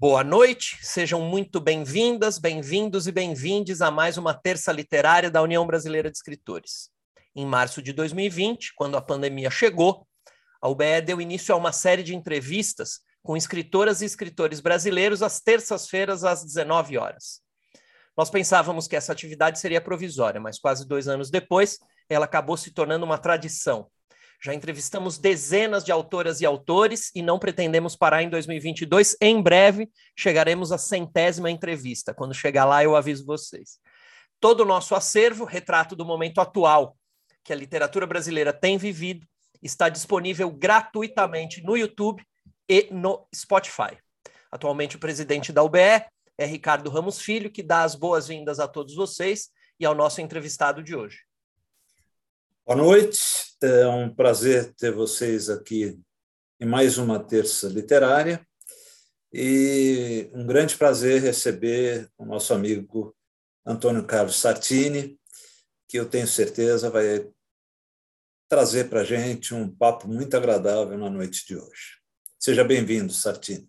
Boa 0.00 0.22
noite, 0.22 0.78
sejam 0.80 1.20
muito 1.22 1.58
bem-vindas, 1.58 2.38
bem-vindos 2.38 3.08
e 3.08 3.10
bem-vindes 3.10 3.82
a 3.82 3.90
mais 3.90 4.16
uma 4.16 4.32
terça 4.32 4.70
literária 4.70 5.28
da 5.28 5.42
União 5.42 5.66
Brasileira 5.66 6.08
de 6.08 6.16
Escritores. 6.16 6.88
Em 7.34 7.44
março 7.44 7.82
de 7.82 7.92
2020, 7.92 8.74
quando 8.76 8.96
a 8.96 9.02
pandemia 9.02 9.50
chegou, 9.50 10.06
a 10.62 10.68
UBE 10.68 11.00
deu 11.04 11.20
início 11.20 11.52
a 11.52 11.58
uma 11.58 11.72
série 11.72 12.04
de 12.04 12.14
entrevistas 12.14 13.00
com 13.24 13.36
escritoras 13.36 14.00
e 14.00 14.04
escritores 14.04 14.60
brasileiros 14.60 15.20
às 15.20 15.40
terças-feiras 15.40 16.22
às 16.22 16.44
19 16.44 16.96
horas. 16.96 17.40
Nós 18.16 18.30
pensávamos 18.30 18.86
que 18.86 18.94
essa 18.94 19.10
atividade 19.10 19.58
seria 19.58 19.80
provisória, 19.80 20.40
mas 20.40 20.60
quase 20.60 20.86
dois 20.86 21.08
anos 21.08 21.28
depois, 21.28 21.76
ela 22.08 22.26
acabou 22.26 22.56
se 22.56 22.70
tornando 22.70 23.04
uma 23.04 23.18
tradição 23.18 23.90
já 24.40 24.54
entrevistamos 24.54 25.18
dezenas 25.18 25.84
de 25.84 25.90
autoras 25.90 26.40
e 26.40 26.46
autores 26.46 27.10
e 27.14 27.22
não 27.22 27.38
pretendemos 27.38 27.96
parar 27.96 28.22
em 28.22 28.28
2022. 28.28 29.16
Em 29.20 29.42
breve 29.42 29.90
chegaremos 30.16 30.70
à 30.70 30.78
centésima 30.78 31.50
entrevista. 31.50 32.14
Quando 32.14 32.34
chegar 32.34 32.64
lá, 32.64 32.82
eu 32.84 32.94
aviso 32.94 33.26
vocês. 33.26 33.78
Todo 34.40 34.60
o 34.60 34.64
nosso 34.64 34.94
acervo, 34.94 35.44
retrato 35.44 35.96
do 35.96 36.04
momento 36.04 36.40
atual 36.40 36.96
que 37.42 37.52
a 37.52 37.56
literatura 37.56 38.06
brasileira 38.06 38.52
tem 38.52 38.78
vivido, 38.78 39.26
está 39.62 39.88
disponível 39.88 40.50
gratuitamente 40.50 41.62
no 41.62 41.76
YouTube 41.76 42.22
e 42.68 42.88
no 42.92 43.26
Spotify. 43.34 43.98
Atualmente, 44.52 44.96
o 44.96 45.00
presidente 45.00 45.52
da 45.52 45.62
UBE 45.62 46.04
é 46.38 46.46
Ricardo 46.46 46.90
Ramos 46.90 47.20
Filho, 47.20 47.50
que 47.50 47.62
dá 47.62 47.82
as 47.82 47.94
boas-vindas 47.94 48.60
a 48.60 48.68
todos 48.68 48.94
vocês 48.94 49.50
e 49.80 49.84
ao 49.84 49.94
nosso 49.94 50.20
entrevistado 50.20 50.82
de 50.82 50.94
hoje. 50.94 51.20
Boa 52.64 52.76
noite, 52.76 53.18
é 53.62 53.86
um 53.88 54.12
prazer 54.12 54.72
ter 54.74 54.92
vocês 54.92 55.48
aqui 55.48 56.00
em 56.60 56.66
mais 56.66 56.98
uma 56.98 57.18
terça 57.18 57.68
literária 57.68 58.46
e 59.32 60.30
um 60.32 60.46
grande 60.46 60.76
prazer 60.76 61.20
receber 61.22 62.08
o 62.16 62.24
nosso 62.24 62.54
amigo 62.54 63.14
Antônio 63.66 64.04
Carlos 64.06 64.36
Sartini, 64.36 65.18
que 65.88 65.98
eu 65.98 66.08
tenho 66.08 66.26
certeza 66.26 66.90
vai 66.90 67.28
trazer 68.48 68.88
para 68.88 69.00
a 69.00 69.04
gente 69.04 69.54
um 69.54 69.68
papo 69.68 70.08
muito 70.08 70.36
agradável 70.36 70.96
na 70.96 71.10
noite 71.10 71.46
de 71.46 71.56
hoje. 71.56 71.98
Seja 72.38 72.64
bem-vindo, 72.64 73.12
Sartini. 73.12 73.68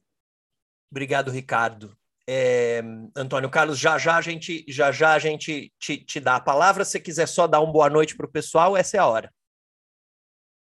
Obrigado, 0.90 1.32
Ricardo. 1.32 1.98
É, 2.28 2.82
Antônio 3.16 3.50
Carlos, 3.50 3.78
já 3.78 3.98
já 3.98 4.16
a 4.16 4.22
gente, 4.22 4.64
já 4.68 4.92
já 4.92 5.14
a 5.14 5.20
gente 5.20 5.74
te, 5.80 5.98
te 5.98 6.20
dá 6.20 6.36
a 6.36 6.40
palavra. 6.40 6.86
Se 6.86 7.00
quiser 7.00 7.28
só 7.28 7.48
dar 7.48 7.60
uma 7.60 7.74
boa 7.74 7.90
noite 7.90 8.16
para 8.16 8.28
o 8.28 8.32
pessoal, 8.32 8.78
essa 8.78 8.96
é 8.96 9.00
a 9.00 9.08
hora. 9.08 9.34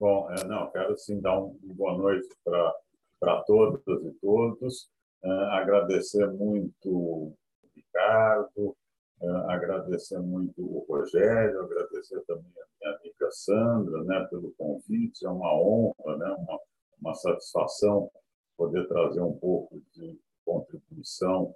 Bom, 0.01 0.31
é, 0.31 0.43
não, 0.45 0.67
quero 0.71 0.97
sim 0.97 1.21
dar 1.21 1.39
um, 1.39 1.55
uma 1.61 1.75
boa 1.75 1.95
noite 1.95 2.27
para 2.43 3.43
todas 3.43 4.03
e 4.03 4.11
todos. 4.13 4.89
É, 5.23 5.29
agradecer 5.29 6.25
muito 6.25 6.89
o 6.89 7.37
Ricardo, 7.75 8.75
é, 9.21 9.27
agradecer 9.53 10.17
muito 10.17 10.59
o 10.59 10.83
Rogério, 10.89 11.61
agradecer 11.61 12.19
também 12.21 12.51
a 12.51 12.65
minha 12.79 12.97
amiga 12.97 13.29
Sandra 13.29 14.03
né, 14.03 14.27
pelo 14.31 14.51
convite. 14.57 15.23
É 15.23 15.29
uma 15.29 15.53
honra, 15.53 16.17
né, 16.17 16.31
uma, 16.31 16.59
uma 16.99 17.13
satisfação 17.13 18.09
poder 18.57 18.87
trazer 18.87 19.21
um 19.21 19.37
pouco 19.37 19.79
de 19.93 20.19
contribuição 20.43 21.53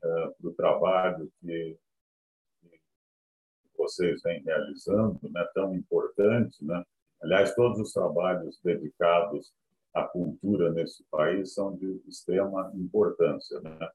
para 0.00 0.32
o 0.44 0.52
trabalho 0.52 1.28
que, 1.40 1.76
que, 2.60 2.80
vocês 3.76 4.22
vêm 4.22 4.40
realizando, 4.44 5.18
né, 5.32 5.44
tão 5.52 5.74
importante. 5.74 6.64
Né? 6.64 6.80
Aliás, 7.20 7.54
todos 7.54 7.80
os 7.80 7.92
trabalhos 7.92 8.60
dedicados 8.62 9.52
à 9.92 10.04
cultura 10.04 10.70
nesse 10.72 11.04
país 11.10 11.52
são 11.52 11.74
de 11.76 12.00
extrema 12.06 12.70
importância. 12.74 13.60
Né? 13.60 13.90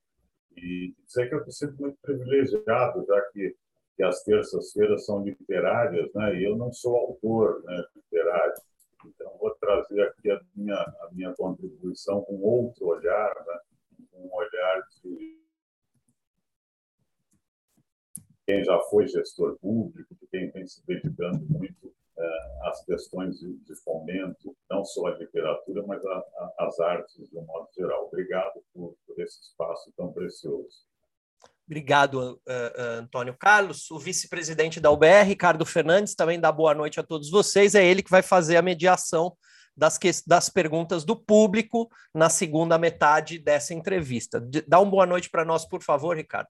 E 0.58 0.94
dizer 1.06 1.30
que 1.30 1.36
eu 1.36 1.46
me 1.46 1.52
sinto 1.52 1.80
muito 1.80 1.98
privilegiado, 2.02 3.06
já 3.06 3.22
que, 3.32 3.56
que 3.96 4.04
as 4.04 4.24
terças-feiras 4.24 5.06
são 5.06 5.24
literárias, 5.24 6.14
né? 6.14 6.36
e 6.36 6.44
eu 6.44 6.58
não 6.58 6.74
sou 6.74 6.96
autor 6.98 7.64
né, 7.64 7.84
literário. 7.96 8.54
Então, 9.06 9.38
vou 9.38 9.54
trazer 9.56 10.02
aqui 10.02 10.32
a 10.32 10.42
minha, 10.56 10.76
a 10.76 11.10
minha 11.12 11.34
contribuição 11.34 12.22
com 12.22 12.42
outro 12.42 12.88
olhar, 12.88 13.34
né? 13.48 13.60
um 14.14 14.34
olhar 14.34 14.88
de 15.04 15.42
quem 18.46 18.64
já 18.64 18.78
foi 18.90 19.08
gestor 19.08 19.58
público, 19.60 20.14
de 20.16 20.28
quem 20.28 20.52
vem 20.52 20.68
se 20.68 20.86
dedicando 20.86 21.46
muito 21.46 21.94
uh, 22.18 22.68
às 22.68 22.84
questões 22.86 23.40
de, 23.40 23.76
fomento, 23.84 24.56
não 24.70 24.84
só 24.86 25.08
à 25.08 25.18
literatura, 25.18 25.84
mas 25.86 26.06
a, 26.06 26.18
a, 26.18 26.66
às 26.68 26.80
artes 26.80 27.30
de 27.30 27.38
um 27.38 27.46
modo 27.46 27.68
geral. 27.76 28.06
Obrigado 28.06 28.64
por, 28.74 28.96
por 29.06 29.20
esse 29.20 29.42
espaço 29.42 29.92
tão 29.96 30.12
precioso. 30.12 30.84
Obrigado, 31.66 32.16
uh, 32.16 32.32
uh, 32.34 33.00
Antônio 33.00 33.36
Carlos. 33.38 33.90
O 33.90 33.98
vice-presidente 33.98 34.80
da 34.80 34.92
UBR, 34.92 35.26
Ricardo 35.26 35.66
Fernandes, 35.66 36.14
também 36.14 36.40
dá 36.40 36.52
boa 36.52 36.74
noite 36.74 37.00
a 37.00 37.04
todos 37.04 37.30
vocês. 37.30 37.74
É 37.74 37.86
ele 37.86 38.04
que 38.04 38.12
vai 38.12 38.22
fazer 38.22 38.58
a 38.58 38.62
mediação 38.62 39.36
das, 39.76 39.98
que, 39.98 40.10
das 40.28 40.50
perguntas 40.50 41.04
do 41.04 41.16
público 41.16 41.90
na 42.14 42.30
segunda 42.30 42.78
metade 42.78 43.40
dessa 43.40 43.74
entrevista. 43.74 44.42
Dá 44.68 44.80
uma 44.80 44.92
boa 44.92 45.06
noite 45.06 45.30
para 45.30 45.46
nós, 45.46 45.66
por 45.66 45.82
favor, 45.82 46.16
Ricardo. 46.16 46.50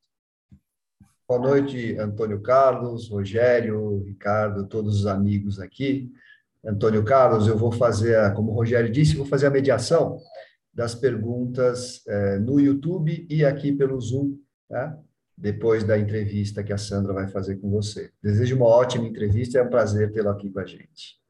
Boa 1.25 1.39
noite, 1.39 1.97
Antônio 1.97 2.41
Carlos, 2.41 3.09
Rogério, 3.09 4.03
Ricardo, 4.03 4.67
todos 4.67 4.99
os 4.99 5.07
amigos 5.07 5.57
aqui. 5.57 6.11
Antônio 6.65 7.01
Carlos, 7.05 7.47
eu 7.47 7.57
vou 7.57 7.71
fazer, 7.71 8.33
como 8.33 8.51
o 8.51 8.55
Rogério 8.55 8.91
disse, 8.91 9.15
vou 9.15 9.25
fazer 9.25 9.47
a 9.47 9.49
mediação 9.49 10.19
das 10.73 10.93
perguntas 10.93 12.05
é, 12.07 12.39
no 12.39 12.59
YouTube 12.59 13.25
e 13.29 13.45
aqui 13.45 13.71
pelo 13.71 13.99
Zoom, 14.01 14.37
tá? 14.67 14.97
depois 15.37 15.85
da 15.85 15.97
entrevista 15.97 16.61
que 16.61 16.73
a 16.73 16.77
Sandra 16.77 17.13
vai 17.13 17.29
fazer 17.29 17.55
com 17.55 17.69
você. 17.69 18.11
Desejo 18.21 18.57
uma 18.57 18.67
ótima 18.67 19.07
entrevista 19.07 19.57
e 19.57 19.61
é 19.61 19.63
um 19.63 19.69
prazer 19.69 20.11
tê-la 20.11 20.31
aqui 20.31 20.49
com 20.49 20.59
a 20.59 20.65
gente. 20.65 21.21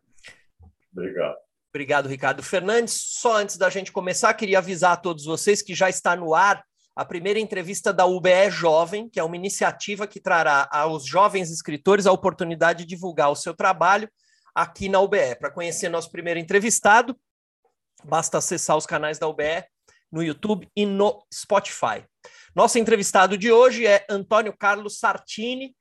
Obrigado. 0.92 1.38
Obrigado, 1.70 2.10
Ricardo 2.10 2.42
Fernandes. 2.42 2.94
Só 2.94 3.38
antes 3.38 3.58
da 3.58 3.70
gente 3.70 3.92
começar, 3.92 4.34
queria 4.34 4.58
avisar 4.58 4.94
a 4.94 4.98
todos 4.98 5.26
vocês 5.26 5.62
que 5.62 5.76
já 5.76 5.88
está 5.88 6.16
no 6.16 6.34
ar 6.34 6.64
a 6.96 7.04
primeira 7.04 7.40
entrevista 7.40 7.92
da 7.92 8.06
UBE 8.06 8.52
Jovem, 8.52 9.10
que 9.10 9.20
é 9.20 9.24
uma 9.24 9.36
iniciativa 9.36 10.06
que 10.06 10.20
trará 10.20 10.68
aos 10.72 11.06
jovens 11.06 11.50
escritores 11.50 12.06
a 12.06 12.12
oportunidade 12.12 12.80
de 12.84 12.90
divulgar 12.90 13.32
o 13.32 13.36
seu 13.36 13.54
trabalho 13.54 14.10
aqui 14.54 14.88
na 14.88 15.00
UBE. 15.00 15.36
Para 15.40 15.50
conhecer 15.50 15.90
nosso 15.90 16.12
primeiro 16.12 16.40
entrevistado, 16.40 17.18
basta 18.04 18.38
acessar 18.38 18.78
os 18.78 18.86
canais 18.86 19.18
da 19.18 19.28
UBE 19.28 19.66
no 20.12 20.24
YouTube 20.24 20.70
e 20.76 20.86
no 20.86 21.26
Spotify. 21.34 22.06
Nosso 22.56 22.78
entrevistado 22.78 23.36
de 23.36 23.52
hoje 23.52 23.88
é 23.88 24.06
Antônio 24.08 24.56
Carlos 24.56 25.00
Sartini, 25.00 25.76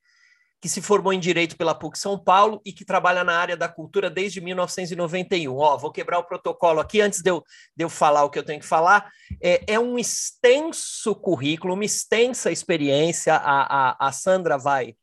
que 0.63 0.69
se 0.69 0.81
formou 0.81 1.13
em 1.13 1.19
Direito 1.19 1.57
pela 1.57 1.75
PUC 1.75 1.99
São 1.99 2.17
Paulo 2.17 2.63
e 2.65 2.73
que 2.73 2.85
trabalha 2.85 3.25
na 3.25 3.37
área 3.37 3.57
da 3.57 3.69
cultura 3.69 4.09
desde 4.09 4.41
1991. 4.41 5.57
Ó, 5.57 5.77
vou 5.77 5.91
quebrar 5.91 6.21
o 6.21 6.25
protocolo 6.25 6.79
aqui 6.79 7.01
antes 7.01 7.21
de 7.21 7.29
eu, 7.29 7.43
de 7.77 7.85
eu 7.85 7.91
falar 7.91 8.23
o 8.23 8.31
que 8.31 8.39
eu 8.39 8.45
tenho 8.45 8.61
que 8.61 8.67
falar. 8.67 9.11
É, 9.43 9.65
é 9.67 9.81
um 9.81 9.99
extenso 9.99 11.17
currículo, 11.17 11.75
uma 11.75 11.85
extensa 11.85 12.53
experiência. 12.53 13.35
A, 13.35 13.91
a, 13.91 14.09
a 14.09 14.13
Sandra 14.13 14.57
vai 14.57 14.95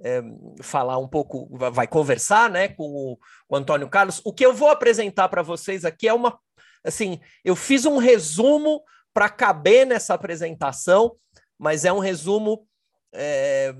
é, 0.00 0.22
falar 0.62 0.96
um 0.98 1.08
pouco, 1.08 1.48
vai 1.72 1.88
conversar 1.88 2.48
né, 2.48 2.68
com 2.68 2.84
o, 2.84 3.18
o 3.48 3.56
Antônio 3.56 3.88
Carlos. 3.88 4.20
O 4.24 4.32
que 4.32 4.46
eu 4.46 4.54
vou 4.54 4.70
apresentar 4.70 5.28
para 5.28 5.42
vocês 5.42 5.84
aqui 5.84 6.06
é 6.06 6.14
uma. 6.14 6.38
Assim, 6.84 7.18
eu 7.44 7.56
fiz 7.56 7.84
um 7.84 7.96
resumo 7.96 8.80
para 9.12 9.28
caber 9.28 9.84
nessa 9.88 10.14
apresentação, 10.14 11.16
mas 11.58 11.84
é 11.84 11.92
um 11.92 11.98
resumo. 11.98 12.64
É, 13.12 13.74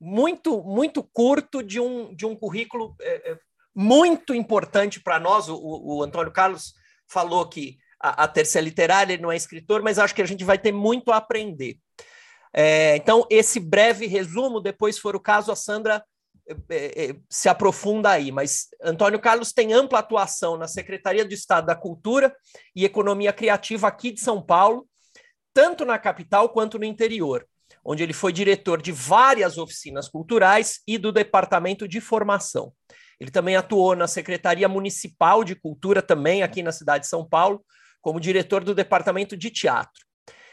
muito, 0.00 0.62
muito 0.62 1.02
curto 1.02 1.62
de 1.62 1.80
um, 1.80 2.14
de 2.14 2.26
um 2.26 2.34
currículo 2.34 2.94
é, 3.00 3.32
é 3.32 3.38
muito 3.74 4.34
importante 4.34 5.00
para 5.00 5.20
nós. 5.20 5.48
O, 5.48 5.58
o, 5.58 6.02
Antônio 6.02 6.32
Carlos 6.32 6.72
falou 7.06 7.46
que 7.46 7.76
a, 8.00 8.24
a 8.24 8.28
terceira 8.28 8.64
literária 8.64 9.12
ele 9.12 9.22
não 9.22 9.30
é 9.30 9.36
escritor, 9.36 9.82
mas 9.82 9.98
acho 9.98 10.14
que 10.14 10.22
a 10.22 10.26
gente 10.26 10.44
vai 10.44 10.58
ter 10.58 10.72
muito 10.72 11.12
a 11.12 11.18
aprender. 11.18 11.78
É, 12.54 12.96
então, 12.96 13.26
esse 13.28 13.60
breve 13.60 14.06
resumo, 14.06 14.60
depois, 14.60 14.98
for 14.98 15.14
o 15.14 15.20
caso, 15.20 15.52
a 15.52 15.56
Sandra 15.56 16.02
é, 16.70 17.10
é, 17.10 17.16
se 17.28 17.48
aprofunda 17.50 18.10
aí. 18.10 18.32
Mas 18.32 18.68
Antônio 18.82 19.20
Carlos 19.20 19.52
tem 19.52 19.74
ampla 19.74 19.98
atuação 19.98 20.56
na 20.56 20.66
Secretaria 20.66 21.24
de 21.24 21.34
Estado 21.34 21.66
da 21.66 21.74
Cultura 21.74 22.34
e 22.74 22.84
Economia 22.84 23.32
Criativa 23.32 23.88
aqui 23.88 24.10
de 24.10 24.20
São 24.20 24.40
Paulo, 24.40 24.88
tanto 25.52 25.84
na 25.84 25.98
capital 25.98 26.48
quanto 26.48 26.78
no 26.78 26.84
interior 26.84 27.46
onde 27.86 28.02
ele 28.02 28.12
foi 28.12 28.32
diretor 28.32 28.82
de 28.82 28.90
várias 28.90 29.56
oficinas 29.56 30.08
culturais 30.08 30.80
e 30.86 30.98
do 30.98 31.12
departamento 31.12 31.86
de 31.86 32.00
formação. 32.00 32.72
Ele 33.20 33.30
também 33.30 33.54
atuou 33.54 33.94
na 33.94 34.08
Secretaria 34.08 34.68
Municipal 34.68 35.44
de 35.44 35.54
Cultura, 35.54 36.02
também 36.02 36.42
aqui 36.42 36.62
na 36.62 36.72
cidade 36.72 37.04
de 37.04 37.08
São 37.08 37.26
Paulo, 37.26 37.64
como 38.02 38.20
diretor 38.20 38.64
do 38.64 38.74
departamento 38.74 39.36
de 39.36 39.50
teatro. 39.50 40.04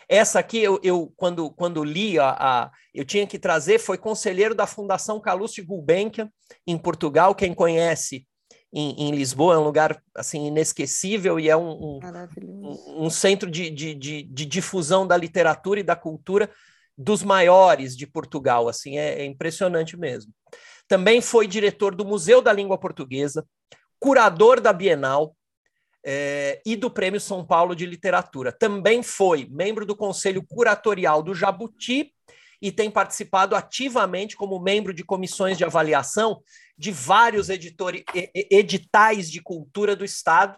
Essa 0.07 0.39
aqui, 0.39 0.59
eu, 0.59 0.79
eu 0.83 1.11
quando, 1.17 1.49
quando 1.51 1.83
li, 1.83 2.19
a, 2.19 2.29
a, 2.29 2.71
eu 2.93 3.03
tinha 3.03 3.25
que 3.25 3.39
trazer, 3.39 3.79
foi 3.79 3.97
conselheiro 3.97 4.53
da 4.53 4.67
Fundação 4.67 5.19
Calouste 5.19 5.61
Gulbenkian, 5.61 6.29
em 6.67 6.77
Portugal. 6.77 7.33
Quem 7.33 7.53
conhece 7.53 8.27
em, 8.71 9.07
em, 9.07 9.11
Lisboa, 9.11 9.55
é 9.55 9.57
um 9.57 9.63
lugar 9.63 10.01
assim 10.15 10.47
inesquecível 10.47 11.39
e 11.39 11.49
é 11.49 11.55
um, 11.55 11.71
um, 11.71 11.99
um, 12.43 13.05
um 13.05 13.09
centro 13.09 13.49
de, 13.49 13.69
de, 13.69 13.95
de, 13.95 14.23
de, 14.23 14.45
difusão 14.45 15.05
da 15.07 15.15
literatura 15.15 15.79
e 15.79 15.83
da 15.83 15.95
cultura 15.95 16.49
dos 16.97 17.23
maiores 17.23 17.95
de 17.95 18.05
Portugal, 18.05 18.67
assim, 18.67 18.97
é, 18.97 19.21
é 19.21 19.25
impressionante 19.25 19.97
mesmo. 19.97 20.31
Também 20.87 21.21
foi 21.21 21.47
diretor 21.47 21.95
do 21.95 22.05
Museu 22.05 22.41
da 22.41 22.53
Língua 22.53 22.77
Portuguesa, 22.77 23.45
curador 23.99 24.59
da 24.59 24.71
Bienal, 24.73 25.35
é, 26.05 26.61
e 26.65 26.75
do 26.75 26.91
Prêmio 26.91 27.19
São 27.19 27.45
Paulo 27.45 27.75
de 27.75 27.85
Literatura. 27.85 28.51
Também 28.51 29.01
foi 29.01 29.47
membro 29.49 29.85
do 29.85 29.95
Conselho 29.95 30.45
Curatorial 30.45 31.23
do 31.23 31.33
Jabuti 31.33 32.13
e 32.61 32.71
tem 32.71 32.91
participado 32.91 33.55
ativamente 33.55 34.35
como 34.35 34.59
membro 34.59 34.93
de 34.93 35.03
comissões 35.03 35.57
de 35.57 35.63
avaliação 35.63 36.41
de 36.77 36.91
vários 36.91 37.49
editores, 37.49 38.03
editais 38.33 39.31
de 39.31 39.41
cultura 39.41 39.95
do 39.95 40.03
Estado 40.03 40.57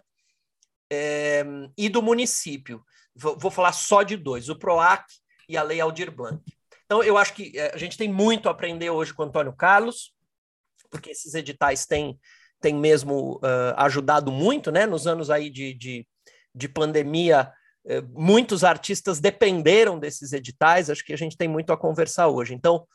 é, 0.90 1.44
e 1.76 1.88
do 1.88 2.02
município. 2.02 2.84
Vou, 3.14 3.38
vou, 3.38 3.50
falar 3.50 3.72
só 3.72 4.02
de 4.02 4.16
dois: 4.16 4.48
o 4.48 4.58
PROAC 4.58 5.04
e 5.48 5.56
a 5.56 5.62
Lei 5.62 5.80
Aldir 5.80 6.10
Blanc. 6.10 6.42
Então, 6.84 7.02
eu 7.02 7.16
acho 7.16 7.34
que 7.34 7.58
é, 7.58 7.74
a 7.74 7.76
gente 7.76 7.96
tem 7.96 8.08
muito 8.08 8.48
a 8.48 8.52
aprender 8.52 8.90
hoje 8.90 9.12
com 9.12 9.22
o 9.22 9.26
Antônio 9.26 9.52
Carlos, 9.52 10.14
porque 10.90 11.10
esses 11.10 11.34
editais 11.34 11.84
têm 11.86 12.18
tem 12.60 12.74
mesmo 12.74 13.36
uh, 13.36 13.74
ajudado 13.76 14.32
muito, 14.32 14.70
né? 14.70 14.86
Nos 14.86 15.06
anos 15.06 15.30
aí 15.30 15.50
de, 15.50 15.74
de, 15.74 16.08
de 16.54 16.68
pandemia, 16.68 17.52
uh, 17.84 18.20
muitos 18.20 18.64
artistas 18.64 19.20
dependeram 19.20 19.98
desses 19.98 20.32
editais. 20.32 20.88
Acho 20.88 21.04
que 21.04 21.12
a 21.12 21.18
gente 21.18 21.36
tem 21.36 21.48
muito 21.48 21.72
a 21.72 21.76
conversar 21.76 22.28
hoje. 22.28 22.54
Então, 22.54 22.86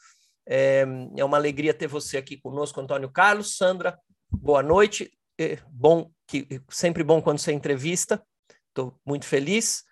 é, 0.47 0.83
é 1.15 1.23
uma 1.23 1.37
alegria 1.37 1.73
ter 1.73 1.87
você 1.87 2.17
aqui 2.17 2.37
conosco, 2.37 2.81
Antônio 2.81 3.09
Carlos. 3.09 3.55
Sandra, 3.55 3.97
boa 4.29 4.63
noite. 4.63 5.11
É 5.39 5.57
bom 5.69 6.09
que 6.27 6.61
sempre 6.69 7.03
bom 7.03 7.21
quando 7.21 7.39
você 7.39 7.51
entrevista. 7.51 8.21
Estou 8.69 8.99
muito 9.05 9.25
feliz. 9.25 9.83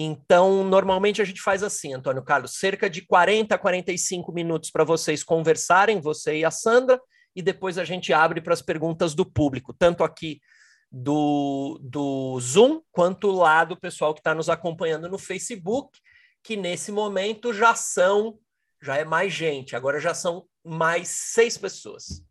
Então, 0.00 0.62
normalmente 0.62 1.20
a 1.20 1.24
gente 1.24 1.42
faz 1.42 1.60
assim, 1.60 1.92
Antônio 1.92 2.22
Carlos, 2.22 2.54
cerca 2.54 2.88
de 2.88 3.04
40 3.04 3.52
a 3.52 3.58
45 3.58 4.32
minutos 4.32 4.70
para 4.70 4.84
vocês 4.84 5.24
conversarem, 5.24 6.00
você 6.00 6.36
e 6.36 6.44
a 6.44 6.52
Sandra, 6.52 7.00
e 7.34 7.42
depois 7.42 7.76
a 7.78 7.84
gente 7.84 8.12
abre 8.12 8.40
para 8.40 8.54
as 8.54 8.62
perguntas 8.62 9.12
do 9.12 9.26
público, 9.26 9.74
tanto 9.76 10.04
aqui 10.04 10.40
do, 10.88 11.80
do 11.82 12.38
Zoom, 12.38 12.80
quanto 12.92 13.32
lá 13.32 13.64
do 13.64 13.76
pessoal 13.76 14.14
que 14.14 14.20
está 14.20 14.36
nos 14.36 14.48
acompanhando 14.48 15.08
no 15.08 15.18
Facebook, 15.18 15.98
que 16.44 16.56
nesse 16.56 16.92
momento 16.92 17.52
já 17.52 17.74
são, 17.74 18.38
já 18.80 18.98
é 18.98 19.04
mais 19.04 19.32
gente, 19.32 19.74
agora 19.74 19.98
já 19.98 20.14
são 20.14 20.46
mais 20.64 21.08
seis 21.08 21.58
pessoas. 21.58 22.22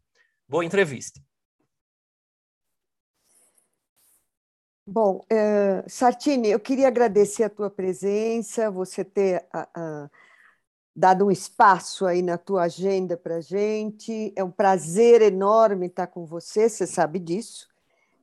Boa 0.48 0.64
entrevista. 0.64 1.20
Bom, 4.90 5.18
uh, 5.18 5.90
Sartini, 5.90 6.48
eu 6.50 6.62
queria 6.62 6.88
agradecer 6.88 7.44
a 7.44 7.50
tua 7.50 7.70
presença, 7.70 8.72
você 8.72 9.04
ter 9.04 9.46
uh, 9.54 10.10
dado 10.96 11.26
um 11.26 11.32
espaço 11.32 12.06
aí 12.06 12.22
na 12.22 12.38
tua 12.38 12.64
agenda 12.64 13.18
para 13.18 13.36
a 13.36 13.42
gente. 13.42 14.32
É 14.34 14.42
um 14.42 14.50
prazer 14.50 15.22
enorme 15.22 15.88
estar 15.88 16.08
com 16.08 16.26
você, 16.26 16.70
você 16.70 16.88
sabe 16.88 17.20
disso. 17.20 17.68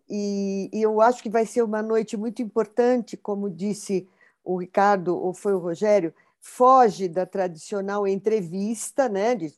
E, 0.08 0.70
e, 0.72 0.80
eu 0.80 1.02
acho 1.02 1.22
que 1.22 1.28
vai 1.28 1.44
ser 1.44 1.62
uma 1.62 1.82
noite 1.82 2.16
muito 2.16 2.40
importante, 2.40 3.14
como 3.14 3.50
disse 3.50 4.08
o 4.42 4.56
Ricardo, 4.58 5.18
ou 5.18 5.34
foi 5.34 5.52
o 5.52 5.58
Rogério, 5.58 6.14
foge 6.40 7.08
da 7.08 7.26
tradicional 7.26 8.08
entrevista, 8.08 9.06
né, 9.06 9.34
de 9.34 9.52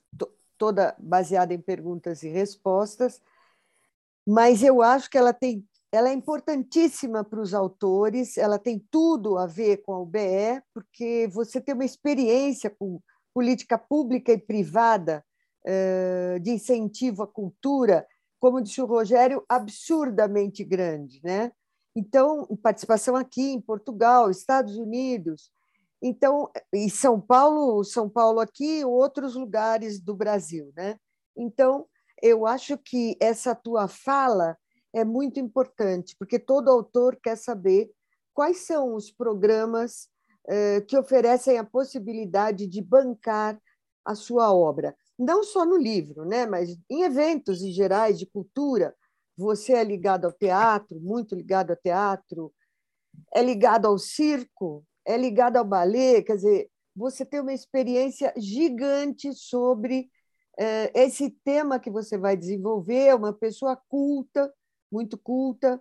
toda 0.58 0.96
baseada 0.98 1.54
em 1.54 1.60
perguntas 1.60 2.24
e 2.24 2.28
respostas, 2.28 3.22
mas 4.26 4.60
eu 4.62 4.82
acho 4.82 5.08
que 5.08 5.18
ela 5.18 5.32
tem 5.32 5.64
ela 5.96 6.10
é 6.10 6.12
importantíssima 6.12 7.24
para 7.24 7.40
os 7.40 7.54
autores, 7.54 8.36
ela 8.36 8.58
tem 8.58 8.78
tudo 8.90 9.38
a 9.38 9.46
ver 9.46 9.78
com 9.78 9.94
a 9.94 10.00
UBE, 10.00 10.62
porque 10.74 11.26
você 11.32 11.58
tem 11.58 11.74
uma 11.74 11.86
experiência 11.86 12.68
com 12.68 13.00
política 13.32 13.78
pública 13.78 14.30
e 14.30 14.38
privada 14.38 15.24
eh, 15.66 16.38
de 16.42 16.50
incentivo 16.50 17.22
à 17.22 17.26
cultura, 17.26 18.06
como 18.38 18.60
disse 18.60 18.82
o 18.82 18.86
Rogério, 18.86 19.42
absurdamente 19.48 20.62
grande. 20.62 21.18
Né? 21.24 21.50
Então, 21.94 22.46
participação 22.62 23.16
aqui 23.16 23.52
em 23.52 23.60
Portugal, 23.60 24.30
Estados 24.30 24.76
Unidos, 24.76 25.50
então, 26.02 26.50
e 26.74 26.90
São 26.90 27.18
Paulo, 27.18 27.82
São 27.84 28.06
Paulo 28.06 28.40
aqui, 28.40 28.84
outros 28.84 29.34
lugares 29.34 29.98
do 29.98 30.14
Brasil. 30.14 30.74
Né? 30.76 30.98
Então, 31.34 31.86
eu 32.22 32.46
acho 32.46 32.76
que 32.76 33.16
essa 33.18 33.54
tua 33.54 33.88
fala 33.88 34.58
é 34.96 35.04
muito 35.04 35.38
importante, 35.38 36.16
porque 36.18 36.38
todo 36.38 36.70
autor 36.70 37.18
quer 37.22 37.36
saber 37.36 37.90
quais 38.32 38.60
são 38.60 38.94
os 38.94 39.10
programas 39.10 40.08
eh, 40.48 40.80
que 40.82 40.96
oferecem 40.96 41.58
a 41.58 41.64
possibilidade 41.64 42.66
de 42.66 42.80
bancar 42.80 43.60
a 44.02 44.14
sua 44.14 44.54
obra. 44.54 44.96
Não 45.18 45.44
só 45.44 45.66
no 45.66 45.76
livro, 45.76 46.24
né, 46.24 46.46
mas 46.46 46.78
em 46.88 47.02
eventos 47.02 47.62
em 47.62 47.72
gerais 47.72 48.18
de 48.18 48.26
cultura. 48.26 48.94
Você 49.36 49.74
é 49.74 49.84
ligado 49.84 50.24
ao 50.24 50.32
teatro, 50.32 50.98
muito 50.98 51.34
ligado 51.34 51.72
ao 51.72 51.76
teatro, 51.76 52.54
é 53.34 53.42
ligado 53.42 53.86
ao 53.86 53.98
circo, 53.98 54.82
é 55.04 55.16
ligado 55.18 55.58
ao 55.58 55.64
ballet, 55.64 56.22
quer 56.22 56.36
dizer, 56.36 56.70
você 56.94 57.22
tem 57.22 57.40
uma 57.40 57.52
experiência 57.52 58.32
gigante 58.38 59.34
sobre 59.34 60.10
eh, 60.58 60.90
esse 60.94 61.30
tema 61.44 61.78
que 61.78 61.90
você 61.90 62.16
vai 62.16 62.34
desenvolver, 62.34 63.14
uma 63.14 63.32
pessoa 63.32 63.76
culta, 63.88 64.50
muito 64.90 65.18
culta, 65.18 65.80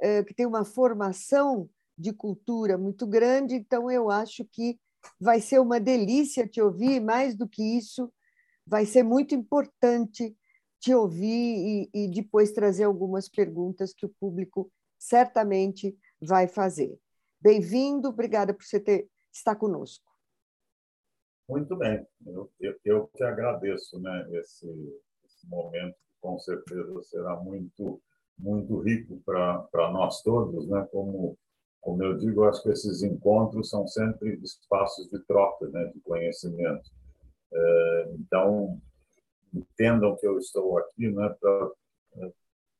eh, 0.00 0.24
que 0.24 0.34
tem 0.34 0.46
uma 0.46 0.64
formação 0.64 1.68
de 1.96 2.12
cultura 2.12 2.78
muito 2.78 3.06
grande, 3.06 3.54
então 3.54 3.90
eu 3.90 4.10
acho 4.10 4.44
que 4.44 4.78
vai 5.18 5.40
ser 5.40 5.60
uma 5.60 5.78
delícia 5.78 6.46
te 6.46 6.60
ouvir, 6.60 7.00
mais 7.00 7.34
do 7.34 7.48
que 7.48 7.62
isso, 7.62 8.12
vai 8.66 8.86
ser 8.86 9.02
muito 9.02 9.34
importante 9.34 10.36
te 10.78 10.94
ouvir 10.94 11.88
e, 11.94 12.04
e 12.04 12.10
depois 12.10 12.52
trazer 12.52 12.84
algumas 12.84 13.28
perguntas 13.28 13.92
que 13.92 14.06
o 14.06 14.14
público 14.20 14.72
certamente 14.98 15.96
vai 16.20 16.48
fazer. 16.48 16.98
Bem-vindo, 17.40 18.08
obrigada 18.08 18.54
por 18.54 18.64
você 18.64 18.80
ter, 18.80 19.08
estar 19.32 19.56
conosco. 19.56 20.04
Muito 21.48 21.76
bem, 21.76 22.06
eu, 22.26 22.50
eu, 22.60 22.74
eu 22.84 23.06
que 23.08 23.24
agradeço 23.24 23.98
né, 23.98 24.28
esse, 24.38 24.66
esse 25.24 25.46
momento, 25.48 25.96
com 26.20 26.38
certeza 26.38 27.02
será 27.02 27.36
muito 27.36 28.00
muito 28.42 28.78
rico 28.80 29.20
para 29.24 29.90
nós 29.92 30.22
todos, 30.22 30.68
né? 30.68 30.86
Como 30.90 31.36
como 31.80 32.02
eu 32.02 32.16
digo, 32.16 32.44
acho 32.44 32.62
que 32.62 32.68
esses 32.68 33.02
encontros 33.02 33.70
são 33.70 33.86
sempre 33.86 34.38
espaços 34.42 35.08
de 35.08 35.18
troca, 35.20 35.66
né, 35.68 35.90
de 35.94 36.00
conhecimento. 36.00 36.90
É, 37.52 38.14
então, 38.18 38.78
entendam 39.52 40.14
que 40.16 40.26
eu 40.26 40.38
estou 40.38 40.78
aqui, 40.78 41.10
né, 41.10 41.34
para 41.40 41.70
é, 42.16 42.32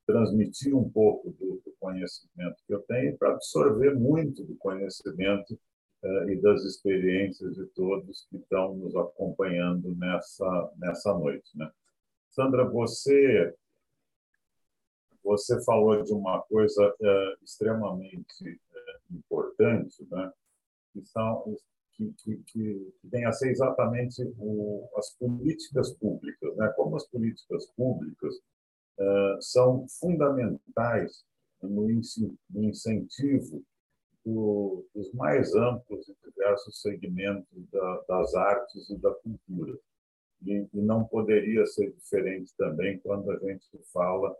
transmitir 0.05 0.75
um 0.75 0.89
pouco 0.89 1.31
do, 1.31 1.61
conhecimento 1.79 2.57
que 2.67 2.75
eu 2.75 2.79
tenho, 2.83 3.17
para 3.17 3.31
absorver 3.31 3.95
muito 3.95 4.43
do 4.43 4.55
conhecimento 4.57 5.59
é, 6.03 6.33
e 6.33 6.35
das 6.39 6.63
experiências 6.63 7.55
de 7.55 7.65
todos 7.69 8.27
que 8.29 8.37
estão 8.37 8.75
nos 8.75 8.95
acompanhando 8.95 9.95
nessa 9.95 10.71
nessa 10.77 11.11
noite, 11.11 11.49
né? 11.57 11.71
Sandra, 12.29 12.69
você 12.69 13.51
você 15.23 15.63
falou 15.63 16.01
de 16.03 16.13
uma 16.13 16.41
coisa 16.43 16.93
é, 17.01 17.35
extremamente 17.43 18.43
é, 18.49 19.15
importante, 19.15 20.05
né? 20.09 20.31
que, 20.93 21.05
são, 21.05 21.57
que, 21.93 22.13
que, 22.13 22.37
que, 22.47 22.93
tem 23.09 23.25
a 23.25 23.31
ser 23.31 23.51
exatamente 23.51 24.21
o, 24.37 24.89
as 24.97 25.11
políticas 25.15 25.93
públicas. 25.93 26.55
Né? 26.55 26.67
Como 26.75 26.95
as 26.95 27.07
políticas 27.07 27.65
públicas 27.75 28.33
é, 28.99 29.37
são 29.39 29.85
fundamentais 29.99 31.23
no, 31.61 31.87
no 32.49 32.63
incentivo 32.63 33.63
do, 34.25 34.85
dos 34.93 35.11
mais 35.13 35.55
amplos 35.55 36.07
e 36.07 36.15
diversos 36.23 36.81
segmentos 36.81 37.69
da, 37.71 38.03
das 38.07 38.35
artes 38.35 38.89
e 38.89 38.97
da 38.97 39.11
cultura. 39.15 39.77
E, 40.43 40.67
e 40.73 40.81
não 40.81 41.05
poderia 41.05 41.65
ser 41.67 41.91
diferente 41.91 42.51
também 42.57 42.99
quando 42.99 43.29
a 43.31 43.37
gente 43.37 43.67
fala 43.93 44.35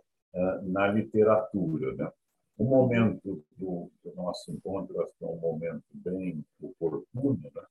na 0.63 0.87
literatura. 0.87 1.93
Né? 1.95 2.11
O 2.57 2.63
momento 2.63 3.43
do, 3.57 3.91
do, 4.03 4.15
nosso 4.15 4.51
encontro 4.51 5.01
é 5.01 5.25
um 5.25 5.37
momento 5.37 5.83
bem 5.93 6.45
oportuno, 6.61 7.39
né? 7.55 7.65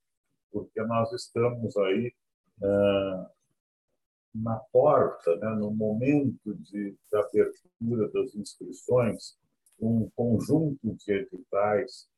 porque 0.50 0.82
nós 0.82 1.12
estamos 1.12 1.76
aí 1.76 2.12
uh, 2.60 3.26
na 4.34 4.56
porta, 4.72 5.36
né? 5.36 5.50
no 5.50 5.70
momento 5.70 6.54
de, 6.54 6.92
de 6.92 7.16
abertura 7.16 8.08
das 8.12 8.34
inscrições, 8.34 9.38
um 9.80 10.10
conjunto 10.10 10.94
de 10.94 11.12
editais 11.12 12.08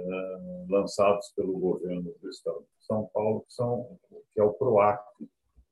uh, 0.00 0.66
lançados 0.68 1.32
pelo 1.34 1.58
governo 1.58 2.14
do 2.20 2.28
Estado 2.28 2.60
de 2.60 2.86
São 2.86 3.08
Paulo, 3.12 3.42
que, 3.42 3.54
são, 3.54 3.98
que 4.34 4.40
é 4.40 4.42
o 4.42 4.52
PROAC 4.52 5.02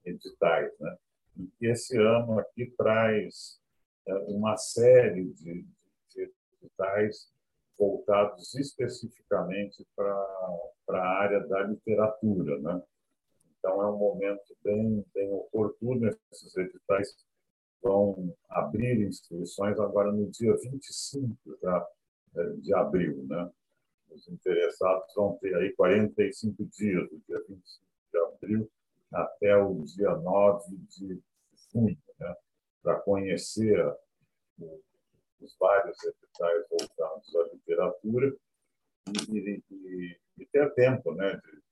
editais. 0.04 0.72
Né? 0.78 0.96
E 1.60 1.66
esse 1.66 1.98
ano 1.98 2.38
aqui 2.38 2.72
traz 2.76 3.60
uma 4.06 4.56
série 4.56 5.32
de, 5.34 5.66
editais 6.62 7.28
voltados 7.78 8.54
especificamente 8.54 9.86
para 9.96 10.14
a 10.88 11.18
área 11.20 11.40
da 11.40 11.62
literatura. 11.62 12.58
Né? 12.60 12.82
Então, 13.58 13.82
é 13.82 13.90
um 13.90 13.98
momento 13.98 14.56
bem, 14.62 15.04
bem 15.14 15.32
oportuno. 15.32 16.08
Esses 16.32 16.56
editais 16.56 17.16
vão 17.82 18.34
abrir 18.48 19.06
inscrições 19.06 19.78
agora 19.78 20.12
no 20.12 20.30
dia 20.30 20.56
25 20.56 21.36
já, 21.60 21.86
é, 22.36 22.46
de 22.56 22.74
abril. 22.74 23.24
Né? 23.28 23.50
Os 24.10 24.28
interessados 24.28 25.12
vão 25.14 25.36
ter 25.38 25.54
aí 25.56 25.72
45 25.74 26.64
dias, 26.66 27.08
do 27.10 27.18
dia 27.26 27.42
25 27.48 27.84
de 28.12 28.18
abril 28.18 28.70
até 29.12 29.56
o 29.56 29.82
dia 29.84 30.14
9 30.16 30.76
de 30.88 31.20
junho? 31.72 31.98
Para 32.84 33.00
conhecer 33.00 33.82
os 35.40 35.56
vários 35.58 35.98
editais 36.04 36.66
voltados 36.68 37.34
à 37.34 37.42
literatura 37.44 38.36
e, 39.30 39.62
e, 39.70 40.20
e 40.38 40.46
ter 40.46 40.72
tempo 40.74 41.12
né, 41.14 41.32
de, 41.32 41.62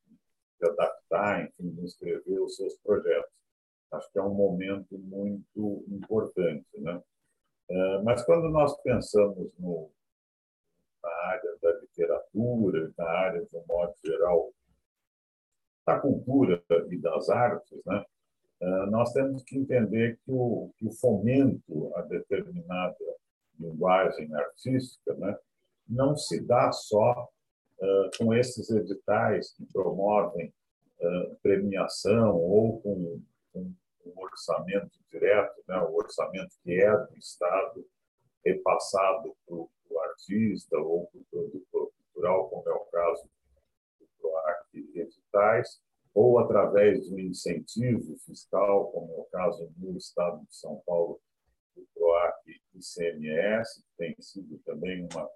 de, 0.59 0.71
adaptar, 0.71 1.45
enfim, 1.45 1.71
de 1.71 1.85
escrever 1.85 2.41
os 2.41 2.57
seus 2.57 2.79
projetos. 2.79 3.31
Acho 3.93 4.11
que 4.11 4.19
é 4.19 4.23
um 4.23 4.35
momento 4.35 4.99
muito 4.99 5.85
importante. 5.89 6.67
Né? 6.79 7.03
É, 7.69 8.03
mas 8.03 8.25
quando 8.25 8.49
nós 8.49 8.75
pensamos 8.83 9.53
no, 9.59 9.91
na 11.03 11.11
área 11.11 11.59
da 11.61 11.73
literatura, 11.75 12.91
na 12.97 13.05
área, 13.05 13.45
de 13.45 13.57
um 13.57 13.65
modo 13.69 13.95
geral, 14.03 14.51
da 15.87 16.01
cultura 16.01 16.65
e 16.91 16.97
das 16.97 17.29
artes, 17.29 17.83
né? 17.85 18.05
É, 18.63 18.87
nós 18.87 19.13
temos 19.13 19.43
que 19.43 19.59
entender 19.59 20.21
que 20.25 20.31
o, 20.31 20.71
que 20.77 20.87
o 20.87 20.93
fomento 20.93 21.93
a 21.97 22.03
determinada 22.03 22.97
linguagem 23.59 24.33
artística, 24.33 25.15
né, 25.15 25.37
não 25.89 26.17
se 26.17 26.41
dá 26.41 26.71
só 26.71 27.29
uh, 27.81 28.11
com 28.17 28.33
esses 28.33 28.71
editais 28.71 29.53
que 29.55 29.67
promovem 29.73 30.55
uh, 31.01 31.37
premiação 31.43 32.37
ou 32.37 32.81
com, 32.81 33.21
com 33.53 33.75
um 34.07 34.23
orçamento 34.23 34.93
direto, 35.11 35.61
né, 35.67 35.79
o 35.79 35.97
orçamento 35.97 36.55
que 36.63 36.81
é 36.81 36.97
do 36.97 37.19
Estado 37.19 37.85
repassado 38.45 39.35
para 39.45 39.57
o 39.57 40.01
artista 40.05 40.79
ou 40.79 41.07
para 41.07 41.21
o 41.21 41.25
produtor 41.31 41.91
cultural, 41.97 42.49
como 42.49 42.69
é 42.69 42.73
o 42.73 42.85
caso 42.93 43.29
do 43.99 44.07
PROAC 44.21 44.67
editais, 44.95 45.81
ou 46.15 46.39
através 46.39 47.05
de 47.05 47.15
um 47.15 47.19
incentivo 47.19 48.17
fiscal, 48.19 48.91
como 48.93 49.13
é 49.13 49.17
o 49.17 49.25
caso 49.25 49.73
no 49.79 49.97
Estado 49.97 50.41
de 50.45 50.55
São 50.55 50.83
Paulo, 50.87 51.21
do 51.75 51.87
PROAC 51.95 52.61
ICMS, 52.75 53.83
que 53.83 53.97
tem 53.97 54.15
sido 54.21 54.59
também 54.59 55.09
uma, 55.11 55.29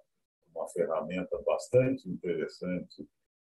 uma 0.55 0.69
ferramenta 0.69 1.39
bastante 1.47 2.09
interessante 2.09 3.09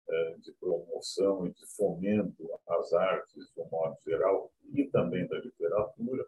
eh, 0.10 0.36
de 0.40 0.51
promoção 0.54 1.46
e 1.46 1.54
de 1.54 1.66
fomento 1.75 2.50
às 2.68 2.92
artes, 2.94 3.51
de 3.54 3.62
um 3.62 3.70
modo 3.70 3.98
geral, 4.04 4.51
e 4.74 4.86
também 4.86 5.28
da 5.28 5.38
literatura. 5.38 6.25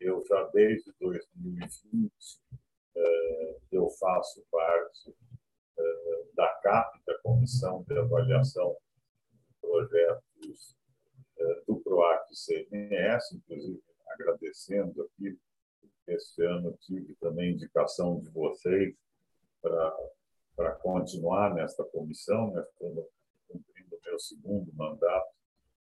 Eu 0.00 0.24
já 0.26 0.42
desde 0.52 0.92
2020 1.00 2.12
eh, 2.96 3.56
eu 3.70 3.88
faço 3.90 4.44
parte 4.50 5.14
eh, 5.78 6.24
da 6.34 6.48
CAP, 6.62 7.00
da 7.06 7.16
Comissão 7.20 7.84
de 7.84 7.96
Avaliação 7.96 8.76
Projetos 9.66 10.76
do 11.66 11.76
PROAC 11.80 12.28
CMS, 12.34 13.34
inclusive 13.34 13.82
agradecendo 14.08 15.02
aqui 15.02 15.36
esse 16.06 16.42
ano 16.44 16.76
tive 16.80 17.14
também 17.16 17.52
indicação 17.52 18.20
de 18.20 18.30
vocês 18.30 18.94
para 19.60 20.72
continuar 20.76 21.52
nesta 21.52 21.82
comissão, 21.84 22.52
né? 22.52 22.62
estou 22.62 23.10
cumprindo 23.48 23.98
meu 24.04 24.18
segundo 24.18 24.72
mandato 24.74 25.34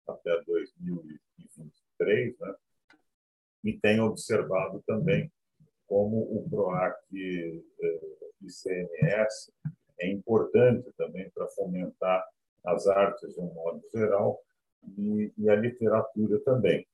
até 0.08 0.42
2023, 0.44 2.40
né? 2.40 2.56
e 3.64 3.80
tenho 3.80 4.06
observado 4.06 4.84
também 4.88 5.32
como 5.88 6.18
o 6.18 6.50
PROAC 6.50 6.98
ICMS 8.42 9.54
eh, 9.66 9.70
é 10.00 10.12
importante 10.12 10.92
também 10.98 11.30
para 11.30 11.48
fomentar 11.50 12.28
as 12.66 12.88
artes 12.88 13.34
de 13.34 13.40
um 13.40 13.54
modo 13.54 13.82
geral 13.94 14.40
e, 14.98 15.32
e 15.38 15.50
a 15.50 15.56
literatura 15.56 16.40
também. 16.40 16.86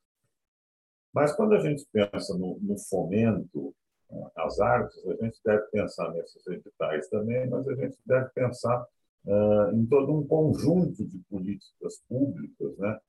Mas 1.13 1.33
quando 1.33 1.53
a 1.53 1.59
gente 1.59 1.85
pensa 1.91 2.37
no, 2.37 2.57
no 2.61 2.77
fomento 2.77 3.73
né, 4.09 4.29
às 4.35 4.59
artes, 4.59 4.97
a 5.07 5.25
gente 5.25 5.39
deve 5.43 5.63
pensar 5.67 6.11
nesses 6.13 6.45
editais 6.47 7.07
também, 7.09 7.49
mas 7.49 7.67
a 7.67 7.75
gente 7.75 7.97
deve 8.05 8.29
pensar 8.29 8.85
uh, 9.25 9.75
em 9.75 9.85
todo 9.85 10.13
um 10.13 10.25
conjunto 10.25 11.05
de 11.05 11.17
políticas 11.29 12.01
públicas 12.07 12.77
né, 12.77 12.99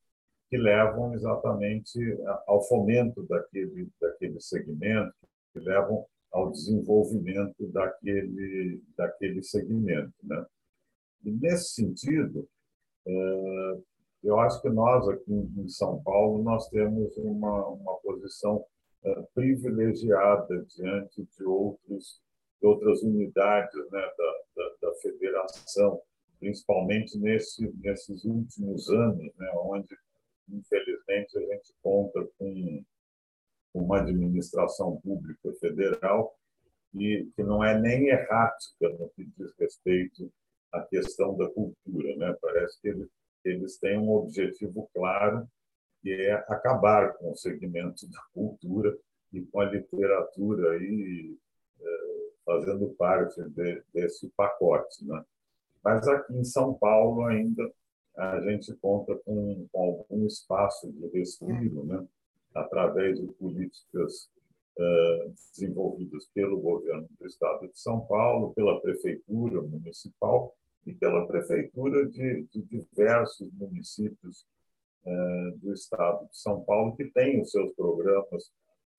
que 0.51 0.57
levam 0.57 1.15
exatamente 1.15 1.99
ao 2.47 2.63
fomento 2.63 3.23
daquele, 3.25 3.89
daquele 4.01 4.41
segmento, 4.41 5.15
que 5.53 5.61
levam 5.61 6.05
ao 6.31 6.51
desenvolvimento 6.51 7.67
daquele, 7.69 8.83
daquele 8.97 9.43
segmento. 9.43 10.13
Né? 10.23 10.45
E, 11.25 11.31
nesse 11.31 11.75
sentido, 11.75 12.49
uh, 13.07 13.85
eu 14.23 14.39
acho 14.39 14.61
que 14.63 14.69
nós 14.69 15.09
aqui 15.09 15.33
em 15.33 15.69
São 15.69 16.03
Paulo 16.03 16.43
nós 16.43 16.69
temos 16.69 17.17
uma, 17.17 17.67
uma 17.69 17.95
posição 17.97 18.65
uh, 19.05 19.27
privilegiada 19.35 20.65
diante 20.77 21.25
de 21.25 21.45
outros 21.45 22.21
de 22.61 22.69
outras 22.69 23.03
unidades 23.03 23.75
né, 23.91 24.01
da, 24.17 24.35
da, 24.55 24.75
da, 24.83 24.95
federação, 25.01 26.01
principalmente 26.39 27.19
nesse, 27.19 27.69
nesses 27.79 28.25
últimos 28.25 28.89
anos, 28.89 29.35
né, 29.37 29.51
onde 29.57 29.97
infelizmente 30.49 31.39
a 31.39 31.41
gente 31.41 31.75
conta 31.83 32.25
com 32.39 32.85
uma 33.75 33.99
administração 33.99 35.01
pública 35.01 35.53
federal 35.55 36.37
e 36.95 37.29
que 37.35 37.43
não 37.43 37.65
é 37.65 37.77
nem 37.81 38.07
errática 38.07 38.89
no 38.91 39.09
que 39.11 39.25
diz 39.37 39.53
respeito 39.59 40.31
à 40.73 40.81
questão 40.83 41.37
da 41.37 41.49
cultura, 41.49 42.17
né? 42.17 42.37
Parece 42.41 42.81
que 42.81 42.89
ele 42.89 43.09
eles 43.45 43.79
têm 43.79 43.99
um 43.99 44.11
objetivo 44.13 44.89
claro, 44.95 45.47
que 46.01 46.13
é 46.13 46.33
acabar 46.33 47.15
com 47.15 47.33
o 47.33 47.37
segmento 47.37 48.09
da 48.09 48.21
cultura 48.33 48.97
e 49.33 49.41
com 49.43 49.61
a 49.61 49.65
literatura 49.65 50.73
aí 50.73 51.37
é, 51.81 52.31
fazendo 52.45 52.89
parte 52.91 53.41
de, 53.51 53.83
desse 53.93 54.29
pacote, 54.37 55.05
né? 55.05 55.25
Mas 55.83 56.07
aqui 56.07 56.35
em 56.35 56.45
São 56.45 56.75
Paulo 56.75 57.25
ainda 57.25 57.71
a 58.17 58.41
gente 58.43 58.73
conta 58.75 59.17
com, 59.25 59.67
com 59.73 59.81
algum 59.81 60.27
espaço 60.27 60.93
de 60.93 61.07
respiro, 61.09 61.85
né? 61.85 62.07
Através 62.55 63.19
de 63.19 63.27
políticas 63.35 64.31
uh, 64.79 65.35
desenvolvidas 65.51 66.27
pelo 66.35 66.61
governo 66.61 67.09
do 67.19 67.27
Estado 67.27 67.67
de 67.69 67.79
São 67.79 68.01
Paulo, 68.01 68.53
pela 68.53 68.81
prefeitura 68.81 69.63
municipal 69.63 70.55
e 70.87 70.93
pela 70.93 71.27
prefeitura 71.27 72.07
de, 72.07 72.47
de 72.53 72.63
diversos 72.63 73.51
municípios 73.53 74.47
eh, 75.05 75.51
do 75.57 75.73
estado 75.73 76.29
de 76.29 76.37
São 76.37 76.63
Paulo 76.63 76.97
que 76.97 77.05
têm 77.07 77.41
os 77.41 77.51
seus 77.51 77.73
programas 77.75 78.45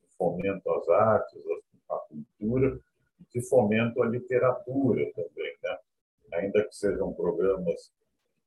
de 0.02 0.18
fomento 0.18 0.70
às 0.70 0.90
artes, 0.90 1.42
à 1.90 1.96
cultura, 1.96 2.80
de 3.32 3.42
fomento 3.48 4.02
à 4.02 4.06
literatura 4.06 5.12
também, 5.14 5.56
né? 5.64 5.78
ainda 6.34 6.64
que 6.64 6.76
sejam 6.76 7.14
programas 7.14 7.92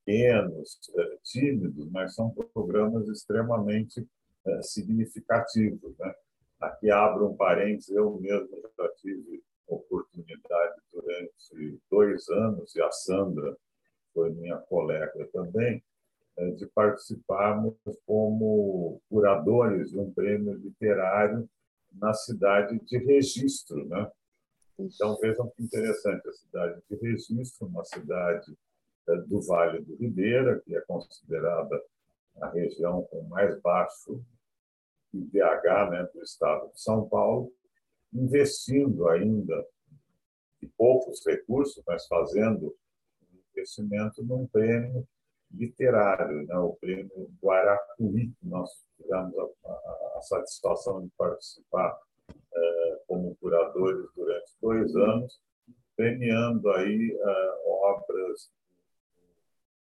pequenos, 0.05 0.79
eh, 0.97 1.19
tímidos, 1.25 1.91
mas 1.91 2.15
são 2.15 2.31
programas 2.55 3.09
extremamente 3.09 4.07
eh, 4.47 4.63
significativos. 4.63 5.97
Né? 5.99 6.15
Aqui 6.61 6.91
abro 6.91 7.31
um 7.31 7.37
parênteses, 7.37 7.91
eu 7.91 8.19
mesmo 8.19 8.49
já 8.79 8.89
tive 8.97 9.43
oportunidade 9.67 10.81
durante 10.93 11.81
dois 11.91 12.29
anos, 12.29 12.75
e 12.75 12.83
a 12.83 12.91
Sandra 12.91 13.57
foi 14.13 14.31
minha 14.31 14.57
colega 14.59 15.29
também, 15.33 15.83
é, 16.39 16.51
de 16.51 16.67
participarmos 16.67 17.75
como 18.07 19.01
curadores 19.09 19.91
de 19.91 19.99
um 19.99 20.13
prêmio 20.13 20.55
literário 20.55 21.49
na 21.93 22.13
cidade 22.13 22.79
de 22.81 22.99
Registro. 22.99 23.87
Né? 23.87 24.11
Então, 24.79 25.17
vejam 25.19 25.51
que 25.51 25.63
interessante, 25.63 26.29
a 26.29 26.33
cidade 26.33 26.83
de 26.91 26.97
Registro, 26.97 27.67
uma 27.67 27.85
cidade 27.85 28.57
é, 29.09 29.17
do 29.23 29.41
Vale 29.41 29.83
do 29.83 29.97
Ribeira, 29.97 30.61
que 30.61 30.77
é 30.77 30.81
considerada 30.83 31.83
a 32.41 32.51
região 32.51 33.03
com 33.05 33.23
mais 33.25 33.59
baixo 33.61 34.23
IDH 35.13 35.91
né, 35.91 36.09
do 36.13 36.23
estado 36.23 36.71
de 36.73 36.81
São 36.81 37.09
Paulo, 37.09 37.53
investindo 38.13 39.09
ainda 39.09 39.67
de 40.61 40.69
poucos 40.77 41.25
recursos, 41.27 41.83
mas 41.87 42.07
fazendo 42.07 42.75
investimento 43.51 44.23
num 44.25 44.47
prêmio 44.47 45.07
literário, 45.51 46.47
né? 46.47 46.59
o 46.59 46.75
prêmio 46.75 47.31
Guaracuí, 47.43 48.33
que 48.39 48.47
nós 48.47 48.71
tivemos 48.97 49.35
a, 49.39 49.69
a, 49.69 50.19
a 50.19 50.23
satisfação 50.23 51.03
de 51.03 51.11
participar 51.17 51.99
é, 52.29 53.01
como 53.07 53.37
curadores 53.37 54.09
durante 54.15 54.53
dois 54.61 54.95
anos, 54.97 55.41
premiando 55.95 56.71
aí 56.73 57.19
obras, 57.65 58.51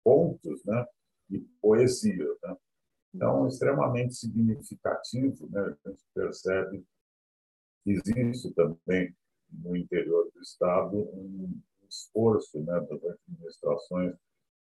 contos, 0.03 0.65
né, 0.65 0.87
e 1.31 1.39
poesia, 1.61 2.27
né? 2.43 2.57
Então, 3.13 3.47
extremamente 3.47 4.15
significativo, 4.15 5.49
né? 5.51 5.77
A 5.85 5.91
gente 5.91 6.03
percebe 6.15 6.85
existe 7.87 8.53
também 8.55 9.15
no 9.51 9.77
interior 9.77 10.31
do 10.35 10.41
estado 10.41 10.97
um 10.97 11.61
esforço, 11.89 12.61
né, 12.61 12.81
das 12.89 13.05
administrações 13.05 14.15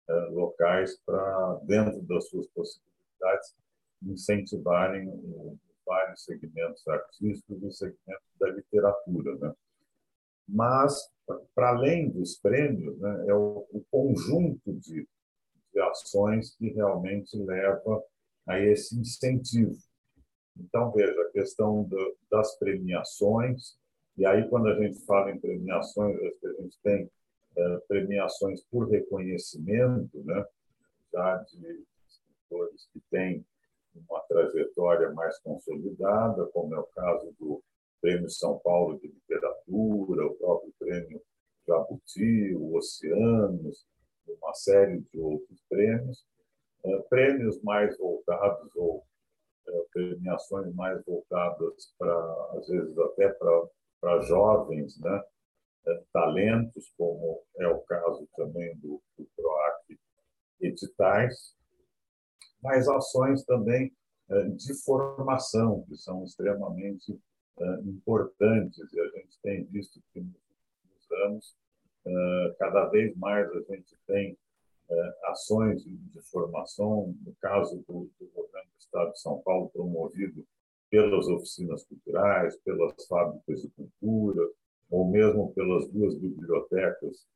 eh, 0.09 0.29
locais 0.31 0.97
para, 1.05 1.61
dentro 1.65 2.01
das 2.03 2.29
suas 2.29 2.47
possibilidades, 2.49 3.57
incentivarem 4.03 5.11
vários 5.85 6.25
segmentos 6.25 6.87
artísticos 6.87 7.63
e 7.63 7.73
segmentos 7.73 8.27
da 8.39 8.49
literatura. 8.49 9.37
Né? 9.37 9.55
Mas, 10.49 11.11
para 11.55 11.71
além 11.71 12.11
dos 12.11 12.37
prêmios, 12.37 12.99
né, 12.99 13.27
é 13.29 13.35
o, 13.35 13.67
o 13.73 13.85
conjunto 13.91 14.73
de, 14.75 15.09
de 15.73 15.81
ações 15.81 16.55
que 16.57 16.69
realmente 16.69 17.37
leva 17.37 18.03
a 18.47 18.61
esse 18.61 18.97
incentivo. 18.99 19.77
Então, 20.59 20.91
veja, 20.93 21.21
a 21.21 21.31
questão 21.31 21.85
do, 21.85 22.17
das 22.31 22.57
premiações, 22.59 23.77
e 24.17 24.25
aí, 24.25 24.49
quando 24.49 24.69
a 24.69 24.75
gente 24.75 24.99
fala 25.05 25.31
em 25.31 25.39
premiações, 25.39 26.17
a 26.17 26.63
gente 26.63 26.79
tem 26.83 27.11
é, 27.57 27.77
premiações 27.89 28.63
por 28.71 28.89
reconhecimento, 28.89 30.23
né? 30.25 30.45
já 31.13 31.37
de 31.37 31.85
escritores 32.09 32.89
que 32.93 33.01
têm 33.11 33.45
uma 34.09 34.21
trajetória 34.21 35.11
mais 35.13 35.39
consolidada, 35.41 36.47
como 36.47 36.75
é 36.75 36.79
o 36.79 36.87
caso 36.95 37.35
do 37.39 37.63
Prêmio 38.01 38.29
São 38.29 38.59
Paulo 38.59 38.99
de 38.99 39.09
Literatura, 39.09 40.27
o 40.27 40.35
próprio 40.35 40.73
Prêmio 40.79 41.21
Jabuti, 41.67 42.55
o 42.55 42.77
Oceanos, 42.77 43.87
uma 44.29 44.55
série 44.55 45.01
de 45.01 45.19
outros 45.19 45.63
prêmios, 45.69 46.25
é, 46.85 46.99
prêmios 47.09 47.61
mais 47.63 47.97
voltados 47.99 48.71
ou 48.77 49.05
premiações 49.93 50.75
mais 50.75 51.05
voltadas 51.05 51.95
para, 51.99 52.49
às 52.59 52.69
vezes, 52.69 52.99
até 52.99 53.29
para, 53.31 54.21
jovens, 54.23 54.99
né? 55.01 55.23
É, 55.87 56.03
talentos, 56.13 56.93
como 56.99 57.43
é 57.59 57.69
o 57.69 57.81
caso 57.83 58.29
também 58.37 58.77
do, 58.79 59.01
do 59.17 59.29
PROAC 59.37 59.99
Editais, 60.61 61.55
mas 62.61 62.89
ações 62.89 63.45
também 63.45 63.93
de 64.57 64.75
formação, 64.83 65.85
que 65.89 65.97
são 65.97 66.25
extremamente 66.25 67.17
importantes, 67.85 68.93
e 68.93 69.01
a 69.01 69.09
gente 69.11 69.39
tem 69.43 69.65
visto 69.67 70.03
que 70.13 70.21
nos 70.21 70.35
últimos 70.35 71.13
anos, 71.25 71.57
cada 72.59 72.87
vez 72.87 73.17
mais 73.17 73.49
a 73.49 73.61
gente 73.61 73.97
tem 74.07 74.33
é, 74.33 74.46
ações 75.25 75.85
de 75.85 76.21
formação, 76.31 77.15
no 77.25 77.35
caso 77.41 77.77
do, 77.89 78.11
do 78.19 78.27
governo 78.35 78.71
do 78.71 78.79
Estado 78.79 79.13
de 79.13 79.21
São 79.21 79.39
Paulo, 79.43 79.69
promovido 79.71 80.47
pelas 80.91 81.27
oficinas 81.27 81.85
culturais, 81.85 82.57
pelas 82.59 82.95
fábricas 83.07 83.63
de 83.63 83.69
cultura, 83.71 84.49
ou 84.91 85.11
mesmo 85.11 85.53
pelas 85.53 85.89
duas 85.89 86.17
bibliotecas 86.19 87.27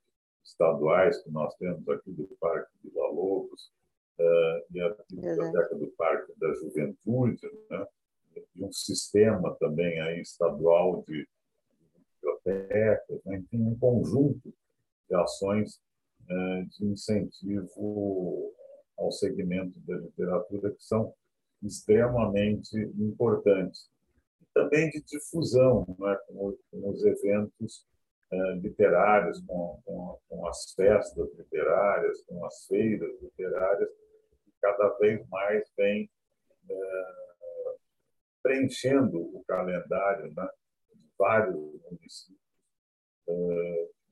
estaduais 0.44 1.22
que 1.22 1.30
nós 1.30 1.54
temos 1.56 1.86
aqui 1.88 2.10
do 2.12 2.24
Parque 2.40 2.70
Vila 2.82 3.08
Lobos 3.08 3.72
uh, 4.18 4.64
e 4.72 4.80
a 4.80 4.96
Biblioteca 5.10 5.74
do 5.76 5.88
Parque 5.88 6.32
da 6.38 6.52
Juventude, 6.54 7.50
né? 7.68 7.86
e 8.54 8.64
um 8.64 8.72
sistema 8.72 9.54
também 9.56 10.00
aí 10.00 10.20
estadual 10.20 11.04
de, 11.06 11.26
de 11.26 12.00
bibliotecas, 12.14 13.20
né? 13.24 13.38
enfim, 13.38 13.62
um 13.62 13.78
conjunto 13.78 14.54
de 15.08 15.14
ações 15.16 15.80
é, 15.80 15.89
de 16.68 16.86
incentivo 16.86 18.52
ao 18.96 19.10
segmento 19.10 19.78
da 19.80 19.96
literatura 19.96 20.70
que 20.70 20.82
são 20.84 21.12
extremamente 21.62 22.76
importantes. 22.98 23.90
E 24.40 24.46
também 24.54 24.90
de 24.90 25.02
difusão, 25.02 25.84
né, 25.98 26.18
com, 26.28 26.56
com 26.70 26.90
os 26.90 27.04
eventos 27.04 27.86
é, 28.32 28.54
literários, 28.56 29.40
com, 29.46 29.80
com, 29.84 30.18
com, 30.28 30.46
as 30.46 30.72
festas 30.74 31.28
literárias, 31.36 32.22
com 32.26 32.44
as 32.44 32.66
feiras 32.66 33.10
literárias, 33.20 33.88
que 34.44 34.52
cada 34.60 34.88
vez 34.98 35.26
mais 35.28 35.64
vem 35.76 36.08
é, 36.70 36.76
preenchendo 38.42 39.18
o 39.18 39.42
calendário 39.46 40.32
né, 40.34 40.48
de 40.94 41.08
vários 41.18 41.56
municípios 41.90 42.40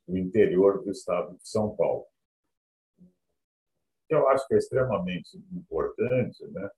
do 0.09 0.17
interior 0.17 0.83
do 0.83 0.91
estado 0.91 1.37
de 1.37 1.47
São 1.47 1.77
Paulo. 1.77 2.07
Que 4.09 4.15
eu 4.15 4.27
acho 4.29 4.49
que 4.49 4.55
é 4.55 4.59
extremamente 4.59 5.37
importante, 5.53 6.45
né, 6.47 6.71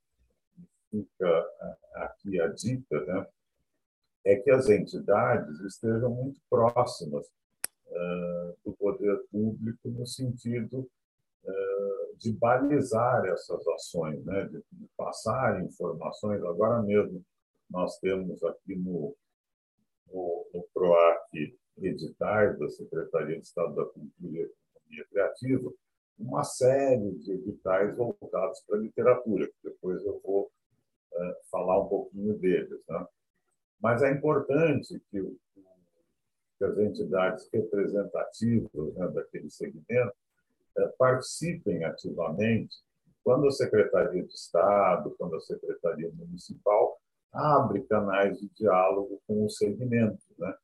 fica 0.91 1.47
aqui 1.95 2.41
a 2.41 2.49
dica, 2.49 3.05
né, 3.07 3.27
é 4.25 4.37
que 4.37 4.51
as 4.51 4.69
entidades 4.69 5.61
estejam 5.61 6.11
muito 6.11 6.41
próximas 6.51 7.27
uh, 7.87 8.57
do 8.65 8.73
poder 8.77 9.17
público 9.31 9.89
no 9.89 10.05
sentido 10.05 10.91
uh, 11.45 12.17
de 12.19 12.33
balizar 12.33 13.25
essas 13.27 13.67
ações, 13.69 14.23
né, 14.25 14.45
de, 14.47 14.63
de 14.73 14.89
passar 14.97 15.63
informações. 15.63 16.43
Agora 16.45 16.83
mesmo 16.83 17.25
nós 17.71 17.97
temos 18.01 18.43
aqui 18.43 18.75
no, 18.75 19.17
no, 20.13 20.47
no 20.53 20.63
PROAC 20.75 21.60
editais 21.87 22.59
da 22.59 22.69
Secretaria 22.69 23.37
de 23.37 23.47
Estado 23.47 23.75
da 23.75 23.85
Cultura 23.85 24.39
e 24.39 24.43
Economia 24.43 25.07
Criativa 25.11 25.73
uma 26.21 26.45
série 26.45 27.13
de 27.13 27.33
editais 27.33 27.97
voltados 27.97 28.61
para 28.67 28.77
a 28.77 28.81
literatura, 28.81 29.47
que 29.47 29.57
depois 29.65 30.05
eu 30.05 30.21
vou 30.25 30.51
uh, 31.13 31.35
falar 31.51 31.81
um 31.81 31.89
pouquinho 31.89 32.39
deles. 32.39 32.81
Né? 32.89 33.07
Mas 33.81 34.03
é 34.03 34.13
importante 34.13 35.01
que, 35.11 35.39
que 36.59 36.65
as 36.65 36.79
entidades 36.79 37.49
representativas 37.53 38.95
né, 38.95 39.09
daquele 39.09 39.51
segmento 39.51 40.15
uh, 40.79 40.93
participem 40.99 41.85
ativamente 41.85 42.77
quando 43.25 43.47
a 43.47 43.53
Secretaria 43.53 44.23
de 44.23 44.35
Estado, 44.35 45.15
quando 45.19 45.37
a 45.37 45.41
Secretaria 45.41 46.11
Municipal 46.15 46.99
abre 47.33 47.83
canais 47.85 48.39
de 48.39 48.49
diálogo 48.51 49.23
com 49.27 49.45
o 49.45 49.51
segmento, 49.51 50.23
né? 50.39 50.55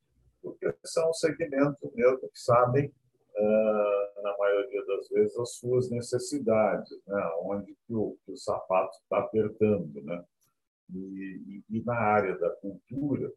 Porque 0.47 0.73
são 0.85 1.13
segmentos 1.13 1.93
mesmo 1.93 2.21
que 2.21 2.39
sabem, 2.39 2.87
uh, 2.87 4.23
na 4.23 4.39
maioria 4.39 4.87
das 4.87 5.09
vezes, 5.09 5.37
as 5.37 5.57
suas 5.57 5.91
necessidades, 5.91 6.89
né? 7.05 7.21
onde 7.43 7.77
que 7.85 7.93
o, 7.93 8.17
que 8.25 8.31
o 8.31 8.37
sapato 8.37 8.97
está 9.03 9.19
apertando. 9.19 10.01
Né? 10.05 10.25
E, 10.95 11.65
e, 11.69 11.79
e, 11.79 11.85
na 11.85 11.97
área 11.97 12.39
da 12.39 12.51
cultura, 12.51 13.33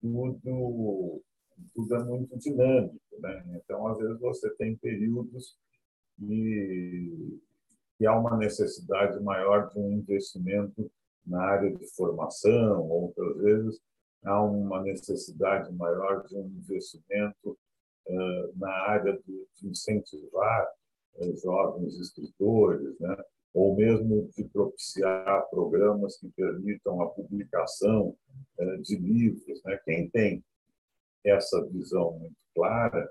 tudo, 0.00 1.22
tudo 1.74 1.94
é 1.94 2.04
muito 2.04 2.38
dinâmico. 2.38 2.96
Né? 3.18 3.60
Então, 3.62 3.86
às 3.88 3.98
vezes, 3.98 4.18
você 4.18 4.48
tem 4.56 4.76
períodos 4.76 5.58
e 6.22 7.38
que 7.98 8.06
há 8.06 8.18
uma 8.18 8.38
necessidade 8.38 9.22
maior 9.22 9.70
de 9.70 9.78
um 9.78 9.92
investimento 9.92 10.90
na 11.26 11.42
área 11.42 11.74
de 11.74 11.86
formação, 11.94 12.88
outras 12.88 13.36
vezes 13.38 13.80
há 14.26 14.42
uma 14.42 14.82
necessidade 14.82 15.72
maior 15.72 16.26
de 16.26 16.36
um 16.36 16.46
investimento 16.46 17.56
na 18.56 18.70
área 18.70 19.18
de, 19.26 19.46
incentivar 19.64 20.68
jovens 21.42 21.98
escritores, 21.98 22.98
né? 23.00 23.16
ou 23.54 23.74
mesmo 23.74 24.28
de 24.36 24.44
propiciar 24.44 25.48
programas 25.48 26.18
que 26.18 26.28
permitam 26.28 27.00
a 27.00 27.08
publicação 27.08 28.14
de 28.82 28.96
livros. 28.96 29.62
Né? 29.64 29.80
Quem 29.84 30.10
tem 30.10 30.44
essa 31.24 31.64
visão 31.66 32.18
muito 32.18 32.36
clara 32.54 33.10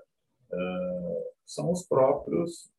são 1.44 1.72
os 1.72 1.84
próprios 1.86 2.70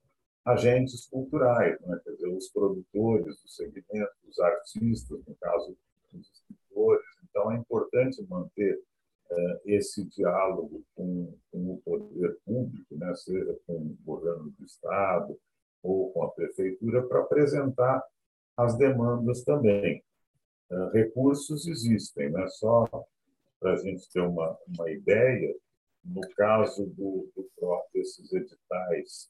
agentes 0.45 1.05
culturais, 1.07 1.77
né? 1.81 1.99
quer 2.05 2.11
dizer, 2.11 2.29
os 2.29 2.47
produtores 2.49 3.41
do 3.41 3.49
segmento, 3.49 4.13
os 4.27 4.39
artistas, 4.39 5.19
no 5.27 5.35
caso, 5.35 5.77
os 6.13 6.31
escritores, 6.31 7.05
então, 7.29 7.51
é 7.51 7.55
importante 7.57 8.25
manter 8.27 8.81
eh, 9.29 9.61
esse 9.65 10.05
diálogo 10.05 10.83
com, 10.95 11.33
com, 11.51 11.73
o 11.73 11.81
poder 11.83 12.37
público, 12.45 12.95
né, 12.95 13.13
seja 13.15 13.57
com 13.65 13.73
o 13.73 13.97
governo 14.05 14.53
do 14.57 14.65
Estado 14.65 15.37
ou 15.83 16.11
com 16.11 16.23
a 16.23 16.31
prefeitura, 16.31 17.05
para 17.07 17.21
apresentar 17.21 18.03
as 18.55 18.77
demandas 18.77 19.43
também. 19.43 20.03
Eh, 20.71 20.89
recursos 20.93 21.67
existem, 21.67 22.29
né, 22.29 22.47
só 22.47 22.85
para 23.59 23.73
a 23.73 23.77
gente 23.77 24.09
ter 24.11 24.21
uma, 24.21 24.57
uma 24.67 24.89
ideia, 24.91 25.55
no 26.03 26.21
caso 26.35 26.85
do, 26.85 27.29
do, 27.35 27.83
desses 27.93 28.31
editais 28.31 29.29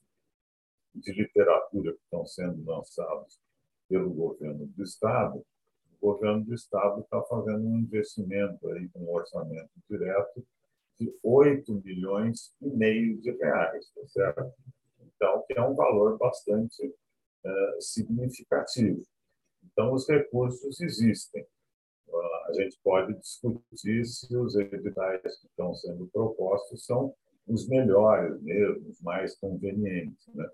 de 0.94 1.12
literatura 1.12 1.92
que 1.92 2.02
estão 2.02 2.26
sendo 2.26 2.64
lançados 2.64 3.38
pelo 3.88 4.10
governo 4.10 4.66
do 4.66 4.82
Estado, 4.82 5.44
o 6.00 6.12
governo 6.12 6.44
do 6.44 6.54
estado 6.54 7.00
está 7.00 7.20
fazendo 7.22 7.66
um 7.66 7.78
investimento 7.78 8.68
aí 8.68 8.88
com 8.90 9.00
um 9.00 9.12
orçamento 9.12 9.70
direto 9.88 10.44
de 10.98 11.12
8 11.22 11.82
milhões 11.84 12.52
e 12.60 12.68
meio 12.68 13.20
de 13.20 13.30
reais, 13.32 13.90
tá 13.94 14.06
certo? 14.08 14.52
Então, 15.00 15.44
que 15.46 15.58
é 15.58 15.62
um 15.62 15.74
valor 15.74 16.18
bastante 16.18 16.94
é, 17.44 17.76
significativo. 17.80 19.02
Então, 19.64 19.92
os 19.92 20.08
recursos 20.08 20.80
existem. 20.80 21.46
A 22.48 22.52
gente 22.54 22.78
pode 22.82 23.14
discutir 23.14 24.04
se 24.06 24.34
os 24.34 24.56
editais 24.56 25.38
que 25.38 25.46
estão 25.46 25.74
sendo 25.74 26.08
propostos 26.08 26.86
são 26.86 27.14
os 27.46 27.68
melhores 27.68 28.40
mesmo, 28.42 28.88
os 28.88 29.00
mais 29.02 29.36
convenientes. 29.38 30.26
Né? 30.34 30.48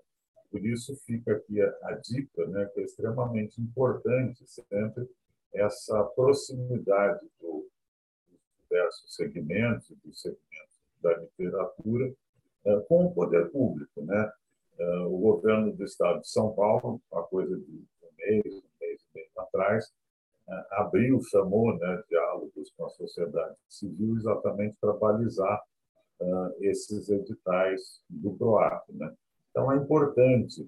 Por 0.51 0.65
isso 0.65 0.95
fica 1.05 1.33
aqui 1.33 1.61
a, 1.61 1.73
a 1.83 1.91
dica, 1.93 2.45
né, 2.47 2.65
que 2.73 2.81
é 2.81 2.83
extremamente 2.83 3.61
importante 3.61 4.45
sempre 4.45 5.07
essa 5.55 6.03
proximidade 6.15 7.25
do, 7.39 7.67
dos 8.29 8.39
diversos 8.61 9.15
segmentos, 9.15 9.95
dos 10.03 10.21
segmentos 10.21 10.75
da 11.01 11.17
literatura, 11.17 12.13
é, 12.65 12.79
com 12.87 13.05
o 13.05 13.13
poder 13.13 13.51
público. 13.51 14.01
Né? 14.01 14.31
É, 14.77 14.97
o 15.01 15.17
governo 15.17 15.71
do 15.71 15.83
Estado 15.83 16.21
de 16.21 16.27
São 16.27 16.53
Paulo, 16.53 17.01
uma 17.11 17.23
coisa 17.23 17.55
de 17.55 17.71
um 17.71 18.07
mês, 18.17 18.45
um 18.45 18.79
mês 18.81 19.01
e 19.01 19.15
meio 19.15 19.27
atrás, 19.37 19.93
é, 20.47 20.65
abriu, 20.71 21.21
chamou 21.23 21.77
né, 21.77 22.03
diálogos 22.09 22.71
com 22.75 22.85
a 22.85 22.89
sociedade 22.89 23.55
civil 23.69 24.17
exatamente 24.17 24.75
para 24.79 24.93
balizar 24.93 25.61
esses 26.61 27.09
editais 27.09 28.01
do 28.09 28.33
PROAC. 28.35 28.85
Né? 28.93 29.13
Então, 29.51 29.69
é 29.69 29.75
importante, 29.75 30.65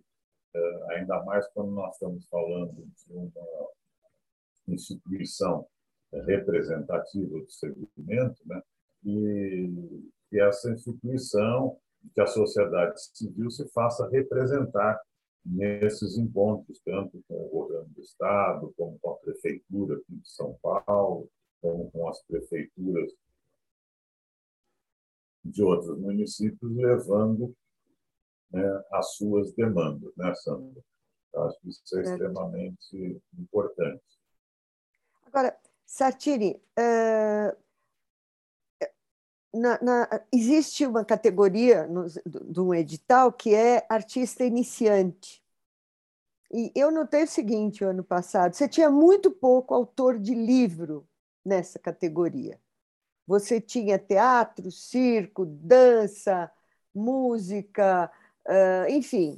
ainda 0.89 1.23
mais 1.23 1.47
quando 1.54 1.71
nós 1.71 1.93
estamos 1.93 2.28
falando 2.28 2.73
de 2.73 3.13
uma 3.13 3.32
instituição 4.67 5.67
representativa 6.25 7.39
do 7.39 7.49
segmento, 7.49 8.41
né? 8.45 8.62
e 9.06 9.69
que 10.30 10.39
essa 10.39 10.71
instituição, 10.71 11.77
que 12.13 12.21
a 12.21 12.27
sociedade 12.27 12.99
civil 13.13 13.49
se 13.49 13.67
faça 13.69 14.08
representar 14.10 14.99
nesses 15.45 16.17
encontros, 16.17 16.82
tanto 16.84 17.21
com 17.27 17.45
o 17.45 17.49
governo 17.49 17.89
do 17.89 18.01
Estado, 18.01 18.73
como 18.75 18.99
com 18.99 19.12
a 19.12 19.17
Prefeitura 19.17 19.97
aqui 19.97 20.15
de 20.15 20.30
São 20.30 20.58
Paulo, 20.62 21.30
como 21.62 21.89
com 21.91 22.08
as 22.10 22.21
prefeituras 22.23 23.12
de 25.43 25.63
outros 25.63 25.97
municípios, 25.97 26.75
levando 26.75 27.56
né, 28.51 28.84
as 28.91 29.15
suas 29.15 29.53
demandas, 29.53 30.13
né, 30.17 30.34
Sandra? 30.36 30.82
Acho 31.36 31.60
que 31.62 31.69
isso 31.69 31.97
é 31.97 32.01
extremamente 32.01 33.21
importante. 33.38 34.16
Agora, 35.27 35.57
Sartini, 35.85 36.61
uh, 36.79 37.57
na, 39.53 39.79
na, 39.81 40.21
existe 40.31 40.85
uma 40.85 41.03
categoria 41.03 41.87
de 42.25 42.59
um 42.59 42.73
edital 42.73 43.31
que 43.31 43.53
é 43.53 43.85
artista 43.89 44.45
iniciante. 44.45 45.43
E 46.51 46.71
eu 46.73 46.91
notei 46.91 47.23
o 47.23 47.27
seguinte 47.27 47.83
ano 47.83 48.03
passado: 48.03 48.53
você 48.53 48.67
tinha 48.67 48.89
muito 48.89 49.29
pouco 49.31 49.73
autor 49.73 50.17
de 50.17 50.33
livro 50.33 51.07
nessa 51.43 51.77
categoria. 51.77 52.59
Você 53.25 53.59
tinha 53.59 53.99
teatro, 53.99 54.71
circo, 54.71 55.45
dança, 55.45 56.49
música, 56.93 58.09
enfim, 58.87 59.37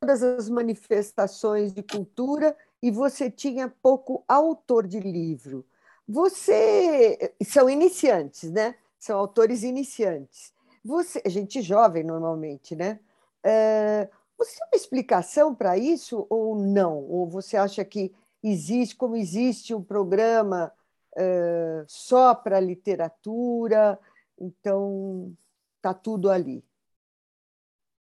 todas 0.00 0.22
as 0.22 0.48
manifestações 0.48 1.72
de 1.72 1.82
cultura 1.82 2.56
e 2.82 2.90
você 2.90 3.30
tinha 3.30 3.72
pouco 3.82 4.24
autor 4.26 4.86
de 4.86 5.00
livro. 5.00 5.64
Você 6.08 7.34
são 7.44 7.68
iniciantes, 7.68 8.50
né? 8.50 8.74
São 8.98 9.18
autores 9.18 9.62
iniciantes. 9.62 10.52
Você, 10.84 11.22
gente 11.26 11.62
jovem 11.62 12.02
normalmente, 12.02 12.74
né? 12.74 12.98
É, 13.42 14.08
você 14.36 14.56
tem 14.56 14.66
uma 14.66 14.76
explicação 14.76 15.54
para 15.54 15.76
isso 15.76 16.26
ou 16.30 16.56
não? 16.56 16.98
Ou 17.04 17.28
você 17.28 17.56
acha 17.56 17.84
que 17.84 18.14
existe, 18.42 18.96
como 18.96 19.16
existe 19.16 19.74
um 19.74 19.82
programa 19.82 20.72
é, 21.16 21.84
só 21.86 22.34
para 22.34 22.58
literatura, 22.58 23.98
então 24.38 25.32
está 25.76 25.92
tudo 25.92 26.30
ali? 26.30 26.64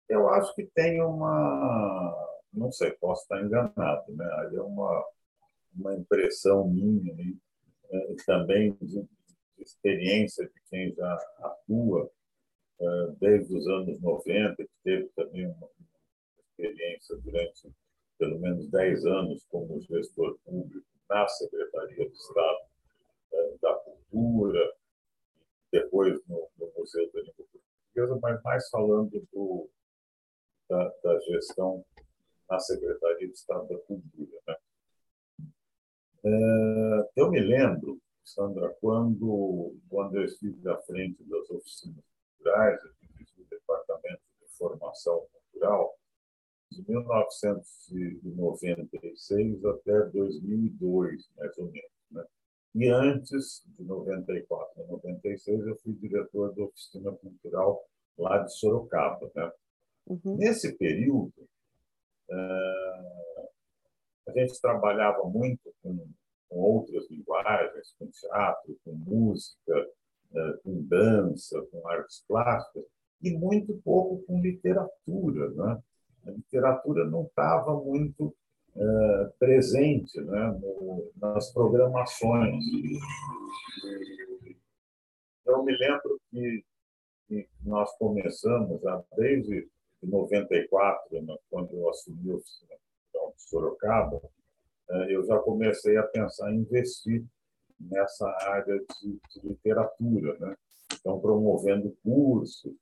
Eu 0.08 0.30
acho 0.30 0.54
que 0.56 0.66
tem 0.66 1.02
uma 1.02 2.29
não 2.54 2.72
sei, 2.72 2.92
posso 2.92 3.24
estar 3.24 3.44
enganado, 3.44 4.12
né? 4.16 4.30
Aí 4.40 4.56
é 4.56 4.62
uma, 4.62 5.06
uma 5.76 5.96
impressão 5.96 6.68
minha 6.68 7.14
e 7.22 7.38
é, 7.92 8.16
também 8.26 8.74
de, 8.82 9.02
de, 9.02 9.08
experiência 9.58 10.46
de 10.46 10.62
quem 10.70 10.94
já 10.94 11.14
atua 11.40 12.10
é, 12.80 12.86
desde 13.20 13.56
os 13.56 13.68
anos 13.68 14.00
90, 14.02 14.56
que 14.56 14.70
teve 14.84 15.10
também 15.16 15.48
uma, 15.48 15.70
experiência 16.60 17.16
durante 17.18 17.72
pelo 18.18 18.38
menos 18.40 18.70
10 18.70 19.06
anos 19.06 19.46
como 19.50 19.80
gestor 19.82 20.38
público 20.44 20.86
na 21.10 21.28
Secretaria 21.28 22.10
de 22.10 22.16
Estado 22.16 22.60
é, 23.32 23.56
da 23.62 23.74
Cultura, 23.76 24.74
depois 25.72 26.20
no, 26.28 26.50
no 26.58 26.72
Museu 26.78 27.10
da 27.14 27.22
Língua 27.22 27.34
Portuguesa, 27.38 28.20
mas 28.22 28.44
mais 28.44 28.70
falando 28.70 29.28
do, 29.32 29.70
da, 30.70 30.94
da 31.04 31.20
gestão 31.22 31.86
na 32.50 32.60
Secretaria 32.60 33.28
de 33.28 33.34
Estado 33.34 33.68
da 33.68 33.78
Cultura. 33.80 34.40
Né? 34.48 34.56
É, 36.24 37.10
eu 37.16 37.30
me 37.30 37.40
lembro, 37.40 38.02
Sandra, 38.26 38.76
quando, 38.82 39.76
quando 39.90 40.18
eu 40.18 40.26
estive 40.26 40.68
à 40.70 40.78
frente 40.82 41.24
das 41.24 41.50
oficinas 41.50 42.04
culturais, 42.38 42.84
eu 42.84 42.92
dirigi 43.02 43.42
o 43.42 43.46
Departamento 43.50 44.22
de 44.42 44.48
Formação 44.58 45.26
Cultural, 45.32 45.98
de 46.72 46.86
1996 46.88 49.66
até 49.66 50.02
2002, 50.08 51.30
mais 51.38 51.58
ou 51.58 51.72
menos. 51.72 51.90
Né? 52.12 52.26
E 52.76 52.88
antes, 52.90 53.64
de 53.78 53.84
94 53.84 54.84
a 54.84 54.88
96, 54.88 55.66
eu 55.66 55.76
fui 55.78 55.94
diretor 55.94 56.54
da 56.54 56.64
Oficina 56.64 57.12
Cultural 57.14 57.84
lá 58.18 58.40
de 58.40 58.54
Sorocaba. 58.56 59.32
Né? 59.36 59.52
Uhum. 60.08 60.36
Nesse 60.38 60.78
período, 60.78 61.34
a 64.28 64.32
gente 64.32 64.62
trabalhava 64.62 65.24
muito 65.24 65.74
com, 65.82 66.08
com 66.48 66.58
outras 66.58 67.10
linguagens, 67.10 67.96
com 67.98 68.08
teatro, 68.08 68.78
com 68.84 68.94
música, 68.94 69.90
ah, 70.36 70.60
com 70.64 70.84
dança, 70.84 71.62
com 71.72 71.88
artes 71.88 72.24
plásticas, 72.28 72.84
e 73.22 73.32
muito 73.32 73.74
pouco 73.84 74.24
com 74.26 74.40
literatura. 74.40 75.50
Né? 75.50 75.82
A 76.28 76.32
literatura 76.32 77.06
não 77.06 77.24
estava 77.24 77.76
muito 77.76 78.36
uh, 78.76 79.32
presente 79.40 80.22
né? 80.22 80.60
No, 80.62 81.12
nas 81.16 81.52
programações. 81.52 82.64
Eu 85.46 85.64
me 85.64 85.76
lembro 85.78 86.22
que, 86.30 86.64
que 87.28 87.50
nós 87.64 87.92
começamos, 87.98 88.80
desde 89.18 89.68
em 90.04 90.08
94, 90.08 91.22
né, 91.22 91.38
quando 91.50 91.74
eu 91.76 91.90
assumi 91.90 92.32
o 92.32 92.42
então, 93.10 93.34
Sorocaba, 93.38 94.22
é, 94.90 95.16
eu 95.16 95.26
já 95.26 95.38
comecei 95.40 95.98
a 95.98 96.04
pensar 96.04 96.52
em 96.52 96.60
investir 96.60 97.24
nessa 97.80 98.28
área 98.50 98.80
de, 98.80 99.20
de 99.32 99.48
literatura, 99.48 100.38
né? 100.40 100.56
Então, 100.94 101.20
promovendo 101.20 101.96
cursos. 102.04 102.74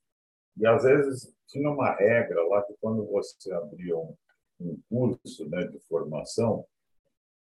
E, 0.57 0.65
às 0.65 0.83
vezes, 0.83 1.35
tinha 1.47 1.69
uma 1.69 1.93
regra 1.95 2.43
lá 2.47 2.63
que, 2.63 2.73
quando 2.79 3.05
você 3.05 3.53
abria 3.53 3.97
um, 3.97 4.15
um 4.59 4.79
curso 4.89 5.47
né, 5.49 5.65
de 5.67 5.79
formação, 5.81 6.65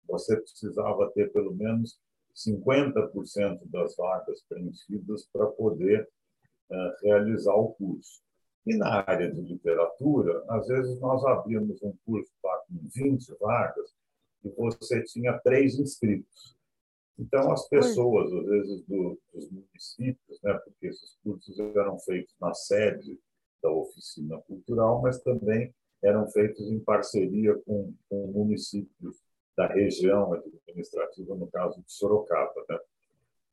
você 0.08 0.36
precisava 0.36 1.10
ter 1.12 1.32
pelo 1.32 1.54
menos 1.54 2.00
50% 2.36 3.62
das 3.66 3.96
vagas 3.96 4.42
preenchidas 4.48 5.26
para 5.32 5.48
poder 5.48 6.08
uh, 6.70 7.04
realizar 7.04 7.56
o 7.56 7.74
curso. 7.74 8.22
E 8.68 8.76
na 8.76 9.00
área 9.08 9.32
de 9.32 9.40
literatura, 9.40 10.44
às 10.50 10.68
vezes 10.68 11.00
nós 11.00 11.24
abrimos 11.24 11.82
um 11.82 11.94
curso 12.06 12.30
lá 12.44 12.58
com 12.68 12.76
20 12.94 13.34
vagas 13.40 13.96
e 14.44 14.50
você 14.50 15.02
tinha 15.06 15.40
três 15.40 15.80
inscritos. 15.80 16.58
Então, 17.18 17.50
as 17.50 17.66
pessoas, 17.70 18.30
às 18.34 18.46
vezes, 18.46 18.82
do, 18.84 19.18
dos 19.34 19.50
municípios, 19.50 20.42
né, 20.44 20.54
porque 20.66 20.88
esses 20.88 21.18
cursos 21.24 21.58
eram 21.58 21.98
feitos 22.00 22.36
na 22.42 22.54
sede 22.54 23.18
da 23.64 23.72
oficina 23.72 24.38
cultural, 24.42 25.02
mas 25.02 25.18
também 25.22 25.74
eram 26.04 26.28
feitos 26.28 26.70
em 26.70 26.78
parceria 26.82 27.56
com, 27.66 27.94
com 28.10 28.28
municípios 28.34 29.16
da 29.56 29.68
região 29.68 30.34
administrativa, 30.34 31.36
no 31.36 31.48
caso 31.48 31.82
de 31.82 31.90
Sorocaba. 31.90 32.66
Né? 32.68 32.80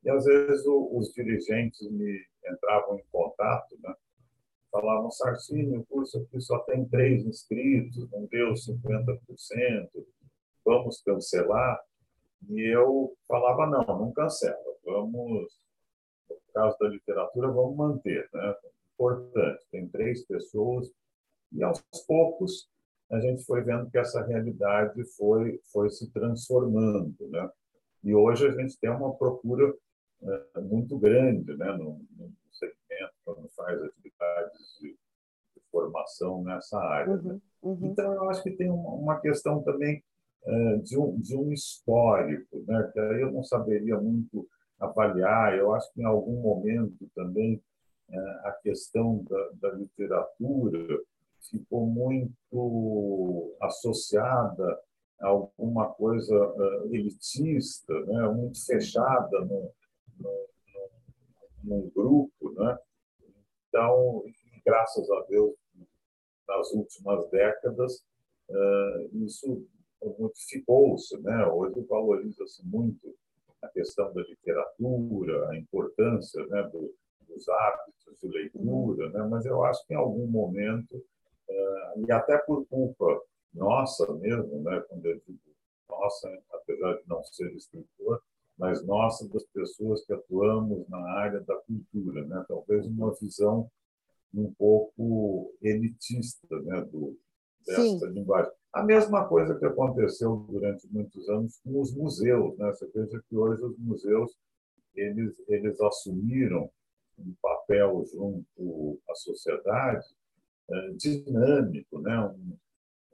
E, 0.06 0.10
às 0.10 0.24
vezes, 0.24 0.66
o, 0.66 0.98
os 0.98 1.12
dirigentes 1.14 1.88
me 1.88 2.20
entravam 2.44 2.98
em 2.98 3.04
contato 3.12 3.78
né, 3.80 3.94
falavam, 4.74 5.08
Sarcínio, 5.08 5.80
o 5.80 5.86
curso 5.86 6.18
aqui 6.18 6.40
só 6.40 6.58
tem 6.60 6.84
três 6.86 7.24
inscritos, 7.24 8.10
não 8.10 8.26
deu 8.26 8.52
50%, 8.54 9.20
vamos 10.64 11.00
cancelar. 11.00 11.80
E 12.50 12.60
eu 12.60 13.16
falava, 13.28 13.66
não, 13.66 14.00
não 14.00 14.12
cancela, 14.12 14.58
vamos, 14.84 15.60
no 16.28 16.36
caso 16.52 16.76
da 16.80 16.88
literatura, 16.88 17.52
vamos 17.52 17.76
manter, 17.76 18.28
né? 18.34 18.54
Importante, 18.94 19.64
tem 19.70 19.88
três 19.88 20.26
pessoas, 20.26 20.90
e 21.52 21.62
aos 21.62 21.80
poucos 22.06 22.68
a 23.10 23.20
gente 23.20 23.44
foi 23.44 23.62
vendo 23.62 23.88
que 23.90 23.98
essa 23.98 24.24
realidade 24.24 25.04
foi, 25.16 25.60
foi 25.72 25.88
se 25.88 26.10
transformando, 26.10 27.16
né? 27.28 27.48
E 28.02 28.12
hoje 28.12 28.48
a 28.48 28.50
gente 28.50 28.76
tem 28.78 28.90
uma 28.90 29.14
procura 29.14 29.72
é, 30.22 30.60
muito 30.60 30.98
grande, 30.98 31.56
né, 31.56 31.72
no, 31.76 32.00
no 32.16 32.32
segmento, 32.50 33.14
quando 33.24 33.48
faz 33.50 33.80
atividades 34.24 34.78
de, 34.80 34.88
de 34.88 35.62
formação 35.70 36.42
nessa 36.42 36.78
área. 36.78 37.16
Né? 37.16 37.40
Uhum, 37.62 37.72
uhum. 37.72 37.86
Então, 37.86 38.12
eu 38.12 38.30
acho 38.30 38.42
que 38.42 38.50
tem 38.50 38.70
uma 38.70 39.20
questão 39.20 39.62
também 39.62 40.02
é, 40.46 40.76
de, 40.78 40.98
um, 40.98 41.18
de 41.20 41.36
um 41.36 41.52
histórico, 41.52 42.64
né, 42.66 42.90
que 42.92 43.00
aí 43.00 43.22
eu 43.22 43.32
não 43.32 43.42
saberia 43.42 43.98
muito 43.98 44.46
avaliar. 44.78 45.56
Eu 45.56 45.74
acho 45.74 45.92
que 45.92 46.02
em 46.02 46.04
algum 46.04 46.40
momento 46.40 47.08
também 47.14 47.62
é, 48.10 48.18
a 48.48 48.52
questão 48.62 49.24
da, 49.28 49.70
da 49.70 49.76
literatura 49.76 51.00
ficou 51.50 51.86
muito 51.86 53.56
associada 53.60 54.78
a 55.20 55.28
alguma 55.28 55.88
coisa 55.94 56.34
uh, 56.34 56.94
elitista, 56.94 57.94
né, 58.06 58.28
muito 58.28 58.64
fechada 58.66 59.40
no, 59.40 59.70
no, 60.18 60.48
no, 61.64 61.76
num 61.76 61.90
grupo. 61.90 62.52
Né? 62.54 62.78
Então, 63.74 64.22
graças 64.64 65.10
a 65.10 65.20
Deus, 65.22 65.52
nas 66.46 66.70
últimas 66.70 67.28
décadas, 67.28 68.04
uh, 68.48 69.24
isso 69.24 69.66
modificou-se. 70.16 71.20
Né? 71.20 71.44
Hoje 71.48 71.80
valoriza-se 71.80 72.64
muito 72.64 73.12
a 73.60 73.66
questão 73.66 74.14
da 74.14 74.22
literatura, 74.22 75.50
a 75.50 75.56
importância 75.56 76.46
né, 76.46 76.62
do, 76.70 76.94
dos 77.26 77.48
hábitos 77.48 78.20
de 78.22 78.28
leitura, 78.28 79.10
né? 79.10 79.26
mas 79.28 79.44
eu 79.44 79.64
acho 79.64 79.84
que 79.88 79.94
em 79.94 79.96
algum 79.96 80.28
momento 80.28 81.04
e 81.96 82.10
até 82.10 82.38
por 82.38 82.66
culpa 82.66 83.22
nossa 83.52 84.12
mesmo, 84.14 84.62
né, 84.62 84.82
quando 84.88 85.06
eu 85.06 85.20
digo 85.26 85.38
nossa, 85.88 86.28
apesar 86.52 86.94
de 86.94 87.08
não 87.08 87.22
ser 87.24 87.52
escritor, 87.54 88.20
mas 88.58 88.84
nossa 88.84 89.28
das 89.28 89.44
pessoas 89.46 90.04
que 90.04 90.12
atuamos 90.12 90.88
na 90.88 90.98
área 90.98 91.40
da 91.40 91.56
cultura, 91.56 92.24
né, 92.26 92.44
talvez 92.48 92.86
uma 92.86 93.12
visão 93.14 93.70
um 94.32 94.52
pouco 94.54 95.52
elitista, 95.62 96.60
né, 96.62 96.80
do 96.82 97.16
dessa 97.66 97.82
Sim. 97.82 98.12
linguagem. 98.12 98.52
A 98.72 98.82
mesma 98.82 99.26
coisa 99.26 99.58
que 99.58 99.64
aconteceu 99.64 100.36
durante 100.48 100.86
muitos 100.88 101.28
anos 101.28 101.58
com 101.64 101.80
os 101.80 101.94
museus, 101.94 102.56
né? 102.58 102.68
Você 102.72 102.86
veja 102.94 103.22
que 103.28 103.36
hoje 103.36 103.62
os 103.64 103.78
museus 103.78 104.36
eles 104.94 105.34
eles 105.48 105.80
assumiram 105.80 106.70
um 107.18 107.34
papel 107.40 108.04
junto 108.12 109.00
à 109.08 109.14
sociedade 109.14 110.06
é, 110.70 110.90
dinâmico, 110.90 112.00
né? 112.00 112.20
Um, 112.26 112.56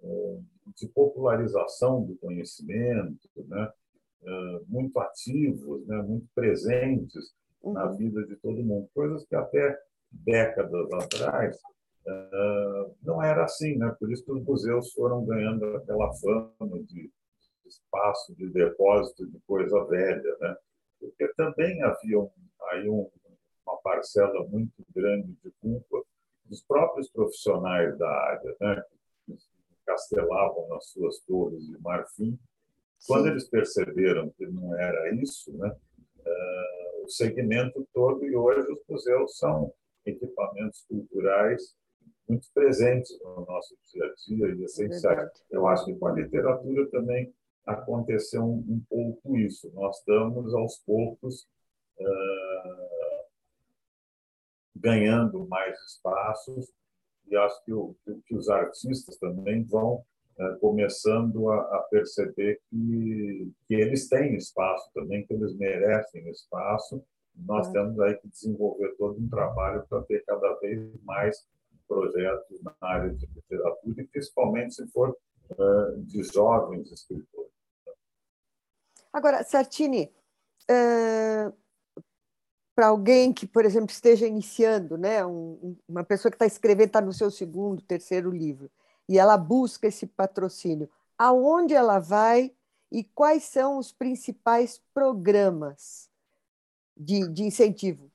um, 0.02 0.44
de 0.74 0.88
popularização 0.88 2.02
do 2.02 2.16
conhecimento, 2.16 3.28
né? 3.46 3.70
Muito 4.66 4.98
ativos, 5.00 5.86
né? 5.86 5.96
muito 6.02 6.26
presentes 6.34 7.32
uhum. 7.62 7.72
na 7.72 7.86
vida 7.86 8.24
de 8.26 8.36
todo 8.36 8.62
mundo, 8.62 8.88
coisas 8.94 9.24
que 9.26 9.34
até 9.34 9.78
décadas 10.12 10.92
atrás 10.92 11.58
é, 12.06 12.90
não 13.02 13.22
era 13.22 13.44
assim, 13.44 13.76
né? 13.76 13.94
Por 13.98 14.10
isso 14.10 14.24
que 14.24 14.32
os 14.32 14.42
museus 14.42 14.92
foram 14.92 15.24
ganhando 15.24 15.64
aquela 15.76 16.12
fama 16.14 16.82
de 16.84 17.10
espaço 17.66 18.34
de 18.34 18.48
depósito 18.50 19.26
de 19.26 19.38
coisa 19.40 19.84
velha, 19.84 20.36
né? 20.40 20.56
Porque 20.98 21.28
também 21.34 21.82
havia 21.82 22.18
um, 22.18 22.30
aí 22.70 22.88
um, 22.88 23.08
uma 23.66 23.76
parcela 23.82 24.46
muito 24.48 24.84
grande 24.94 25.32
de 25.42 25.50
culpa 25.60 26.02
dos 26.44 26.62
próprios 26.62 27.08
profissionais 27.10 27.96
da 27.96 28.08
área, 28.08 28.56
né, 28.60 28.82
que 29.24 29.38
castelavam 29.86 30.68
nas 30.68 30.86
suas 30.88 31.20
torres 31.20 31.64
de 31.64 31.78
marfim, 31.80 32.38
quando 33.06 33.28
eles 33.28 33.48
perceberam 33.48 34.30
que 34.30 34.46
não 34.46 34.78
era 34.78 35.14
isso, 35.14 35.56
né, 35.56 35.68
uh, 35.68 37.04
o 37.04 37.08
segmento 37.08 37.86
todo, 37.92 38.24
e 38.24 38.34
hoje 38.34 38.70
os 38.70 38.80
museus 38.88 39.38
são 39.38 39.72
equipamentos 40.04 40.84
culturais 40.88 41.74
muito 42.28 42.46
presentes 42.54 43.18
no 43.20 43.44
nosso 43.44 43.76
dia 43.92 44.04
a 44.04 44.14
dia 44.14 44.54
e 44.54 44.64
essenciais. 44.64 45.30
É 45.50 45.56
Eu 45.56 45.66
acho 45.66 45.84
que 45.84 45.94
com 45.94 46.06
a 46.06 46.12
literatura 46.12 46.88
também 46.90 47.32
aconteceu 47.66 48.42
um, 48.42 48.64
um 48.68 48.82
pouco 48.88 49.36
isso. 49.36 49.70
Nós 49.74 49.98
estamos, 49.98 50.54
aos 50.54 50.78
poucos, 50.78 51.48
uh, 51.98 53.20
ganhando 54.76 55.46
mais 55.48 55.78
espaços 55.86 56.72
e 57.26 57.36
acho 57.36 57.64
que, 57.64 57.72
o, 57.72 57.94
que 58.26 58.34
os 58.34 58.48
artistas 58.48 59.16
também 59.18 59.62
vão 59.64 60.04
é, 60.40 60.54
começando 60.54 61.50
a, 61.50 61.60
a 61.60 61.78
perceber 61.90 62.62
que, 62.70 63.52
que, 63.68 63.74
eles 63.74 64.08
têm 64.08 64.36
espaço 64.36 64.90
também, 64.94 65.26
que 65.26 65.34
eles 65.34 65.54
merecem 65.54 66.26
espaço. 66.30 67.04
Nós 67.36 67.68
é. 67.68 67.72
temos 67.72 68.00
aí 68.00 68.14
que 68.14 68.26
desenvolver 68.28 68.96
todo 68.96 69.20
um 69.20 69.28
trabalho 69.28 69.84
para 69.86 70.00
ter 70.04 70.24
cada 70.24 70.54
vez 70.54 70.80
mais 71.04 71.46
projetos 71.86 72.58
na 72.62 72.74
área 72.80 73.10
de 73.10 73.26
literatura, 73.26 74.00
e 74.00 74.06
principalmente 74.06 74.76
se 74.76 74.86
for 74.86 75.10
uh, 75.50 76.02
de 76.04 76.22
jovens 76.22 76.90
escritores. 76.90 77.50
Agora, 79.12 79.44
Sartini, 79.44 80.10
uh, 80.70 81.52
para 82.74 82.86
alguém 82.86 83.30
que, 83.30 83.46
por 83.46 83.66
exemplo, 83.66 83.90
esteja 83.90 84.26
iniciando, 84.26 84.96
né, 84.96 85.26
um, 85.26 85.76
uma 85.86 86.02
pessoa 86.02 86.30
que 86.30 86.36
está 86.36 86.46
escrevendo, 86.46 86.86
está 86.86 87.00
no 87.02 87.12
seu 87.12 87.30
segundo, 87.30 87.82
terceiro 87.82 88.30
livro, 88.30 88.70
e 89.10 89.18
ela 89.18 89.36
busca 89.36 89.88
esse 89.88 90.06
patrocínio, 90.06 90.88
aonde 91.18 91.74
ela 91.74 91.98
vai 91.98 92.54
e 92.92 93.02
quais 93.02 93.42
são 93.42 93.76
os 93.76 93.90
principais 93.90 94.80
programas 94.94 96.08
de, 96.96 97.28
de 97.28 97.42
incentivo 97.42 98.08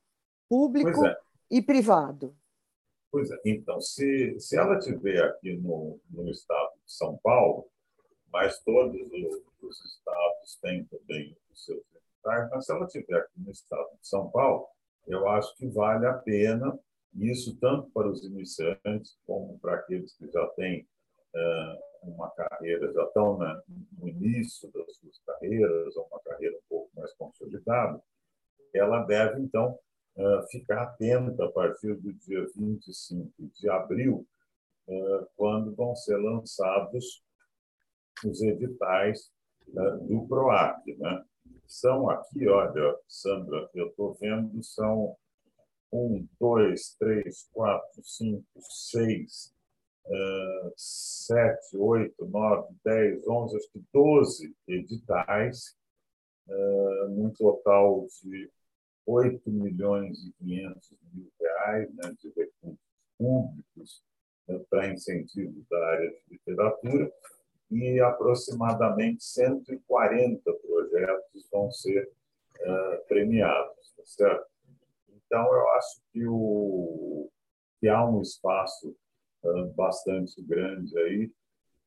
público 0.47 1.05
é. 1.05 1.19
e 1.51 1.62
privado? 1.62 2.34
Pois 3.12 3.29
é. 3.29 3.38
Então, 3.45 3.81
se, 3.81 4.39
se 4.39 4.58
ela 4.58 4.77
estiver 4.77 5.21
aqui 5.21 5.58
no, 5.58 5.99
no 6.10 6.31
estado 6.31 6.71
de 6.86 6.93
São 6.93 7.17
Paulo, 7.17 7.67
mas 8.31 8.58
todos 8.62 8.95
os, 8.95 9.43
os 9.62 9.86
estados 9.86 10.58
têm 10.62 10.86
também 10.86 11.38
os 11.51 11.65
seus 11.65 11.84
Tá? 12.23 12.43
Então, 12.43 12.60
se 12.60 12.71
ela 12.71 12.86
estiver 12.86 13.17
aqui 13.17 13.39
no 13.39 13.51
estado 13.51 13.88
de 14.01 14.08
São 14.08 14.31
Paulo, 14.31 14.65
eu 15.05 15.29
acho 15.29 15.55
que 15.58 15.67
vale 15.67 16.08
a 16.08 16.13
pena, 16.13 16.77
isso 17.15 17.58
tanto 17.60 17.89
para 17.91 18.10
os 18.10 18.23
iniciantes 18.23 19.17
como 19.25 19.58
para 19.60 19.75
aqueles 19.75 20.13
que 20.17 20.30
já 20.30 20.45
têm 20.49 20.88
uh, 21.34 22.10
uma 22.10 22.30
carreira, 22.32 22.91
já 22.93 23.04
estão 23.04 23.38
né, 23.38 23.62
no 23.97 24.08
início 24.08 24.71
das 24.71 24.97
suas 24.97 25.19
carreiras, 25.25 25.95
ou 25.95 26.08
uma 26.12 26.19
carreira 26.21 26.56
um 26.56 26.67
pouco 26.69 26.89
mais 26.95 27.13
consolidada, 27.13 28.01
ela 28.73 29.04
deve, 29.04 29.41
então, 29.41 29.80
uh, 30.17 30.47
ficar 30.51 30.84
atenta 30.84 31.45
a 31.45 31.51
partir 31.51 31.95
do 31.95 32.13
dia 32.13 32.45
25 32.56 33.32
de 33.54 33.69
abril, 33.69 34.28
uh, 34.88 35.28
quando 35.36 35.73
vão 35.73 35.95
ser 35.95 36.17
lançados 36.17 37.23
os 38.25 38.41
editais 38.41 39.32
do 40.08 40.25
PROAC. 40.28 40.95
Né? 40.97 41.25
São 41.65 42.10
aqui, 42.10 42.47
olha, 42.47 42.97
Sandra, 43.08 43.69
eu 43.73 43.88
estou 43.88 44.13
vendo, 44.15 44.63
são 44.63 45.17
um, 45.95 46.27
dois, 46.39 46.95
três, 46.99 47.47
quatro, 47.53 48.03
cinco, 48.03 48.45
seis, 48.62 49.53
uh, 50.05 50.73
sete, 50.75 51.77
oito, 51.77 52.25
nove, 52.25 52.73
dez, 52.84 53.25
onze, 53.27 53.55
acho 53.55 53.71
que 53.71 53.81
doze 53.93 54.55
editais, 54.67 55.75
uh, 56.47 57.10
num 57.10 57.29
total 57.31 58.05
de 58.23 58.49
8 59.05 59.49
milhões 59.49 60.17
e 60.25 60.34
500 60.43 60.93
mil 61.13 61.31
reais 61.39 61.89
né, 61.95 62.15
de 62.19 62.27
recursos 62.29 62.79
públicos 63.17 64.03
né, 64.47 64.60
para 64.69 64.91
incentivo 64.91 65.63
da 65.69 65.77
área 65.91 66.10
de 66.10 66.21
literatura 66.31 67.12
e 67.71 67.99
aproximadamente 67.99 69.23
140 69.23 70.53
projetos 70.53 71.47
vão 71.51 71.71
ser 71.71 72.10
uh, 72.60 73.08
premiados, 73.08 73.93
tá 73.95 74.03
certo? 74.05 74.54
Então, 75.25 75.43
eu 75.53 75.69
acho 75.71 76.01
que, 76.11 76.27
o, 76.27 77.29
que 77.79 77.88
há 77.88 78.05
um 78.05 78.21
espaço 78.21 78.95
uh, 79.43 79.73
bastante 79.73 80.41
grande 80.43 80.97
aí 80.97 81.31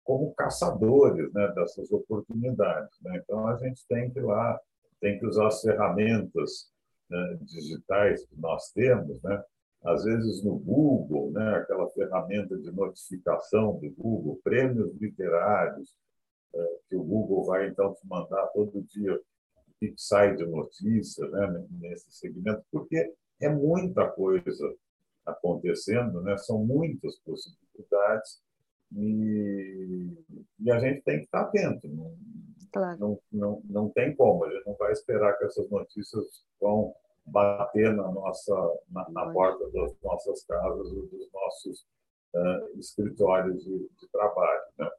como 0.07 0.35
caçadores 0.35 1.33
né, 1.33 1.49
dessas 1.49 1.91
oportunidades. 1.91 2.97
Né? 3.03 3.21
Então, 3.23 3.47
a 3.49 3.57
gente 3.57 3.85
tem 3.89 4.11
que 4.11 4.21
ir 4.21 4.23
lá, 4.23 4.59
tem 5.01 5.19
que 5.19 5.27
usar 5.27 5.49
as 5.49 5.61
ferramentas 5.61 6.71
né, 7.11 7.39
digitais 7.43 8.25
que 8.25 8.41
nós 8.41 8.71
temos, 8.73 9.21
né? 9.23 9.43
às 9.85 10.05
vezes 10.05 10.43
no 10.43 10.59
Google, 10.59 11.31
né, 11.33 11.57
aquela 11.57 11.89
ferramenta 11.91 12.57
de 12.57 12.71
notificação 12.73 13.79
do 13.79 13.91
Google, 13.91 14.41
prêmios 14.43 14.95
literários, 14.97 15.95
é, 16.55 16.79
que 16.89 16.97
o 16.97 17.05
Google 17.05 17.45
vai 17.45 17.69
então 17.69 17.95
te 17.95 18.07
mandar 18.07 18.47
todo 18.49 18.83
dia 18.83 19.15
o 19.15 19.73
que 19.79 19.95
sai 19.97 20.35
de 20.35 20.47
notícia 20.47 21.29
né, 21.29 21.67
nesse 21.71 22.11
segmento, 22.11 22.65
porque 22.73 23.13
é 23.41 23.49
muita 23.49 24.09
coisa 24.11 24.75
acontecendo, 25.25 26.23
né? 26.23 26.37
são 26.37 26.65
muitas 26.65 27.19
possibilidades 27.19 28.41
e, 28.95 30.25
e 30.61 30.71
a 30.71 30.79
gente 30.79 31.03
tem 31.03 31.19
que 31.19 31.25
estar 31.25 31.43
atento. 31.43 31.89
Não, 31.89 32.15
claro. 32.73 32.99
não, 32.99 33.21
não, 33.33 33.63
não 33.65 33.89
tem 33.91 34.15
como, 34.15 34.45
a 34.45 34.51
gente 34.51 34.67
não 34.67 34.75
vai 34.75 34.93
esperar 34.93 35.37
que 35.39 35.45
essas 35.45 35.69
notícias 35.71 36.45
vão 36.61 36.95
bater 37.27 37.93
na 37.95 38.11
nossa 38.11 38.55
na, 38.91 39.09
na 39.11 39.33
porta 39.33 39.69
das 39.71 39.93
nossas 40.03 40.45
casas 40.45 40.93
ou 40.93 41.07
dos 41.07 41.33
nossos 41.33 41.87
uh, 42.35 42.79
escritórios 42.79 43.65
de, 43.65 43.79
de 43.79 44.09
trabalho. 44.13 44.63
Né? 44.79 44.91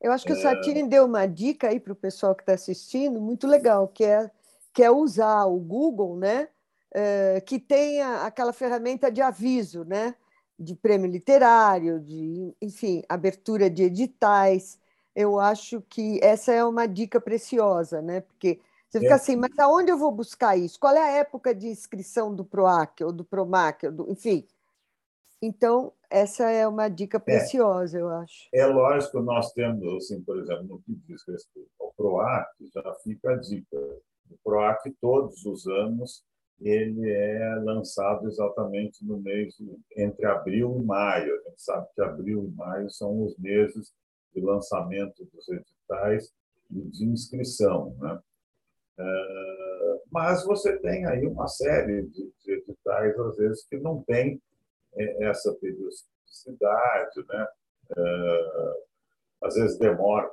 Eu 0.00 0.12
acho 0.12 0.26
que 0.26 0.32
é... 0.32 0.34
o 0.34 0.42
Satine 0.42 0.88
deu 0.88 1.06
uma 1.06 1.26
dica 1.26 1.68
aí 1.68 1.80
para 1.80 1.92
o 1.92 1.96
pessoal 1.96 2.34
que 2.34 2.42
está 2.42 2.54
assistindo, 2.54 3.20
muito 3.20 3.46
legal, 3.46 3.88
que 3.88 4.04
é, 4.04 4.30
que 4.74 4.82
é 4.82 4.90
usar 4.90 5.46
o 5.46 5.58
Google, 5.58 6.16
né? 6.16 6.48
É, 6.94 7.40
que 7.40 7.58
tenha 7.58 8.26
aquela 8.26 8.52
ferramenta 8.52 9.10
de 9.10 9.22
aviso, 9.22 9.82
né? 9.82 10.14
De 10.58 10.74
prêmio 10.74 11.10
literário, 11.10 12.00
de, 12.00 12.54
enfim, 12.60 13.02
abertura 13.08 13.68
de 13.68 13.84
editais. 13.84 14.78
Eu 15.14 15.38
acho 15.38 15.82
que 15.82 16.20
essa 16.22 16.52
é 16.52 16.64
uma 16.64 16.86
dica 16.86 17.20
preciosa, 17.20 18.00
né? 18.00 18.20
Porque 18.20 18.60
você 18.92 19.00
fica 19.00 19.12
é. 19.12 19.16
assim, 19.16 19.36
mas 19.36 19.58
aonde 19.58 19.90
eu 19.90 19.96
vou 19.96 20.12
buscar 20.12 20.54
isso? 20.56 20.78
Qual 20.78 20.94
é 20.94 21.00
a 21.00 21.18
época 21.18 21.54
de 21.54 21.66
inscrição 21.66 22.34
do 22.34 22.44
PROAC 22.44 23.02
ou 23.02 23.10
do 23.10 23.24
PROMAC? 23.24 23.86
Ou 23.86 23.92
do... 23.92 24.10
Enfim. 24.10 24.46
Então, 25.40 25.92
essa 26.10 26.50
é 26.50 26.68
uma 26.68 26.88
dica 26.88 27.16
é. 27.16 27.20
preciosa, 27.20 27.98
é. 27.98 28.02
eu 28.02 28.08
acho. 28.10 28.48
É 28.52 28.66
lógico, 28.66 29.20
nós 29.20 29.50
temos, 29.52 29.82
assim, 29.96 30.22
por 30.22 30.38
exemplo, 30.38 30.64
no 30.64 30.82
que 30.82 30.94
diz 31.06 31.22
respeito 31.26 31.70
ao 31.80 31.92
PROAC, 31.94 32.48
já 32.72 32.94
fica 33.02 33.32
a 33.32 33.36
dica. 33.36 33.76
O 34.30 34.38
PROAC, 34.44 34.94
todos 35.00 35.44
os 35.46 35.66
anos, 35.66 36.22
ele 36.62 37.10
é 37.10 37.54
lançado 37.56 38.26
exatamente 38.28 39.04
no 39.04 39.18
mês 39.18 39.56
entre 39.96 40.24
abril 40.26 40.78
e 40.78 40.84
maio. 40.84 41.34
A 41.34 41.50
gente 41.50 41.62
sabe 41.62 41.88
que 41.94 42.00
abril 42.00 42.44
e 42.44 42.56
maio 42.56 42.88
são 42.90 43.24
os 43.24 43.36
meses 43.36 43.92
de 44.34 44.40
lançamento 44.40 45.24
dos 45.32 45.48
editais 45.48 46.32
e 46.70 46.80
de 46.80 47.04
inscrição, 47.04 47.94
né? 47.98 48.18
É, 48.98 50.00
mas 50.10 50.44
você 50.44 50.78
tem 50.78 51.06
aí 51.06 51.26
uma 51.26 51.48
série 51.48 52.02
de, 52.02 52.32
editais, 52.46 53.18
às 53.18 53.36
vezes, 53.36 53.66
que 53.66 53.78
não 53.78 54.02
tem 54.02 54.40
é, 54.94 55.24
essa 55.24 55.52
periodicidade, 55.54 57.26
né? 57.28 57.46
É, 57.96 58.74
às 59.42 59.54
vezes 59.54 59.78
demora 59.78 60.30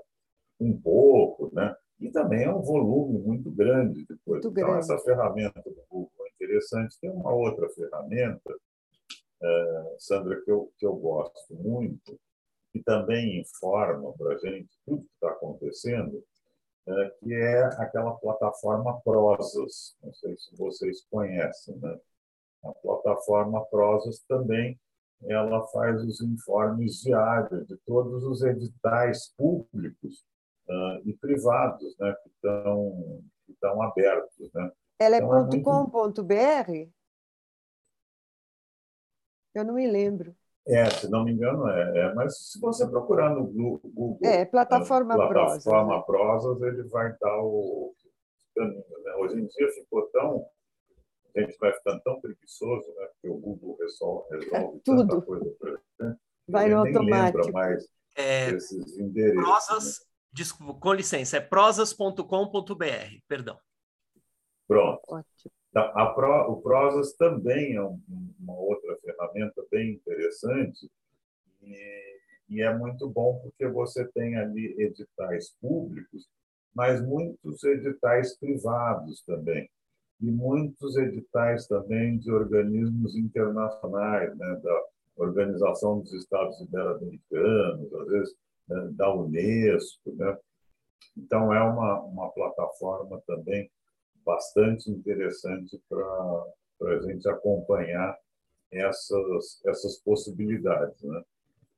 um 0.59 0.79
pouco, 0.79 1.49
né? 1.53 1.75
E 1.99 2.09
também 2.11 2.43
é 2.43 2.53
um 2.53 2.61
volume 2.61 3.19
muito 3.19 3.49
grande 3.51 4.05
de 4.05 4.17
coisas. 4.25 4.45
Muito 4.45 4.59
então, 4.59 4.77
essa 4.77 4.97
ferramenta 4.99 5.61
interessante. 6.59 6.99
Tem 6.99 7.09
uma 7.09 7.33
outra 7.33 7.69
ferramenta, 7.69 8.55
Sandra, 9.97 10.41
que 10.41 10.51
eu, 10.51 10.71
que 10.77 10.85
eu 10.85 10.95
gosto 10.95 11.55
muito, 11.55 12.19
que 12.71 12.83
também 12.83 13.39
informa 13.39 14.13
para 14.13 14.33
a 14.33 14.37
gente 14.37 14.69
tudo 14.85 15.03
que 15.03 15.13
está 15.13 15.29
acontecendo, 15.29 16.23
é, 16.87 17.09
que 17.19 17.33
é 17.33 17.63
aquela 17.81 18.13
plataforma 18.15 18.99
Prosas. 19.01 19.95
Não 20.03 20.13
sei 20.13 20.35
se 20.37 20.55
vocês 20.55 21.05
conhecem, 21.09 21.77
né? 21.77 21.99
A 22.63 22.71
plataforma 22.73 23.65
Prosas 23.65 24.19
também 24.27 24.77
ela 25.25 25.67
faz 25.67 26.01
os 26.01 26.21
informes 26.21 27.01
diários 27.01 27.67
de 27.67 27.75
todos 27.85 28.23
os 28.23 28.41
editais 28.41 29.33
públicos 29.35 30.25
uh, 30.69 31.01
e 31.03 31.13
privados, 31.13 31.97
né, 31.99 32.15
que 32.23 32.29
estão 32.29 33.21
que 33.45 33.51
estão 33.51 33.81
abertos, 33.81 34.49
né? 34.53 34.71
Ela 34.99 35.15
é, 35.15 35.19
então, 35.19 35.37
é 35.37 35.43
muito... 35.43 35.63
.com.br? 35.63 36.89
Eu 39.55 39.63
não 39.63 39.73
me 39.73 39.87
lembro. 39.87 40.35
É, 40.67 40.87
se 40.89 41.09
não 41.09 41.23
me 41.23 41.31
engano, 41.31 41.67
é. 41.67 41.99
é. 41.99 42.13
Mas 42.13 42.37
se 42.51 42.59
você 42.59 42.87
procurar 42.87 43.33
no 43.33 43.45
Google. 43.47 44.19
É, 44.23 44.45
plataforma, 44.45 45.15
plataforma 45.15 46.05
Prosas. 46.05 46.61
ele 46.61 46.83
vai 46.83 47.15
dar 47.19 47.39
o 47.41 47.95
caminho. 48.55 48.83
Né? 49.03 49.15
Hoje 49.15 49.39
em 49.39 49.47
dia 49.47 49.69
ficou 49.71 50.07
tão. 50.11 50.45
A 51.35 51.41
gente 51.41 51.57
vai 51.57 51.71
ficando 51.73 52.01
tão 52.01 52.19
preguiçoso, 52.19 52.87
né? 52.95 53.07
porque 53.13 53.29
o 53.29 53.37
Google 53.37 53.77
resolve, 53.79 54.27
resolve 54.31 54.77
é, 54.77 54.79
tudo. 54.83 55.07
tanta 55.07 55.21
coisa 55.21 55.55
para 55.59 55.71
gente. 55.71 56.19
Vai 56.47 56.69
no 56.69 56.79
automático. 56.79 57.37
lembra 57.37 57.51
mais 57.51 57.87
é, 58.15 58.49
esses 58.49 58.97
endereços. 58.97 59.43
Prosas, 59.43 59.99
né? 59.99 60.05
desculpa, 60.33 60.79
com 60.79 60.93
licença, 60.93 61.37
é 61.37 61.41
prosas.com.br, 61.41 62.83
perdão. 63.27 63.57
Pronto. 64.69 65.01
Ótimo. 65.07 65.51
Então, 65.71 65.91
a 65.95 66.13
Pro, 66.13 66.51
o 66.51 66.61
Prosas 66.61 67.13
também 67.13 67.75
é 67.75 67.81
um, 67.81 67.99
uma 68.39 68.53
outra 68.53 68.95
ferramenta 69.01 69.65
bem 69.71 69.93
interessante 69.93 70.89
e, 71.63 72.19
e, 72.49 72.61
é 72.61 72.77
muito 72.77 73.09
bom 73.09 73.39
porque 73.41 73.67
você 73.67 74.07
tem 74.09 74.37
ali 74.37 74.75
editais 74.79 75.55
públicos, 75.59 76.29
mas 76.73 77.03
muitos 77.03 77.63
editais 77.63 78.37
privados 78.37 79.23
também 79.23 79.67
e 80.21 80.31
muitos 80.31 80.95
editais 80.97 81.65
também 81.67 82.19
de 82.19 82.31
organismos 82.31 83.15
internacionais, 83.15 84.37
né, 84.37 84.59
da 84.63 84.83
Organização 85.15 85.99
dos 85.99 86.13
Estados 86.13 86.61
Ibero-Americanos, 86.61 87.93
às 87.93 88.07
vezes 88.07 88.35
né, 88.67 88.89
da 88.91 89.13
Unesco, 89.13 90.13
né? 90.13 90.37
Então 91.17 91.53
é 91.53 91.61
uma 91.61 92.01
uma 92.01 92.29
plataforma 92.31 93.19
também 93.25 93.69
bastante 94.25 94.89
interessante 94.89 95.81
para 95.89 96.93
a 96.93 97.01
gente 97.01 97.27
acompanhar 97.27 98.17
essas, 98.71 99.61
essas 99.65 99.97
possibilidades. 99.99 101.01
Né? 101.01 101.23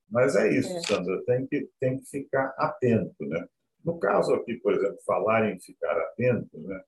Mas 0.10 0.36
é 0.36 0.52
isso, 0.52 0.72
é. 0.72 0.80
Sandra, 0.82 1.24
tem 1.26 1.48
que, 1.48 1.70
tem 1.80 2.00
que 2.00 2.06
ficar 2.06 2.54
atento. 2.58 3.26
Né? 3.26 3.48
No 3.84 3.98
caso 4.00 4.34
aqui, 4.34 4.56
por 4.58 4.74
exemplo, 4.74 4.98
falar 5.06 5.50
em 5.50 5.60
ficar 5.60 5.98
atento, 5.98 6.60
né? 6.60 6.84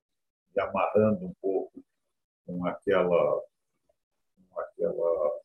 e 0.55 0.59
amarrando 0.59 1.25
um 1.25 1.33
pouco 1.41 1.83
com 2.45 2.65
aquela, 2.65 3.41
com 4.49 4.59
aquela 4.59 5.41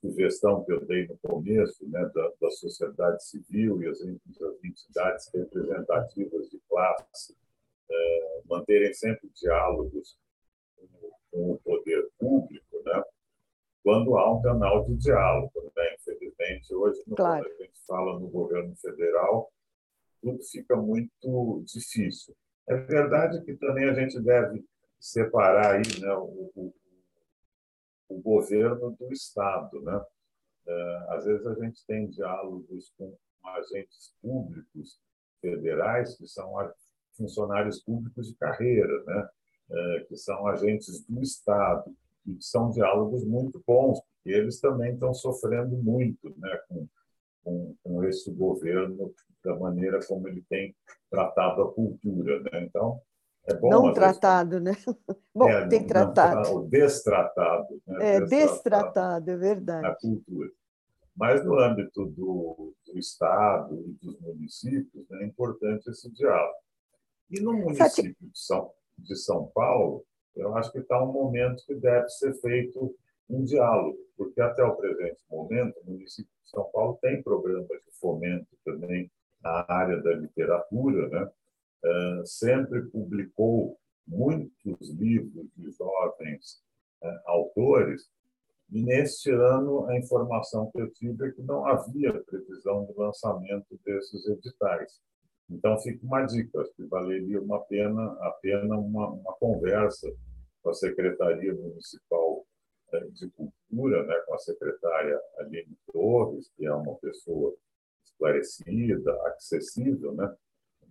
sugestão 0.00 0.64
que 0.64 0.72
eu 0.72 0.84
dei 0.86 1.06
no 1.06 1.16
começo 1.18 1.86
né, 1.88 2.10
da, 2.14 2.32
da 2.40 2.50
sociedade 2.50 3.22
civil 3.24 3.82
e 3.82 3.88
as, 3.88 4.00
as 4.00 4.64
entidades 4.64 5.30
representativas 5.32 6.48
de 6.48 6.58
classe 6.68 7.36
é, 7.90 8.42
manterem 8.46 8.92
sempre 8.94 9.28
diálogos 9.34 10.16
com 11.30 11.52
o 11.52 11.58
poder 11.58 12.08
público, 12.18 12.82
né? 12.84 13.02
quando 13.82 14.16
há 14.16 14.32
um 14.32 14.42
canal 14.42 14.84
de 14.84 14.96
diálogo. 14.96 15.72
Né? 15.76 15.94
Infelizmente, 15.94 16.74
hoje, 16.74 17.02
claro. 17.16 17.44
quando 17.44 17.52
a 17.52 17.64
gente 17.64 17.86
fala 17.86 18.18
no 18.18 18.28
governo 18.28 18.74
federal, 18.76 19.50
tudo 20.20 20.42
fica 20.42 20.76
muito 20.76 21.62
difícil. 21.66 22.34
É 22.68 22.76
verdade 22.76 23.42
que 23.44 23.54
também 23.54 23.88
a 23.88 23.94
gente 23.94 24.20
deve 24.20 24.64
separar 24.98 25.76
aí, 25.76 26.00
né, 26.00 26.14
o, 26.14 26.52
o, 26.54 26.74
o 28.08 28.20
governo 28.20 28.90
do 28.92 29.12
Estado. 29.12 29.80
Né? 29.80 30.04
É, 30.66 31.06
às 31.08 31.24
vezes 31.24 31.46
a 31.46 31.54
gente 31.54 31.84
tem 31.86 32.08
diálogos 32.08 32.92
com 32.96 33.16
agentes 33.42 34.14
públicos 34.20 35.00
federais 35.40 36.16
que 36.16 36.28
são 36.28 36.58
funcionários 37.20 37.80
públicos 37.80 38.28
de 38.28 38.34
carreira, 38.34 39.04
né? 39.04 39.28
É, 39.72 40.00
que 40.08 40.16
são 40.16 40.48
agentes 40.48 41.04
do 41.06 41.22
Estado, 41.22 41.94
e 42.26 42.36
são 42.40 42.70
diálogos 42.70 43.24
muito 43.24 43.62
bons, 43.66 44.00
E 44.24 44.32
eles 44.32 44.60
também 44.60 44.94
estão 44.94 45.14
sofrendo 45.14 45.76
muito 45.76 46.34
né, 46.38 46.60
com, 46.68 46.88
com, 47.44 47.74
com 47.82 48.04
esse 48.04 48.30
governo, 48.32 49.14
da 49.42 49.56
maneira 49.56 50.00
como 50.06 50.28
ele 50.28 50.44
tem 50.50 50.74
tratado 51.10 51.62
a 51.62 51.72
cultura. 51.72 52.40
Né? 52.40 52.64
Então, 52.64 53.00
é 53.46 53.54
bom. 53.54 53.70
Não 53.70 53.92
tratado, 53.92 54.60
vezes, 54.60 54.84
né? 54.86 54.94
Bom, 55.34 55.48
é, 55.48 55.66
tem 55.68 55.80
não, 55.80 55.86
tratado. 55.86 56.50
Não, 56.50 56.68
destratado. 56.68 57.82
Né? 57.86 58.16
É, 58.16 58.20
destratado, 58.20 58.28
destratado, 58.28 59.30
é 59.30 59.36
verdade. 59.36 59.86
A 59.86 59.94
cultura. 59.94 60.50
Mas 61.16 61.44
no 61.44 61.58
âmbito 61.58 62.06
do, 62.06 62.74
do 62.86 62.98
Estado 62.98 63.74
e 63.86 63.92
dos 64.04 64.20
municípios, 64.20 65.08
né, 65.08 65.22
é 65.22 65.26
importante 65.26 65.88
esse 65.88 66.10
diálogo. 66.10 66.58
E 67.30 67.40
no 67.40 67.52
município 67.52 68.16
de 68.20 68.38
São, 68.38 68.72
de 68.98 69.16
São 69.16 69.46
Paulo, 69.54 70.04
eu 70.34 70.54
acho 70.56 70.72
que 70.72 70.78
está 70.78 71.02
um 71.02 71.12
momento 71.12 71.64
que 71.64 71.74
deve 71.74 72.08
ser 72.08 72.34
feito 72.40 72.94
um 73.28 73.44
diálogo, 73.44 73.98
porque 74.16 74.40
até 74.40 74.64
o 74.64 74.74
presente 74.74 75.22
momento, 75.30 75.78
o 75.80 75.92
município 75.92 76.32
de 76.42 76.50
São 76.50 76.64
Paulo 76.72 76.98
tem 77.00 77.22
programas 77.22 77.68
de 77.68 77.92
fomento 78.00 78.48
também 78.64 79.10
na 79.42 79.64
área 79.68 80.02
da 80.02 80.12
literatura, 80.12 81.08
né? 81.08 81.30
Uh, 81.82 82.26
sempre 82.26 82.82
publicou 82.90 83.78
muitos 84.06 84.90
livros 84.90 85.46
de 85.56 85.70
jovens 85.70 86.62
uh, 87.02 87.20
autores, 87.24 88.10
e 88.70 88.82
neste 88.82 89.30
ano 89.30 89.86
a 89.88 89.96
informação 89.96 90.70
que 90.70 90.80
eu 90.80 90.90
tive 90.92 91.28
é 91.28 91.32
que 91.32 91.42
não 91.42 91.66
havia 91.66 92.12
previsão 92.24 92.84
de 92.84 92.92
lançamento 92.96 93.80
desses 93.84 94.26
editais. 94.28 95.00
Então 95.50 95.78
fica 95.80 96.04
uma 96.06 96.24
dica, 96.24 96.60
acho 96.60 96.72
que 96.74 96.84
valeria 96.84 97.40
uma 97.40 97.60
pena, 97.64 98.12
a 98.20 98.30
pena 98.40 98.78
uma, 98.78 99.08
uma 99.08 99.32
conversa 99.34 100.08
com 100.62 100.70
a 100.70 100.74
Secretaria 100.74 101.52
Municipal 101.54 102.46
eh, 102.92 103.06
de 103.12 103.30
Cultura, 103.30 104.04
né, 104.06 104.14
com 104.26 104.34
a 104.34 104.38
secretária 104.38 105.20
Aline 105.38 105.76
Torres, 105.92 106.50
que 106.56 106.66
é 106.66 106.72
uma 106.72 106.94
pessoa 106.96 107.54
esclarecida, 108.04 109.12
acessível, 109.26 110.14
né, 110.14 110.32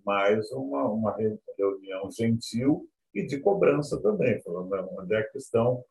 mas 0.05 0.51
uma, 0.51 0.89
uma 0.89 1.16
reunião 1.57 2.12
gentil 2.12 2.86
e 3.14 3.26
de 3.26 3.39
cobrança 3.39 4.01
também, 4.01 4.41
falando 4.41 4.74
onde 4.99 5.16
é 5.16 5.24
que 5.24 5.38
estão 5.38 5.84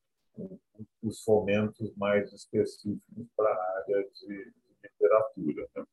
os 1.02 1.22
fomentos 1.22 1.94
mais 1.96 2.32
específicos 2.32 3.26
para 3.36 3.50
a 3.50 3.78
área 3.78 4.08
de, 4.12 4.26
de 4.26 4.52
literatura. 4.84 5.68
Né? 5.74 5.84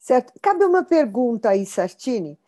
Certo. 0.00 0.32
Cabe 0.42 0.64
uma 0.64 0.84
pergunta 0.84 1.50
aí, 1.50 1.64
Sartini. 1.64 2.38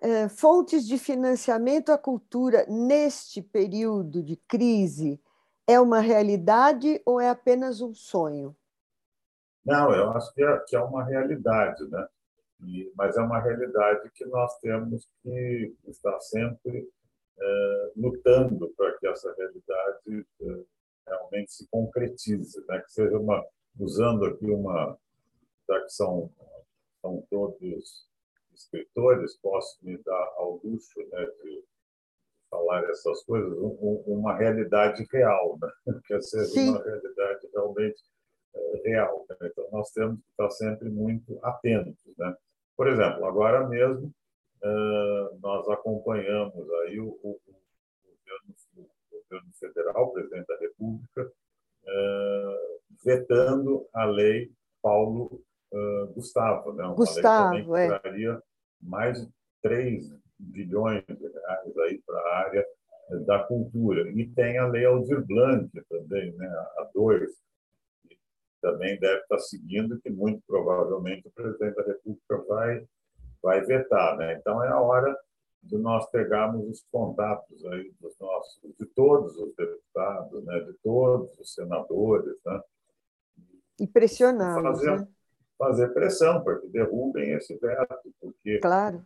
É, 0.00 0.28
fontes 0.30 0.86
de 0.86 0.96
financiamento 0.96 1.92
à 1.92 1.98
cultura 1.98 2.64
neste 2.66 3.42
período 3.42 4.22
de 4.22 4.36
crise 4.36 5.20
é 5.66 5.78
uma 5.78 6.00
realidade 6.00 7.02
ou 7.04 7.20
é 7.20 7.28
apenas 7.28 7.82
um 7.82 7.92
sonho? 7.92 8.56
Não, 9.64 9.92
eu 9.94 10.10
acho 10.12 10.32
que 10.32 10.42
é, 10.42 10.58
que 10.60 10.74
é 10.74 10.80
uma 10.80 11.04
realidade, 11.04 11.86
né? 11.90 12.08
E, 12.62 12.90
mas 12.96 13.16
é 13.16 13.20
uma 13.20 13.40
realidade 13.40 14.10
que 14.14 14.24
nós 14.26 14.58
temos 14.60 15.06
que 15.22 15.74
estar 15.86 16.18
sempre 16.20 16.88
é, 17.38 17.92
lutando 17.96 18.68
para 18.76 18.96
que 18.98 19.06
essa 19.06 19.34
realidade 19.36 20.26
é, 20.42 20.62
realmente 21.06 21.52
se 21.52 21.66
concretize, 21.70 22.62
né? 22.68 22.80
que 22.80 22.92
seja 22.92 23.18
uma, 23.18 23.44
usando 23.78 24.26
aqui 24.26 24.50
uma, 24.50 24.96
já 25.68 25.80
que 25.80 25.90
são, 25.90 26.30
são 27.00 27.26
todos 27.30 28.08
escritores, 28.54 29.36
posso 29.38 29.78
me 29.82 29.96
dar 29.98 30.32
ao 30.36 30.60
luxo 30.62 31.00
né, 31.10 31.26
de 31.42 31.64
falar 32.50 32.84
essas 32.90 33.22
coisas, 33.24 33.52
um, 33.58 34.02
uma 34.06 34.36
realidade 34.36 35.06
real, 35.10 35.58
né? 35.60 35.70
que 36.06 36.20
seja 36.20 36.46
Sim. 36.46 36.70
uma 36.70 36.82
realidade 36.82 37.48
realmente 37.54 38.02
é, 38.54 38.82
real. 38.84 39.24
Né? 39.28 39.36
Então, 39.42 39.68
nós 39.70 39.90
temos 39.92 40.20
que 40.20 40.30
estar 40.30 40.50
sempre 40.50 40.90
muito 40.90 41.38
atentos. 41.42 41.96
Né? 42.18 42.34
Por 42.76 42.88
exemplo, 42.88 43.24
agora 43.24 43.68
mesmo, 43.68 44.12
uh, 44.62 45.38
nós 45.40 45.68
acompanhamos 45.68 46.70
aí 46.82 46.98
o, 46.98 47.18
o, 47.22 47.40
o, 47.46 47.54
governo, 48.04 48.54
o, 48.76 48.90
governo, 49.10 49.52
federal, 49.58 50.04
o 50.04 50.12
presidente 50.12 50.46
da 50.46 50.58
República, 50.58 51.32
uh, 51.84 52.80
vetando 53.04 53.86
a 53.92 54.04
lei 54.04 54.50
Paulo 54.82 55.40
uh, 55.72 56.06
Gustavo, 56.14 56.72
né? 56.72 56.84
Uma 56.84 56.94
Gustavo, 56.94 57.56
que 57.56 58.00
traria 58.00 58.42
mais 58.80 59.20
de 59.20 59.32
3 59.62 60.14
bilhões 60.38 61.04
de 61.06 61.28
reais 61.28 61.78
aí 61.78 62.02
para 62.06 62.18
a 62.18 62.38
área 62.38 62.66
da 63.26 63.40
cultura. 63.44 64.08
E 64.10 64.26
tem 64.28 64.58
a 64.58 64.66
lei 64.66 64.84
Aldir 64.84 65.24
Blanc 65.26 65.68
também, 65.88 66.32
né? 66.32 66.46
a 66.78 66.90
2, 66.94 67.30
também 68.60 68.98
deve 68.98 69.20
estar 69.22 69.38
seguindo, 69.38 70.00
que 70.00 70.10
muito 70.10 70.42
provavelmente 70.46 71.26
o 71.26 71.30
presidente 71.30 71.76
da 71.76 71.82
República 71.82 72.38
vai 72.48 72.86
vai 73.42 73.62
vetar, 73.62 74.18
né? 74.18 74.34
Então 74.34 74.62
é 74.62 74.68
a 74.68 74.78
hora 74.78 75.16
de 75.62 75.78
nós 75.78 76.08
pegarmos 76.10 76.68
os 76.68 76.84
contatos 76.90 77.64
aí 77.66 77.90
dos 77.98 78.18
nossos, 78.18 78.60
de 78.78 78.86
todos 78.86 79.34
os 79.36 79.54
deputados, 79.54 80.44
né? 80.44 80.60
De 80.60 80.74
todos 80.82 81.38
os 81.38 81.54
senadores, 81.54 82.36
né? 82.44 82.60
E 83.78 83.86
pressioná-los, 83.86 84.62
fazer, 84.62 85.00
né? 85.00 85.08
Fazer 85.60 85.92
pressão 85.92 86.42
para 86.42 86.58
que 86.58 86.68
derrubem 86.68 87.32
esse 87.32 87.54
veto, 87.58 88.14
porque 88.18 88.58
claro. 88.60 89.04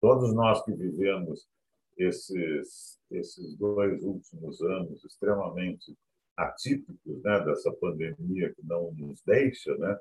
todos 0.00 0.34
nós 0.34 0.62
que 0.64 0.72
vivemos 0.72 1.48
esses 1.96 3.00
esses 3.10 3.54
dois 3.56 4.02
últimos 4.02 4.60
anos 4.62 5.04
extremamente 5.04 5.96
atípicos, 6.36 7.22
né? 7.22 7.44
Dessa 7.44 7.70
pandemia 7.72 8.52
que 8.54 8.66
não 8.66 8.90
nos 8.92 9.22
deixa, 9.22 9.76
né? 9.76 9.98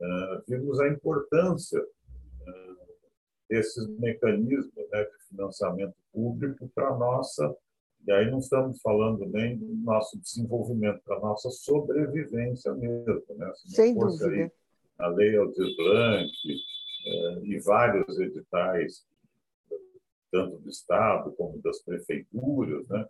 Uh, 0.00 0.42
vimos 0.48 0.80
a 0.80 0.88
importância 0.88 1.80
esses 3.50 3.86
mecanismos 3.98 4.72
né, 4.90 5.04
de 5.04 5.28
financiamento 5.28 5.94
público 6.12 6.70
para 6.74 6.88
a 6.88 6.96
nossa, 6.96 7.54
e 8.06 8.12
aí 8.12 8.30
não 8.30 8.38
estamos 8.38 8.80
falando 8.80 9.26
nem 9.26 9.58
do 9.58 9.66
nosso 9.82 10.18
desenvolvimento, 10.18 11.02
para 11.04 11.16
a 11.16 11.20
nossa 11.20 11.50
sobrevivência 11.50 12.72
mesmo. 12.72 13.22
Né? 13.36 13.52
Se 13.56 13.74
Sem 13.74 13.94
dúvida. 13.94 14.26
Aí 14.26 14.50
a 15.00 15.08
Lei 15.08 15.36
Aldir 15.36 15.76
Blanc 15.76 16.30
eh, 17.06 17.40
e 17.44 17.58
vários 17.60 18.18
editais, 18.18 19.06
tanto 20.30 20.58
do 20.58 20.68
Estado 20.68 21.32
como 21.32 21.60
das 21.62 21.80
prefeituras, 21.82 22.86
né? 22.88 23.06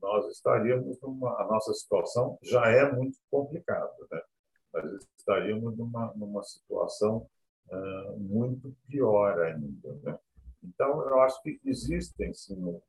nós 0.00 0.30
estaríamos 0.30 1.00
numa. 1.00 1.40
A 1.40 1.46
nossa 1.46 1.72
situação 1.74 2.38
já 2.42 2.66
é 2.68 2.90
muito 2.92 3.18
complicada, 3.30 3.92
né? 4.10 4.22
mas 4.72 5.08
estaríamos 5.18 5.76
numa, 5.76 6.12
numa 6.14 6.42
situação 6.42 7.28
uh, 7.68 8.18
muito 8.18 8.74
pior 8.88 9.40
ainda. 9.40 9.92
Né? 10.02 10.18
Então, 10.62 11.00
eu 11.08 11.20
acho 11.20 11.42
que 11.42 11.60
existem, 11.64 12.32
sim, 12.34 12.80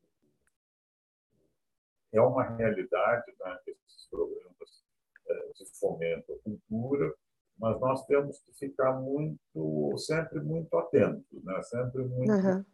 é 2.12 2.22
uma 2.22 2.44
realidade 2.44 3.26
né, 3.40 3.60
esses 3.68 4.08
programas 4.10 4.84
uh, 5.28 5.54
de 5.56 5.80
fomento 5.80 6.34
à 6.34 6.38
cultura, 6.44 7.14
mas 7.60 7.80
nós 7.80 8.06
temos 8.06 8.40
que 8.40 8.54
ficar 8.54 8.94
muito, 9.00 9.98
sempre 9.98 10.40
muito 10.40 10.76
atentos, 10.78 11.44
né? 11.44 11.62
sempre 11.64 12.04
muito 12.04 12.32
uhum. 12.32 12.66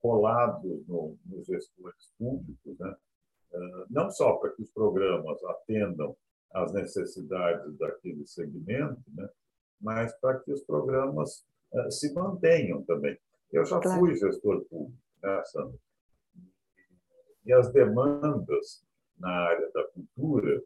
colados 0.00 0.86
no, 0.86 1.16
nos 1.26 1.46
gestores 1.46 2.12
públicos, 2.18 2.78
né? 2.78 2.94
Uh, 3.52 3.86
não 3.88 4.10
só 4.10 4.34
para 4.36 4.50
que 4.50 4.62
os 4.62 4.70
programas 4.70 5.42
atendam 5.44 6.16
às 6.52 6.72
necessidades 6.72 7.76
daquele 7.78 8.26
segmento, 8.26 9.00
né? 9.14 9.28
mas 9.80 10.12
para 10.18 10.40
que 10.40 10.52
os 10.52 10.62
programas 10.64 11.46
uh, 11.72 11.90
se 11.90 12.12
mantenham 12.12 12.82
também. 12.82 13.16
Eu 13.52 13.64
já 13.64 13.80
claro. 13.80 14.00
fui 14.00 14.16
gestor 14.16 14.64
público, 14.64 14.98
né, 15.22 15.44
Sandra? 15.44 15.78
E 17.46 17.52
as 17.52 17.72
demandas 17.72 18.84
na 19.16 19.30
área 19.30 19.70
da 19.72 19.84
cultura, 19.88 20.60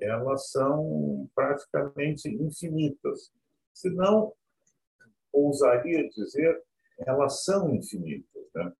elas 0.00 0.50
são 0.50 1.28
praticamente 1.34 2.28
infinitas. 2.28 3.32
Se 3.72 3.90
não, 3.90 4.32
ousaria 5.32 6.08
dizer, 6.10 6.62
elas 6.98 7.44
são 7.44 7.74
infinitas. 7.74 8.44
Né? 8.54 8.72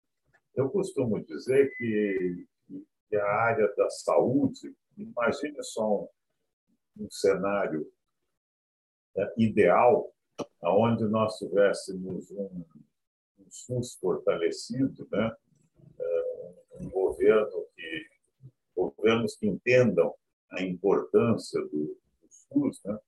Eu 0.55 0.71
costumo 0.71 1.23
dizer 1.25 1.71
que, 1.77 2.47
que 3.09 3.17
a 3.17 3.27
área 3.27 3.73
da 3.77 3.89
saúde, 3.91 4.75
imagine 4.97 5.63
só 5.63 6.03
um, 6.03 6.09
um 6.99 7.11
cenário 7.11 7.91
é, 9.17 9.35
ideal, 9.37 10.13
onde 10.63 11.05
nós 11.05 11.39
tivéssemos 11.39 12.31
um, 12.31 12.65
um 13.39 13.51
SUS 13.51 13.95
fortalecido, 13.95 15.09
né? 15.11 15.35
É, 15.99 16.55
um 16.81 16.91
governo 16.91 17.67
que 17.75 18.07
governos 18.77 19.35
que 19.37 19.47
entendam 19.47 20.15
a 20.51 20.63
importância 20.63 21.61
do, 21.63 21.97
do 21.97 22.29
SUS, 22.29 22.81
né? 22.85 22.99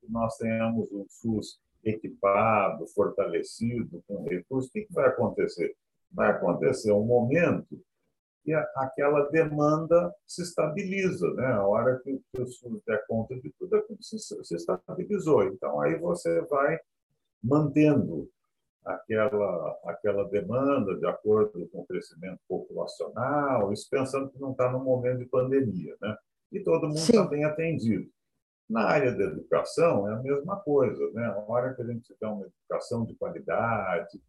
que 0.00 0.10
nós 0.10 0.36
tenhamos 0.36 0.90
um 0.92 1.06
SUS 1.08 1.60
equipado, 1.84 2.86
fortalecido, 2.88 4.02
com 4.06 4.24
recursos, 4.24 4.70
o 4.70 4.72
que 4.72 4.86
vai 4.90 5.08
acontecer? 5.08 5.74
Vai 6.12 6.30
acontecer 6.30 6.92
um 6.92 7.04
momento 7.04 7.66
que 7.68 7.90
que 8.44 8.54
aquela 8.76 9.28
demanda 9.30 10.14
se 10.26 10.42
estabiliza, 10.42 11.30
né? 11.34 11.46
A 11.46 11.66
hora 11.66 12.00
que 12.00 12.20
o 12.38 12.46
SUS 12.46 12.82
der 12.86 13.04
conta 13.06 13.34
de 13.38 13.52
tudo, 13.58 13.76
é 13.76 13.82
se, 14.00 14.18
se 14.18 14.54
estabilizou. 14.54 15.44
Então, 15.44 15.80
aí 15.80 15.98
você 15.98 16.40
vai 16.42 16.78
mantendo 17.42 18.28
aquela, 18.84 19.78
aquela 19.84 20.24
demanda 20.24 20.96
de 20.96 21.06
acordo 21.06 21.68
com 21.68 21.80
o 21.80 21.86
crescimento 21.86 22.40
populacional, 22.48 23.72
isso 23.72 23.88
pensando 23.90 24.30
que 24.30 24.40
não 24.40 24.52
está 24.52 24.70
no 24.70 24.82
momento 24.82 25.18
de 25.18 25.26
pandemia, 25.26 25.94
né? 26.00 26.16
E 26.52 26.60
todo 26.60 26.88
mundo 26.88 26.98
está 26.98 27.24
bem 27.24 27.44
atendido. 27.44 28.10
Na 28.68 28.84
área 28.84 29.12
da 29.12 29.24
educação 29.24 30.08
é 30.08 30.12
a 30.12 30.22
mesma 30.22 30.56
coisa, 30.60 31.10
né? 31.12 31.26
A 31.26 31.38
hora 31.48 31.74
que 31.74 31.82
a 31.82 31.86
gente 31.86 32.02
tiver 32.02 32.26
uma 32.26 32.46
educação 32.46 33.04
de 33.04 33.14
qualidade, 33.14 34.20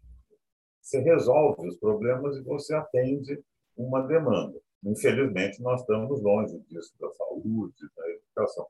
você 0.81 0.99
resolve 0.99 1.67
os 1.67 1.77
problemas 1.77 2.37
e 2.37 2.41
você 2.41 2.73
atende 2.73 3.43
uma 3.77 4.01
demanda. 4.01 4.59
Infelizmente, 4.83 5.61
nós 5.61 5.81
estamos 5.81 6.21
longe 6.21 6.59
disso 6.67 6.93
da 6.99 7.09
saúde, 7.11 7.75
da 7.95 8.09
educação. 8.09 8.65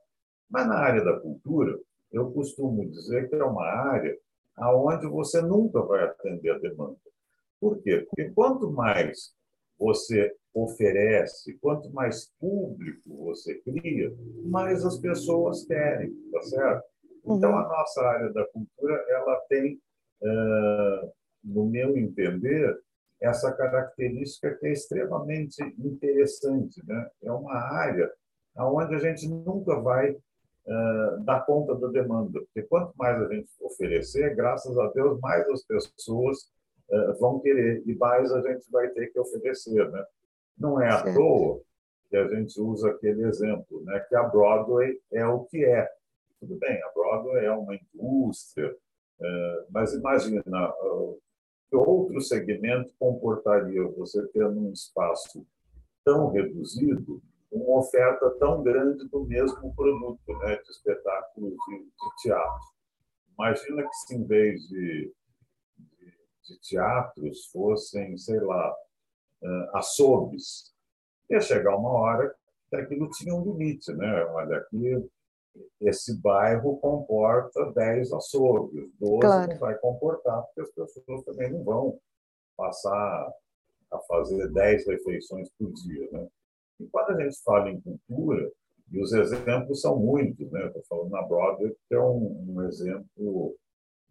Mas 0.50 0.66
na 0.66 0.78
área 0.78 1.02
da 1.02 1.18
cultura, 1.18 1.78
eu 2.12 2.30
costumo 2.32 2.88
dizer 2.90 3.28
que 3.28 3.34
é 3.34 3.44
uma 3.44 3.64
área 3.64 4.16
aonde 4.56 5.06
você 5.06 5.40
nunca 5.40 5.80
vai 5.80 6.04
atender 6.04 6.50
a 6.50 6.58
demanda. 6.58 6.98
Por 7.58 7.80
quê? 7.82 8.06
Porque 8.08 8.30
quanto 8.32 8.70
mais 8.70 9.34
você 9.78 10.36
oferece, 10.54 11.56
quanto 11.60 11.90
mais 11.92 12.30
público 12.38 13.24
você 13.24 13.54
cria, 13.56 14.12
mais 14.44 14.84
as 14.84 14.98
pessoas 14.98 15.64
querem, 15.64 16.12
tá 16.30 16.42
certo? 16.42 16.84
Então, 17.24 17.56
a 17.56 17.68
nossa 17.68 18.02
área 18.02 18.32
da 18.32 18.44
cultura, 18.46 18.94
ela 19.08 19.36
tem, 19.48 19.80
no 21.44 21.66
meu 21.66 21.96
entender, 21.96 22.78
essa 23.20 23.52
característica 23.52 24.54
que 24.56 24.66
é 24.66 24.72
extremamente 24.72 25.62
interessante. 25.78 26.84
Né? 26.84 27.10
É 27.22 27.30
uma 27.30 27.54
área 27.54 28.12
onde 28.56 28.96
a 28.96 28.98
gente 28.98 29.28
nunca 29.28 29.80
vai 29.80 30.16
dar 31.24 31.46
conta 31.46 31.74
da 31.76 31.88
demanda, 31.88 32.40
porque 32.40 32.62
quanto 32.62 32.92
mais 32.96 33.22
a 33.22 33.32
gente 33.32 33.48
oferecer, 33.60 34.34
graças 34.34 34.76
a 34.76 34.88
Deus, 34.88 35.18
mais 35.20 35.48
as 35.48 35.62
pessoas 35.64 36.50
vão 37.18 37.40
querer 37.40 37.82
e 37.86 37.94
mais 37.94 38.32
a 38.32 38.40
gente 38.42 38.70
vai 38.70 38.88
ter 38.88 39.06
que 39.06 39.18
oferecer. 39.18 39.88
Né? 39.90 40.04
Não 40.58 40.80
é 40.80 40.88
à 40.88 41.02
toa 41.02 41.60
que 42.12 42.16
a 42.18 42.28
gente 42.28 42.60
usa 42.60 42.90
aquele 42.90 43.24
exemplo, 43.24 43.82
né? 43.84 43.98
que 44.06 44.14
a 44.14 44.22
Broadway 44.24 45.00
é 45.10 45.26
o 45.26 45.44
que 45.44 45.64
é. 45.64 45.88
Tudo 46.38 46.56
bem, 46.56 46.82
a 46.82 46.90
Broadway 46.90 47.46
é 47.46 47.52
uma 47.52 47.74
indústria, 47.74 48.70
uh, 48.70 49.66
mas 49.70 49.94
imagina 49.94 50.42
que 51.70 51.76
outro 51.76 52.20
segmento 52.20 52.92
comportaria 52.98 53.82
você 53.96 54.26
tendo 54.28 54.60
um 54.60 54.70
espaço 54.72 55.46
tão 56.04 56.30
reduzido, 56.30 57.22
uma 57.50 57.78
oferta 57.78 58.28
tão 58.38 58.62
grande 58.62 59.08
do 59.08 59.24
mesmo 59.24 59.74
produto, 59.74 60.20
né, 60.40 60.56
de 60.56 60.70
espetáculos 60.70 61.54
de, 61.66 61.78
de 61.78 62.22
teatro. 62.22 62.72
Imagina 63.38 63.82
que 63.82 63.94
se 63.94 64.14
em 64.16 64.24
vez 64.24 64.60
de, 64.68 65.14
de, 65.78 66.12
de 66.44 66.60
teatros 66.60 67.46
fossem, 67.46 68.18
sei 68.18 68.40
lá, 68.40 68.74
uh, 69.42 69.76
açougues, 69.76 70.72
ia 71.30 71.40
chegar 71.40 71.76
uma 71.76 71.90
hora 71.90 72.34
que 72.70 72.76
aquilo 72.76 73.08
tinha 73.10 73.34
um 73.34 73.44
limite, 73.44 73.92
né? 73.92 74.24
Olha, 74.26 74.58
aqui 74.58 75.08
esse 75.80 76.18
bairro 76.20 76.78
comporta 76.78 77.72
10 77.72 78.12
açougues, 78.12 78.90
12 78.98 79.20
claro. 79.20 79.52
não 79.52 79.58
vai 79.58 79.76
comportar, 79.78 80.42
porque 80.44 80.60
as 80.60 80.94
pessoas 80.94 81.24
também 81.24 81.50
não 81.50 81.62
vão 81.62 81.98
passar 82.56 83.32
a 83.90 83.98
fazer 84.08 84.48
10 84.50 84.86
refeições 84.86 85.50
por 85.58 85.70
dia. 85.72 86.08
Né? 86.12 86.28
E 86.80 86.86
quando 86.86 87.10
a 87.10 87.22
gente 87.22 87.42
fala 87.42 87.70
em 87.70 87.80
cultura, 87.80 88.50
e 88.90 89.02
os 89.02 89.12
exemplos 89.12 89.80
são 89.80 89.98
muitos, 89.98 90.50
né? 90.50 90.66
estou 90.66 90.82
falando 90.88 91.10
na 91.10 91.22
Broadway, 91.22 91.74
que 91.88 91.94
é 91.94 92.00
um, 92.00 92.46
um 92.48 92.62
exemplo 92.68 93.56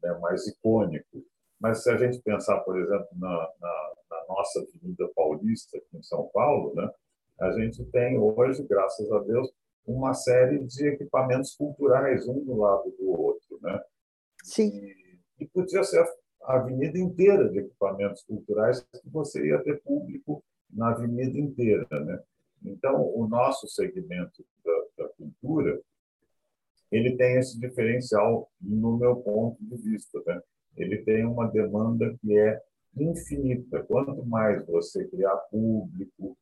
né, 0.02 0.18
mais 0.20 0.46
icônico. 0.48 1.24
Mas 1.62 1.84
se 1.84 1.92
a 1.92 1.98
gente 1.98 2.20
pensar, 2.22 2.60
por 2.62 2.78
exemplo, 2.80 3.08
na, 3.18 3.30
na, 3.30 3.94
na 4.10 4.26
nossa 4.28 4.60
Avenida 4.60 5.08
Paulista, 5.16 5.78
aqui 5.78 5.98
em 5.98 6.02
São 6.02 6.28
Paulo, 6.34 6.74
né? 6.74 6.90
a 7.40 7.52
gente 7.52 7.86
tem 7.86 8.18
hoje, 8.18 8.64
graças 8.64 9.12
a 9.12 9.20
Deus, 9.20 9.48
uma 9.86 10.14
série 10.14 10.60
de 10.66 10.88
equipamentos 10.88 11.56
culturais, 11.56 12.28
um 12.28 12.44
do 12.44 12.56
lado 12.56 12.90
do 12.98 13.12
outro. 13.12 13.60
Né? 13.62 13.80
Sim. 14.44 14.70
E, 14.76 15.20
e 15.42 15.48
podia 15.48 15.84
ser 15.84 16.04
a 16.44 16.56
avenida 16.56 16.98
inteira 16.98 17.48
de 17.48 17.60
equipamentos 17.60 18.24
culturais, 18.24 18.82
que 18.82 19.10
você 19.10 19.46
ia 19.46 19.64
ter 19.64 19.82
público 19.84 20.44
na 20.68 20.90
avenida 20.90 21.38
inteira. 21.38 21.88
Né? 21.92 22.24
Então, 22.66 23.02
o 23.16 23.28
nosso 23.28 23.68
segmento 23.68 24.44
da, 24.66 25.04
da 25.04 25.10
cultura 25.10 25.80
ele 26.92 27.16
tem 27.16 27.38
esse 27.38 27.58
diferencial 27.60 28.52
no 28.60 28.98
meu 28.98 29.16
ponto 29.18 29.64
de 29.64 29.78
vista. 29.78 30.20
Né? 30.26 30.42
Ele 30.78 30.98
tem 31.04 31.26
uma 31.26 31.48
demanda 31.48 32.16
que 32.22 32.38
é 32.38 32.62
infinita. 32.98 33.84
Quanto 33.84 34.26
mais 34.26 34.66
você 34.66 35.06
criar 35.08 35.36
público, 35.50 36.38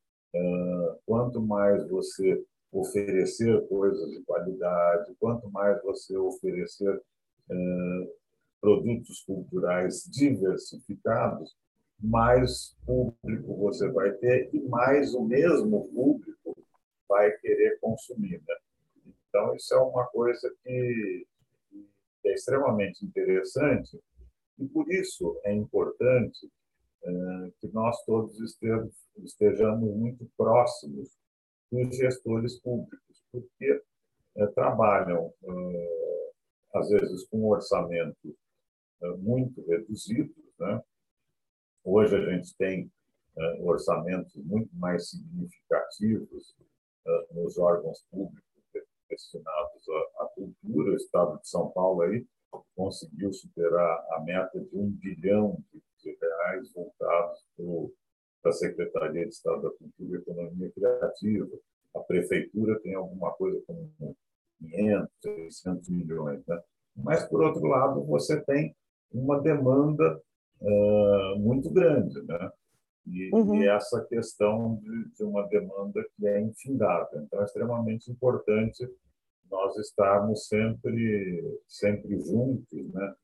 quanto 1.06 1.42
mais 1.42 1.88
você 1.90 2.44
oferecer 2.72 3.68
coisas 3.68 4.12
de 4.12 4.22
qualidade, 4.24 5.16
quanto 5.20 5.50
mais 5.50 5.82
você 5.84 6.16
oferecer 6.18 7.02
produtos 8.62 9.24
culturais 9.24 10.04
diversificados, 10.12 11.56
mais 12.00 12.78
público 12.86 13.56
você 13.58 13.90
vai 13.92 14.12
ter 14.12 14.50
e 14.54 14.60
mais 14.62 15.14
o 15.14 15.26
mesmo 15.26 15.90
público 15.90 16.56
vai 17.08 17.32
querer 17.38 17.80
consumir. 17.80 18.42
Né? 18.48 18.56
Então, 19.28 19.56
isso 19.56 19.74
é 19.74 19.78
uma 19.78 20.06
coisa 20.06 20.54
que 20.64 21.28
é 22.26 22.34
extremamente 22.34 23.04
interessante 23.04 24.00
e, 24.60 24.68
por 24.68 24.91
isso, 24.91 25.39
é 25.45 25.53
importante 25.53 26.51
eh, 27.03 27.51
que 27.60 27.68
nós 27.70 28.03
todos 28.05 28.38
estejamos 29.24 29.95
muito 29.95 30.30
próximos 30.38 31.10
dos 31.72 31.95
gestores 31.95 32.60
públicos, 32.60 33.24
porque 33.32 33.82
é, 34.36 34.47
trabalham, 34.47 35.34
é, 35.43 36.32
às 36.74 36.89
vezes, 36.89 37.28
com 37.28 37.39
um 37.39 37.47
orçamento 37.47 38.36
muito 39.20 39.66
reduzido. 39.66 40.34
Né? 40.60 40.82
Hoje 41.84 42.16
a 42.16 42.32
gente 42.32 42.55
tem 42.57 42.91
orçamentos 43.62 44.36
muito 44.36 44.76
mais 44.76 45.10
significativos 45.10 46.55
nos 47.32 47.57
órgãos 47.57 48.03
públicos 48.12 48.43
destinados 49.10 49.89
à 50.18 50.26
cultura. 50.36 50.91
O 50.91 50.95
Estado 50.95 51.39
de 51.39 51.47
São 51.47 51.70
Paulo 51.72 52.01
aí 52.01 52.26
conseguiu 52.76 53.32
superar 53.34 54.06
a 54.12 54.22
meta 54.22 54.60
de 54.60 54.78
um 54.78 54.89
bilhão 54.89 55.58
de 55.74 56.18
reais 56.22 56.72
voltados 56.74 57.45
para 57.56 58.52
da 58.52 58.52
Secretaria 58.54 59.24
de 59.24 59.34
Estado 59.34 59.62
da 59.64 59.70
Cultura 59.72 60.18
e 60.18 60.22
Economia 60.22 60.72
Criativa. 60.72 61.50
A 61.95 62.00
prefeitura 62.00 62.80
tem 62.80 62.95
alguma 62.95 63.32
coisa 63.34 63.62
como 63.68 63.91
500, 64.60 65.10
600 65.22 65.89
milhões. 65.89 66.45
Né? 66.47 66.62
Mas, 66.95 67.26
por 67.26 67.41
outro 67.41 67.66
lado, 67.68 68.04
você 68.06 68.39
tem 68.45 68.76
uma 69.12 69.41
demanda 69.41 70.22
uh, 70.62 71.39
muito 71.39 71.70
grande. 71.70 72.22
Né? 72.24 72.52
E, 73.08 73.30
uhum. 73.34 73.56
e 73.56 73.68
essa 73.68 74.06
questão 74.06 74.76
de, 74.78 75.10
de, 75.16 75.24
uma 75.24 75.47
demanda 75.47 76.06
que 76.16 76.28
é 76.28 76.39
infindável. 76.41 77.22
Então, 77.22 77.41
é 77.41 77.45
extremamente 77.45 78.12
importante 78.12 78.88
nós 79.50 79.78
estarmos 79.78 80.47
sempre, 80.47 81.60
sempre 81.68 82.20
juntos, 82.20 82.93
né? 82.93 83.16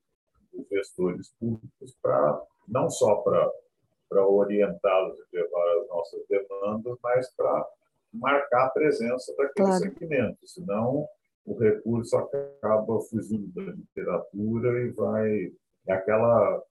os 0.53 0.67
gestores 0.69 1.33
públicos, 1.39 1.95
para 2.01 2.41
não 2.67 2.89
só 2.89 3.15
para 3.17 4.27
orientá-los 4.27 5.19
e 5.19 5.37
levar 5.37 5.77
as 5.79 5.87
nossas 5.89 6.21
demandas, 6.27 6.97
mas 7.03 7.35
para 7.35 7.67
marcar 8.13 8.65
a 8.67 8.69
presença 8.69 9.35
daquele 9.35 9.67
claro. 9.67 9.83
segmento, 9.83 10.47
senão 10.47 11.07
o 11.45 11.57
recurso 11.57 12.15
acaba 12.17 12.99
fugindo 13.01 13.47
da 13.53 13.71
literatura 13.73 14.81
e 14.81 14.91
vai 14.91 15.51
é 15.87 15.93
aquela 15.93 16.63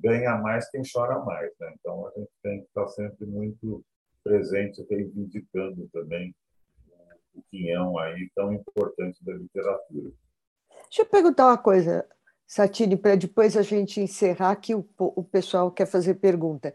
ganha 0.00 0.36
mais 0.38 0.68
quem 0.70 0.82
chora 0.90 1.20
mais, 1.20 1.52
né? 1.60 1.72
Então 1.78 2.06
a 2.06 2.10
gente 2.18 2.30
tem 2.42 2.60
que 2.60 2.66
estar 2.66 2.88
sempre 2.88 3.26
muito 3.26 3.84
presente, 4.24 4.84
reivindicando 4.90 5.88
também 5.92 6.34
o 7.36 7.42
quinhão 7.50 7.98
aí 7.98 8.30
tão 8.34 8.52
importante 8.52 9.24
da 9.24 9.34
literatura. 9.34 10.10
Deixa 10.84 11.02
eu 11.02 11.06
perguntar 11.06 11.46
uma 11.46 11.58
coisa. 11.58 12.06
Satine, 12.46 12.96
para 12.96 13.16
depois 13.16 13.56
a 13.56 13.62
gente 13.62 14.00
encerrar, 14.00 14.56
que 14.56 14.74
o, 14.74 14.86
o 14.98 15.24
pessoal 15.24 15.70
quer 15.70 15.86
fazer 15.86 16.14
pergunta. 16.14 16.74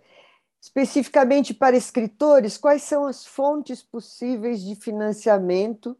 Especificamente 0.61 1.53
para 1.53 1.75
escritores, 1.75 2.57
quais 2.57 2.83
são 2.83 3.05
as 3.05 3.25
fontes 3.25 3.81
possíveis 3.81 4.61
de 4.61 4.75
financiamento? 4.75 5.97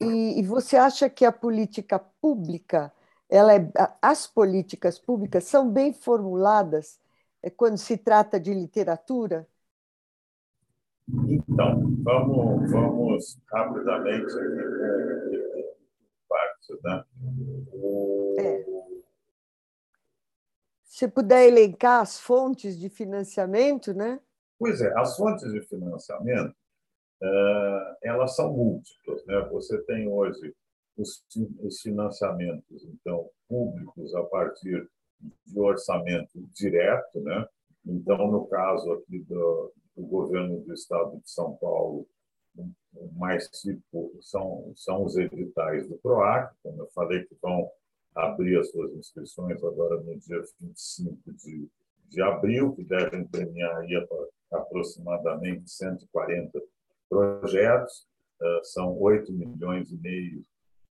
E, 0.00 0.38
e 0.38 0.42
você 0.42 0.76
acha 0.76 1.08
que 1.08 1.24
a 1.24 1.32
política 1.32 1.98
pública, 1.98 2.92
ela 3.28 3.54
é, 3.54 3.68
as 4.00 4.26
políticas 4.26 4.98
públicas 4.98 5.44
são 5.44 5.70
bem 5.70 5.92
formuladas 5.92 7.00
é, 7.42 7.50
quando 7.50 7.78
se 7.78 7.96
trata 7.96 8.38
de 8.38 8.52
literatura? 8.52 9.48
Então, 11.08 11.80
vamos, 12.02 12.70
vamos 12.70 13.38
rapidamente 13.52 14.26
aqui, 14.26 14.96
né? 16.82 17.04
É. 18.38 18.64
Se 20.82 21.06
puder 21.08 21.46
elencar 21.46 22.00
as 22.00 22.18
fontes 22.18 22.78
de 22.78 22.88
financiamento, 22.88 23.92
né? 23.94 24.20
Pois 24.58 24.80
é, 24.80 24.92
as 24.98 25.16
fontes 25.16 25.52
de 25.52 25.60
financiamento 25.60 26.54
eh, 27.22 27.96
elas 28.02 28.34
são 28.34 28.52
múltiplas, 28.52 29.24
né? 29.26 29.40
Você 29.52 29.78
tem 29.82 30.08
hoje 30.08 30.54
os, 30.96 31.24
os 31.60 31.80
financiamentos, 31.80 32.84
então 32.84 33.30
públicos 33.48 34.14
a 34.14 34.22
partir 34.24 34.88
de 35.46 35.60
orçamento 35.60 36.30
direto, 36.52 37.20
né? 37.20 37.46
Então, 37.84 38.30
no 38.30 38.46
caso 38.46 38.92
aqui 38.92 39.20
do, 39.20 39.72
do 39.96 40.02
governo 40.02 40.60
do 40.60 40.74
Estado 40.74 41.18
de 41.18 41.30
São 41.30 41.56
Paulo, 41.56 42.06
o 42.94 43.12
mais 43.18 43.48
tipo 43.48 44.16
são, 44.20 44.72
são 44.74 45.04
os 45.04 45.16
editais 45.16 45.88
do 45.88 45.96
PROAC, 45.98 46.54
como 46.62 46.82
eu 46.82 46.88
falei, 46.88 47.24
que 47.24 47.36
vão 47.42 47.70
abrir 48.14 48.58
as 48.58 48.70
suas 48.70 48.92
inscrições 48.94 49.62
agora 49.62 50.00
no 50.02 50.18
dia 50.18 50.40
25 50.60 51.32
de, 51.32 51.68
de 52.08 52.22
abril, 52.22 52.74
que 52.74 52.84
devem 52.84 53.26
premiar 53.26 53.76
aí 53.78 53.94
aproximadamente 54.50 55.70
140 55.70 56.62
projetos, 57.08 58.06
ah, 58.40 58.60
são 58.62 58.98
8 58.98 59.32
milhões 59.32 59.90
e 59.90 59.96
meio 59.96 60.42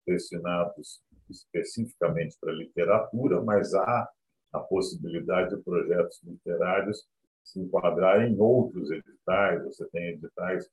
destinados 0.06 1.02
especificamente 1.28 2.36
para 2.40 2.52
literatura, 2.52 3.40
mas 3.42 3.74
há 3.74 4.10
a 4.52 4.58
possibilidade 4.58 5.54
de 5.54 5.62
projetos 5.62 6.20
literários 6.24 7.06
se 7.44 7.60
enquadrar 7.60 8.22
em 8.22 8.38
outros 8.38 8.90
editais. 8.90 9.64
Você 9.64 9.86
tem 9.88 10.10
editais 10.10 10.68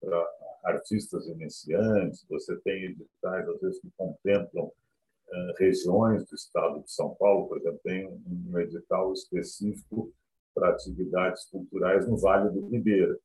para 0.00 0.26
artistas 0.64 1.26
iniciantes, 1.26 2.24
você 2.28 2.56
tem 2.60 2.84
editais, 2.84 3.48
às 3.48 3.60
vezes, 3.60 3.80
que 3.80 3.90
contemplam 3.96 4.64
uh, 4.64 5.52
regiões 5.58 6.24
do 6.26 6.34
estado 6.34 6.82
de 6.82 6.90
São 6.90 7.14
Paulo, 7.14 7.48
por 7.48 7.58
exemplo, 7.58 7.80
tem 7.84 8.06
um, 8.06 8.58
edital 8.58 9.12
específico 9.12 10.12
para 10.54 10.70
atividades 10.70 11.44
culturais 11.46 12.06
no 12.06 12.16
Vale 12.16 12.50
do 12.50 12.68
Ribeira, 12.68 13.18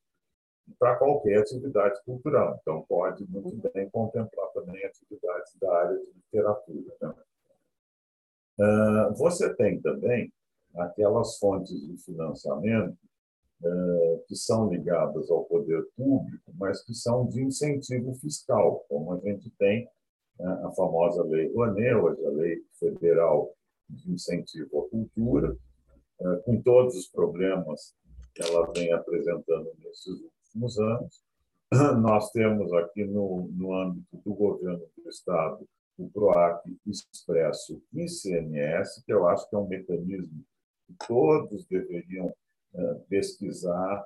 para 0.79 0.95
qualquer 0.95 1.39
atividade 1.39 1.99
cultural. 2.03 2.57
Então, 2.61 2.85
pode 2.87 3.25
muito 3.29 3.55
bem 3.73 3.89
contemplar 3.89 4.49
também 4.49 4.83
atividades 4.85 5.55
da 5.59 5.73
área 5.73 5.97
de 5.97 6.11
literatura. 6.13 6.95
Né? 7.01 7.13
Uh, 8.59 9.13
você 9.15 9.53
tem 9.55 9.79
também 9.81 10.31
aquelas 10.75 11.37
fontes 11.37 11.79
de 11.87 11.97
financiamento 11.97 12.97
uh, 13.61 14.23
que 14.27 14.35
são 14.35 14.69
ligadas 14.69 15.29
ao 15.29 15.45
poder 15.45 15.85
público, 15.95 16.51
mas 16.55 16.83
que 16.83 16.93
são 16.93 17.27
de 17.27 17.41
incentivo 17.41 18.13
fiscal, 18.15 18.85
como 18.89 19.13
a 19.13 19.19
gente 19.19 19.49
tem 19.51 19.87
uh, 20.39 20.67
a 20.67 20.71
famosa 20.71 21.23
Lei 21.23 21.51
Rouanet, 21.53 21.95
hoje 21.95 22.25
a 22.25 22.29
Lei 22.29 22.61
Federal 22.79 23.53
de 23.89 24.11
Incentivo 24.11 24.79
à 24.79 24.89
Cultura, 24.89 25.55
com 26.45 26.59
todos 26.61 26.95
os 26.95 27.07
problemas 27.07 27.95
que 28.33 28.41
ela 28.41 28.69
vem 28.73 28.91
apresentando 28.91 29.71
nesses 29.83 30.19
últimos 30.19 30.79
anos. 30.79 31.23
Nós 32.01 32.31
temos 32.31 32.73
aqui 32.73 33.05
no, 33.05 33.47
no 33.51 33.73
âmbito 33.73 34.17
do 34.25 34.33
governo 34.33 34.83
do 34.97 35.09
Estado 35.09 35.67
o 35.97 36.09
PROAC 36.09 36.61
Expresso 36.85 37.81
ICMS, 37.91 39.03
que 39.03 39.11
eu 39.11 39.27
acho 39.27 39.49
que 39.49 39.55
é 39.55 39.59
um 39.59 39.67
mecanismo 39.67 40.45
todos 41.07 41.65
deveriam 41.67 42.27
uh, 42.73 42.99
pesquisar 43.07 44.05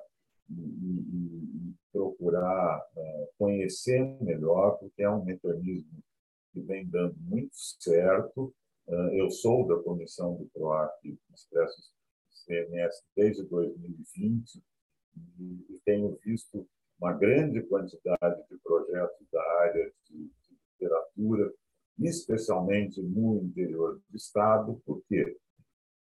e, 0.50 1.74
procurar 1.92 2.82
uh, 2.96 3.28
conhecer 3.38 4.00
melhor, 4.22 4.78
porque 4.78 5.02
é 5.02 5.10
um 5.10 5.24
mecanismo 5.24 6.02
que 6.52 6.60
vem 6.60 6.86
dando 6.86 7.14
muito 7.20 7.54
certo. 7.54 8.54
Uh, 8.86 9.14
eu 9.14 9.30
sou 9.30 9.66
da 9.66 9.76
comissão 9.82 10.36
do 10.36 10.46
PROAC 10.52 11.18
Expresso 11.34 11.92
ICMS 12.48 13.02
desde 13.16 13.44
2020 13.44 14.62
e, 15.38 15.80
tenho 15.84 16.18
visto 16.24 16.66
uma 16.98 17.12
grande 17.12 17.62
quantidade 17.62 18.42
de 18.48 18.56
projetos 18.58 19.26
da 19.30 19.42
área 19.60 19.92
de, 20.08 20.30
literatura 20.82 21.52
especialmente 21.98 23.00
no 23.00 23.36
interior 23.42 24.00
do 24.08 24.16
Estado. 24.16 24.80
Por 24.84 25.02
quê? 25.08 25.36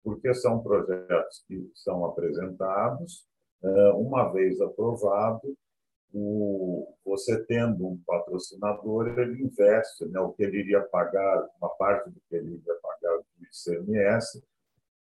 Porque 0.03 0.33
são 0.33 0.61
projetos 0.61 1.43
que 1.47 1.71
são 1.75 2.05
apresentados, 2.05 3.25
eh, 3.63 3.91
uma 3.93 4.31
vez 4.31 4.59
aprovado, 4.61 5.57
você 7.05 7.43
tendo 7.45 7.87
um 7.87 8.01
patrocinador, 8.05 9.07
ele 9.19 9.43
investe 9.43 10.05
né, 10.05 10.19
o 10.19 10.31
que 10.31 10.43
ele 10.43 10.59
iria 10.59 10.81
pagar, 10.81 11.47
uma 11.61 11.69
parte 11.69 12.09
do 12.09 12.19
que 12.27 12.35
ele 12.35 12.55
iria 12.55 12.75
pagar 12.81 13.17
do 13.17 13.25
ICMS, 13.45 14.43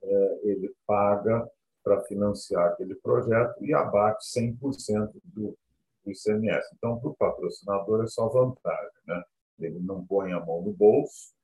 eh, 0.03 0.41
ele 0.45 0.75
paga 0.87 1.49
para 1.85 2.01
financiar 2.03 2.73
aquele 2.73 2.97
projeto 2.97 3.65
e 3.65 3.73
abate 3.73 4.25
100% 4.37 5.13
do, 5.25 5.57
do 6.05 6.11
ICMS. 6.11 6.69
Então, 6.75 6.99
para 6.99 7.11
o 7.11 7.15
patrocinador 7.15 8.03
é 8.03 8.07
só 8.09 8.29
vantagem. 8.29 8.91
Né? 9.07 9.23
ele 9.59 9.81
não 9.81 10.05
põe 10.07 10.33
a 10.33 10.41
mão 10.41 10.63
no 10.63 10.73
bolso 10.73 11.36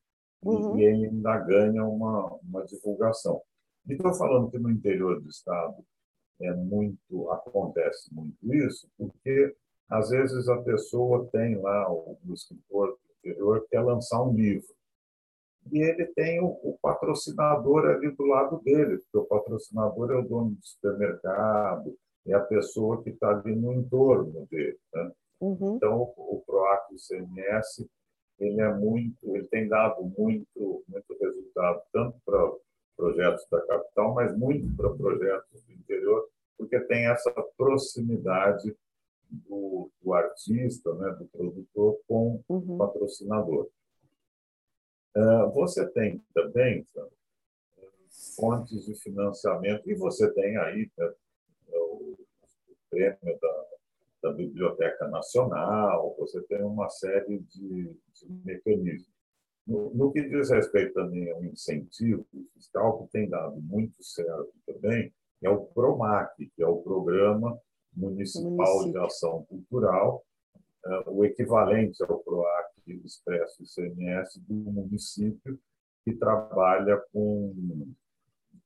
uhum. 0.45 0.79
e 0.79 0.85
ele 0.85 1.07
ainda 1.07 1.39
ganha 1.39 1.85
uma, 1.85 2.39
uma 2.43 2.65
divulgação. 2.65 3.41
E 3.87 3.95
estou 3.95 4.15
falando 4.15 4.51
que 4.51 4.59
no 4.59 4.71
interior 4.71 5.21
do 5.21 5.29
Estado 5.29 5.85
é 6.41 6.53
muito 6.53 7.31
acontece 7.31 8.13
muito 8.15 8.55
isso, 8.55 8.89
porque 8.97 9.55
às 9.89 10.11
vezes 10.11 10.49
a 10.49 10.61
pessoa 10.63 11.29
tem 11.33 11.57
lá, 11.57 11.91
o, 11.93 12.19
o 12.27 12.33
escritor 12.33 12.89
do 12.89 13.31
interior 13.31 13.67
quer 13.71 13.81
lançar 13.81 14.23
um 14.23 14.35
livro, 14.35 14.75
e 15.71 15.79
ele 15.79 16.07
tem 16.07 16.41
o, 16.41 16.49
o, 16.63 16.79
patrocinador 16.81 17.87
ali 17.87 18.11
do 18.11 18.25
lado 18.25 18.61
dele, 18.63 18.99
porque 18.99 19.19
o 19.19 19.25
patrocinador 19.25 20.11
é 20.11 20.17
o 20.17 20.27
dono 20.27 20.51
do 20.51 20.67
supermercado, 20.67 21.97
é 22.27 22.35
a 22.35 22.41
pessoa 22.41 23.03
que 23.03 23.11
está 23.11 23.31
ali 23.31 23.55
no 23.55 23.73
entorno 23.73 24.47
dele. 24.51 24.79
Né? 24.93 25.13
Uhum. 25.41 25.77
Então, 25.77 26.13
o, 26.17 26.37
o 26.37 26.43
PROAC 26.45 26.93
e 26.93 26.95
o 26.95 26.99
CMS 26.99 27.87
ele 28.43 28.61
é 28.61 28.75
muito, 28.75 29.37
ele 29.37 29.47
tem 29.47 29.69
dado 29.69 30.03
muito, 30.03 30.85
muito 30.89 31.19
resultado 31.21 31.83
tanto 31.93 32.19
para 32.25 32.53
projetos 32.97 33.47
da 33.51 33.61
capital, 33.67 34.15
mas 34.15 34.37
muito 34.37 34.75
para 34.77 34.91
projetos 34.95 35.63
do 35.63 35.73
interior, 35.73 36.29
porque 36.59 36.79
tem 36.81 37.07
essa 37.07 37.31
proximidade 37.57 38.77
do, 39.31 39.91
do 40.03 40.13
artista, 40.13 40.93
né, 40.95 41.11
do 41.13 41.25
produtor 41.27 41.99
com 42.07 42.43
uhum. 42.49 42.75
o 42.75 42.79
patrocinador. 42.79 43.69
Uh, 45.17 45.51
você 45.53 45.87
tem 45.91 46.23
também 46.35 46.87
fontes 48.37 48.85
de 48.85 48.95
financiamento 48.95 49.89
e 49.89 49.95
você 49.95 50.31
tem 50.33 50.57
aí 50.57 50.91
né, 50.99 51.13
o 51.69 52.17
prêmio 52.91 53.39
da 53.41 53.67
da 54.23 54.33
Biblioteca 54.33 55.09
Nacional, 55.09 56.15
você 56.19 56.41
tem 56.43 56.63
uma 56.63 56.89
série 56.89 57.41
de, 57.41 57.97
de 58.15 58.33
mecanismos. 58.45 59.13
No, 59.67 59.93
no, 59.95 60.13
que 60.13 60.23
diz 60.29 60.51
respeito 60.51 60.95
também 60.95 61.31
ao 61.31 61.45
incentivo 61.45 62.27
fiscal, 62.55 62.99
que 62.99 63.13
tem 63.13 63.29
dado 63.29 63.61
muito 63.61 64.03
certo 64.03 64.53
também, 64.67 65.13
é 65.43 65.51
o 65.51 65.67
PROMAC, 65.67 66.51
que 66.55 66.63
é 66.63 66.67
o 66.67 66.83
Programa 66.83 67.59
Municipal 67.95 68.91
de 68.91 68.99
Ação 68.99 69.45
Cultural, 69.45 70.25
é, 70.85 71.03
o 71.09 71.25
equivalente 71.25 72.03
ao 72.03 72.19
PROAC 72.21 72.73
Expresso 72.87 73.63
ICMS 73.63 74.41
do 74.41 74.55
município, 74.55 75.59
que 76.05 76.13
trabalha 76.15 77.01
com, 77.13 77.55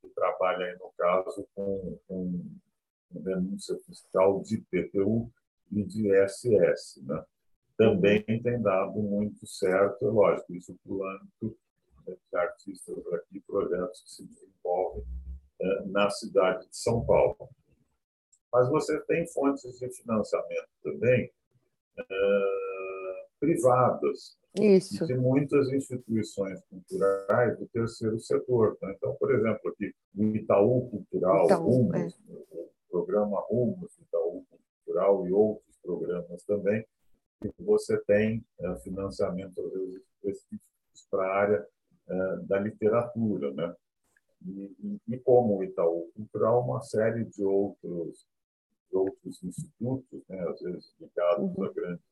que 0.01 0.09
trabalha, 0.15 0.67
aí, 0.67 0.79
no 0.79 0.91
caso, 0.97 1.47
com, 1.55 1.99
com 2.09 2.43
denúncia 3.11 3.77
fiscal 3.87 4.43
de 4.43 4.59
PTU 4.71 5.31
e 5.73 5.83
de 5.83 6.11
SS. 6.29 7.03
Né? 7.05 7.25
Também 7.77 8.23
tem 8.23 8.61
dado 8.61 8.99
muito 9.01 9.47
certo, 9.47 10.07
é 10.07 10.11
lógico, 10.11 10.55
isso 10.55 10.75
para 10.83 10.93
o 10.93 11.05
âmbito 11.05 11.57
de 12.07 12.39
artistas 12.39 12.97
aqui, 13.13 13.41
projetos 13.41 14.03
que 14.03 14.11
se 14.11 14.25
desenvolvem 14.25 15.05
é, 15.61 15.83
na 15.87 16.09
cidade 16.11 16.69
de 16.69 16.77
São 16.77 17.05
Paulo. 17.05 17.49
Mas 18.53 18.69
você 18.69 18.99
tem 19.01 19.27
fontes 19.27 19.79
de 19.79 19.91
financiamento 19.91 20.69
também 20.83 21.31
é, 21.99 23.27
privadas, 23.39 24.39
isso. 24.59 25.07
de 25.07 25.15
muitas 25.15 25.71
instituições 25.71 26.61
culturais 26.71 27.59
do 27.59 27.67
terceiro 27.67 28.19
setor. 28.19 28.79
Né? 28.81 28.95
Então, 28.97 29.15
por 29.17 29.35
exemplo, 29.35 29.71
aqui 29.71 29.95
o 30.17 30.25
Itaú 30.25 30.89
Cultural, 30.89 31.45
Itaú, 31.45 31.71
Rumos, 31.71 32.19
é. 32.31 32.33
o 32.33 32.71
programa 32.91 33.41
Rumos, 33.41 33.99
Itaú 33.99 34.45
Cultural 34.49 34.66
e 34.89 35.33
outros 35.33 35.77
programas 35.83 36.43
também, 36.45 36.85
que 37.41 37.63
você 37.63 37.99
tem 38.05 38.45
é, 38.59 38.77
financiamento, 38.77 39.61
específicos 40.25 41.07
para 41.11 41.25
a 41.25 41.37
área 41.37 41.69
é, 42.09 42.37
da 42.45 42.59
literatura. 42.59 43.53
Né? 43.53 43.75
E, 44.47 44.77
e, 44.81 45.15
e, 45.15 45.19
como 45.19 45.59
o 45.59 45.65
Itaú 45.65 46.11
Cultural, 46.15 46.63
uma 46.63 46.81
série 46.83 47.25
de 47.25 47.45
outros 47.45 48.27
outros 48.93 49.43
institutos, 49.43 50.23
né, 50.27 50.41
às 50.49 50.61
vezes 50.61 50.95
ligados 50.99 51.55
uhum. 51.55 51.65
a 51.65 51.73
grandes 51.73 52.05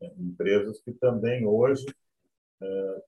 né, 0.00 0.10
empresas, 0.16 0.80
que 0.80 0.92
também 0.92 1.44
hoje 1.44 1.84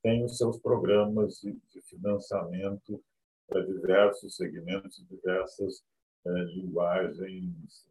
têm 0.03 0.23
os 0.25 0.37
seus 0.37 0.59
programas 0.59 1.41
de, 1.41 1.53
de 1.73 1.81
financiamento 1.83 3.03
para 3.47 3.65
diversos 3.65 4.37
segmentos, 4.37 5.03
diversas 5.09 5.83
linguagens 6.55 7.87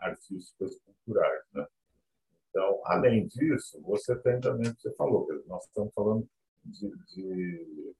artísticas 0.00 0.76
culturais. 0.80 1.42
Né? 1.52 1.66
Então, 2.48 2.80
além 2.84 3.26
disso, 3.28 3.80
você 3.82 4.16
tem 4.16 4.40
também 4.40 4.68
o 4.68 4.74
que 4.74 4.82
você 4.82 4.94
falou, 4.94 5.26
nós 5.46 5.64
estamos 5.64 5.92
falando 5.94 6.28
de, 6.64 6.90
de, 7.14 7.94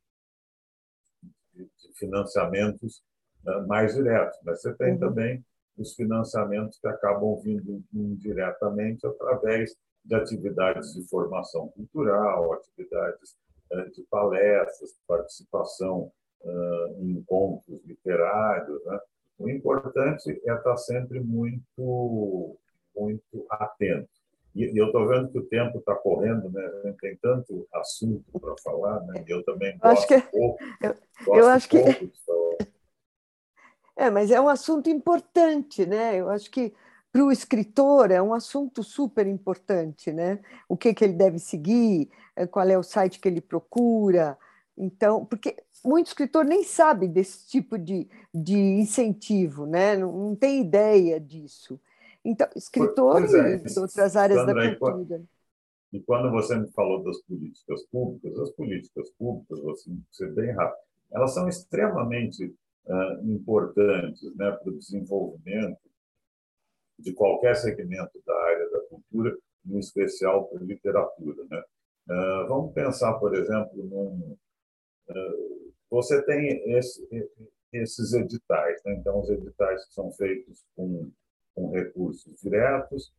de 1.55 1.93
financiamentos 1.95 3.03
né, 3.45 3.65
mais 3.67 3.95
diretos, 3.95 4.39
mas 4.45 4.61
você 4.61 4.75
tem 4.75 4.95
uhum. 4.95 4.99
também 4.99 5.45
os 5.79 5.95
financiamentos 5.95 6.79
que 6.79 6.89
acabam 6.89 7.41
vindo 7.41 7.83
indiretamente 7.93 9.07
através 9.07 9.75
de 10.05 10.15
atividades 10.15 10.93
de 10.95 11.07
formação 11.09 11.69
cultural, 11.69 12.53
atividades 12.53 13.37
eh, 13.71 13.85
de 13.91 14.03
palestras, 14.11 14.99
participação 15.07 16.13
em 16.99 17.19
encontros 17.19 17.85
literários. 17.85 18.85
Né? 18.85 18.99
O 19.41 19.49
importante 19.49 20.31
é 20.31 20.55
estar 20.55 20.77
sempre 20.77 21.19
muito, 21.19 22.57
muito 22.95 23.47
atento. 23.49 24.09
E 24.55 24.79
eu 24.79 24.87
estou 24.87 25.09
vendo 25.09 25.31
que 25.31 25.39
o 25.39 25.47
tempo 25.47 25.79
está 25.79 25.95
correndo, 25.95 26.51
né? 26.51 26.95
Tem 27.01 27.17
tanto 27.17 27.67
assunto 27.73 28.39
para 28.39 28.55
falar, 28.63 29.01
né? 29.07 29.25
Eu 29.27 29.43
também 29.45 29.79
gosto 29.79 29.99
acho 29.99 30.07
que... 30.09 30.21
pouco. 30.31 30.59
Eu, 30.83 30.95
eu 31.35 31.49
acho 31.49 31.69
pouco 31.69 31.95
que... 31.95 32.13
É, 33.97 34.11
mas 34.11 34.31
é 34.31 34.41
um 34.41 34.49
assunto 34.49 34.91
importante, 34.91 35.87
né? 35.87 36.17
Eu 36.17 36.29
acho 36.29 36.51
que 36.51 36.75
para 37.13 37.25
o 37.25 37.33
escritor 37.33 38.11
é 38.11 38.21
um 38.21 38.35
assunto 38.35 38.83
super 38.83 39.27
importante, 39.27 40.13
né? 40.13 40.41
O 40.69 40.77
que, 40.77 40.93
que 40.93 41.05
ele 41.05 41.15
deve 41.15 41.39
seguir, 41.39 42.11
eh, 42.37 42.47
qual 42.47 42.69
é 42.69 42.79
o 42.79 42.83
site 42.83 43.19
que 43.19 43.29
ele 43.29 43.41
procura. 43.41 44.39
Então, 44.77 45.25
porque 45.25 45.57
muito 45.85 46.09
escritor 46.09 46.45
nem 46.45 46.63
sabe 46.65 47.09
desse 47.09 47.49
tipo 47.49 47.79
de, 47.79 48.09
de 48.35 48.57
incentivo, 48.57 49.67
né? 49.67 49.97
Não, 49.97 50.13
não 50.13 50.37
tem 50.37 50.61
ideia 50.61 51.21
disso. 51.21 51.81
Então, 52.25 52.49
escritores 52.55 53.33
é, 53.33 53.57
de 53.57 53.79
outras 53.79 54.17
áreas 54.17 54.41
Sandra, 54.41 54.55
da 54.55 54.77
cultura. 54.77 55.23
E 55.93 56.01
quando 56.01 56.31
você 56.31 56.57
me 56.57 56.71
falou 56.73 57.03
das 57.03 57.21
políticas 57.23 57.83
públicas, 57.87 58.39
as 58.39 58.51
políticas 58.51 59.11
públicas, 59.19 59.61
vou 59.61 59.75
ser 60.11 60.33
bem 60.33 60.53
rápido, 60.53 60.79
elas 61.11 61.35
são 61.35 61.49
extremamente 61.49 62.45
uh, 62.87 63.31
importantes 63.31 64.23
né, 64.37 64.53
para 64.53 64.71
o 64.71 64.79
desenvolvimento 64.79 65.81
de 66.99 67.13
qualquer 67.13 67.57
segmento 67.57 68.21
da 68.25 68.35
área 68.35 68.71
da 68.71 68.81
cultura, 68.83 69.37
em 69.67 69.79
especial 69.79 70.47
para 70.47 70.61
a 70.61 70.65
literatura. 70.65 71.45
Né? 71.51 71.63
Uh, 72.09 72.49
vamos 72.49 72.73
pensar, 72.73 73.15
por 73.15 73.35
exemplo, 73.35 73.85
num. 73.85 74.37
Uh, 75.09 75.60
você 75.91 76.23
tem 76.23 76.49
esse, 76.77 77.29
esses 77.73 78.13
editais, 78.13 78.81
né? 78.85 78.95
então, 78.95 79.21
os 79.21 79.29
editais 79.29 79.85
que 79.87 79.95
são 79.95 80.13
feitos 80.13 80.65
com, 80.77 81.11
com 81.55 81.71
recursos 81.71 82.41
diretos 82.41 83.13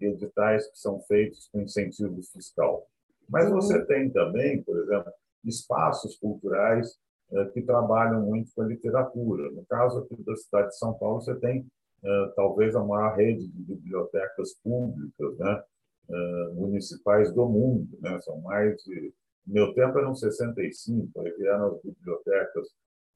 e 0.00 0.06
editais 0.06 0.66
que 0.70 0.78
são 0.78 1.00
feitos 1.02 1.48
com 1.52 1.60
incentivo 1.60 2.20
fiscal. 2.22 2.86
Mas 3.28 3.46
uhum. 3.46 3.54
você 3.54 3.84
tem 3.86 4.10
também, 4.10 4.62
por 4.62 4.76
exemplo, 4.78 5.12
espaços 5.44 6.16
culturais 6.16 6.98
uh, 7.30 7.50
que 7.52 7.62
trabalham 7.62 8.22
muito 8.22 8.52
com 8.54 8.62
a 8.62 8.66
literatura. 8.66 9.50
No 9.52 9.64
caso 9.66 10.00
aqui 10.00 10.22
da 10.22 10.36
cidade 10.36 10.68
de 10.68 10.78
São 10.78 10.94
Paulo, 10.94 11.20
você 11.20 11.34
tem 11.36 11.66
é, 12.04 12.32
talvez 12.36 12.76
a 12.76 12.84
maior 12.84 13.16
rede 13.16 13.48
de 13.48 13.62
bibliotecas 13.62 14.54
públicas 14.62 15.38
né, 15.38 15.62
é, 16.08 16.48
municipais 16.54 17.32
do 17.32 17.48
mundo. 17.48 17.98
Né? 18.00 18.20
São 18.20 18.40
mais 18.40 18.76
de. 18.84 19.12
Meu 19.46 19.72
tempo 19.74 19.98
eram 19.98 20.14
65, 20.14 21.20
aí 21.20 21.30
vieram 21.32 21.66
as 21.74 21.80
bibliotecas 21.80 22.68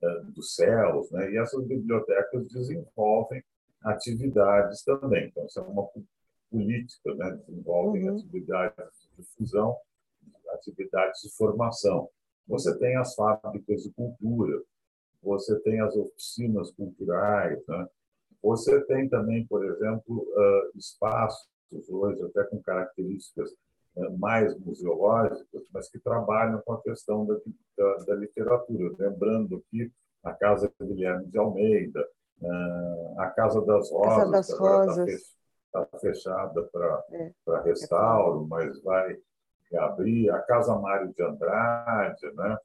é, 0.02 0.20
dos 0.24 0.54
céus, 0.54 1.10
né? 1.10 1.30
e 1.30 1.36
essas 1.36 1.66
bibliotecas 1.66 2.46
desenvolvem 2.48 3.42
atividades 3.82 4.82
também. 4.84 5.28
Então, 5.28 5.44
isso 5.44 5.58
é 5.58 5.62
uma 5.62 5.88
política, 6.50 7.14
né? 7.14 7.38
desenvolvem 7.46 8.08
uhum. 8.08 8.16
atividades 8.16 9.00
de 9.00 9.22
difusão, 9.22 9.76
atividades 10.54 11.20
de 11.22 11.30
formação. 11.36 12.08
Você 12.46 12.78
tem 12.78 12.96
as 12.96 13.14
fábricas 13.14 13.82
de 13.82 13.90
cultura, 13.90 14.62
você 15.22 15.58
tem 15.60 15.80
as 15.80 15.94
oficinas 15.96 16.70
culturais, 16.72 17.60
né? 17.66 17.88
Você 18.42 18.80
tem 18.86 19.08
também, 19.08 19.46
por 19.46 19.64
exemplo, 19.64 20.26
espaços 20.74 21.46
hoje 21.88 22.22
até 22.24 22.44
com 22.44 22.60
características 22.62 23.54
mais 24.18 24.56
museológicas, 24.58 25.62
mas 25.72 25.90
que 25.90 25.98
trabalham 25.98 26.60
com 26.64 26.72
a 26.72 26.82
questão 26.82 27.26
da, 27.26 27.34
da, 27.76 27.96
da 28.04 28.14
literatura. 28.14 28.94
Lembrando 28.98 29.56
aqui 29.56 29.90
a 30.22 30.32
Casa 30.32 30.72
Guilherme 30.80 31.26
de 31.26 31.38
Almeida, 31.38 32.06
a 33.18 33.26
Casa 33.30 33.60
das 33.62 33.90
Rosas, 33.90 34.16
Casa 34.16 34.30
das 34.30 34.48
tá 34.48 34.56
Rosas. 34.56 35.36
está 35.66 35.98
fechada 35.98 36.62
para 36.72 37.04
é. 37.12 37.32
restauro, 37.64 38.46
mas 38.46 38.80
vai 38.82 39.16
reabrir. 39.70 40.30
A 40.30 40.40
Casa 40.40 40.74
Mário 40.76 41.12
de 41.12 41.22
Andrade, 41.22 42.32
né? 42.34 42.58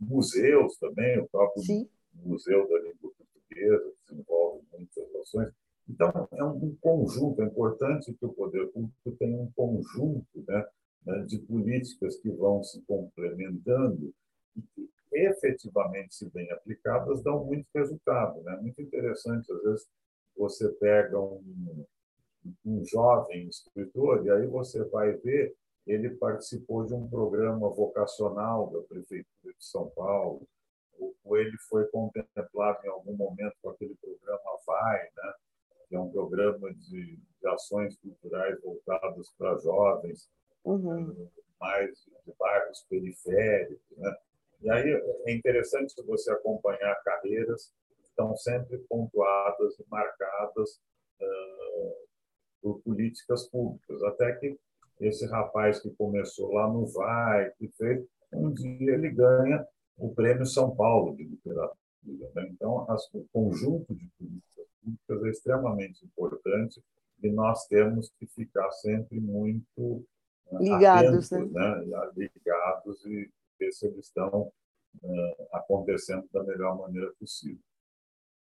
museus 0.00 0.78
também, 0.78 1.18
o 1.18 1.28
próprio 1.28 1.62
Sim. 1.62 1.88
Museu 2.14 2.68
da 2.68 2.78
Língua 2.78 3.10
Portuguesa, 3.16 3.92
desenvolve 4.08 4.62
muitas 4.72 5.14
ações. 5.16 5.52
Então, 5.88 6.28
é 6.32 6.44
um 6.44 6.74
conjunto, 6.80 7.42
é 7.42 7.46
importante 7.46 8.12
que 8.12 8.26
o 8.26 8.32
poder 8.32 8.66
público 8.68 9.12
tenha 9.18 9.40
um 9.40 9.50
conjunto 9.52 10.44
né, 10.48 10.66
né, 11.06 11.24
de 11.26 11.38
políticas 11.38 12.16
que 12.16 12.30
vão 12.30 12.62
se 12.62 12.82
complementando 12.82 14.12
e 14.56 14.62
que, 14.62 14.90
efetivamente, 15.12 16.14
se 16.14 16.28
bem 16.30 16.50
aplicadas, 16.50 17.22
dão 17.22 17.44
muito 17.44 17.66
resultado. 17.74 18.42
Né? 18.42 18.58
Muito 18.60 18.82
interessante, 18.82 19.50
às 19.52 19.62
vezes, 19.62 19.88
você 20.36 20.68
pega 20.70 21.18
um, 21.20 21.86
um 22.64 22.84
jovem 22.84 23.48
escritor 23.48 24.26
e 24.26 24.30
aí 24.30 24.46
você 24.46 24.84
vai 24.84 25.12
ver 25.12 25.54
ele 25.86 26.10
participou 26.16 26.84
de 26.84 26.92
um 26.92 27.08
programa 27.08 27.68
vocacional 27.70 28.68
da 28.70 28.80
Prefeitura 28.80 29.54
de 29.56 29.64
São 29.64 29.88
Paulo, 29.90 30.42
ou 31.24 31.36
ele 31.36 31.56
foi 31.68 31.86
contemplado 31.86 32.84
em 32.84 32.88
algum 32.88 33.14
momento 33.16 33.54
com 33.62 33.70
aquele 33.70 33.94
programa 33.94 34.58
Vai, 34.66 35.02
né? 35.16 35.34
Que 35.88 35.94
é 35.94 36.00
um 36.00 36.10
programa 36.10 36.72
de, 36.74 37.16
de 37.16 37.48
ações 37.48 37.96
culturais 37.98 38.60
voltadas 38.60 39.32
para 39.38 39.58
jovens, 39.58 40.28
uhum. 40.64 41.28
Mais 41.60 41.90
de 42.26 42.32
bairros 42.38 42.84
periféricos. 42.88 43.96
Né? 43.96 44.16
E 44.62 44.70
aí 44.70 44.92
é 45.26 45.32
interessante 45.32 45.94
você 46.04 46.30
acompanhar 46.32 46.94
carreiras 47.02 47.72
que 47.96 48.02
estão 48.02 48.36
sempre 48.36 48.78
pontuadas 48.88 49.78
e 49.78 49.84
marcadas 49.88 50.80
uh, 51.20 52.06
por 52.60 52.80
políticas 52.82 53.48
públicas, 53.48 54.02
até 54.02 54.32
que 54.36 54.58
esse 55.00 55.26
rapaz 55.26 55.80
que 55.80 55.90
começou 55.90 56.52
lá 56.52 56.68
no 56.68 56.86
Vai, 56.86 57.50
que 57.58 57.68
fez, 57.76 58.04
um 58.32 58.52
dia 58.52 58.94
ele 58.94 59.10
ganha 59.10 59.66
o 59.98 60.14
Prêmio 60.14 60.46
São 60.46 60.74
Paulo 60.74 61.14
de 61.16 61.24
Literatura. 61.24 61.76
Né? 62.34 62.48
Então, 62.50 62.90
as, 62.90 63.12
o 63.14 63.26
conjunto 63.32 63.94
de 63.94 64.08
políticas 64.18 64.55
públicas 64.86 65.26
é 65.26 65.30
extremamente 65.30 66.04
importante 66.04 66.82
e 67.22 67.30
nós 67.30 67.66
temos 67.66 68.12
que 68.18 68.26
ficar 68.26 68.70
sempre 68.72 69.18
muito 69.20 70.04
né, 70.52 70.58
ligados, 70.60 71.32
atentos, 71.32 71.52
né? 71.52 71.84
né? 71.84 72.10
ligados 72.16 73.04
e 73.04 73.30
ver 73.58 73.72
se 73.72 73.86
eles 73.86 74.06
estão 74.06 74.52
uh, 75.02 75.46
acontecendo 75.52 76.28
da 76.32 76.44
melhor 76.44 76.78
maneira 76.78 77.12
possível. 77.18 77.62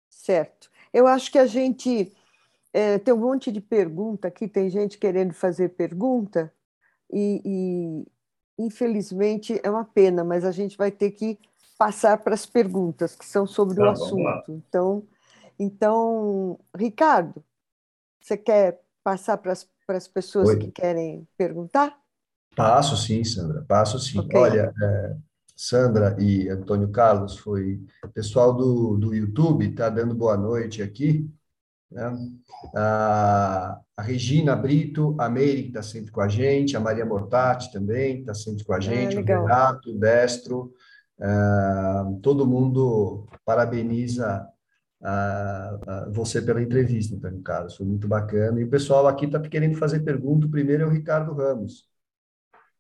Certo. 0.10 0.70
Eu 0.94 1.08
acho 1.08 1.32
que 1.32 1.38
a 1.38 1.46
gente 1.46 2.14
é, 2.74 2.98
tem 2.98 3.14
um 3.14 3.18
monte 3.18 3.52
de 3.52 3.62
pergunta 3.62 4.28
aqui, 4.28 4.48
tem 4.48 4.70
gente 4.70 4.98
querendo 4.98 5.34
fazer 5.34 5.70
pergunta, 5.70 6.54
e, 7.14 7.42
e, 7.46 8.12
Infelizmente, 8.62 9.60
é 9.64 9.70
uma 9.70 9.86
pena, 9.86 10.24
mas 10.24 10.46
a 10.46 10.52
gente 10.52 10.78
vai 10.78 10.92
ter 10.92 11.12
que 11.12 11.40
passar 11.78 12.18
para 12.20 12.36
as 12.36 12.46
perguntas 12.46 13.16
que 13.16 13.26
são 13.26 13.48
sobre 13.48 13.76
tá, 13.78 13.84
o 13.84 13.90
assunto. 13.90 14.52
Então, 14.52 15.04
então, 15.64 16.60
Ricardo, 16.76 17.44
você 18.20 18.36
quer 18.36 18.82
passar 19.04 19.38
para 19.38 19.54
as, 19.54 20.08
pessoas 20.08 20.50
Oi. 20.50 20.58
que 20.58 20.72
querem 20.72 21.28
perguntar? 21.38 21.96
Passo 22.56 22.98
sim, 22.98 23.24
Sandra, 23.24 23.64
passo 23.68 24.00
sim. 24.00 24.18
Okay. 24.18 24.40
Olha, 24.40 24.74
é, 24.82 25.16
Sandra 25.56 26.16
e 26.20 26.50
Antônio 26.50 26.90
Carlos, 26.90 27.38
foi 27.38 27.80
pessoal 28.12 28.52
do, 28.54 28.98
do 28.98 29.14
YouTube 29.14 29.70
está 29.70 29.88
dando 29.88 30.16
boa 30.16 30.36
noite 30.36 30.82
aqui. 30.82 31.30
Né? 31.92 32.12
A, 32.76 33.80
a, 33.96 34.02
Regina 34.02 34.56
Brito, 34.56 35.16
a 35.20 35.30
Meire, 35.30 35.62
que 35.62 35.68
está 35.68 35.84
sempre 35.84 36.12
com 36.12 36.22
a 36.22 36.28
gente, 36.28 36.76
a 36.76 36.80
Maria 36.80 37.06
Mortati 37.06 37.72
também 37.72 38.22
está 38.22 38.34
sempre 38.34 38.64
com 38.64 38.74
a 38.74 38.78
ah, 38.78 38.82
gente, 38.82 39.16
o 39.16 39.24
Renato, 39.24 39.92
o 39.92 40.00
Destro, 40.00 40.74
uh, 41.20 42.20
todo 42.20 42.48
mundo 42.48 43.28
parabeniza 43.46 44.51
a, 45.04 45.80
a 45.88 46.10
você 46.10 46.42
pela 46.42 46.62
entrevista, 46.62 47.16
Antônio 47.16 47.42
Carlos. 47.42 47.76
Foi 47.76 47.86
muito 47.86 48.08
bacana. 48.08 48.60
E 48.60 48.64
o 48.64 48.70
pessoal 48.70 49.08
aqui 49.08 49.26
está 49.26 49.40
querendo 49.40 49.78
fazer 49.78 50.02
pergunta. 50.02 50.46
O 50.46 50.52
primeiro 50.52 50.84
é 50.84 50.86
o 50.86 50.92
Ricardo 50.92 51.34
Ramos. 51.34 51.90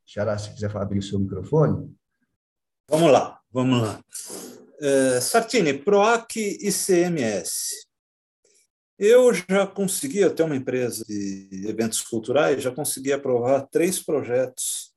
Xará, 0.06 0.38
se 0.38 0.54
quiser 0.54 0.76
abrir 0.76 1.00
o 1.00 1.04
seu 1.04 1.20
microfone. 1.20 1.96
Vamos 2.90 3.12
lá, 3.12 3.40
vamos 3.52 3.82
lá. 3.82 4.00
Uh, 4.82 5.22
Sartini, 5.22 5.74
PROAC 5.74 6.36
e 6.38 6.72
CMS. 6.72 7.88
Eu 9.00 9.34
já 9.34 9.66
consegui, 9.66 10.20
eu 10.20 10.36
tenho 10.36 10.48
uma 10.50 10.56
empresa 10.56 11.04
de 11.06 11.66
eventos 11.68 12.02
culturais, 12.02 12.62
já 12.62 12.72
consegui 12.72 13.12
aprovar 13.12 13.68
três 13.72 14.00
projetos 14.00 14.94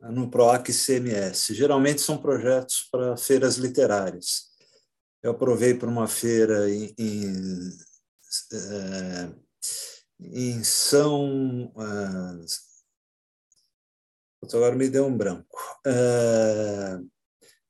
no 0.00 0.30
PROAC 0.30 0.72
CMS. 0.72 1.54
Geralmente 1.54 2.00
são 2.00 2.18
projetos 2.18 2.88
para 2.90 3.16
feiras 3.16 3.56
literárias. 3.56 4.47
Eu 5.22 5.32
aprovei 5.32 5.74
para 5.74 5.88
uma 5.88 6.06
feira 6.06 6.70
em, 6.70 6.94
em, 6.96 7.70
é, 8.52 9.34
em 10.20 10.62
São. 10.62 11.72
Uh, 11.74 12.44
agora 14.54 14.76
me 14.76 14.88
deu 14.88 15.06
um 15.06 15.16
branco. 15.16 15.58
Uh, 15.86 17.08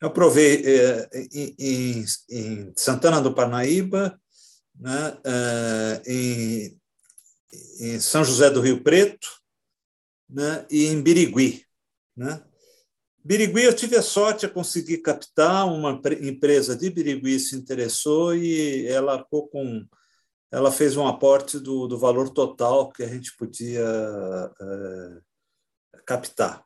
eu 0.00 0.08
aprovei 0.08 0.62
uh, 0.62 1.08
em, 1.32 2.04
em, 2.30 2.72
Santana 2.76 3.20
do 3.20 3.34
Parnaíba, 3.34 4.20
né, 4.78 5.18
eh, 5.24 6.02
em, 6.06 6.80
em, 7.80 8.00
São 8.00 8.22
José 8.24 8.48
do 8.48 8.60
Rio 8.60 8.80
Preto 8.84 9.28
né, 10.28 10.64
e 10.70 10.86
em 10.86 11.02
Birigui. 11.02 11.64
Né? 12.16 12.40
Birigui, 13.28 13.64
eu 13.64 13.76
tive 13.76 13.94
a 13.94 14.00
sorte 14.00 14.46
de 14.46 14.52
conseguir 14.54 15.02
captar, 15.02 15.66
uma 15.66 16.00
empresa 16.22 16.74
de 16.74 16.88
Birigui 16.88 17.38
se 17.38 17.56
interessou 17.56 18.34
e 18.34 18.86
ela 18.86 19.22
com 19.22 19.86
ela 20.50 20.72
fez 20.72 20.96
um 20.96 21.06
aporte 21.06 21.58
do, 21.58 21.86
do 21.86 21.98
valor 21.98 22.30
total 22.30 22.88
que 22.88 23.02
a 23.02 23.06
gente 23.06 23.36
podia 23.36 23.84
é, 24.58 25.20
captar. 26.06 26.64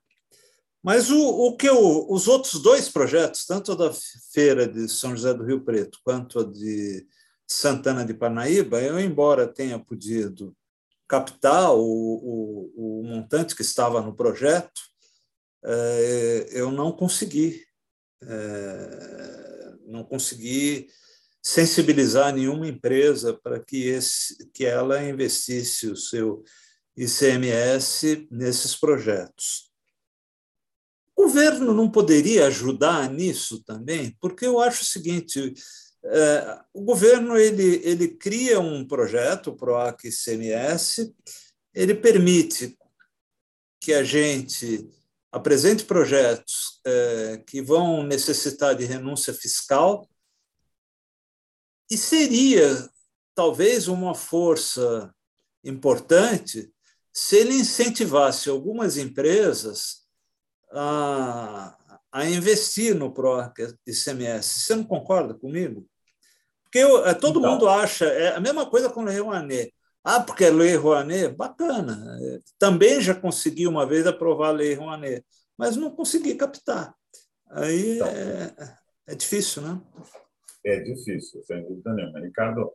Mas 0.80 1.10
o, 1.10 1.20
o 1.20 1.56
que 1.56 1.68
eu, 1.68 2.08
os 2.08 2.28
outros 2.28 2.62
dois 2.62 2.88
projetos, 2.88 3.44
tanto 3.44 3.72
a 3.72 3.74
da 3.74 3.90
feira 4.32 4.64
de 4.64 4.88
São 4.88 5.16
José 5.16 5.34
do 5.34 5.44
Rio 5.44 5.64
Preto 5.64 5.98
quanto 6.04 6.38
a 6.38 6.44
de 6.44 7.04
Santana 7.44 8.04
de 8.04 8.14
Parnaíba, 8.14 8.80
eu, 8.80 9.00
embora 9.00 9.48
tenha 9.48 9.80
podido 9.80 10.56
captar 11.08 11.74
o, 11.74 11.80
o, 11.82 13.00
o 13.00 13.02
montante 13.02 13.56
que 13.56 13.62
estava 13.62 14.00
no 14.00 14.14
projeto, 14.14 14.91
eu 16.50 16.70
não 16.72 16.92
consegui, 16.92 17.64
é, 18.22 19.74
não 19.86 20.04
consegui 20.04 20.88
sensibilizar 21.42 22.34
nenhuma 22.34 22.68
empresa 22.68 23.34
para 23.34 23.58
que, 23.58 23.88
esse, 23.88 24.48
que 24.52 24.64
ela 24.64 25.02
investisse 25.02 25.88
o 25.88 25.96
seu 25.96 26.44
ICMS 26.96 28.28
nesses 28.30 28.76
projetos. 28.76 29.70
O 31.16 31.24
governo 31.24 31.74
não 31.74 31.90
poderia 31.90 32.46
ajudar 32.46 33.10
nisso 33.10 33.62
também, 33.64 34.16
porque 34.20 34.46
eu 34.46 34.60
acho 34.60 34.82
o 34.82 34.86
seguinte: 34.86 35.52
é, 36.04 36.60
o 36.72 36.82
governo 36.82 37.36
ele, 37.36 37.80
ele 37.84 38.08
cria 38.08 38.60
um 38.60 38.86
projeto, 38.86 39.50
o 39.50 39.56
PROAC 39.56 40.04
ICMS, 40.08 41.14
ele 41.74 41.94
permite 41.94 42.76
que 43.80 43.92
a 43.92 44.04
gente 44.04 44.88
apresente 45.32 45.84
projetos 45.84 46.78
é, 46.86 47.42
que 47.46 47.62
vão 47.62 48.02
necessitar 48.02 48.74
de 48.74 48.84
renúncia 48.84 49.32
fiscal 49.32 50.06
e 51.90 51.96
seria 51.96 52.88
talvez 53.34 53.88
uma 53.88 54.14
força 54.14 55.12
importante 55.64 56.70
se 57.12 57.36
ele 57.36 57.54
incentivasse 57.54 58.50
algumas 58.50 58.96
empresas 58.98 60.02
a, 60.70 61.76
a 62.10 62.26
investir 62.26 62.94
no 62.94 63.12
PROAC 63.12 63.74
ICMS. 63.86 64.60
Você 64.60 64.76
não 64.76 64.84
concorda 64.84 65.34
comigo? 65.34 65.86
Porque 66.64 66.78
eu, 66.78 67.06
é, 67.06 67.14
todo 67.14 67.38
então, 67.38 67.52
mundo 67.52 67.68
acha, 67.68 68.06
é 68.06 68.34
a 68.34 68.40
mesma 68.40 68.68
coisa 68.68 68.88
com 68.88 69.00
o 69.00 69.04
Lei 69.04 69.18
Rouanet. 69.18 69.74
Ah, 70.04 70.20
porque 70.20 70.44
é 70.44 70.50
Lei 70.50 70.74
Rouanet? 70.74 71.34
Bacana. 71.34 72.18
Também 72.58 73.00
já 73.00 73.14
consegui 73.14 73.68
uma 73.68 73.86
vez 73.86 74.06
aprovar 74.06 74.48
a 74.48 74.52
Lei 74.52 74.74
Rouanet, 74.74 75.24
mas 75.56 75.76
não 75.76 75.94
consegui 75.94 76.34
captar. 76.34 76.94
Aí 77.50 77.96
então, 77.96 78.08
é, 78.08 78.54
é 79.08 79.14
difícil, 79.14 79.62
né? 79.62 79.80
É 80.64 80.80
difícil, 80.80 81.42
sem 81.44 81.62
dúvida 81.62 81.92
nenhuma. 81.92 82.20
Ricardo, 82.20 82.72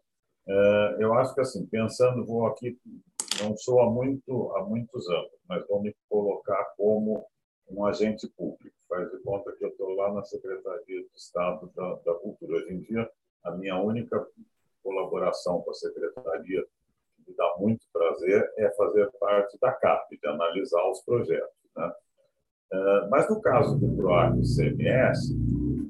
é, 0.47 0.97
eu 0.99 1.13
acho 1.15 1.33
que, 1.33 1.41
assim, 1.41 1.65
pensando, 1.65 2.25
vou 2.25 2.45
aqui, 2.47 2.77
não 3.41 3.57
sou 3.57 3.81
há, 3.81 3.89
muito, 3.89 4.55
há 4.55 4.63
muitos 4.63 5.07
anos, 5.09 5.31
mas 5.49 5.67
vou 5.67 5.81
me 5.81 5.93
colocar 6.09 6.63
como 6.77 7.25
um 7.69 7.85
agente 7.85 8.27
público. 8.37 8.75
Faz 8.87 9.11
de 9.11 9.19
conta 9.19 9.51
que 9.51 9.65
eu 9.65 9.69
estou 9.69 9.89
lá 9.95 10.13
na 10.13 10.23
Secretaria 10.23 11.01
de 11.01 11.09
Estado 11.13 11.69
da, 11.75 11.95
da 12.05 12.13
Cultura. 12.15 12.57
Hoje 12.57 12.73
em 12.73 12.79
dia, 12.79 13.09
a 13.43 13.51
minha 13.51 13.77
única 13.81 14.25
colaboração 14.81 15.61
com 15.61 15.71
a 15.71 15.73
Secretaria 15.73 16.65
me 17.27 17.35
dá 17.35 17.55
muito 17.59 17.85
prazer 17.91 18.49
é 18.57 18.69
fazer 18.71 19.09
parte 19.19 19.57
da 19.59 19.71
CAP, 19.73 20.17
de 20.17 20.27
analisar 20.27 20.83
os 20.89 21.01
projetos. 21.01 21.55
Né? 21.75 21.93
É, 22.71 23.07
mas 23.09 23.29
no 23.29 23.41
caso 23.41 23.77
do 23.77 23.95
PROAC 23.95 24.35
CMS, 24.41 25.33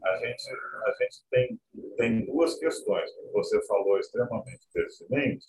a 0.04 0.18
gente, 0.18 0.50
a 0.86 0.92
gente 1.04 1.26
tem, 1.30 1.60
tem 1.98 2.26
duas 2.26 2.58
questões 2.58 3.12
que 3.12 3.32
você 3.32 3.66
falou 3.66 4.00
extremamente 4.00 4.68
pertinente, 4.74 5.46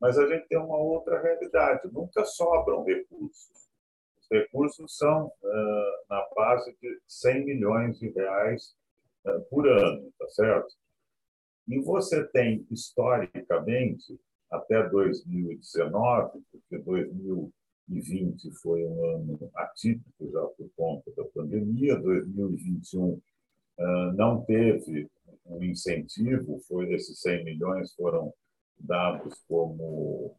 mas 0.00 0.18
a 0.18 0.26
gente 0.26 0.48
tem 0.48 0.58
uma 0.58 0.76
outra 0.76 1.20
realidade. 1.20 1.88
Nunca 1.92 2.24
sobram 2.24 2.84
recursos. 2.84 3.68
Os 4.20 4.28
recursos 4.30 4.96
são 4.96 5.26
uh, 5.26 6.04
na 6.10 6.26
base 6.34 6.76
de 6.80 7.00
100 7.06 7.44
milhões 7.44 7.98
de 7.98 8.08
reais 8.10 8.74
uh, 9.24 9.40
por 9.48 9.68
ano, 9.68 10.12
tá 10.18 10.28
certo? 10.30 10.74
E 11.68 11.78
você 11.80 12.26
tem, 12.28 12.66
historicamente, 12.70 14.18
até 14.52 14.88
2019, 14.88 16.40
porque 16.52 16.78
2020 16.84 18.50
foi 18.60 18.84
um 18.84 19.16
ano 19.16 19.50
atípico 19.54 20.30
já 20.30 20.42
por 20.42 20.70
conta 20.76 21.10
da 21.16 21.24
pandemia, 21.34 21.96
2021 21.98 23.20
ah, 23.78 24.12
não 24.14 24.44
teve 24.44 25.08
um 25.46 25.62
incentivo, 25.62 26.60
foi 26.68 26.92
esses 26.92 27.20
100 27.20 27.44
milhões 27.44 27.92
foram 27.94 28.32
dados 28.78 29.42
como, 29.48 30.36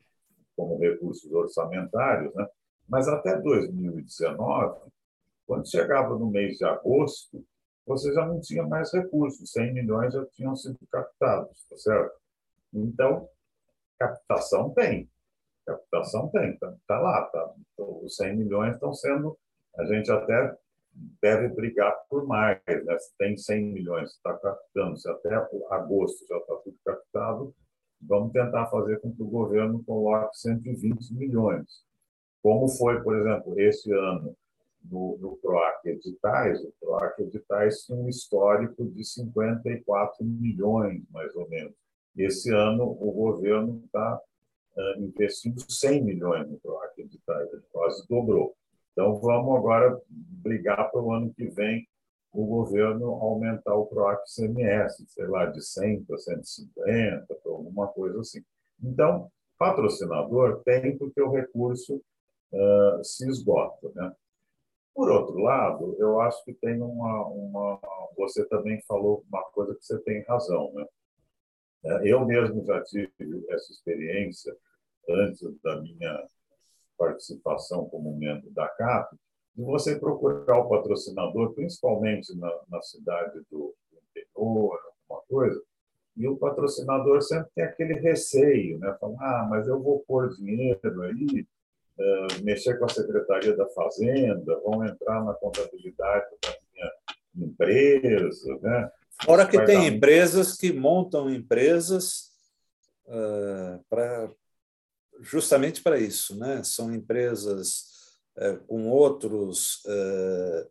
como 0.56 0.80
recursos 0.80 1.32
orçamentários, 1.32 2.34
né? 2.36 2.48
mas 2.88 3.08
até 3.08 3.40
2019, 3.42 4.92
quando 5.46 5.70
chegava 5.70 6.18
no 6.18 6.30
mês 6.30 6.58
de 6.58 6.66
agosto, 6.66 7.44
você 7.86 8.14
já 8.14 8.26
não 8.26 8.40
tinha 8.40 8.64
mais 8.64 8.94
recursos, 8.94 9.52
100 9.52 9.74
milhões 9.74 10.14
já 10.14 10.26
tinham 10.28 10.56
sido 10.56 10.78
captados, 10.90 11.66
tá 11.70 11.78
certo? 11.78 12.14
Então, 12.74 13.28
captação 14.08 14.70
tem. 14.72 15.10
Captação 15.66 16.30
tem, 16.30 16.52
está 16.54 16.74
tá 16.88 17.00
lá. 17.00 17.24
Tá, 17.26 17.54
os 17.78 18.16
100 18.16 18.38
milhões 18.38 18.74
estão 18.74 18.94
sendo. 18.94 19.38
A 19.78 19.86
gente 19.86 20.12
até 20.12 20.56
deve 21.22 21.50
brigar 21.50 21.96
por 22.10 22.26
mais. 22.28 22.60
Né? 22.68 23.00
Se 23.00 23.18
tem 23.18 23.38
100 23.38 23.66
milhões, 23.74 24.12
está 24.12 24.34
captando, 24.38 24.98
se 24.98 25.10
até 25.10 25.34
agosto 25.72 26.26
já 26.28 26.38
está 26.38 26.56
tudo 26.58 26.78
captado, 26.86 27.56
vamos 28.02 28.32
tentar 28.34 28.68
fazer 28.68 29.00
com 29.00 29.14
que 29.14 29.24
o 29.24 29.30
governo 29.30 29.84
coloque 29.84 30.38
120 30.38 31.14
milhões. 31.14 31.84
Como 32.42 32.68
foi, 32.68 33.02
por 33.02 33.16
exemplo, 33.16 33.58
esse 33.60 33.92
ano 33.92 34.36
no, 34.84 35.18
no 35.18 35.38
PROAC 35.38 35.86
Editais, 35.86 36.62
o 36.62 36.74
PROAC 36.80 37.20
Editais 37.22 37.86
tinha 37.86 37.98
um 37.98 38.10
histórico 38.10 38.86
de 38.86 39.04
54 39.06 40.26
milhões, 40.26 41.02
mais 41.10 41.34
ou 41.36 41.48
menos. 41.50 41.83
Esse 42.18 42.54
ano, 42.54 42.84
o 42.84 43.12
governo 43.12 43.82
está 43.86 44.20
uh, 44.78 45.02
investindo 45.02 45.60
100 45.60 46.04
milhões 46.04 46.50
no 46.50 46.60
PROAC 46.60 47.00
Editais, 47.00 47.50
quase 47.72 48.08
dobrou. 48.08 48.56
Então, 48.92 49.16
vamos 49.16 49.58
agora 49.58 50.00
brigar 50.10 50.92
para 50.92 51.02
o 51.02 51.12
ano 51.12 51.34
que 51.34 51.46
vem 51.48 51.88
o 52.32 52.46
governo 52.46 53.12
aumentar 53.14 53.76
o 53.76 53.86
PROAC 53.86 54.24
CMS, 54.26 55.04
sei 55.08 55.28
lá, 55.28 55.46
de 55.46 55.62
100 55.62 56.04
para 56.04 56.18
150, 56.18 57.26
para 57.28 57.52
alguma 57.52 57.88
coisa 57.88 58.20
assim. 58.20 58.44
Então, 58.82 59.32
patrocinador 59.58 60.62
tem 60.64 60.98
porque 60.98 61.22
o 61.22 61.32
recurso 61.32 62.02
uh, 62.52 63.04
se 63.04 63.28
esgota. 63.30 63.92
Né? 63.96 64.12
Por 64.94 65.10
outro 65.10 65.38
lado, 65.38 65.96
eu 66.00 66.20
acho 66.22 66.44
que 66.44 66.54
tem 66.54 66.82
uma, 66.82 67.28
uma. 67.28 67.80
Você 68.18 68.46
também 68.46 68.82
falou 68.88 69.24
uma 69.32 69.44
coisa 69.52 69.76
que 69.76 69.86
você 69.86 70.00
tem 70.00 70.24
razão. 70.24 70.72
Né? 70.74 70.86
É, 71.86 72.08
eu 72.08 72.26
mesmo 72.26 72.64
já 72.66 72.82
tive 72.84 73.12
essa 73.50 73.72
experiência 73.72 74.56
antes 75.10 75.42
da 75.62 75.82
minha 75.82 76.28
participação 76.98 77.86
como 77.90 78.16
membro 78.16 78.50
da 78.52 78.68
CAP, 78.70 79.16
de 79.56 79.64
você 79.64 80.00
procurar 80.00 80.60
o 80.60 80.70
patrocinador, 80.70 81.54
principalmente 81.54 82.36
na, 82.38 82.52
na 82.70 82.82
cidade 82.82 83.42
do, 83.52 83.76
interior, 84.14 84.80
alguma 85.08 85.24
coisa, 85.28 85.62
E 86.16 86.28
o 86.28 86.38
patrocinador 86.38 87.22
sempre 87.24 87.50
tem 87.56 87.64
aquele 87.64 87.94
receio, 87.96 88.78
né? 88.78 88.96
Fala, 89.00 89.16
ah, 89.20 89.48
mas 89.50 89.68
eu 89.68 89.82
vou 89.82 90.04
pôr 90.08 90.30
dinheiro 90.36 91.02
aí, 91.02 91.46
uh, 91.98 92.44
mexer 92.44 92.78
com 92.78 92.86
a 92.86 92.90
Secretaria 92.90 93.56
da 93.56 93.68
Fazenda, 93.70 94.60
vão 94.60 94.86
entrar 94.86 95.24
na 95.24 95.34
contabilidade 95.34 96.28
da 96.42 96.56
minha 97.36 97.48
empresa, 97.48 98.60
né? 98.62 98.92
Fora 99.22 99.48
que 99.48 99.64
tem 99.66 99.88
empresas 99.88 100.58
que 100.58 100.74
montam 100.74 101.30
empresas 101.30 102.32
uh, 103.06 103.84
para 103.90 104.32
justamente 105.22 105.82
para 105.82 106.00
isso, 106.00 106.38
né? 106.38 106.64
São 106.64 106.94
empresas 106.94 107.86
uh, 108.38 108.58
com 108.66 108.90
outros 108.90 109.84
uh, 109.86 110.68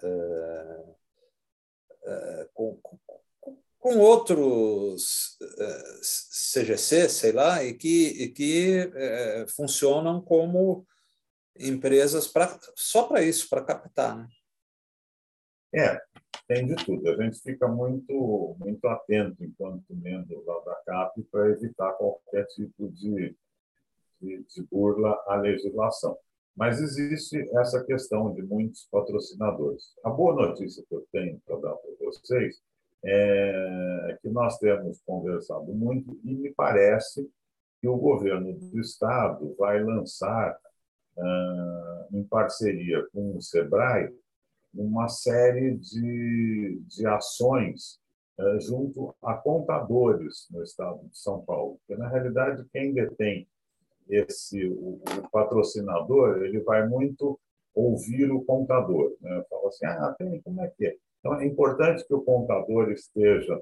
com, 2.53 2.79
com 3.79 3.99
outros 3.99 5.39
CGC, 6.03 7.09
sei 7.09 7.33
lá, 7.33 7.65
e 7.65 7.75
que, 7.75 8.09
e 8.09 8.29
que 8.29 8.91
funcionam 9.57 10.21
como 10.21 10.87
empresas 11.59 12.27
pra, 12.27 12.59
só 12.77 13.05
para 13.05 13.23
isso, 13.23 13.49
para 13.49 13.65
captar. 13.65 14.19
Né? 14.19 14.29
É, 15.75 15.99
tem 16.47 16.67
de 16.67 16.75
tudo. 16.85 17.09
A 17.09 17.23
gente 17.23 17.41
fica 17.41 17.67
muito, 17.69 18.57
muito 18.59 18.87
atento, 18.87 19.43
enquanto 19.45 19.85
membro 19.95 20.45
lá 20.47 20.61
da 20.65 20.75
CAP, 20.87 21.23
para 21.31 21.51
evitar 21.51 21.93
qualquer 21.93 22.45
tipo 22.47 22.89
de, 22.91 23.35
de, 24.21 24.45
de 24.45 24.63
burla 24.71 25.19
à 25.27 25.37
legislação. 25.37 26.17
Mas 26.57 26.81
existe 26.81 27.49
essa 27.59 27.83
questão 27.85 28.33
de 28.35 28.43
muitos 28.43 28.87
patrocinadores. 28.91 29.95
A 30.05 30.11
boa 30.11 30.35
notícia 30.35 30.85
que 30.87 30.95
eu 30.95 31.07
tenho 31.11 31.41
para 31.47 31.57
dar 31.57 31.75
para 31.75 31.91
vocês 32.01 32.61
é 33.05 34.19
que 34.21 34.29
nós 34.29 34.59
temos 34.59 35.01
conversado 35.05 35.73
muito 35.73 36.19
e 36.25 36.35
me 36.35 36.53
parece 36.53 37.29
que 37.81 37.89
o 37.89 37.97
governo 37.97 38.53
do 38.53 38.81
estado 38.81 39.57
vai 39.59 39.83
lançar, 39.83 40.57
ah, 41.19 42.07
em 42.13 42.23
parceria 42.25 43.05
com 43.13 43.37
o 43.37 43.43
SEBRAE, 43.43 44.15
uma 44.75 45.09
série 45.09 45.77
de, 45.77 46.83
de 46.87 47.07
ações 47.07 48.01
é, 48.39 48.61
junto 48.61 49.15
a 49.23 49.35
contadores 49.35 50.47
no 50.51 50.63
estado 50.63 51.07
de 51.09 51.19
São 51.19 51.43
Paulo. 51.45 51.79
Porque, 51.81 52.01
na 52.01 52.09
realidade, 52.09 52.65
quem 52.73 52.93
detém 52.93 53.47
esse 54.09 54.67
o, 54.67 55.01
o 55.03 55.31
patrocinador, 55.31 56.43
ele 56.43 56.61
vai 56.61 56.89
muito 56.89 57.39
ouvir 57.75 58.31
o 58.31 58.45
contador. 58.45 59.15
Né? 59.21 59.45
Fala 59.49 59.69
assim, 59.69 59.87
ah, 59.87 60.15
tem, 60.19 60.41
como 60.43 60.63
é 60.63 60.69
que 60.71 60.87
é? 60.87 60.97
Então, 61.21 61.41
é 61.41 61.47
importante 61.47 62.07
que 62.07 62.15
o 62.15 62.23
contador 62.23 62.91
esteja 62.91 63.61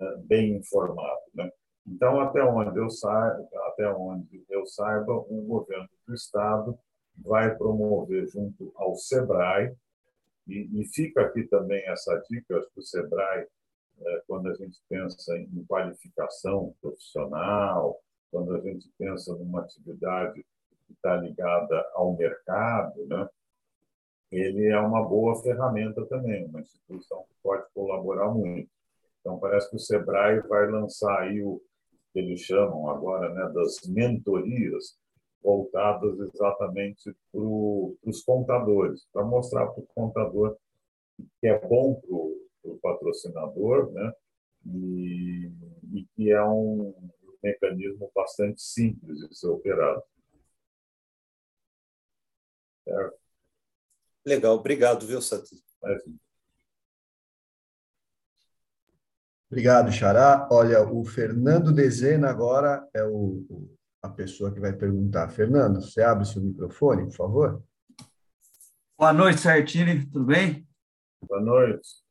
é, 0.00 0.16
bem 0.18 0.56
informado. 0.56 1.20
Né? 1.34 1.50
Então, 1.86 2.20
até 2.20 2.42
onde 2.42 2.78
eu 2.78 2.88
saiba, 2.88 3.46
até 3.68 3.88
onde 3.92 4.44
eu 4.48 4.66
saiba, 4.66 5.12
o 5.12 5.42
governo 5.46 5.88
do 6.06 6.14
estado 6.14 6.78
vai 7.16 7.56
promover 7.56 8.26
junto 8.28 8.72
ao 8.76 8.94
Sebrae 8.96 9.74
e, 10.46 10.80
e 10.80 10.84
fica 10.88 11.22
aqui 11.22 11.44
também 11.44 11.84
essa 11.86 12.16
dica, 12.30 12.56
acho 12.56 12.70
que 12.70 12.80
o 12.80 12.82
Sebrae, 12.82 13.46
é, 13.98 14.22
quando 14.26 14.48
a 14.48 14.54
gente 14.54 14.78
pensa 14.88 15.36
em 15.36 15.64
qualificação 15.64 16.74
profissional, 16.80 18.00
quando 18.30 18.54
a 18.54 18.60
gente 18.60 18.90
pensa 18.98 19.34
numa 19.34 19.62
atividade 19.62 20.44
que 20.86 20.92
está 20.92 21.16
ligada 21.16 21.84
ao 21.94 22.16
mercado, 22.16 23.06
né? 23.06 23.28
ele 24.30 24.66
é 24.66 24.78
uma 24.78 25.02
boa 25.02 25.40
ferramenta 25.42 26.04
também, 26.06 26.44
uma 26.46 26.60
instituição 26.60 27.24
que 27.24 27.34
pode 27.42 27.64
colaborar 27.72 28.30
muito. 28.30 28.68
Então, 29.20 29.38
parece 29.38 29.70
que 29.70 29.76
o 29.76 29.80
Sebrae 29.80 30.40
vai 30.40 30.70
lançar 30.70 31.22
aí 31.22 31.42
o 31.42 31.60
que 32.12 32.20
eles 32.20 32.40
chamam 32.40 32.88
agora 32.88 33.32
né, 33.32 33.52
das 33.52 33.80
mentorias, 33.88 34.96
voltadas 35.42 36.18
exatamente 36.20 37.14
para 37.30 37.40
os 37.40 38.22
contadores, 38.24 39.06
para 39.12 39.24
mostrar 39.24 39.66
para 39.66 39.82
o 39.82 39.86
contador 39.94 40.56
que 41.40 41.46
é 41.46 41.58
bom 41.66 42.00
para 42.00 42.70
o 42.70 42.78
patrocinador, 42.78 43.92
né? 43.92 44.12
E, 44.66 45.50
e, 45.94 46.06
que 46.14 46.32
é 46.32 46.42
um 46.44 46.92
mecanismo 47.42 48.10
bastante 48.14 48.60
simples 48.60 49.18
de 49.18 49.38
ser 49.38 49.46
operado. 49.46 50.02
Certo? 52.84 53.18
Legal, 54.24 54.56
obrigado, 54.56 55.06
viu, 55.06 55.22
Sati? 55.22 55.62
Obrigado, 59.48 59.92
Xará. 59.92 60.48
Olha, 60.50 60.82
o 60.82 61.04
Fernando 61.04 61.72
Dezena 61.72 62.28
agora 62.28 62.88
é 62.92 63.04
o, 63.04 63.46
a 64.02 64.08
pessoa 64.08 64.52
que 64.52 64.60
vai 64.60 64.72
perguntar. 64.72 65.28
Fernando, 65.28 65.80
você 65.80 66.02
abre 66.02 66.24
seu 66.24 66.42
microfone, 66.42 67.04
por 67.04 67.14
favor? 67.14 67.62
Boa 68.98 69.12
noite, 69.12 69.40
Sartini, 69.40 70.06
tudo 70.06 70.24
bem? 70.24 70.66
Boa 71.28 71.40
noite. 71.40 72.06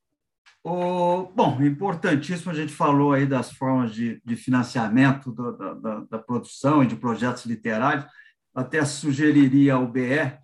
O, 0.63 1.27
bom, 1.35 1.61
importantíssimo, 1.61 2.51
a 2.51 2.55
gente 2.55 2.73
falou 2.73 3.13
aí 3.13 3.25
das 3.27 3.51
formas 3.51 3.93
de, 3.93 4.19
de 4.25 4.35
financiamento 4.35 5.31
do, 5.31 5.55
da, 5.55 5.99
da, 6.09 6.19
produção 6.19 6.83
e 6.83 6.87
de 6.87 6.95
projetos 6.95 7.45
literários, 7.45 8.05
até 8.53 8.83
sugeriria 8.83 9.75
ao 9.75 9.87
BE 9.87 10.39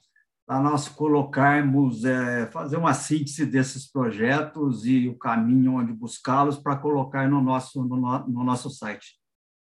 a 0.47 0.59
nós 0.59 0.87
colocarmos, 0.87 2.05
é, 2.05 2.45
fazer 2.47 2.77
uma 2.77 2.93
síntese 2.93 3.45
desses 3.45 3.89
projetos 3.89 4.85
e 4.85 5.07
o 5.07 5.17
caminho 5.17 5.75
onde 5.75 5.93
buscá-los 5.93 6.57
para 6.57 6.75
colocar 6.75 7.27
no 7.27 7.41
nosso, 7.41 7.83
no, 7.83 7.97
no 8.27 8.43
nosso 8.43 8.69
site. 8.69 9.17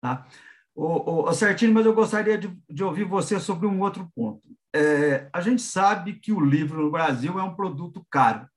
Tá? 0.00 0.26
O, 0.80 1.32
Certinho, 1.32 1.74
mas 1.74 1.84
eu 1.84 1.92
gostaria 1.92 2.38
de, 2.38 2.56
de, 2.70 2.84
ouvir 2.84 3.02
você 3.02 3.40
sobre 3.40 3.66
um 3.66 3.80
outro 3.80 4.08
ponto. 4.14 4.40
É, 4.72 5.28
a 5.32 5.40
gente 5.40 5.60
sabe 5.60 6.20
que 6.20 6.32
o 6.32 6.38
livro 6.38 6.84
no 6.84 6.88
Brasil 6.88 7.36
é 7.36 7.42
um 7.42 7.56
produto 7.56 8.06
caro, 8.08 8.48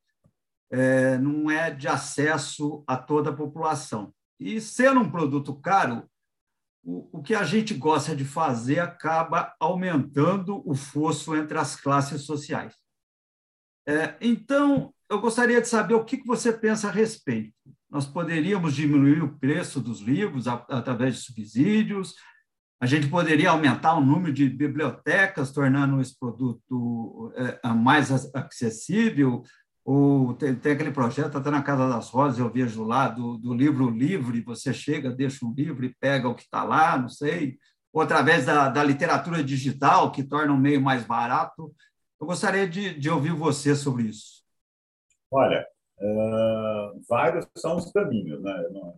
é, 0.69 1.17
não 1.17 1.49
é 1.49 1.71
de 1.71 1.87
acesso 1.87 2.83
a 2.85 2.95
toda 2.95 3.31
a 3.31 3.35
população. 3.35 4.13
E 4.39 4.61
sendo 4.61 4.99
um 4.99 5.09
produto 5.09 5.55
caro, 5.55 6.07
o, 6.83 7.09
o 7.17 7.23
que 7.23 7.33
a 7.33 7.43
gente 7.43 7.73
gosta 7.73 8.15
de 8.15 8.23
fazer 8.23 8.77
acaba 8.77 9.55
aumentando 9.59 10.61
o 10.63 10.75
fosso 10.75 11.35
entre 11.35 11.57
as 11.57 11.75
classes 11.75 12.21
sociais. 12.21 12.75
É, 13.87 14.15
então, 14.21 14.93
eu 15.09 15.19
gostaria 15.19 15.59
de 15.59 15.67
saber 15.67 15.95
o 15.95 16.05
que, 16.05 16.17
que 16.17 16.27
você 16.27 16.53
pensa 16.53 16.87
a 16.87 16.91
respeito 16.91 17.55
nós 17.91 18.05
poderíamos 18.05 18.73
diminuir 18.73 19.21
o 19.21 19.37
preço 19.37 19.81
dos 19.81 19.99
livros 19.99 20.47
através 20.47 21.15
de 21.15 21.21
subsídios, 21.21 22.15
a 22.81 22.87
gente 22.87 23.07
poderia 23.09 23.51
aumentar 23.51 23.93
o 23.95 24.01
número 24.01 24.33
de 24.33 24.49
bibliotecas, 24.49 25.51
tornando 25.51 26.01
esse 26.01 26.17
produto 26.17 27.31
é, 27.35 27.67
mais 27.67 28.09
acessível, 28.33 29.43
ou 29.85 30.33
tem, 30.33 30.55
tem, 30.55 30.71
aquele 30.71 30.91
projeto 30.91 31.37
até 31.37 31.51
na 31.51 31.61
Casa 31.61 31.87
das 31.87 32.09
Rosas, 32.09 32.39
eu 32.39 32.51
vejo 32.51 32.83
lá, 32.83 33.07
do, 33.07 33.37
do 33.37 33.53
livro 33.53 33.89
livre, 33.89 34.41
você 34.41 34.73
chega, 34.73 35.11
deixa 35.11 35.45
um 35.45 35.53
livro 35.53 35.85
e 35.85 35.93
pega 35.99 36.29
o 36.29 36.33
que 36.33 36.43
está 36.43 36.63
lá, 36.63 36.97
não 36.97 37.09
sei, 37.09 37.59
ou 37.93 38.01
através 38.01 38.45
da, 38.45 38.69
da 38.69 38.83
literatura 38.83 39.43
digital, 39.43 40.11
que 40.11 40.23
torna 40.23 40.53
o 40.53 40.57
meio 40.57 40.81
mais 40.81 41.03
barato. 41.03 41.73
Eu 42.19 42.25
gostaria 42.25 42.67
de, 42.67 42.97
de 42.97 43.09
ouvir 43.09 43.33
você 43.33 43.75
sobre 43.75 44.03
isso. 44.03 44.43
Olha, 45.29 45.65
Uh, 46.01 46.99
vários 47.07 47.47
são 47.55 47.77
os 47.77 47.91
caminhos, 47.91 48.41
né? 48.41 48.69
Não, 48.71 48.95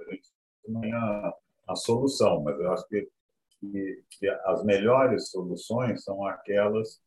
não 0.70 0.84
é 0.86 0.92
a, 0.92 1.34
a 1.68 1.76
solução, 1.76 2.42
mas 2.42 2.58
eu 2.58 2.72
acho 2.72 2.88
que, 2.88 3.10
que, 3.60 4.04
que, 4.10 4.30
as 4.30 4.64
melhores 4.64 5.30
soluções 5.30 6.02
são 6.02 6.26
aquelas 6.26 7.02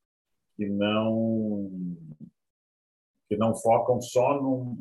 que 0.55 0.69
não 0.69 1.71
que 3.29 3.37
não 3.37 3.55
focam 3.57 4.01
só 4.01 4.41
num, 4.41 4.77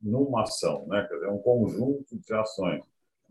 numa 0.00 0.42
ação, 0.42 0.86
né? 0.86 1.06
Quer 1.08 1.14
dizer, 1.14 1.28
um 1.28 1.38
conjunto 1.38 2.16
de 2.16 2.34
ações. 2.34 2.84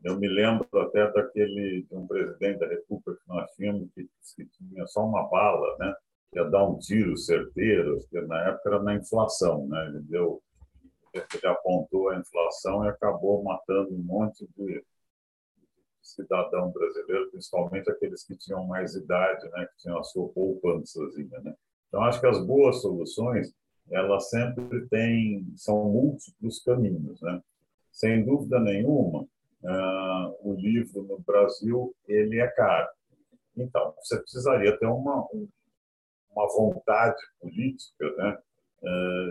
Eu 0.04 0.20
me 0.20 0.28
lembro 0.28 0.68
até 0.82 1.12
daquele 1.12 1.84
de 1.90 1.96
um 1.96 2.06
presidente 2.06 2.60
da 2.60 2.68
República 2.68 3.16
que 3.16 3.28
nós 3.28 3.50
tínhamos 3.56 3.90
que, 3.94 4.08
que 4.36 4.46
tinha 4.46 4.86
só 4.88 5.06
uma 5.06 5.24
bala, 5.30 5.78
né? 5.80 5.96
Ia 6.34 6.44
dar 6.46 6.68
um 6.68 6.78
tiro 6.78 7.18
certeiro, 7.18 8.00
porque 8.00 8.22
na 8.28 8.50
época 8.50 8.70
era 8.70 8.84
na 8.84 8.96
inflação, 8.96 9.68
né? 9.68 9.88
Ele 9.88 10.00
deu, 10.02 10.42
ele 11.14 11.48
apontou 11.48 12.10
a 12.10 12.18
inflação 12.18 12.86
e 12.86 12.90
acabou 12.90 13.44
matando 13.44 13.94
um 13.94 14.04
monte 14.04 14.48
de 14.58 14.84
cidadão 16.02 16.72
brasileiro, 16.72 17.32
principalmente 17.32 17.90
aqueles 17.90 18.24
que 18.24 18.38
tinham 18.38 18.66
mais 18.66 18.96
idade, 18.96 19.50
né? 19.50 19.66
Que 19.66 19.84
tinham 19.84 20.00
a 20.00 20.04
sua 20.04 20.30
poupançazinha, 20.30 21.40
né? 21.42 21.54
Então 21.88 22.02
acho 22.04 22.20
que 22.20 22.28
as 22.28 22.46
boas 22.46 22.82
soluções 22.82 23.54
elas 23.92 24.30
sempre 24.30 24.88
têm 24.88 25.46
são 25.56 25.86
múltiplos 25.86 26.60
caminhos, 26.64 27.22
né? 27.22 27.42
Sem 27.92 28.26
dúvida 28.26 28.60
nenhuma, 28.60 29.22
uh, 29.64 30.38
o 30.42 30.56
livro 30.56 31.04
no 31.04 31.20
Brasil 31.20 31.96
ele 32.08 32.40
é 32.40 32.48
caro. 32.48 32.90
Então, 33.56 33.94
você 34.02 34.18
precisaria 34.20 34.78
ter 34.78 34.86
uma, 34.86 35.26
uma 36.36 36.48
vontade 36.48 37.22
política 37.40 38.12
né, 38.18 38.38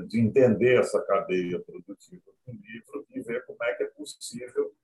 de 0.08 0.20
entender 0.20 0.80
essa 0.80 1.00
cadeia 1.02 1.60
produtiva 1.60 2.22
do 2.46 2.52
livro 2.52 3.06
e 3.10 3.20
ver 3.20 3.44
como 3.44 3.62
é 3.62 3.74
que 3.74 3.82
é 3.84 3.86
possível 3.88 4.74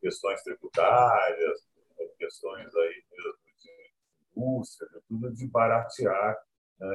questões 0.00 0.42
tributárias, 0.42 1.66
questões 2.18 2.74
aí 2.74 3.04
mesmo 3.10 3.38
de 3.58 4.36
indústria, 4.36 5.02
tudo 5.08 5.32
de 5.32 5.46
baratear 5.46 6.38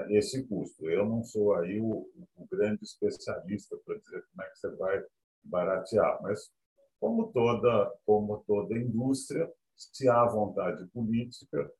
esse 0.10 0.44
custo. 0.48 0.90
Eu 0.90 1.06
não 1.06 1.24
sou 1.24 1.56
aí 1.56 1.80
o, 1.80 2.10
o 2.38 2.48
grande 2.50 2.84
especialista 2.84 3.78
para 3.86 3.98
dizer 3.98 4.24
como 4.32 4.44
é 4.44 4.50
que 4.50 4.60
você 4.60 4.70
vai 4.76 5.04
baratear, 5.44 6.22
mas 6.22 6.52
como 7.00 7.32
toda 7.32 7.94
como 8.06 8.44
toda 8.48 8.78
indústria, 8.78 9.52
se 9.76 10.08
há 10.08 10.26
vontade 10.26 10.86
política, 10.88 11.72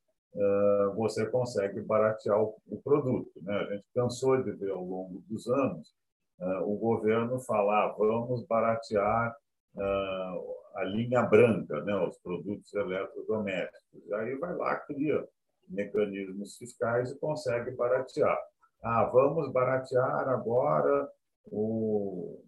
você 0.96 1.26
consegue 1.28 1.82
baratear 1.82 2.42
o 2.42 2.82
produto. 2.84 3.32
Né? 3.42 3.56
A 3.56 3.74
gente 3.74 3.86
cansou 3.94 4.42
de 4.44 4.52
ver 4.52 4.72
ao 4.72 4.84
longo 4.84 5.22
dos 5.30 5.48
anos 5.48 5.96
o 6.66 6.76
governo 6.76 7.40
falar 7.40 7.94
vamos 7.94 8.46
baratear 8.46 9.36
a 10.76 10.84
linha 10.84 11.22
branca, 11.24 11.82
né? 11.84 11.96
os 12.06 12.18
produtos 12.18 12.74
eletrodomésticos. 12.74 14.12
Aí 14.14 14.36
vai 14.36 14.56
lá, 14.56 14.76
cria 14.76 15.26
mecanismos 15.70 16.58
fiscais 16.58 17.12
e 17.12 17.18
consegue 17.18 17.72
baratear. 17.72 18.38
Ah, 18.84 19.06
vamos 19.06 19.52
baratear 19.52 20.30
agora 20.30 21.10
o 21.46 22.42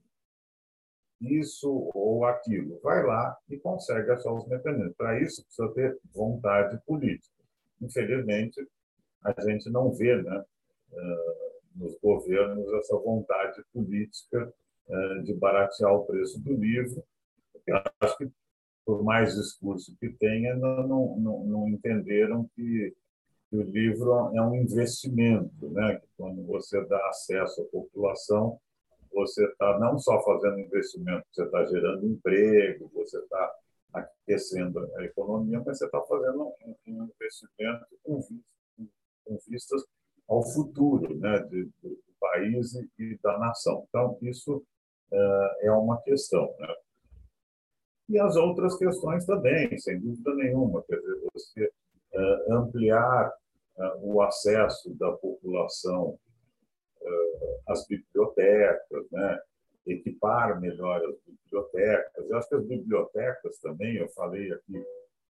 isso 1.19 1.89
ou 1.95 2.25
aquilo. 2.25 2.79
Vai 2.83 3.03
lá 3.03 3.35
e 3.49 3.57
consegue 3.57 4.11
achar 4.11 4.31
os 4.31 4.47
mecanismos. 4.47 4.95
Para 4.95 5.19
isso, 5.19 5.43
precisa 5.43 5.73
ter 5.73 5.97
vontade 6.13 6.79
política. 6.85 7.36
Infelizmente, 7.81 8.65
a 9.23 9.41
gente 9.41 9.69
não 9.69 9.91
vê 9.93 10.21
né, 10.21 10.45
nos 11.75 11.97
governos 11.99 12.71
essa 12.73 12.95
vontade 12.97 13.63
política 13.73 14.53
de 15.23 15.33
baratear 15.33 15.93
o 15.93 16.05
preço 16.05 16.39
do 16.41 16.53
livro. 16.53 17.03
Acho 17.99 18.17
que, 18.17 18.31
por 18.85 19.03
mais 19.03 19.35
discurso 19.35 19.95
que 19.99 20.09
tenha, 20.09 20.55
não, 20.55 21.17
não, 21.17 21.43
não 21.45 21.67
entenderam 21.67 22.49
que 22.55 22.95
que 23.49 23.55
o 23.55 23.63
livro 23.63 24.13
é 24.35 24.41
um 24.41 24.55
investimento, 24.55 25.69
né? 25.69 25.95
Que 25.95 26.07
quando 26.17 26.45
você 26.45 26.83
dá 26.85 26.97
acesso 27.07 27.61
à 27.61 27.65
população, 27.65 28.59
você 29.11 29.45
está 29.45 29.79
não 29.79 29.97
só 29.97 30.21
fazendo 30.23 30.59
investimento, 30.59 31.25
você 31.31 31.43
está 31.43 31.65
gerando 31.65 32.05
emprego, 32.05 32.91
você 32.93 33.17
está 33.17 33.55
aquecendo 33.93 34.79
a 34.95 35.03
economia, 35.03 35.61
mas 35.65 35.77
você 35.77 35.85
está 35.85 36.01
fazendo 36.01 36.53
um 36.87 37.03
investimento 37.03 37.85
com, 38.03 38.21
com 39.25 39.37
vistas 39.47 39.83
ao 40.27 40.43
futuro, 40.43 41.17
né? 41.17 41.39
De, 41.49 41.65
do 41.81 41.97
país 42.19 42.73
e 42.97 43.17
da 43.23 43.37
nação. 43.37 43.85
Então 43.87 44.17
isso 44.21 44.63
é, 45.11 45.67
é 45.67 45.71
uma 45.71 46.01
questão, 46.01 46.53
né? 46.59 46.75
E 48.09 48.17
as 48.19 48.35
outras 48.37 48.77
questões 48.77 49.25
também, 49.25 49.77
sem 49.77 49.99
dúvida 49.99 50.33
nenhuma, 50.35 50.81
quer 50.83 50.97
dizer, 50.97 51.21
você 51.33 51.71
é, 52.13 52.53
ampliar 52.53 53.33
é, 53.77 53.93
o 54.01 54.21
acesso 54.21 54.93
da 54.95 55.11
população 55.11 56.17
às 57.67 57.87
bibliotecas, 57.87 59.09
né? 59.11 59.39
equipar 59.85 60.59
melhor 60.59 60.97
as 60.97 61.15
bibliotecas. 61.19 61.36
Eu 61.55 62.37
acho 62.37 62.49
que 62.49 62.55
as 62.55 62.65
bibliotecas 62.65 63.59
também, 63.59 63.97
eu 63.97 64.09
falei 64.09 64.51
aqui 64.51 64.83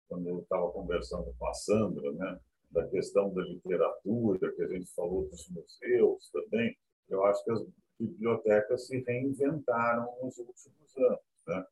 quando 0.07 0.27
eu 0.27 0.39
estava 0.39 0.71
conversando 0.71 1.33
com 1.37 1.47
a 1.47 1.53
Sandra, 1.53 2.11
né? 2.13 2.39
da 2.71 2.87
questão 2.87 3.33
da 3.33 3.41
literatura, 3.41 4.51
que 4.53 4.61
a 4.61 4.67
gente 4.67 4.93
falou 4.93 5.27
dos 5.29 5.49
museus 5.49 6.29
também, 6.31 6.77
eu 7.09 7.23
acho 7.25 7.43
que 7.43 7.51
as 7.51 7.65
bibliotecas 7.99 8.87
se 8.87 8.99
reinventaram 8.99 10.07
nos 10.21 10.37
últimos 10.37 10.97
anos. 10.97 11.19
Né? 11.47 11.65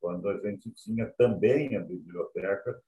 Quando 0.00 0.28
a 0.28 0.38
gente 0.38 0.70
tinha 0.70 1.06
também 1.10 1.76
a 1.76 1.80
biblioteca 1.80 2.82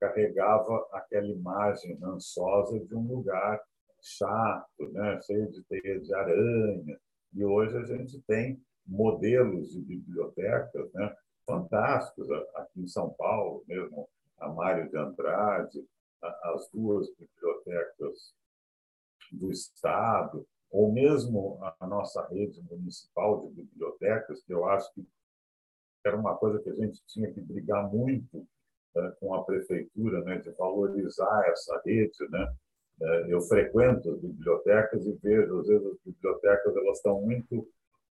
carregava 0.00 0.86
aquela 0.92 1.28
imagem 1.28 1.96
rançosa 1.96 2.78
de 2.80 2.94
um 2.94 3.06
lugar 3.06 3.62
chato, 4.02 4.92
né? 4.92 5.20
cheio 5.22 5.50
de 5.50 5.62
teia 5.64 6.00
de 6.00 6.14
aranha. 6.14 6.98
E 7.32 7.44
hoje 7.44 7.76
a 7.76 7.84
gente 7.84 8.20
tem 8.22 8.62
modelos 8.86 9.72
de 9.72 9.80
bibliotecas 9.80 10.92
né? 10.92 11.14
fantásticos 11.46 12.30
aqui 12.54 12.82
em 12.82 12.88
São 12.88 13.10
Paulo, 13.10 13.64
mesmo 13.66 14.08
a 14.38 14.48
Mário 14.48 14.88
de 14.88 14.96
Andrade, 14.96 15.84
as 16.22 16.68
duas 16.72 17.08
bibliotecas 17.14 18.34
do 19.32 19.50
Estado, 19.50 20.46
ou 20.70 20.92
mesmo 20.92 21.58
a 21.80 21.86
nossa 21.86 22.26
rede 22.28 22.60
municipal 22.62 23.40
de 23.40 23.62
bibliotecas, 23.62 24.42
que 24.42 24.52
eu 24.52 24.66
acho 24.66 24.92
que 24.94 25.06
era 26.04 26.16
uma 26.16 26.36
coisa 26.36 26.60
que 26.60 26.70
a 26.70 26.74
gente 26.74 27.02
tinha 27.06 27.32
que 27.32 27.40
brigar 27.40 27.90
muito 27.90 28.46
né, 28.94 29.12
com 29.20 29.34
a 29.34 29.44
prefeitura, 29.44 30.22
né, 30.22 30.38
de 30.38 30.50
valorizar 30.50 31.48
essa 31.48 31.80
rede, 31.84 32.16
né? 32.30 32.54
É, 32.98 33.26
eu 33.28 33.42
frequento 33.42 34.10
as 34.10 34.20
bibliotecas 34.20 35.04
e 35.06 35.12
vejo, 35.22 35.58
às 35.58 35.66
vezes, 35.66 35.86
as 35.86 35.98
bibliotecas 36.02 36.76
elas 36.76 36.96
estão 36.96 37.20
muito 37.20 37.68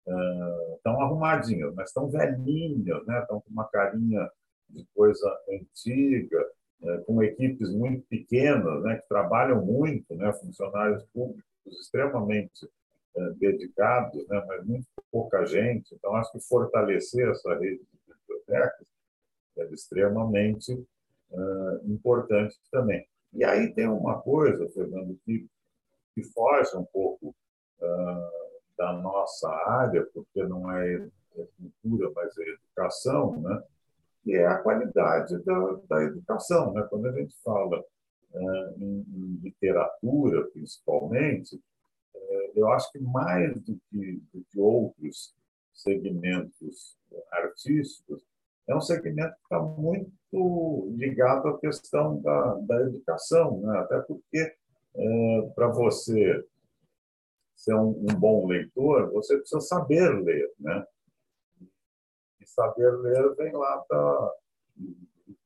estão 0.05 0.95
uh, 0.95 1.01
arrumadinhas, 1.01 1.73
mas 1.75 1.89
estão 1.89 2.09
velhinhas, 2.09 3.05
né? 3.05 3.19
estão 3.21 3.41
com 3.41 3.49
uma 3.49 3.67
carinha 3.69 4.29
de 4.69 4.85
coisa 4.95 5.39
antiga, 5.49 6.45
uh, 6.81 7.03
com 7.05 7.21
equipes 7.23 7.69
muito 7.71 8.05
pequenas, 8.07 8.83
né? 8.83 8.97
que 8.97 9.07
trabalham 9.07 9.63
muito, 9.63 10.15
né? 10.15 10.33
funcionários 10.33 11.03
públicos 11.13 11.43
extremamente 11.67 12.65
uh, 13.15 13.33
dedicados, 13.35 14.27
né? 14.27 14.43
mas 14.47 14.65
muito 14.65 14.87
pouca 15.11 15.45
gente. 15.45 15.93
Então, 15.93 16.15
acho 16.15 16.31
que 16.31 16.39
fortalecer 16.39 17.29
essa 17.29 17.53
rede 17.55 17.79
de 17.79 18.13
bibliotecas 18.27 18.87
é 19.57 19.65
extremamente 19.73 20.73
uh, 20.73 21.91
importante 21.91 22.55
também. 22.71 23.05
E 23.33 23.43
aí 23.43 23.73
tem 23.73 23.87
uma 23.87 24.21
coisa, 24.21 24.67
Fernando, 24.69 25.17
que, 25.25 25.47
que 26.13 26.23
foge 26.23 26.75
um 26.75 26.85
pouco 26.85 27.35
uh, 27.79 28.50
da 28.81 28.93
nossa 28.93 29.47
área, 29.67 30.03
porque 30.11 30.43
não 30.43 30.71
é, 30.71 31.07
é 31.37 31.47
cultura, 31.55 32.11
mas 32.15 32.35
é 32.39 32.49
educação, 32.49 33.39
né? 33.39 33.63
que 34.23 34.33
é 34.33 34.47
a 34.47 34.57
qualidade 34.57 35.37
da, 35.43 35.79
da 35.87 36.03
educação. 36.03 36.73
Né? 36.73 36.81
Quando 36.89 37.07
a 37.07 37.11
gente 37.11 37.35
fala 37.43 37.79
uh, 37.79 38.73
em, 38.79 39.05
em, 39.07 39.39
literatura, 39.43 40.45
principalmente, 40.47 41.55
uh, 41.55 42.51
eu 42.55 42.69
acho 42.71 42.91
que 42.91 42.97
mais 42.97 43.53
do 43.61 43.79
que, 43.91 44.23
do 44.33 44.43
que 44.49 44.59
outros 44.59 45.35
segmentos 45.75 46.97
artísticos, 47.31 48.23
é 48.67 48.75
um 48.75 48.81
segmento 48.81 49.35
que 49.35 49.43
está 49.43 49.59
muito 49.59 50.91
ligado 50.97 51.49
à 51.49 51.59
questão 51.59 52.19
da, 52.19 52.55
da 52.61 52.81
educação, 52.81 53.59
né? 53.61 53.77
até 53.77 53.99
porque 53.99 54.55
é, 54.95 55.41
para 55.53 55.67
você 55.67 56.43
ser 57.61 57.75
um, 57.75 57.89
um, 57.89 58.19
bom 58.19 58.47
leitor, 58.47 59.11
você 59.11 59.37
precisa 59.37 59.61
saber 59.61 60.09
ler, 60.23 60.51
né? 60.59 60.83
E 62.39 62.47
saber 62.47 62.89
ler 62.97 63.35
vem 63.35 63.53
lá 63.53 63.85
da 63.87 64.31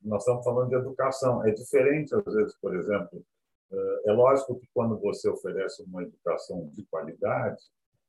nós 0.02 0.22
estamos 0.22 0.44
falando 0.44 0.68
de 0.68 0.76
educação. 0.76 1.44
É 1.44 1.50
diferente 1.50 2.14
às 2.14 2.32
vezes, 2.32 2.56
por 2.60 2.74
exemplo, 2.74 3.22
é, 3.70 4.10
é 4.10 4.12
lógico 4.12 4.58
que 4.58 4.66
quando 4.72 4.98
você 4.98 5.28
oferece 5.28 5.82
uma 5.82 6.02
educação 6.04 6.70
de 6.72 6.84
qualidade, 6.86 7.60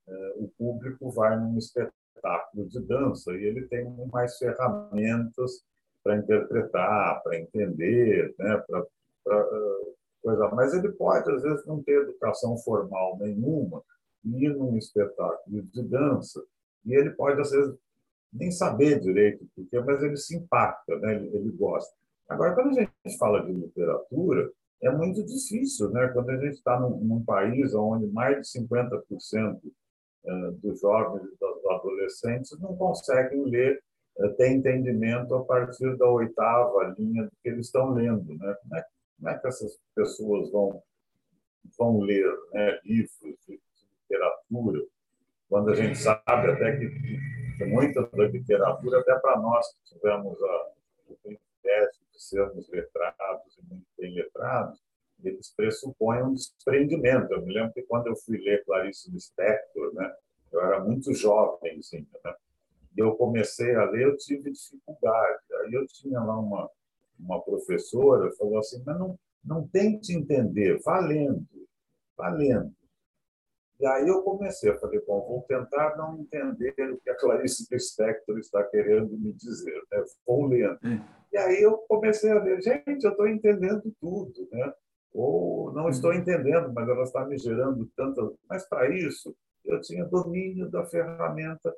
é, 0.07 0.33
o 0.37 0.47
público 0.57 1.09
vai 1.09 1.37
num 1.37 1.57
espetáculo 1.57 2.67
de 2.67 2.79
dança 2.81 3.31
e 3.33 3.43
ele 3.43 3.67
tem 3.67 3.83
mais 4.11 4.37
ferramentas 4.37 5.65
para 6.01 6.15
interpretar, 6.15 7.21
para 7.23 7.37
entender, 7.37 8.33
né, 8.39 8.63
para 8.67 8.85
coisa. 10.21 10.49
Mas 10.55 10.73
ele 10.73 10.93
pode 10.93 11.29
às 11.29 11.41
vezes 11.41 11.65
não 11.65 11.83
ter 11.83 12.03
educação 12.03 12.57
formal 12.59 13.17
nenhuma 13.17 13.83
ir 14.35 14.55
num 14.55 14.77
espetáculo 14.77 15.63
de 15.63 15.83
dança 15.83 16.43
e 16.85 16.93
ele 16.93 17.11
pode 17.11 17.41
às 17.41 17.51
vezes 17.51 17.75
nem 18.31 18.51
saber 18.51 18.99
direito 18.99 19.45
porque, 19.55 19.79
mas 19.79 20.03
ele 20.03 20.17
se 20.17 20.35
impacta, 20.35 20.97
né, 20.99 21.15
ele, 21.15 21.35
ele 21.35 21.51
gosta. 21.51 21.93
Agora, 22.27 22.53
quando 22.53 22.77
a 22.77 22.81
gente 22.81 23.17
fala 23.17 23.45
de 23.45 23.53
literatura, 23.53 24.51
é 24.81 24.91
muito 24.91 25.25
difícil, 25.25 25.89
né? 25.89 26.07
Quando 26.09 26.29
a 26.29 26.37
gente 26.37 26.55
está 26.55 26.79
num, 26.79 26.99
num 26.99 27.23
país 27.23 27.73
onde 27.73 28.05
mais 28.07 28.41
de 28.41 28.59
50% 28.59 29.59
eh, 30.25 30.51
dos 30.61 30.79
jovens 30.81 31.23
e 31.23 31.37
dos 31.37 31.65
adolescentes 31.71 32.59
não 32.59 32.75
conseguem 32.75 33.43
ler, 33.45 33.81
eh, 34.19 34.29
ter 34.29 34.51
entendimento 34.51 35.33
a 35.35 35.43
partir 35.45 35.97
da 35.97 36.05
oitava 36.07 36.95
linha 36.97 37.29
que 37.41 37.49
eles 37.49 37.67
estão 37.67 37.93
lendo. 37.93 38.35
Né? 38.37 38.55
Como, 38.61 38.75
é, 38.75 38.85
como 39.17 39.29
é 39.29 39.39
que 39.39 39.47
essas 39.47 39.79
pessoas 39.95 40.51
vão, 40.51 40.81
vão 41.77 41.99
ler 42.01 42.29
né, 42.53 42.79
livros 42.83 43.35
de 43.47 43.59
literatura, 44.09 44.85
quando 45.49 45.69
a 45.69 45.75
gente 45.75 45.97
sabe 45.97 46.51
até 46.51 46.77
que, 46.77 47.65
muita 47.65 48.07
da 48.07 48.27
literatura, 48.27 48.99
até 48.99 49.17
para 49.19 49.39
nós 49.39 49.65
que 49.73 49.95
tivemos 49.95 50.41
a, 50.41 50.71
o 51.09 51.15
privilégio 51.15 52.01
de 52.13 52.21
sermos 52.21 52.69
letrados 52.69 53.57
e 53.57 53.73
muito 53.73 53.87
bem 53.97 54.13
letrados, 54.13 54.79
eles 55.23 55.51
pressupõem 55.55 56.23
um 56.23 56.33
desprendimento. 56.33 57.31
Eu 57.33 57.41
me 57.41 57.53
lembro 57.53 57.73
que 57.73 57.81
quando 57.83 58.07
eu 58.07 58.15
fui 58.15 58.37
ler 58.37 58.63
Clarice 58.65 59.11
Lispector, 59.11 59.93
né, 59.93 60.13
eu 60.51 60.61
era 60.61 60.83
muito 60.83 61.13
jovem, 61.13 61.79
assim, 61.79 62.05
né, 62.23 62.35
e 62.95 62.99
eu 62.99 63.15
comecei 63.15 63.75
a 63.75 63.85
ler, 63.85 64.03
eu 64.03 64.17
tive 64.17 64.51
dificuldade. 64.51 65.43
Aí 65.61 65.73
eu 65.73 65.85
tinha 65.87 66.19
lá 66.19 66.37
uma, 66.37 66.69
uma 67.19 67.41
professora, 67.41 68.31
falou 68.35 68.59
assim, 68.59 68.81
mas 68.85 68.97
não, 68.97 69.19
não 69.43 69.67
tente 69.67 70.13
entender, 70.13 70.79
valendo, 70.83 71.47
valendo. 72.15 72.76
E 73.79 73.85
aí 73.85 74.07
eu 74.07 74.23
comecei, 74.23 74.71
eu 74.71 74.79
falei, 74.79 74.99
bom, 75.05 75.21
vou 75.27 75.41
tentar 75.43 75.95
não 75.97 76.19
entender 76.19 76.73
o 76.91 76.97
que 76.97 77.09
a 77.09 77.15
Clarice 77.15 77.67
Lispector 77.71 78.39
está 78.39 78.63
querendo 78.63 79.17
me 79.17 79.31
dizer, 79.33 79.79
né? 79.91 80.03
Vou 80.25 80.47
lendo. 80.47 80.79
E 81.31 81.37
aí 81.37 81.61
eu 81.61 81.77
comecei 81.87 82.31
a 82.31 82.41
ler, 82.41 82.61
gente, 82.61 83.03
eu 83.03 83.11
estou 83.11 83.27
entendendo 83.27 83.93
tudo, 84.01 84.47
né? 84.51 84.73
Ou 85.13 85.71
não 85.73 85.89
estou 85.89 86.11
hum. 86.11 86.15
entendendo, 86.15 86.73
mas 86.73 86.89
ela 86.89 87.03
está 87.03 87.25
me 87.25 87.37
gerando 87.37 87.87
tanta... 87.95 88.21
Mas 88.49 88.67
para 88.67 88.89
isso, 88.89 89.35
eu 89.63 89.79
tinha 89.81 90.05
domínio 90.05 90.69
da 90.69 90.85
ferramenta 90.85 91.73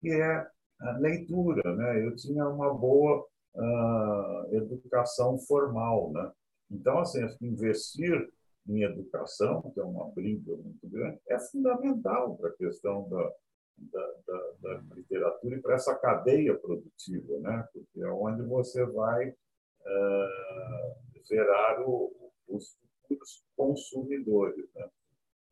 que 0.00 0.10
é 0.10 0.46
a 0.80 0.98
leitura, 0.98 1.74
né? 1.76 2.04
Eu 2.04 2.16
tinha 2.16 2.48
uma 2.48 2.74
boa 2.74 3.26
uh, 3.54 4.56
educação 4.56 5.38
formal, 5.38 6.12
né? 6.12 6.30
Então, 6.70 6.98
assim, 6.98 7.20
investir 7.40 8.28
em 8.66 8.82
educação, 8.82 9.70
que 9.72 9.80
é 9.80 9.84
uma 9.84 10.10
briga 10.10 10.54
muito 10.56 10.88
grande, 10.88 11.20
é 11.28 11.38
fundamental 11.38 12.36
para 12.36 12.50
a 12.50 12.56
questão 12.56 13.08
da, 13.08 13.32
da, 13.76 14.14
da, 14.26 14.52
da, 14.60 14.94
literatura 14.94 15.56
e 15.56 15.60
para 15.60 15.74
essa 15.74 15.94
cadeia 15.94 16.56
produtiva, 16.56 17.38
né? 17.40 17.68
porque 17.72 18.00
é 18.00 18.10
onde 18.10 18.42
você 18.42 18.84
vai 18.86 19.28
uh, 19.28 21.24
gerar 21.24 21.82
o, 21.86 22.32
os 22.48 22.78
futuros 23.02 23.44
consumidores. 23.56 24.66
Né? 24.74 24.88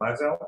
Mas 0.00 0.20
é, 0.20 0.38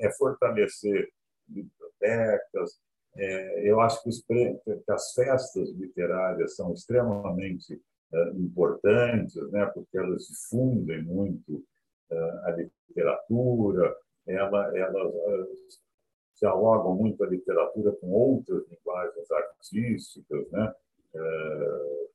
é 0.00 0.10
fortalecer 0.12 1.10
bibliotecas. 1.46 2.80
É, 3.16 3.70
eu 3.70 3.80
acho 3.80 4.02
que, 4.02 4.08
os, 4.08 4.22
que 4.22 4.60
as 4.90 5.12
festas 5.12 5.70
literárias 5.70 6.54
são 6.56 6.72
extremamente 6.72 7.80
importantes, 8.36 9.36
né? 9.50 9.66
porque 9.66 9.98
elas 9.98 10.26
difundem 10.26 11.02
muito 11.04 11.64
uh, 12.10 12.38
a 12.44 12.50
literatura, 12.52 13.94
ela, 14.26 14.76
elas 14.76 15.48
dialogam 16.40 16.94
muito 16.94 17.22
a 17.22 17.26
literatura 17.26 17.92
com 17.92 18.10
outras 18.10 18.66
linguagens 18.68 19.30
artísticas, 19.30 20.50
né? 20.50 20.74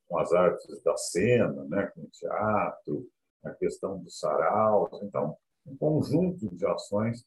com 0.06 0.18
as 0.18 0.32
artes 0.32 0.82
da 0.82 0.96
cena, 0.96 1.64
né? 1.64 1.90
com 1.94 2.02
o 2.02 2.10
teatro, 2.10 3.06
a 3.44 3.50
questão 3.50 3.98
dos 3.98 4.18
saraus. 4.18 5.02
Então, 5.02 5.36
um 5.66 5.76
conjunto 5.76 6.54
de 6.54 6.66
ações 6.66 7.24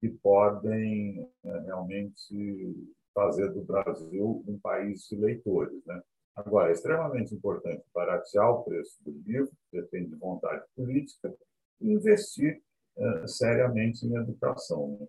que 0.00 0.08
podem 0.08 1.28
realmente 1.64 2.74
fazer 3.14 3.52
do 3.52 3.62
Brasil 3.62 4.42
um 4.48 4.58
país 4.58 5.06
de 5.08 5.16
leitores. 5.16 5.84
Né? 5.86 6.02
Agora, 6.34 6.70
é 6.70 6.72
extremamente 6.72 7.34
importante 7.34 7.84
baratear 7.92 8.50
o 8.50 8.64
preço 8.64 9.02
do 9.04 9.10
livro, 9.26 9.52
depende 9.70 10.10
de 10.10 10.16
vontade 10.16 10.64
política, 10.74 11.34
e 11.80 11.92
investir 11.92 12.62
uh, 12.96 13.28
seriamente 13.28 14.06
em 14.06 14.14
educação. 14.16 14.96
Né? 14.98 15.06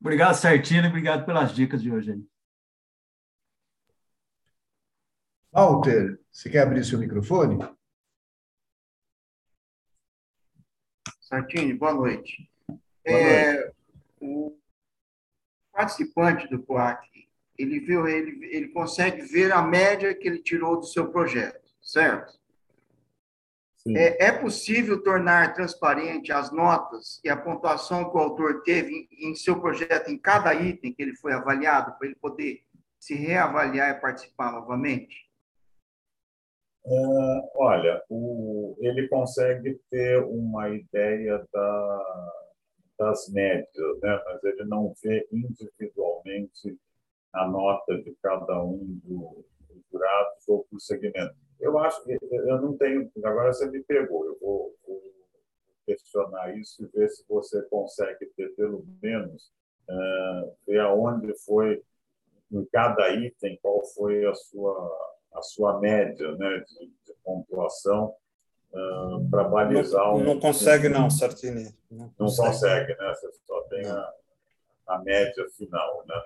Obrigado, 0.00 0.34
Sertino, 0.34 0.88
obrigado 0.88 1.26
pelas 1.26 1.52
dicas 1.52 1.82
de 1.82 1.90
hoje. 1.90 2.24
Walter, 5.50 6.20
você 6.30 6.50
quer 6.50 6.62
abrir 6.62 6.84
seu 6.84 6.98
microfone? 6.98 7.58
Sartini, 11.20 11.72
boa 11.74 11.94
noite. 11.94 12.48
Boa 12.68 12.78
é, 13.04 13.54
noite. 13.54 13.74
o 14.20 14.60
participante 15.72 16.46
do 16.48 16.62
COAC 16.62 17.25
ele, 17.58 17.80
viu, 17.80 18.06
ele, 18.06 18.46
ele 18.54 18.68
consegue 18.68 19.22
ver 19.22 19.52
a 19.52 19.62
média 19.62 20.14
que 20.14 20.26
ele 20.26 20.42
tirou 20.42 20.78
do 20.78 20.86
seu 20.86 21.10
projeto, 21.10 21.60
certo? 21.80 22.34
É, 23.94 24.26
é, 24.26 24.32
possível 24.32 25.00
tornar 25.00 25.54
transparente 25.54 26.32
as 26.32 26.50
notas 26.50 27.20
e 27.22 27.28
a 27.28 27.36
pontuação 27.36 28.10
que 28.10 28.16
o 28.16 28.20
autor 28.20 28.62
teve 28.64 29.08
em, 29.12 29.30
em 29.30 29.34
seu 29.36 29.60
projeto, 29.60 30.10
em 30.10 30.18
cada 30.18 30.52
item 30.54 30.92
que 30.92 31.00
ele 31.00 31.14
foi 31.14 31.32
avaliado, 31.32 31.96
para 31.96 32.08
ele 32.08 32.16
poder 32.16 32.62
se 32.98 33.14
reavaliar 33.14 33.96
e 33.96 34.00
participar 34.00 34.50
novamente? 34.50 35.26
Uh, 36.84 37.48
olha, 37.54 38.02
o, 38.08 38.76
ele 38.80 39.08
consegue 39.08 39.78
ter 39.88 40.22
uma 40.24 40.68
ideia 40.70 41.44
da, 41.52 42.32
das 42.98 43.28
médias, 43.28 44.00
né? 44.00 44.20
mas 44.24 44.42
ele 44.44 44.64
não 44.64 44.92
vê 45.02 45.26
individualmente 45.30 46.76
a 47.36 47.48
nota 47.48 47.96
de 48.02 48.14
cada 48.22 48.62
um 48.62 49.00
dos 49.04 49.44
jurados 49.92 50.48
ou 50.48 50.66
por 50.70 50.80
segmento. 50.80 51.34
Eu 51.60 51.78
acho 51.78 52.02
que 52.04 52.18
eu 52.20 52.60
não 52.60 52.76
tenho. 52.76 53.10
Agora 53.24 53.52
você 53.52 53.68
me 53.70 53.82
pegou, 53.82 54.26
eu 54.26 54.38
vou, 54.40 54.74
vou 54.86 55.02
questionar 55.86 56.56
isso 56.56 56.84
e 56.84 56.98
ver 56.98 57.08
se 57.08 57.24
você 57.28 57.62
consegue 57.62 58.26
ter, 58.36 58.48
pelo 58.56 58.84
menos, 59.02 59.52
uh, 59.88 60.52
ver 60.66 60.80
aonde 60.80 61.32
foi, 61.44 61.82
em 62.52 62.64
cada 62.66 63.08
item, 63.10 63.58
qual 63.62 63.84
foi 63.86 64.24
a 64.26 64.34
sua, 64.34 65.14
a 65.34 65.42
sua 65.42 65.80
média 65.80 66.32
né, 66.36 66.64
de, 66.66 66.86
de 66.86 67.14
pontuação 67.24 68.14
uh, 68.72 69.30
para 69.30 69.44
balizar 69.44 70.04
não, 70.04 70.16
um. 70.16 70.24
Não 70.24 70.40
consegue, 70.40 70.88
não, 70.88 71.10
Sartini. 71.10 71.74
Não, 71.90 72.06
não 72.18 72.26
consegue. 72.26 72.48
consegue, 72.48 72.96
né? 72.96 73.14
Você 73.14 73.32
só 73.46 73.60
tem 73.62 73.86
a, 73.86 74.12
a 74.88 74.98
média 74.98 75.46
final, 75.56 76.04
né? 76.06 76.22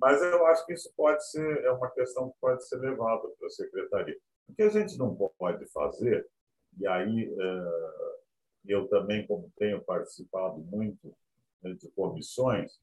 Mas 0.00 0.22
eu 0.22 0.46
acho 0.46 0.64
que 0.64 0.72
isso 0.72 0.90
pode 0.96 1.28
ser 1.30 1.64
é 1.64 1.70
uma 1.70 1.90
questão 1.90 2.30
que 2.30 2.36
pode 2.40 2.66
ser 2.66 2.76
levada 2.76 3.28
para 3.38 3.46
a 3.46 3.50
secretaria. 3.50 4.16
O 4.48 4.54
que 4.54 4.62
a 4.62 4.70
gente 4.70 4.96
não 4.96 5.14
pode 5.14 5.66
fazer, 5.66 6.26
e 6.78 6.86
aí 6.86 7.32
é, 7.38 8.10
eu 8.66 8.88
também, 8.88 9.26
como 9.26 9.52
tenho 9.58 9.82
participado 9.82 10.58
muito 10.58 11.14
né, 11.62 11.74
de 11.74 11.88
comissões, 11.90 12.80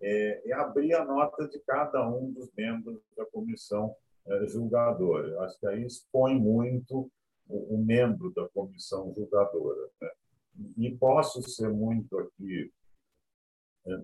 é, 0.00 0.42
é, 0.50 0.52
abrir 0.52 0.94
a 0.94 1.04
nota 1.04 1.48
de 1.48 1.58
cada 1.60 2.06
um 2.08 2.30
dos 2.32 2.52
membros 2.56 3.00
da 3.16 3.24
comissão 3.26 3.96
é, 4.26 4.46
julgadora. 4.46 5.28
Eu 5.28 5.40
acho 5.42 5.58
que 5.58 5.66
aí 5.66 5.84
expõe 5.84 6.38
muito 6.38 7.10
o, 7.48 7.78
membro 7.78 8.30
da 8.34 8.46
comissão 8.50 9.12
julgadora. 9.14 9.88
Né? 10.00 10.10
E 10.76 10.96
posso 10.96 11.42
ser 11.48 11.70
muito 11.70 12.18
aqui, 12.18 12.70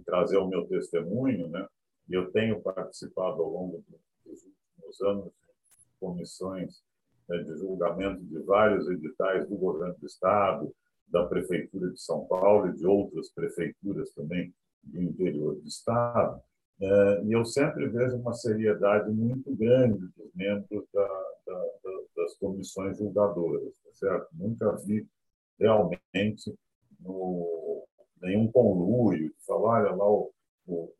trazer 0.06 0.38
o 0.38 0.48
meu 0.48 0.66
testemunho, 0.66 1.48
né? 1.48 1.68
Eu 2.08 2.30
tenho 2.30 2.60
participado 2.60 3.42
ao 3.42 3.50
longo 3.50 3.84
dos 4.24 4.44
últimos 4.44 5.00
anos 5.02 5.24
de 5.24 5.98
comissões 5.98 6.82
né, 7.28 7.38
de 7.38 7.56
julgamento 7.56 8.22
de 8.24 8.38
vários 8.40 8.88
editais 8.88 9.48
do 9.48 9.56
governo 9.56 9.96
do 9.98 10.06
Estado, 10.06 10.74
da 11.08 11.24
Prefeitura 11.26 11.90
de 11.90 12.00
São 12.00 12.26
Paulo 12.26 12.68
e 12.68 12.76
de 12.76 12.86
outras 12.86 13.30
prefeituras 13.30 14.10
também 14.10 14.52
do 14.82 15.02
interior 15.02 15.54
do 15.54 15.66
Estado. 15.66 16.40
É, 16.80 17.22
e 17.24 17.32
eu 17.32 17.44
sempre 17.44 17.88
vejo 17.88 18.16
uma 18.16 18.32
seriedade 18.32 19.10
muito 19.10 19.54
grande 19.54 20.08
dos 20.16 20.34
membros 20.34 20.84
da, 20.92 21.06
da, 21.46 21.54
da, 21.54 22.00
das 22.16 22.34
comissões 22.34 22.98
julgadoras, 22.98 23.72
tá 23.84 23.90
certo? 23.92 24.28
Nunca 24.32 24.72
vi 24.84 25.06
realmente 25.58 26.52
no, 27.00 27.86
nenhum 28.20 28.50
conluio 28.50 29.28
de 29.28 29.44
falar, 29.46 29.84
olha 29.84 29.94
lá, 29.94 30.10
o, 30.10 30.32
o, 30.66 30.92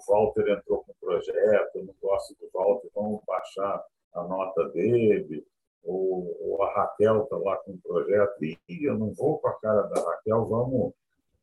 o 0.00 0.12
Walter 0.12 0.48
entrou 0.48 0.84
com 0.84 0.92
um 0.92 0.94
projeto, 1.00 1.76
eu 1.76 1.84
não 1.84 1.94
gosto 2.00 2.34
do 2.38 2.48
Walter, 2.52 2.88
vamos 2.94 3.20
baixar 3.26 3.84
a 4.14 4.22
nota 4.24 4.68
dele, 4.70 5.46
ou, 5.82 6.36
ou 6.40 6.62
a 6.62 6.72
Raquel 6.74 7.24
está 7.24 7.36
lá 7.36 7.56
com 7.58 7.72
um 7.72 7.78
projeto, 7.78 8.42
e 8.42 8.58
eu 8.68 8.98
não 8.98 9.12
vou 9.12 9.38
com 9.38 9.48
a 9.48 9.54
cara 9.60 9.82
da 9.82 10.00
Raquel, 10.00 10.46
vamos, 10.46 10.92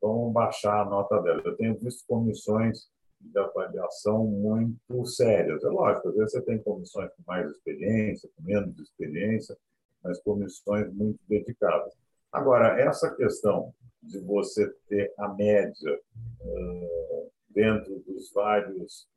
vamos 0.01 0.34
baixar 0.34 0.81
a 0.81 0.85
nota 0.85 1.21
dela. 1.21 1.41
Eu 1.43 1.55
tenho 1.55 1.75
visto 1.75 2.05
comissões 2.07 2.89
de 3.19 3.39
avaliação 3.39 4.25
muito 4.25 5.05
sérias. 5.05 5.63
É 5.63 5.67
lógico, 5.67 6.09
às 6.09 6.15
vezes 6.15 6.31
você 6.31 6.41
tem 6.41 6.59
comissões 6.59 7.09
com 7.09 7.23
mais 7.25 7.49
experiência, 7.49 8.29
com 8.35 8.43
menos 8.43 8.77
experiência, 8.79 9.57
mas 10.03 10.21
comissões 10.21 10.93
muito 10.93 11.19
dedicadas. 11.27 11.93
Agora, 12.31 12.79
essa 12.79 13.13
questão 13.15 13.73
de 14.03 14.19
você 14.19 14.69
ter 14.88 15.13
a 15.17 15.27
média 15.29 15.99
uh, 16.41 17.31
dentro 17.57 17.99
dos 18.05 18.31
vários 18.31 19.09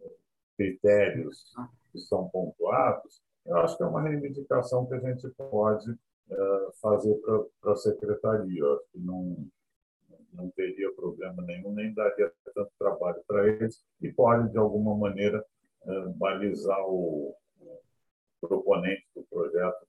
eh, 0.00 0.10
critérios 0.56 1.52
que 1.90 1.98
são 1.98 2.28
pontuados, 2.28 3.20
eu 3.44 3.56
acho 3.56 3.76
que 3.76 3.82
é 3.82 3.86
uma 3.86 4.02
reivindicação 4.02 4.86
que 4.86 4.94
a 4.94 5.00
gente 5.00 5.28
pode 5.30 5.90
uh, 5.90 6.72
fazer 6.80 7.18
para 7.60 7.72
a 7.72 7.76
secretaria. 7.76 8.60
Eu 8.60 8.74
acho 8.74 8.84
que 8.92 8.98
não, 9.00 9.48
não 10.32 10.50
teria 10.50 10.94
problema 10.94 11.42
nenhum, 11.42 11.72
nem 11.72 11.92
daria 11.92 12.32
tanto 12.54 12.70
trabalho 12.78 13.20
para 13.26 13.48
eles, 13.48 13.82
e 14.00 14.12
pode, 14.12 14.50
de 14.50 14.58
alguma 14.58 14.96
maneira, 14.96 15.44
uh, 15.82 16.10
balizar 16.10 16.86
o, 16.86 17.34
o 17.60 18.46
proponente 18.46 19.06
do 19.16 19.24
projeto 19.24 19.88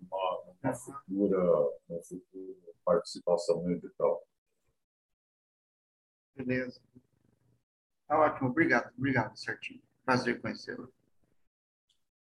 numa, 0.00 0.42
numa 0.62 0.74
futura, 0.74 1.38
numa 1.88 2.02
futura 2.02 2.72
participação 2.82 3.62
no 3.62 3.72
edital. 3.72 4.24
Beleza. 6.36 6.80
Tá 8.08 8.18
ótimo, 8.18 8.50
obrigado, 8.50 8.92
obrigado, 8.96 9.36
certinho. 9.36 9.80
Prazer 10.04 10.40
conhecê-lo. 10.40 10.92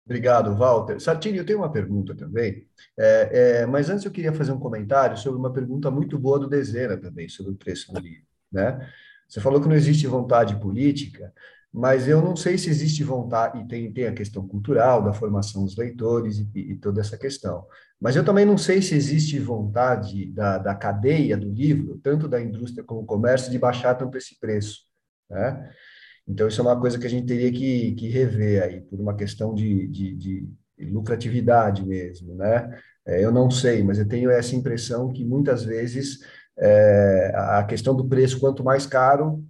Obrigado, 0.05 0.55
Walter. 0.57 1.01
Sartini, 1.01 1.39
eu 1.39 1.47
tenho 1.47 1.61
uma 1.61 1.71
pergunta 1.71 2.15
também, 2.15 2.67
é, 2.99 3.61
é, 3.61 3.67
mas 3.67 3.89
antes 3.89 4.05
eu 4.05 4.11
queria 4.11 4.33
fazer 4.33 4.51
um 4.51 4.59
comentário 4.59 5.17
sobre 5.17 5.39
uma 5.39 5.53
pergunta 5.53 5.91
muito 5.91 6.19
boa 6.19 6.41
do 6.41 6.49
Dezena 6.49 6.97
também, 6.97 7.29
sobre 7.29 7.53
o 7.53 7.57
preço 7.57 7.93
do 7.93 8.01
livro. 8.01 8.27
Né? 8.51 8.93
Você 9.29 9.41
falou 9.41 9.61
que 9.61 9.69
não 9.69 9.77
existe 9.77 10.07
vontade 10.07 10.59
política, 10.61 11.33
mas 11.73 12.07
eu 12.07 12.21
não 12.21 12.37
sei 12.37 12.59
se 12.59 12.69
existe 12.69 13.03
vontade, 13.03 13.61
e 13.61 13.67
tem, 13.67 13.91
tem 13.93 14.07
a 14.07 14.13
questão 14.13 14.47
cultural, 14.47 15.03
da 15.03 15.13
formação 15.13 15.65
dos 15.65 15.77
leitores 15.77 16.39
e, 16.39 16.73
e 16.73 16.77
toda 16.77 17.01
essa 17.01 17.17
questão. 17.17 17.65
Mas 17.99 18.15
eu 18.15 18.25
também 18.25 18.45
não 18.45 18.59
sei 18.59 18.83
se 18.83 18.95
existe 18.95 19.39
vontade 19.39 20.27
da, 20.27 20.59
da 20.59 20.75
cadeia 20.75 21.37
do 21.37 21.49
livro, 21.49 21.99
tanto 22.03 22.29
da 22.29 22.41
indústria 22.41 22.85
como 22.85 23.01
do 23.01 23.07
comércio, 23.07 23.51
de 23.51 23.59
baixar 23.59 23.95
tanto 23.95 24.19
esse 24.19 24.39
preço. 24.39 24.81
Né? 25.31 25.71
Então, 26.29 26.47
isso 26.47 26.61
é 26.61 26.65
uma 26.65 26.79
coisa 26.79 26.99
que 26.99 27.07
a 27.07 27.11
gente 27.11 27.27
teria 27.27 27.51
que, 27.51 27.93
que 27.93 28.09
rever 28.09 28.63
aí, 28.63 28.81
por 28.83 29.01
uma 29.01 29.17
questão 29.17 29.55
de, 29.55 29.89
de, 29.89 30.15
de 30.15 30.49
lucratividade 30.91 31.85
mesmo, 31.87 32.35
né? 32.35 32.79
É, 33.07 33.25
eu 33.25 33.33
não 33.33 33.51
sei, 33.51 33.83
mas 33.83 33.99
eu 33.99 34.07
tenho 34.07 34.31
essa 34.31 34.55
impressão 34.55 35.13
que 35.13 35.25
muitas 35.25 35.65
vezes 35.65 36.21
é, 36.59 37.33
a 37.35 37.65
questão 37.65 37.95
do 37.97 38.07
preço, 38.09 38.39
quanto 38.39 38.63
mais 38.63 38.87
caro, 38.87 39.45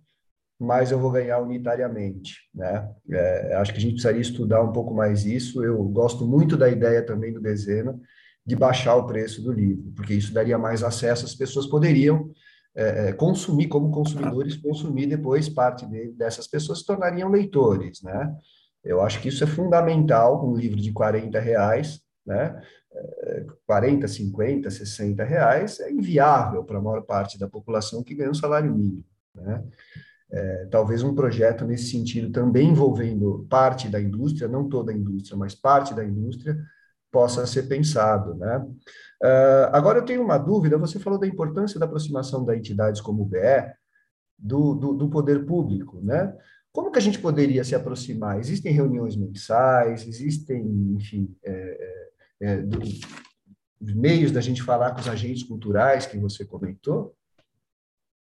mais 0.62 0.90
eu 0.90 0.98
vou 0.98 1.10
ganhar 1.10 1.38
unitariamente, 1.40 2.36
né? 2.54 2.88
É, 3.10 3.54
acho 3.56 3.72
que 3.72 3.78
a 3.78 3.80
gente 3.80 3.94
precisaria 3.94 4.20
estudar 4.20 4.62
um 4.62 4.72
pouco 4.72 4.94
mais 4.94 5.24
isso. 5.24 5.64
Eu 5.64 5.82
gosto 5.84 6.26
muito 6.26 6.56
da 6.56 6.68
ideia 6.68 7.04
também 7.04 7.32
do 7.32 7.40
Dezena 7.40 7.98
de 8.44 8.56
baixar 8.56 8.96
o 8.96 9.06
preço 9.06 9.42
do 9.42 9.52
livro, 9.52 9.92
porque 9.94 10.14
isso 10.14 10.34
daria 10.34 10.58
mais 10.58 10.82
acesso, 10.82 11.24
as 11.24 11.34
pessoas 11.34 11.66
poderiam 11.66 12.30
é, 12.74 13.08
é, 13.08 13.12
consumir, 13.12 13.68
como 13.68 13.90
consumidores, 13.90 14.56
consumir 14.56 15.06
depois 15.06 15.48
parte 15.48 15.86
de, 15.86 16.10
dessas 16.12 16.48
pessoas 16.48 16.80
se 16.80 16.86
tornariam 16.86 17.30
leitores, 17.30 18.02
né? 18.02 18.34
Eu 18.82 19.00
acho 19.00 19.20
que 19.20 19.28
isso 19.28 19.44
é 19.44 19.46
fundamental, 19.46 20.44
um 20.44 20.56
livro 20.56 20.80
de 20.80 20.92
40 20.92 21.38
reais, 21.38 22.00
né? 22.26 22.60
40, 23.66 24.06
50, 24.06 24.70
60 24.70 25.24
reais 25.24 25.80
é 25.80 25.90
inviável 25.90 26.62
para 26.64 26.78
a 26.78 26.82
maior 26.82 27.02
parte 27.02 27.38
da 27.38 27.48
população 27.48 28.02
que 28.02 28.14
ganha 28.14 28.30
um 28.30 28.34
salário 28.34 28.74
mínimo, 28.74 29.04
né? 29.34 29.62
É, 30.32 30.66
talvez 30.70 31.02
um 31.02 31.14
projeto 31.14 31.64
nesse 31.66 31.90
sentido 31.90 32.32
também 32.32 32.70
envolvendo 32.70 33.46
parte 33.50 33.88
da 33.88 34.00
indústria, 34.00 34.48
não 34.48 34.68
toda 34.68 34.90
a 34.90 34.94
indústria, 34.94 35.36
mas 35.36 35.54
parte 35.54 35.92
da 35.94 36.02
indústria, 36.02 36.56
possa 37.10 37.46
ser 37.46 37.64
pensado, 37.64 38.34
né? 38.34 38.58
Uh, 39.22 39.68
agora 39.72 39.98
eu 39.98 40.04
tenho 40.04 40.24
uma 40.24 40.38
dúvida, 40.38 40.78
você 40.78 40.98
falou 40.98 41.18
da 41.18 41.26
importância 41.26 41.78
da 41.78 41.84
aproximação 41.84 42.44
da 42.44 42.56
entidades 42.56 43.00
como 43.00 43.22
o 43.22 43.26
BE 43.26 43.38
do, 44.38 44.74
do, 44.74 44.92
do, 44.94 45.08
poder 45.10 45.44
público, 45.44 46.00
né? 46.02 46.34
Como 46.72 46.90
que 46.90 46.98
a 46.98 47.02
gente 47.02 47.18
poderia 47.18 47.62
se 47.62 47.74
aproximar? 47.74 48.40
Existem 48.40 48.72
reuniões 48.72 49.14
mensais, 49.14 50.08
existem, 50.08 50.66
enfim, 50.96 51.36
é, 51.44 52.08
é, 52.40 52.46
é 52.46 52.56
do, 52.62 52.80
meios 53.94 54.32
da 54.32 54.40
gente 54.40 54.62
falar 54.62 54.92
com 54.92 55.00
os 55.00 55.08
agentes 55.08 55.42
culturais 55.42 56.06
que 56.06 56.16
você 56.16 56.44
comentou? 56.44 57.14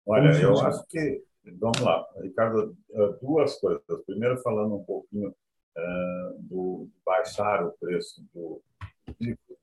Olha, 0.05 0.33
eu 0.41 0.59
acho 0.61 0.85
que, 0.89 1.23
vamos 1.45 1.81
lá, 1.81 2.07
Ricardo, 2.21 2.77
eh, 2.91 3.19
duas 3.21 3.59
coisas. 3.59 3.83
Primeiro, 4.07 4.39
falando 4.39 4.77
um 4.77 4.85
pouquinho 4.85 5.31
uh, 5.31 6.39
do 6.41 6.89
baixar 7.05 7.65
o 7.67 7.73
preço 7.73 8.23
do, 8.35 8.63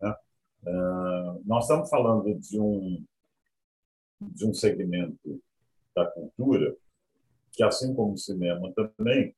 né? 0.01 0.15
Uh, 0.65 1.41
nós 1.45 1.63
estamos 1.63 1.89
falando 1.89 2.33
de 2.33 2.59
um 2.59 3.03
de 4.19 4.47
um 4.47 4.53
segmento 4.53 5.39
da 5.95 6.05
cultura 6.07 6.75
que, 7.51 7.63
assim 7.63 7.93
como 7.93 8.13
o 8.13 8.17
cinema 8.17 8.73
também, 8.73 9.35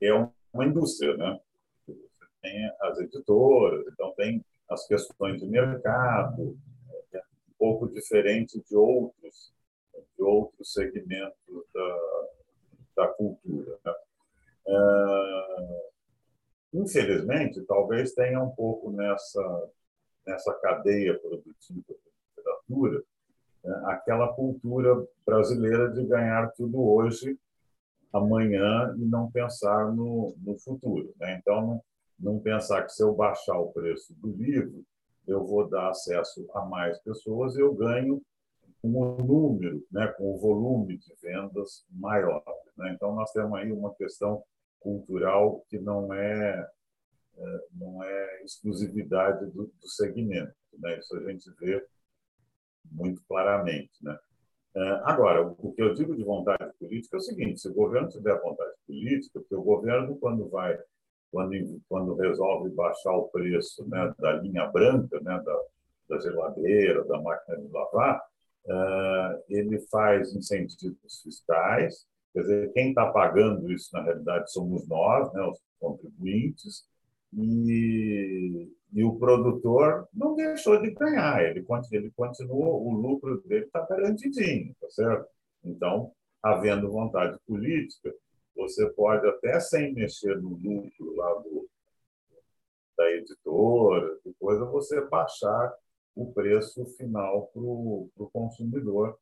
é 0.00 0.12
uma 0.52 0.64
indústria, 0.64 1.16
né? 1.16 1.40
Você 1.86 2.26
tem 2.40 2.70
as 2.80 2.98
editoras, 3.00 3.84
então 3.88 4.12
tem 4.16 4.44
as 4.68 4.86
questões 4.86 5.40
de 5.40 5.46
mercado, 5.46 6.56
é 7.12 7.18
um 7.18 7.52
pouco 7.58 7.88
diferente 7.88 8.62
de 8.62 8.76
outros 8.76 9.52
de 10.22 10.28
outros 10.28 10.72
segmentos 10.72 11.64
da, 11.74 12.28
da 12.96 13.08
cultura. 13.08 13.76
Né? 13.84 13.92
Uh, 14.68 15.90
infelizmente, 16.74 17.60
talvez 17.62 18.14
tenha 18.14 18.40
um 18.40 18.50
pouco 18.50 18.92
nessa 18.92 19.70
nessa 20.24 20.54
cadeia 20.54 21.18
produtiva 21.18 21.82
da 21.88 21.94
literatura, 22.36 23.02
né, 23.64 23.82
aquela 23.86 24.32
cultura 24.32 25.04
brasileira 25.26 25.90
de 25.90 26.06
ganhar 26.06 26.52
tudo 26.52 26.80
hoje, 26.80 27.36
amanhã 28.12 28.94
e 28.96 29.04
não 29.04 29.28
pensar 29.32 29.92
no, 29.92 30.32
no 30.38 30.56
futuro. 30.60 31.12
Né? 31.18 31.38
Então, 31.40 31.60
não, 31.60 31.82
não 32.20 32.38
pensar 32.38 32.84
que 32.84 32.92
se 32.92 33.02
eu 33.02 33.12
baixar 33.12 33.58
o 33.58 33.72
preço 33.72 34.14
do 34.14 34.30
livro, 34.30 34.84
eu 35.26 35.44
vou 35.44 35.68
dar 35.68 35.90
acesso 35.90 36.48
a 36.54 36.64
mais 36.64 37.00
pessoas 37.00 37.56
e 37.56 37.60
eu 37.60 37.74
ganho 37.74 38.22
com 38.82 38.88
o 38.88 39.16
número, 39.22 39.86
né, 39.90 40.08
com 40.18 40.34
o 40.34 40.38
volume 40.38 40.98
de 40.98 41.14
vendas 41.22 41.86
maior. 41.88 42.42
Né? 42.76 42.92
Então, 42.94 43.14
nós 43.14 43.32
temos 43.32 43.58
aí 43.58 43.70
uma 43.72 43.94
questão 43.94 44.42
cultural 44.80 45.64
que 45.68 45.78
não 45.78 46.12
é 46.12 46.68
é, 47.38 47.60
não 47.74 48.02
é 48.02 48.42
exclusividade 48.44 49.46
do, 49.46 49.64
do 49.64 49.88
segmento. 49.88 50.54
Né? 50.78 50.98
Isso 50.98 51.16
a 51.16 51.30
gente 51.30 51.50
vê 51.58 51.84
muito 52.90 53.22
claramente. 53.26 53.92
Né? 54.02 54.18
É, 54.74 54.80
agora, 55.04 55.46
o 55.46 55.72
que 55.72 55.82
eu 55.82 55.94
digo 55.94 56.16
de 56.16 56.24
vontade 56.24 56.72
política 56.78 57.16
é 57.16 57.18
o 57.18 57.22
seguinte: 57.22 57.60
se 57.60 57.68
o 57.68 57.74
governo 57.74 58.08
tiver 58.08 58.40
vontade 58.40 58.72
política, 58.86 59.40
porque 59.40 59.54
o 59.54 59.62
governo, 59.62 60.16
quando 60.18 60.48
vai, 60.48 60.78
quando, 61.30 61.80
quando 61.88 62.14
resolve 62.14 62.70
baixar 62.70 63.12
o 63.12 63.28
preço 63.28 63.88
né, 63.88 64.14
da 64.18 64.32
linha 64.34 64.66
branca, 64.66 65.20
né, 65.20 65.42
da, 65.44 65.60
da 66.08 66.18
geladeira, 66.20 67.04
da 67.04 67.20
máquina 67.20 67.58
de 67.58 67.68
lavar, 67.68 68.22
ele 69.48 69.78
faz 69.90 70.34
incentivos 70.34 71.20
fiscais. 71.22 72.06
Quer 72.32 72.40
dizer, 72.40 72.72
quem 72.72 72.88
está 72.90 73.10
pagando 73.10 73.70
isso, 73.70 73.90
na 73.92 74.02
realidade, 74.02 74.50
somos 74.52 74.86
nós, 74.88 75.32
né, 75.34 75.42
os 75.42 75.60
contribuintes, 75.78 76.86
e, 77.34 78.70
e 78.92 79.04
o 79.04 79.18
produtor 79.18 80.06
não 80.12 80.34
deixou 80.34 80.80
de 80.80 80.90
ganhar, 80.90 81.42
ele, 81.42 81.64
ele 81.90 82.10
continuou, 82.10 82.86
o 82.86 82.92
lucro 82.92 83.40
dele 83.42 83.64
está 83.64 83.86
garantidinho, 83.86 84.74
tá 84.80 84.90
certo? 84.90 85.26
Então, 85.64 86.12
havendo 86.42 86.90
vontade 86.90 87.38
política, 87.46 88.14
você 88.54 88.88
pode 88.90 89.26
até 89.26 89.58
sem 89.60 89.94
mexer 89.94 90.40
no 90.40 90.50
lucro 90.50 91.16
lá 91.16 91.34
do, 91.40 91.68
da 92.96 93.10
editora, 93.12 94.18
depois 94.24 94.58
você 94.58 95.00
baixar 95.08 95.72
o 96.14 96.32
preço 96.32 96.84
final 96.96 97.46
para 97.48 97.62
o 97.62 98.30
consumidor, 98.32 99.18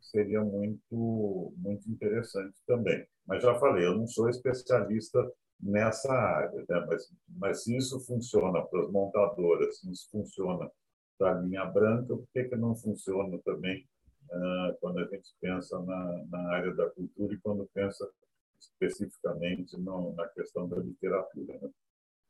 seria 0.00 0.42
muito, 0.42 1.52
muito 1.56 1.90
interessante 1.90 2.56
também. 2.66 3.06
Mas 3.26 3.42
já 3.42 3.54
falei, 3.58 3.86
eu 3.86 3.96
não 3.96 4.06
sou 4.06 4.28
especialista 4.28 5.30
nessa 5.60 6.12
área. 6.12 6.64
Né? 6.68 6.86
Mas, 6.86 7.12
mas 7.28 7.64
se 7.64 7.76
isso 7.76 8.00
funciona 8.00 8.62
para 8.62 8.80
as 8.80 8.90
montadoras, 8.90 9.78
se 9.78 9.90
isso 9.90 10.08
funciona 10.10 10.70
para 11.18 11.32
a 11.32 11.40
linha 11.40 11.64
branca, 11.66 12.16
por 12.16 12.26
que, 12.32 12.44
que 12.44 12.56
não 12.56 12.74
funciona 12.74 13.38
também 13.44 13.86
uh, 14.30 14.76
quando 14.80 15.00
a 15.00 15.04
gente 15.04 15.34
pensa 15.40 15.78
na, 15.80 16.24
na 16.30 16.50
área 16.54 16.74
da 16.74 16.88
cultura 16.90 17.34
e 17.34 17.40
quando 17.40 17.68
pensa 17.74 18.10
especificamente 18.58 19.78
no, 19.78 20.14
na 20.14 20.26
questão 20.28 20.68
da 20.68 20.78
literatura? 20.78 21.58
Né? 21.60 21.70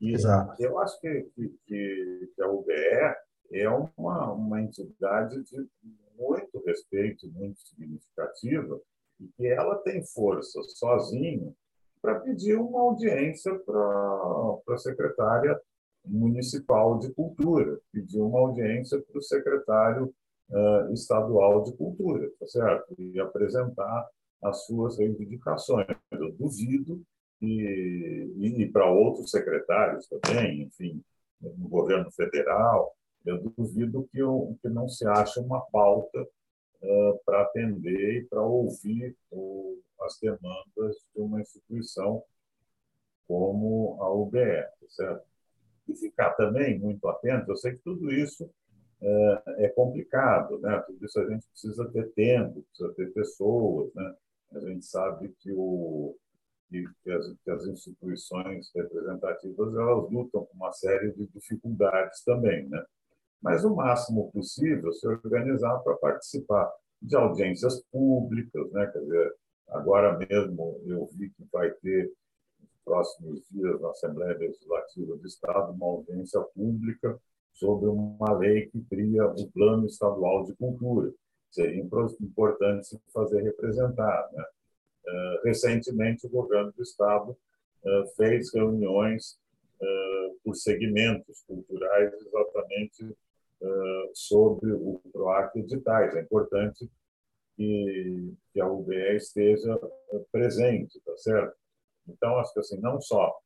E 0.00 0.14
Exato. 0.14 0.60
eu 0.60 0.78
acho 0.78 0.98
que, 1.00 1.30
que, 1.34 1.48
que 1.66 2.42
a 2.42 2.48
UBE 2.48 3.14
é 3.52 3.68
uma, 3.68 4.32
uma 4.32 4.60
entidade 4.60 5.42
de 5.44 5.68
muito 6.18 6.62
respeito, 6.64 7.28
muito 7.28 7.60
significativa, 7.60 8.80
e 9.18 9.26
que 9.28 9.46
ela 9.46 9.76
tem 9.76 10.04
força 10.04 10.62
sozinha 10.62 11.52
para 12.00 12.20
pedir 12.20 12.56
uma 12.56 12.80
audiência 12.80 13.54
para 13.58 14.74
a 14.74 14.78
secretária 14.78 15.60
municipal 16.04 16.98
de 16.98 17.12
cultura, 17.12 17.78
pedir 17.92 18.20
uma 18.20 18.38
audiência 18.38 19.00
para 19.00 19.18
o 19.18 19.22
secretário 19.22 20.14
uh, 20.50 20.92
estadual 20.92 21.62
de 21.62 21.76
cultura, 21.76 22.30
tá 22.38 22.46
certo? 22.46 22.94
E 22.98 23.20
apresentar 23.20 24.08
as 24.42 24.64
suas 24.64 24.98
reivindicações. 24.98 25.86
Eu 26.10 26.32
duvido 26.32 27.02
e, 27.42 28.32
e 28.38 28.72
para 28.72 28.90
outros 28.90 29.30
secretários 29.30 30.08
também, 30.08 30.62
enfim, 30.62 31.02
no 31.40 31.68
governo 31.68 32.10
federal, 32.10 32.94
eu 33.24 33.40
duvido 33.42 34.08
que, 34.10 34.18
eu, 34.18 34.56
que 34.62 34.68
não 34.68 34.88
se 34.88 35.06
ache 35.06 35.38
uma 35.40 35.60
pauta 35.60 36.22
uh, 36.22 37.20
para 37.24 37.42
atender 37.42 38.22
e 38.22 38.24
para 38.24 38.42
ouvir 38.42 39.16
o, 39.30 39.78
as 40.00 40.18
demandas 40.20 40.96
de 41.14 41.20
uma 41.20 41.40
instituição 41.40 42.22
como 43.28 44.02
a 44.02 44.12
UBE, 44.12 44.66
certo? 44.88 45.24
E 45.88 45.94
ficar 45.94 46.30
também 46.32 46.78
muito 46.78 47.06
atento. 47.08 47.50
Eu 47.50 47.56
sei 47.56 47.72
que 47.72 47.78
tudo 47.78 48.10
isso 48.10 48.50
é, 49.00 49.64
é 49.66 49.68
complicado, 49.68 50.58
né? 50.58 50.78
Tudo 50.86 51.04
isso 51.04 51.20
a 51.20 51.28
gente 51.28 51.46
precisa 51.46 51.88
ter 51.90 52.10
tempo, 52.12 52.62
precisa 52.62 52.92
ter 52.94 53.12
pessoas, 53.12 53.92
né? 53.94 54.14
A 54.52 54.60
gente 54.60 54.84
sabe 54.84 55.32
que 55.40 55.52
o 55.52 56.16
que 56.70 57.10
as, 57.10 57.34
que 57.44 57.50
as 57.50 57.66
instituições 57.66 58.70
representativas 58.74 59.74
elas 59.74 60.10
lutam 60.10 60.46
com 60.46 60.56
uma 60.56 60.72
série 60.72 61.12
de 61.12 61.26
dificuldades 61.26 62.22
também, 62.24 62.68
né? 62.68 62.84
Mas 63.42 63.64
o 63.64 63.74
máximo 63.74 64.30
possível 64.32 64.92
se 64.92 65.06
organizar 65.06 65.78
para 65.78 65.96
participar 65.96 66.70
de 67.00 67.16
audiências 67.16 67.82
públicas, 67.90 68.70
né? 68.72 68.86
Quer 68.86 69.00
dizer, 69.00 69.34
agora 69.68 70.18
mesmo 70.18 70.80
eu 70.84 71.08
vi 71.14 71.30
que 71.30 71.44
vai 71.50 71.70
ter 71.70 72.12
nos 72.60 72.70
próximos 72.84 73.42
dias 73.50 73.80
na 73.80 73.90
Assembleia 73.90 74.36
Legislativa 74.36 75.16
do 75.16 75.26
Estado 75.26 75.72
uma 75.72 75.86
audiência 75.86 76.40
pública 76.54 77.18
sobre 77.54 77.88
uma 77.88 78.32
lei 78.38 78.66
que 78.66 78.80
cria 78.82 79.26
o 79.26 79.50
Plano 79.50 79.86
Estadual 79.86 80.44
de 80.44 80.54
Cultura. 80.54 81.12
Seria 81.50 81.82
importante 81.82 82.86
se 82.86 83.00
fazer 83.12 83.42
representar, 83.42 84.28
né? 84.32 84.44
Eh, 85.06 85.40
recentemente, 85.44 86.26
o 86.26 86.30
governo 86.30 86.72
do 86.72 86.82
Estado 86.82 87.36
eh, 87.84 88.04
fez 88.16 88.52
reuniões 88.54 89.38
eh, 89.80 90.32
por 90.44 90.54
segmentos 90.54 91.42
culturais 91.46 92.12
exatamente 92.14 93.16
sobre 94.14 94.72
o 94.72 95.00
PROAC 95.12 95.56
editais. 95.56 96.14
É 96.16 96.20
importante 96.20 96.90
que, 97.56 98.34
que 98.52 98.60
a 98.60 98.66
UBE 98.66 99.16
esteja 99.16 99.78
presente, 100.32 101.00
tá 101.00 101.16
certo? 101.16 101.56
Então, 102.08 102.38
acho 102.38 102.52
que 102.52 102.60
assim, 102.60 102.80
não 102.80 103.00
só 103.00 103.38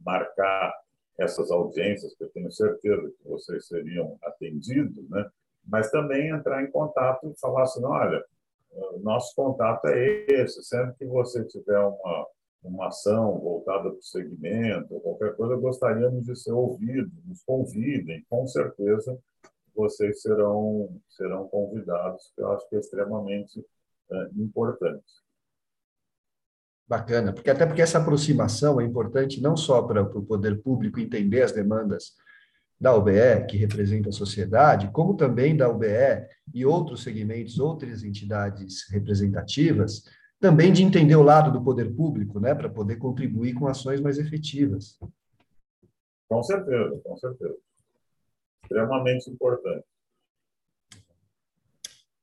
marcar 0.00 0.74
essas 1.18 1.50
audiências, 1.50 2.14
que 2.14 2.24
eu 2.24 2.30
tenho 2.30 2.50
certeza 2.50 3.10
que 3.10 3.28
vocês 3.28 3.66
seriam 3.66 4.18
atendidos, 4.22 5.08
né? 5.10 5.30
mas 5.64 5.90
também 5.90 6.28
entrar 6.28 6.62
em 6.62 6.70
contato 6.70 7.30
e 7.30 7.38
falar 7.38 7.64
assim, 7.64 7.84
olha, 7.84 8.24
nosso 9.02 9.34
contato 9.34 9.86
é 9.86 10.26
esse. 10.28 10.62
Sempre 10.62 10.94
que 10.98 11.06
você 11.06 11.44
tiver 11.44 11.78
uma, 11.78 12.26
uma 12.62 12.88
ação 12.88 13.38
voltada 13.38 13.90
para 13.90 13.98
o 13.98 14.02
segmento, 14.02 15.00
qualquer 15.00 15.34
coisa, 15.34 15.56
gostaríamos 15.56 16.24
de 16.24 16.36
ser 16.36 16.52
ouvidos. 16.52 17.12
Nos 17.24 17.42
convidem, 17.42 18.24
com 18.28 18.46
certeza 18.46 19.18
vocês 19.74 20.20
serão, 20.20 21.00
serão 21.08 21.48
convidados, 21.48 22.32
que 22.34 22.42
eu 22.42 22.52
acho 22.52 22.68
que 22.68 22.76
é 22.76 22.80
extremamente 22.80 23.64
é, 24.10 24.28
importante. 24.36 25.04
Bacana, 26.86 27.32
porque 27.32 27.50
até 27.50 27.64
porque 27.64 27.82
essa 27.82 27.98
aproximação 27.98 28.80
é 28.80 28.84
importante 28.84 29.40
não 29.40 29.56
só 29.56 29.80
para, 29.82 30.04
para 30.04 30.18
o 30.18 30.26
poder 30.26 30.60
público 30.60 30.98
entender 30.98 31.42
as 31.42 31.52
demandas 31.52 32.16
da 32.80 32.94
UBE, 32.96 33.46
que 33.48 33.56
representa 33.56 34.08
a 34.08 34.12
sociedade, 34.12 34.90
como 34.90 35.16
também 35.16 35.56
da 35.56 35.68
UBE 35.68 36.26
e 36.52 36.66
outros 36.66 37.02
segmentos, 37.02 37.60
outras 37.60 38.02
entidades 38.02 38.90
representativas, 38.90 40.02
também 40.40 40.72
de 40.72 40.82
entender 40.82 41.16
o 41.16 41.22
lado 41.22 41.52
do 41.52 41.62
poder 41.62 41.94
público, 41.94 42.40
né, 42.40 42.54
para 42.54 42.68
poder 42.68 42.96
contribuir 42.96 43.54
com 43.54 43.66
ações 43.66 44.00
mais 44.00 44.18
efetivas. 44.18 44.98
Com 46.28 46.42
certeza, 46.42 47.00
com 47.04 47.16
certeza. 47.16 47.56
Extremamente 48.62 49.30
importante. 49.30 49.86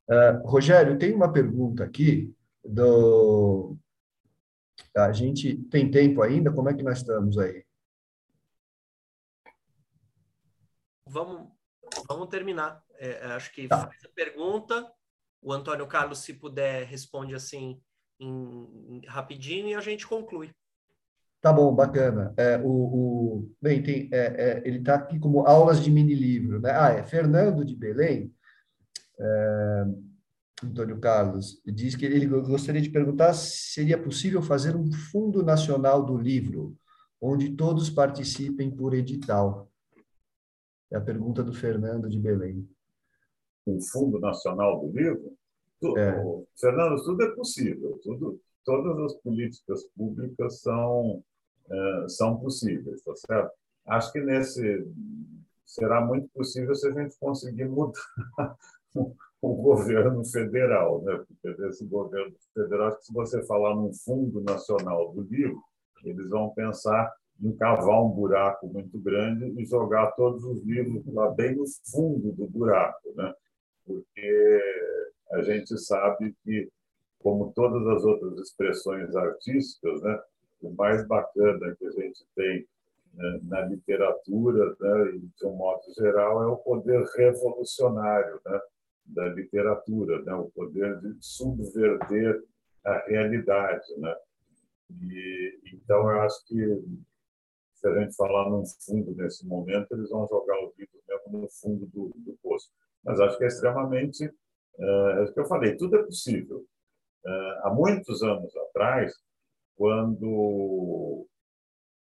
Uh, 0.09 0.47
Rogério, 0.47 0.97
tem 0.97 1.13
uma 1.13 1.31
pergunta 1.31 1.83
aqui 1.83 2.33
do. 2.63 3.75
A 4.95 5.11
gente 5.11 5.57
tem 5.69 5.91
tempo 5.91 6.21
ainda? 6.21 6.51
Como 6.51 6.69
é 6.69 6.73
que 6.73 6.83
nós 6.83 6.99
estamos 6.99 7.37
aí? 7.37 7.67
vamos, 11.09 11.49
vamos 12.07 12.27
terminar. 12.29 12.83
É, 12.95 13.09
é, 13.09 13.25
acho 13.27 13.51
que 13.53 13.67
tá. 13.67 13.87
faz 13.87 14.05
a 14.05 14.09
pergunta, 14.09 14.91
o 15.41 15.51
Antônio 15.51 15.87
Carlos, 15.87 16.19
se 16.19 16.33
puder, 16.33 16.85
responde 16.85 17.33
assim 17.33 17.81
em, 18.19 19.01
rapidinho 19.07 19.67
e 19.69 19.75
a 19.75 19.81
gente 19.81 20.07
conclui. 20.07 20.51
Tá 21.41 21.53
bom, 21.53 21.73
bacana. 21.73 22.33
É, 22.35 22.57
o, 22.57 22.69
o, 22.69 23.51
bem, 23.61 23.81
tem, 23.81 24.09
é, 24.11 24.17
é, 24.17 24.67
ele 24.67 24.79
está 24.79 24.95
aqui 24.95 25.19
como 25.19 25.45
aulas 25.45 25.83
de 25.83 25.91
mini 25.91 26.15
livro, 26.15 26.59
né? 26.59 26.71
Ah, 26.71 26.89
é 26.89 27.03
Fernando 27.03 27.63
de 27.63 27.75
Belém, 27.75 28.33
é, 29.19 29.85
Antônio 30.63 30.99
Carlos, 30.99 31.61
diz 31.65 31.95
que 31.95 32.05
ele 32.05 32.25
gostaria 32.25 32.81
de 32.81 32.89
perguntar 32.89 33.33
se 33.33 33.73
seria 33.73 34.01
possível 34.01 34.41
fazer 34.41 34.75
um 34.75 34.91
fundo 34.91 35.43
nacional 35.43 36.03
do 36.03 36.17
livro, 36.17 36.75
onde 37.21 37.55
todos 37.55 37.89
participem 37.89 38.71
por 38.71 38.95
edital. 38.95 39.71
É 40.91 40.97
a 40.97 41.01
pergunta 41.01 41.43
do 41.43 41.53
Fernando 41.53 42.09
de 42.09 42.19
Belém. 42.19 42.67
O 43.65 43.79
Fundo 43.81 44.19
Nacional 44.19 44.79
do 44.79 44.97
Livro? 44.97 45.36
É. 45.83 46.23
Fernando, 46.59 47.03
tudo 47.03 47.23
é 47.23 47.35
possível. 47.35 47.99
Tudo, 48.03 48.39
todas 48.65 48.97
as 48.99 49.13
políticas 49.21 49.83
públicas 49.95 50.61
são, 50.61 51.23
é, 51.69 52.05
são 52.07 52.37
possíveis, 52.37 53.01
tá 53.03 53.15
certo? 53.15 53.51
Acho 53.85 54.11
que 54.11 54.19
nesse 54.19 54.85
será 55.65 56.01
muito 56.01 56.29
possível 56.29 56.73
se 56.73 56.87
a 56.87 56.91
gente 56.91 57.17
conseguir 57.19 57.65
mudar 57.65 57.93
o, 58.95 59.13
o 59.41 59.55
governo 59.55 60.25
federal, 60.25 61.01
né? 61.03 61.23
Porque 61.27 61.61
esse 61.65 61.85
governo 61.85 62.33
federal, 62.53 62.97
se 63.01 63.13
você 63.13 63.45
falar 63.45 63.75
num 63.75 63.93
Fundo 63.93 64.41
Nacional 64.41 65.13
do 65.13 65.21
Livro, 65.21 65.61
eles 66.03 66.29
vão 66.29 66.49
pensar 66.51 67.13
encavar 67.41 68.03
um 68.03 68.09
buraco 68.09 68.67
muito 68.67 68.97
grande 68.99 69.61
e 69.61 69.65
jogar 69.65 70.11
todos 70.11 70.43
os 70.43 70.63
livros 70.63 71.05
lá 71.13 71.29
bem 71.29 71.55
no 71.55 71.65
fundo 71.91 72.31
do 72.31 72.47
buraco, 72.47 73.13
né? 73.15 73.33
Porque 73.85 74.61
a 75.31 75.41
gente 75.41 75.77
sabe 75.77 76.35
que, 76.43 76.69
como 77.19 77.51
todas 77.53 77.85
as 77.87 78.03
outras 78.03 78.37
expressões 78.39 79.15
artísticas, 79.15 80.01
né, 80.01 80.19
o 80.61 80.71
mais 80.71 81.05
bacana 81.07 81.75
que 81.75 81.85
a 81.85 81.91
gente 81.91 82.25
tem 82.35 82.67
né, 83.13 83.39
na 83.43 83.61
literatura, 83.61 84.75
né, 84.79 85.19
de 85.35 85.45
um 85.45 85.55
modo 85.55 85.81
geral, 85.95 86.43
é 86.43 86.47
o 86.47 86.57
poder 86.57 87.03
revolucionário 87.15 88.39
né, 88.45 88.59
da 89.05 89.27
literatura, 89.29 90.21
né, 90.23 90.33
o 90.33 90.49
poder 90.49 90.99
de 90.99 91.15
subverter 91.19 92.43
a 92.85 92.97
realidade, 93.07 93.85
né? 93.97 94.15
E 94.89 95.59
então 95.73 96.09
eu 96.09 96.21
acho 96.21 96.45
que 96.45 96.55
se 97.73 97.87
a 97.87 97.99
gente 97.99 98.15
falar 98.15 98.49
num 98.49 98.65
fundo 98.65 99.13
nesse 99.15 99.45
momento, 99.45 99.93
eles 99.93 100.09
vão 100.09 100.27
jogar 100.27 100.57
o 100.63 100.71
vidro 100.71 100.99
mesmo 101.07 101.41
no 101.41 101.49
fundo 101.49 101.85
do, 101.87 102.11
do 102.15 102.37
poço. 102.41 102.71
Mas 103.03 103.19
acho 103.19 103.37
que 103.37 103.43
é 103.43 103.47
extremamente. 103.47 104.33
É, 104.79 104.83
é 104.83 105.21
o 105.21 105.33
que 105.33 105.39
eu 105.39 105.45
falei, 105.45 105.75
tudo 105.75 105.95
é 105.97 106.03
possível. 106.03 106.65
É, 107.25 107.59
há 107.63 107.73
muitos 107.73 108.21
anos 108.23 108.55
atrás, 108.55 109.13
quando, 109.75 111.27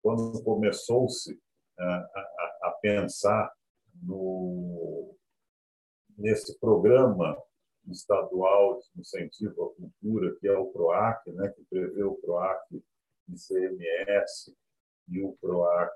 quando 0.02 0.43
começou-se 0.43 1.39
a, 1.77 1.85
a, 1.85 2.57
a, 2.64 2.72
pensar 2.81 3.52
no, 4.03 5.15
nesse 6.18 6.57
programa 6.60 7.38
estadual 7.88 8.80
de 8.80 9.02
incentivo 9.02 9.64
à 9.64 9.76
cultura, 9.76 10.35
que 10.39 10.48
é 10.48 10.57
o 10.57 10.68
PROAC, 10.68 11.31
né, 11.31 11.49
que 11.49 11.64
prevê 11.69 12.03
o 12.03 12.15
PROAC 12.15 12.84
ICMS, 13.30 14.56
e 15.07 15.22
o 15.22 15.35
PROAC 15.41 15.91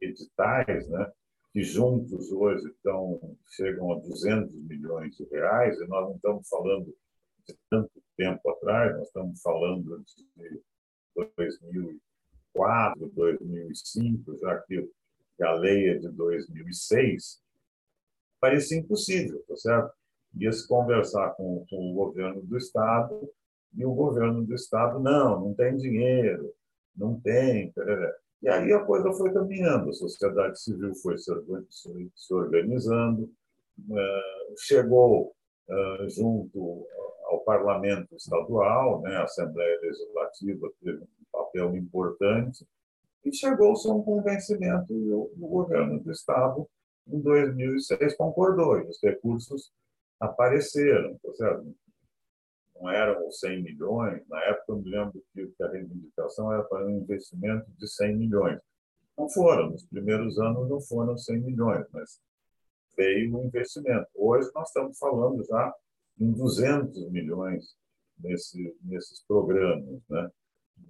editais, 0.00 0.88
né, 0.88 1.12
que 1.52 1.62
juntos 1.62 2.30
hoje 2.30 2.68
estão, 2.68 3.36
chegam 3.48 3.92
a 3.92 3.98
200 4.00 4.54
milhões 4.54 5.16
de 5.16 5.24
reais, 5.24 5.78
e 5.80 5.86
nós 5.86 6.08
não 6.08 6.16
estamos 6.16 6.48
falando 6.48 6.94
de 7.46 7.56
tanto 7.70 7.90
tempo 8.16 8.50
atrás, 8.50 8.96
nós 8.96 9.06
estamos 9.06 9.40
falando 9.40 10.04
de 10.04 10.60
2004, 11.36 13.10
2005, 13.14 14.38
já 14.38 14.58
que 14.60 14.88
a 15.40 15.52
lei 15.54 15.90
é 15.90 15.98
de 15.98 16.08
2006, 16.08 17.42
parecia 18.40 18.78
impossível, 18.78 19.42
tá 19.48 19.56
certo? 19.56 19.92
Ia 20.34 20.52
se 20.52 20.68
conversar 20.68 21.30
com, 21.30 21.64
com 21.70 21.90
o 21.90 21.94
governo 21.94 22.42
do 22.42 22.56
Estado, 22.56 23.28
e 23.74 23.84
o 23.84 23.94
governo 23.94 24.44
do 24.44 24.54
Estado, 24.54 24.98
não, 24.98 25.40
não 25.40 25.54
tem 25.54 25.76
dinheiro, 25.76 26.52
não 26.96 27.20
tem. 27.20 27.72
E 28.42 28.48
aí 28.48 28.72
a 28.72 28.84
coisa 28.84 29.12
foi 29.12 29.32
caminhando, 29.32 29.90
a 29.90 29.92
sociedade 29.92 30.60
civil 30.60 30.94
foi 30.94 31.16
se 31.18 32.34
organizando, 32.34 33.30
eh, 33.90 34.54
chegou 34.58 35.34
eh, 35.68 36.06
junto 36.08 36.86
ao 37.24 37.40
parlamento 37.40 38.14
estadual, 38.14 39.02
né, 39.02 39.16
a 39.16 39.24
Assembleia 39.24 39.78
Legislativa 39.80 40.70
teve 40.80 41.02
um 41.02 41.06
papel 41.32 41.76
importante, 41.76 42.66
e 43.24 43.34
chegou-se 43.34 43.88
a 43.88 43.92
um 43.92 44.02
convencimento 44.02 44.92
e 44.92 45.12
o, 45.12 45.30
governo 45.36 46.00
do 46.00 46.10
Estado, 46.10 46.66
em 47.06 47.20
2006, 47.20 48.16
concordou, 48.16 48.78
e 48.78 48.86
os 48.86 48.98
recursos 49.02 49.72
apareceram, 50.20 51.18
tá 51.22 51.34
certo? 51.34 51.74
Não 52.80 52.90
eram 52.90 53.30
100 53.30 53.62
milhões, 53.62 54.26
na 54.28 54.40
época 54.44 54.72
eu 54.72 54.76
me 54.76 54.90
lembro 54.90 55.22
que 55.32 55.62
a 55.62 55.68
reivindicação 55.68 56.52
era 56.52 56.62
para 56.64 56.86
um 56.86 56.98
investimento 56.98 57.70
de 57.76 57.88
100 57.88 58.16
milhões. 58.16 58.60
Não 59.16 59.28
foram, 59.28 59.70
nos 59.70 59.84
primeiros 59.84 60.38
anos 60.38 60.68
não 60.68 60.80
foram 60.80 61.18
100 61.18 61.40
milhões, 61.40 61.86
mas 61.92 62.20
veio 62.96 63.36
o 63.36 63.44
investimento. 63.44 64.06
Hoje 64.14 64.48
nós 64.54 64.68
estamos 64.68 64.96
falando 64.98 65.44
já 65.44 65.74
em 66.20 66.32
200 66.32 67.10
milhões 67.10 67.76
nesse, 68.18 68.76
nesses 68.82 69.22
programas. 69.24 70.00
Né? 70.08 70.30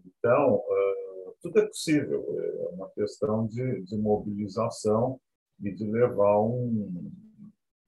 Então, 0.06 0.56
uh, 0.56 1.35
tudo 1.40 1.59
é 1.60 1.66
possível, 1.66 2.24
é 2.39 2.74
uma 2.74 2.90
questão 2.90 3.47
de, 3.47 3.82
de 3.82 3.97
mobilização 3.97 5.20
e 5.60 5.73
de 5.73 5.85
levar 5.85 6.40
um, 6.40 7.10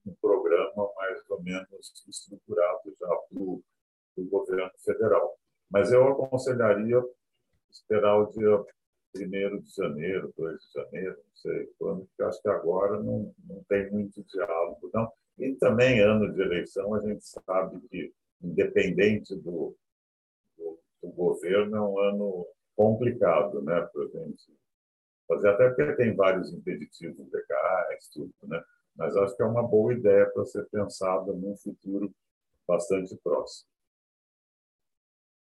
um 0.06 0.14
programa 0.20 0.90
mais 0.97 1.31
ou 1.31 1.43
menos 1.43 2.05
estruturado 2.09 2.94
já 2.98 3.06
para 3.06 3.43
o 3.43 3.62
governo 4.18 4.70
federal. 4.84 5.38
Mas 5.70 5.92
eu 5.92 6.06
aconselharia 6.08 7.02
esperar 7.70 8.18
o 8.18 8.30
dia 8.32 8.64
1 9.16 9.60
de 9.60 9.74
janeiro, 9.74 10.32
2 10.36 10.60
de 10.60 10.72
janeiro, 10.72 11.16
não 11.16 11.36
sei 11.36 11.72
quando, 11.78 12.06
porque 12.06 12.22
acho 12.22 12.42
que 12.42 12.48
agora 12.48 13.00
não, 13.02 13.32
não 13.48 13.62
tem 13.68 13.90
muito 13.90 14.22
diálogo, 14.24 14.90
não. 14.92 15.10
E 15.38 15.54
também, 15.54 16.00
ano 16.00 16.32
de 16.32 16.40
eleição, 16.40 16.94
a 16.94 17.00
gente 17.00 17.24
sabe 17.24 17.80
que, 17.88 18.12
independente 18.42 19.34
do, 19.36 19.74
do, 20.56 20.78
do 21.02 21.08
governo, 21.10 21.76
é 21.76 21.80
um 21.80 21.98
ano 21.98 22.46
complicado 22.76 23.62
né, 23.62 23.80
para 23.92 24.02
a 24.02 24.24
gente 24.24 24.52
fazer, 25.26 25.48
até 25.48 25.68
porque 25.68 25.96
tem 25.96 26.14
vários 26.14 26.52
impeditivos 26.52 27.30
legais, 27.30 28.08
tudo, 28.12 28.32
né? 28.42 28.62
mas 28.96 29.16
acho 29.16 29.36
que 29.36 29.42
é 29.42 29.46
uma 29.46 29.62
boa 29.62 29.92
ideia 29.92 30.26
para 30.30 30.44
ser 30.44 30.66
pensada 30.70 31.32
num 31.32 31.56
futuro 31.56 32.12
bastante 32.66 33.16
próximo. 33.16 33.69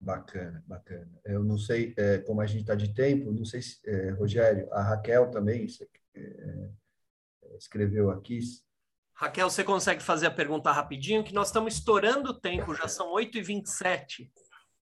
Bacana, 0.00 0.62
bacana. 0.66 1.10
Eu 1.24 1.42
não 1.42 1.58
sei 1.58 1.92
é, 1.96 2.18
como 2.18 2.40
a 2.40 2.46
gente 2.46 2.60
está 2.60 2.74
de 2.74 2.94
tempo, 2.94 3.32
não 3.32 3.44
sei 3.44 3.60
se, 3.60 3.78
é, 3.84 4.10
Rogério, 4.10 4.72
a 4.72 4.80
Raquel 4.80 5.30
também 5.30 5.66
é, 6.14 6.70
escreveu 7.58 8.10
aqui. 8.10 8.38
Raquel, 9.12 9.50
você 9.50 9.64
consegue 9.64 10.00
fazer 10.00 10.26
a 10.26 10.30
pergunta 10.30 10.70
rapidinho? 10.70 11.24
Que 11.24 11.34
nós 11.34 11.48
estamos 11.48 11.74
estourando 11.74 12.30
o 12.30 12.40
tempo, 12.40 12.74
já 12.74 12.86
são 12.86 13.12
8h27. 13.14 14.30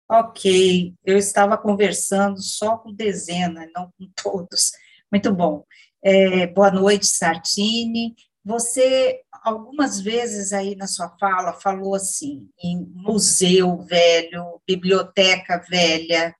Ok, 0.07 0.93
eu 1.03 1.17
estava 1.17 1.57
conversando 1.57 2.39
só 2.39 2.77
com 2.77 2.93
dezena, 2.93 3.67
não 3.73 3.91
com 3.97 4.11
todos. 4.15 4.71
Muito 5.11 5.33
bom. 5.33 5.65
É, 6.03 6.45
boa 6.47 6.69
noite, 6.69 7.07
Sartini. 7.07 8.13
Você, 8.43 9.21
algumas 9.43 10.01
vezes 10.01 10.51
aí 10.51 10.75
na 10.75 10.87
sua 10.87 11.09
fala, 11.19 11.53
falou 11.53 11.93
assim, 11.93 12.49
em 12.61 12.85
museu 12.93 13.77
velho, 13.83 14.61
biblioteca 14.67 15.63
velha. 15.69 16.35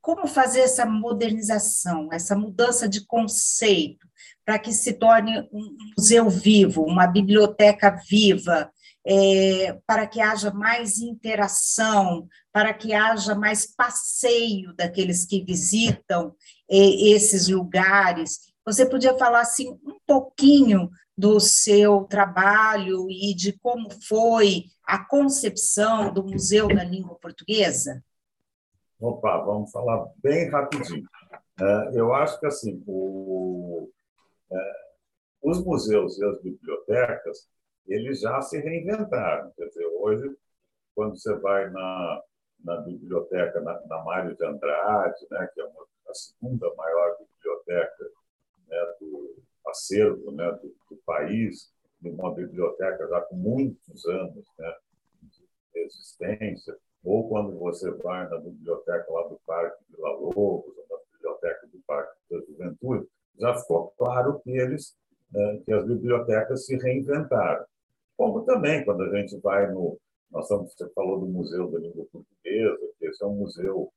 Como 0.00 0.26
fazer 0.26 0.60
essa 0.60 0.86
modernização, 0.86 2.08
essa 2.12 2.36
mudança 2.36 2.88
de 2.88 3.04
conceito, 3.04 4.06
para 4.44 4.58
que 4.58 4.72
se 4.72 4.94
torne 4.94 5.40
um 5.52 5.76
museu 5.96 6.30
vivo, 6.30 6.82
uma 6.84 7.06
biblioteca 7.06 8.00
viva, 8.08 8.70
é, 9.06 9.78
para 9.86 10.06
que 10.06 10.20
haja 10.20 10.52
mais 10.52 10.98
interação, 10.98 12.28
para 12.52 12.72
que 12.72 12.92
haja 12.92 13.34
mais 13.34 13.66
passeio 13.66 14.74
daqueles 14.74 15.24
que 15.24 15.44
visitam 15.44 16.34
é, 16.70 16.76
esses 16.76 17.48
lugares. 17.48 18.50
Você 18.64 18.86
podia 18.86 19.16
falar 19.16 19.40
assim 19.40 19.70
um 19.84 19.98
pouquinho 20.06 20.90
do 21.20 21.38
seu 21.38 22.04
trabalho 22.04 23.10
e 23.10 23.34
de 23.34 23.52
como 23.58 23.90
foi 24.08 24.64
a 24.82 25.04
concepção 25.04 26.10
do 26.14 26.24
Museu 26.24 26.66
da 26.66 26.82
Língua 26.82 27.14
Portuguesa? 27.16 28.02
Opa, 28.98 29.36
vamos 29.44 29.70
falar 29.70 30.10
bem 30.16 30.48
rapidinho. 30.48 31.06
É, 31.60 31.90
eu 31.92 32.14
acho 32.14 32.40
que 32.40 32.46
assim 32.46 32.82
o, 32.86 33.90
é, 34.50 34.72
os 35.42 35.62
museus 35.62 36.18
e 36.18 36.24
as 36.24 36.40
bibliotecas 36.40 37.46
eles 37.86 38.20
já 38.20 38.40
se 38.40 38.58
reinventaram. 38.58 39.52
Quer 39.58 39.66
dizer, 39.66 39.86
hoje, 39.98 40.34
quando 40.94 41.18
você 41.18 41.34
vai 41.36 41.68
na, 41.68 42.22
na 42.64 42.76
biblioteca, 42.78 43.60
na, 43.60 43.78
na 43.86 44.04
Mário 44.04 44.34
de 44.34 44.44
Andrade, 44.46 45.26
né, 45.30 45.50
que 45.52 45.60
é 45.60 45.64
uma, 45.64 45.84
a 46.08 46.14
segunda 46.14 46.74
maior 46.76 47.16
biblioteca 47.18 48.10
né, 48.68 48.94
do, 49.00 49.36
acervo 49.66 50.30
né, 50.32 50.50
do, 50.62 50.74
do 50.90 51.02
país, 51.04 51.72
de 52.00 52.08
uma 52.08 52.34
biblioteca 52.34 53.06
já 53.08 53.20
com 53.22 53.36
muitos 53.36 54.06
anos 54.06 54.44
né, 54.58 54.74
de 55.22 55.80
existência, 55.80 56.76
ou 57.04 57.28
quando 57.28 57.58
você 57.58 57.90
vai 57.90 58.28
na 58.28 58.38
biblioteca 58.38 59.06
lá 59.10 59.28
do 59.28 59.40
Parque 59.46 59.82
Vila 59.90 60.10
Lobos, 60.10 60.76
ou 60.76 60.86
na 60.90 60.96
biblioteca 61.12 61.66
do 61.66 61.80
Parque 61.86 62.16
da 62.30 62.38
Juventude, 62.40 63.06
já 63.38 63.54
ficou 63.54 63.92
claro 63.96 64.40
que 64.40 64.50
eles, 64.50 64.96
né, 65.32 65.62
que 65.64 65.72
as 65.72 65.86
bibliotecas 65.86 66.66
se 66.66 66.76
reinventaram. 66.76 67.64
Como 68.16 68.44
também 68.44 68.84
quando 68.84 69.02
a 69.02 69.18
gente 69.18 69.38
vai 69.38 69.70
no, 69.70 69.98
nós 70.30 70.44
estamos, 70.44 70.72
você 70.72 70.88
falou 70.90 71.20
do 71.20 71.26
Museu 71.26 71.70
da 71.70 71.78
Língua 71.78 72.06
Portuguesa, 72.12 72.92
que 72.98 73.06
esse 73.06 73.22
é 73.22 73.26
um 73.26 73.34
museu 73.34 73.92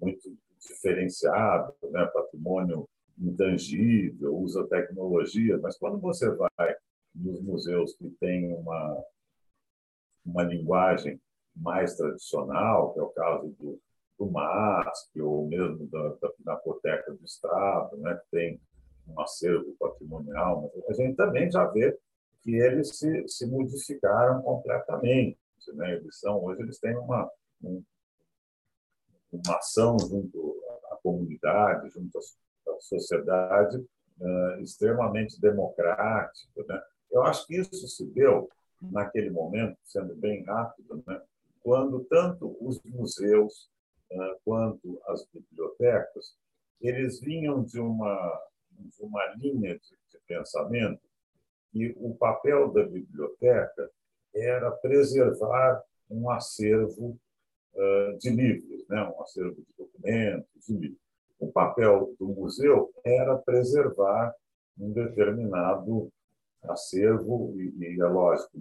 muito 0.00 0.36
diferenciado, 0.60 1.74
né, 1.90 2.04
patrimônio 2.06 2.88
intangível, 3.18 4.36
usa 4.36 4.66
tecnologia, 4.66 5.58
mas 5.58 5.76
quando 5.78 5.98
você 5.98 6.30
vai 6.30 6.76
nos 7.14 7.40
museus 7.42 7.94
que 7.94 8.08
têm 8.20 8.52
uma, 8.54 9.04
uma 10.24 10.42
linguagem 10.42 11.20
mais 11.54 11.96
tradicional, 11.96 12.92
que 12.92 13.00
é 13.00 13.02
o 13.02 13.08
caso 13.08 13.48
do, 13.58 13.80
do 14.18 14.30
MASP, 14.30 15.20
ou 15.20 15.46
mesmo 15.46 15.86
da, 15.88 16.08
da 16.20 16.30
Pinacoteca 16.30 17.12
do 17.12 17.24
Estado, 17.24 17.96
né, 17.98 18.14
que 18.14 18.30
tem 18.30 18.60
um 19.06 19.20
acervo 19.20 19.74
patrimonial, 19.78 20.72
a 20.88 20.92
gente 20.92 21.16
também 21.16 21.50
já 21.50 21.66
vê 21.66 21.98
que 22.42 22.54
eles 22.54 22.96
se, 22.96 23.28
se 23.28 23.46
modificaram 23.46 24.42
completamente. 24.42 25.38
Né? 25.74 25.94
Eles 25.94 26.18
são, 26.18 26.42
hoje 26.42 26.62
eles 26.62 26.78
têm 26.78 26.96
uma, 26.96 27.30
um, 27.62 27.82
uma 29.32 29.56
ação 29.56 29.96
junto 29.98 30.60
à 30.90 30.96
comunidade, 30.96 31.90
junto 31.90 32.18
às 32.18 32.36
sociedade 32.82 33.76
uh, 33.78 34.60
extremamente 34.60 35.40
democrática. 35.40 36.64
Né? 36.68 36.82
Eu 37.10 37.22
acho 37.22 37.46
que 37.46 37.56
isso 37.56 37.86
se 37.88 38.06
deu 38.06 38.48
naquele 38.80 39.30
momento, 39.30 39.78
sendo 39.84 40.14
bem 40.14 40.44
rápido, 40.44 41.02
né? 41.06 41.20
quando 41.62 42.04
tanto 42.04 42.56
os 42.60 42.82
museus 42.82 43.70
uh, 44.10 44.36
quanto 44.44 45.00
as 45.06 45.24
bibliotecas 45.32 46.36
eles 46.80 47.20
vinham 47.20 47.62
de 47.62 47.78
uma 47.78 48.42
de 48.76 49.02
uma 49.02 49.24
linha 49.36 49.78
de, 49.78 49.96
de 50.10 50.18
pensamento 50.26 51.00
e 51.74 51.94
o 51.96 52.14
papel 52.14 52.72
da 52.72 52.82
biblioteca 52.82 53.90
era 54.34 54.70
preservar 54.70 55.82
um 56.10 56.28
acervo 56.30 57.18
uh, 57.74 58.18
de 58.18 58.30
livros, 58.30 58.86
né? 58.88 59.02
um 59.04 59.22
acervo 59.22 59.56
de 59.56 59.66
documentos, 59.78 60.66
de 60.66 60.74
livros. 60.74 61.01
O 61.42 61.50
papel 61.50 62.14
do 62.20 62.28
museu 62.28 62.94
era 63.04 63.36
preservar 63.36 64.32
um 64.78 64.92
determinado 64.92 66.08
acervo, 66.62 67.52
e, 67.60 67.74
e 67.80 68.00
é 68.00 68.04
lógico, 68.06 68.52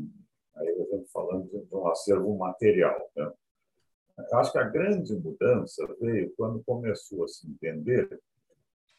aí 0.55 0.67
a 0.67 0.95
gente 0.95 1.11
falando 1.11 1.47
de 1.47 1.75
um 1.75 1.87
acervo 1.87 2.35
material. 2.35 2.99
Né? 3.15 3.31
Acho 4.33 4.51
que 4.51 4.57
a 4.57 4.67
grande 4.67 5.13
mudança 5.13 5.87
veio 5.99 6.33
quando 6.35 6.63
começou 6.63 7.23
a 7.23 7.27
se 7.27 7.47
entender 7.47 8.19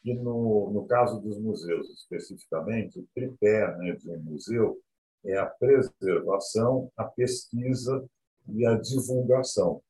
que, 0.01 0.13
no, 0.13 0.71
no 0.71 0.87
caso 0.87 1.19
dos 1.19 1.37
museus 1.37 1.89
especificamente, 1.89 2.99
o 2.99 3.07
tripé 3.13 3.67
né, 3.79 3.91
de 3.97 4.09
um 4.09 4.19
museu 4.19 4.79
é 5.25 5.37
a 5.37 5.45
preservação, 5.45 6.89
a 6.95 7.03
pesquisa 7.03 8.01
e 8.47 8.65
a 8.65 8.75
divulgação. 8.77 9.83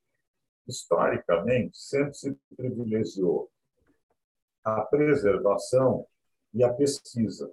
Historicamente, 0.68 1.78
sempre 1.78 2.16
se 2.16 2.36
privilegiou 2.58 3.53
a 4.64 4.82
preservação 4.82 6.06
e 6.54 6.64
a 6.64 6.74
pesquisa. 6.74 7.52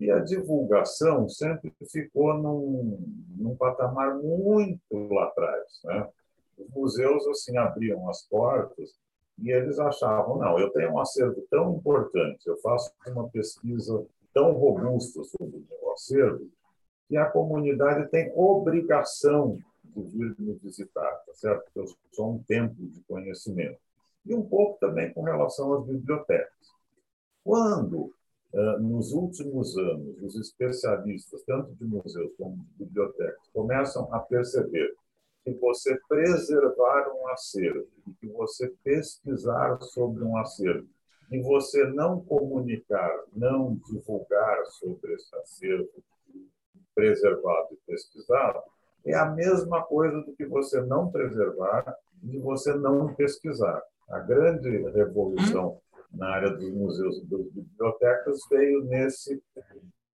E 0.00 0.10
a 0.10 0.18
divulgação 0.18 1.28
sempre 1.28 1.72
ficou 1.90 2.34
num, 2.34 2.98
num 3.36 3.56
patamar 3.56 4.16
muito 4.16 5.08
lá 5.10 5.24
atrás. 5.24 5.80
Né? 5.84 6.08
Os 6.58 6.68
museus 6.70 7.26
assim 7.28 7.56
abriam 7.56 8.08
as 8.08 8.22
portas 8.26 8.90
e 9.38 9.50
eles 9.50 9.78
achavam, 9.78 10.38
não, 10.38 10.58
eu 10.58 10.70
tenho 10.70 10.92
um 10.92 11.00
acervo 11.00 11.44
tão 11.50 11.76
importante, 11.76 12.46
eu 12.46 12.56
faço 12.58 12.92
uma 13.08 13.28
pesquisa 13.28 14.04
tão 14.32 14.52
robusta 14.52 15.22
sobre 15.24 15.56
o 15.56 15.66
meu 15.68 15.92
acervo, 15.92 16.48
que 17.08 17.16
a 17.16 17.26
comunidade 17.26 18.08
tem 18.10 18.32
obrigação 18.34 19.58
de 19.84 20.02
vir 20.02 20.34
me 20.38 20.54
visitar, 20.54 21.10
tá 21.26 21.34
certo? 21.34 21.64
Porque 21.64 21.80
eu 21.80 21.96
sou 22.12 22.32
um 22.34 22.42
templo 22.44 22.88
de 22.88 23.00
conhecimento 23.02 23.78
e 24.26 24.34
um 24.34 24.42
pouco 24.42 24.78
também 24.78 25.12
com 25.12 25.22
relação 25.22 25.74
às 25.74 25.86
bibliotecas. 25.86 26.72
Quando, 27.42 28.14
eh, 28.54 28.78
nos 28.78 29.12
últimos 29.12 29.76
anos, 29.76 30.22
os 30.22 30.36
especialistas, 30.36 31.42
tanto 31.44 31.74
de 31.74 31.84
museus 31.84 32.32
como 32.38 32.56
de 32.56 32.84
bibliotecas, 32.84 33.48
começam 33.52 34.12
a 34.12 34.20
perceber 34.20 34.94
que 35.44 35.52
você 35.52 35.98
preservar 36.08 37.12
um 37.14 37.28
acervo 37.28 37.86
que 38.18 38.26
você 38.28 38.72
pesquisar 38.82 39.78
sobre 39.82 40.24
um 40.24 40.36
acervo 40.38 40.88
e 41.30 41.40
você 41.40 41.84
não 41.84 42.20
comunicar, 42.20 43.12
não 43.34 43.76
divulgar 43.90 44.64
sobre 44.66 45.14
esse 45.14 45.34
acervo 45.36 46.02
preservado 46.94 47.68
e 47.72 47.76
pesquisado, 47.86 48.62
é 49.04 49.14
a 49.14 49.26
mesma 49.26 49.82
coisa 49.82 50.20
do 50.22 50.34
que 50.34 50.46
você 50.46 50.80
não 50.80 51.10
preservar 51.10 51.94
e 52.22 52.38
você 52.38 52.72
não 52.74 53.14
pesquisar. 53.14 53.82
A 54.08 54.18
grande 54.20 54.68
revolução 54.90 55.78
na 56.12 56.28
área 56.28 56.50
dos 56.50 56.70
museus 56.72 57.18
e 57.18 57.26
das 57.26 57.46
bibliotecas 57.50 58.40
veio 58.50 58.84
nesse 58.84 59.42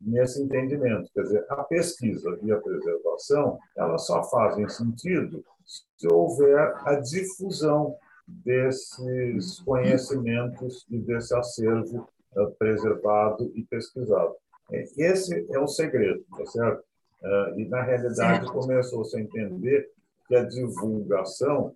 nesse 0.02 0.42
entendimento, 0.42 1.10
quer 1.14 1.24
dizer, 1.24 1.46
a 1.50 1.64
pesquisa 1.64 2.38
e 2.44 2.52
a 2.52 2.60
preservação, 2.60 3.58
elas 3.76 4.06
só 4.06 4.24
fazem 4.24 4.68
sentido 4.70 5.44
se 5.66 6.08
houver 6.12 6.74
a 6.86 6.96
difusão 6.96 7.96
desses 8.28 9.60
conhecimentos 9.62 10.86
e 10.90 11.00
desse 11.00 11.36
acervo 11.36 12.08
eh, 12.36 12.46
preservado 12.58 13.52
e 13.56 13.64
pesquisado. 13.64 14.36
É, 14.72 14.84
esse 14.98 15.46
é 15.52 15.60
o 15.60 15.68
segredo, 15.68 16.24
tá 16.36 16.46
certo? 16.46 16.84
Eh, 17.24 17.54
e, 17.58 17.66
na 17.66 17.82
realidade, 17.82 18.52
começou-se 18.52 19.16
a 19.16 19.22
entender 19.22 19.90
que 20.28 20.36
a 20.36 20.44
divulgação 20.44 21.76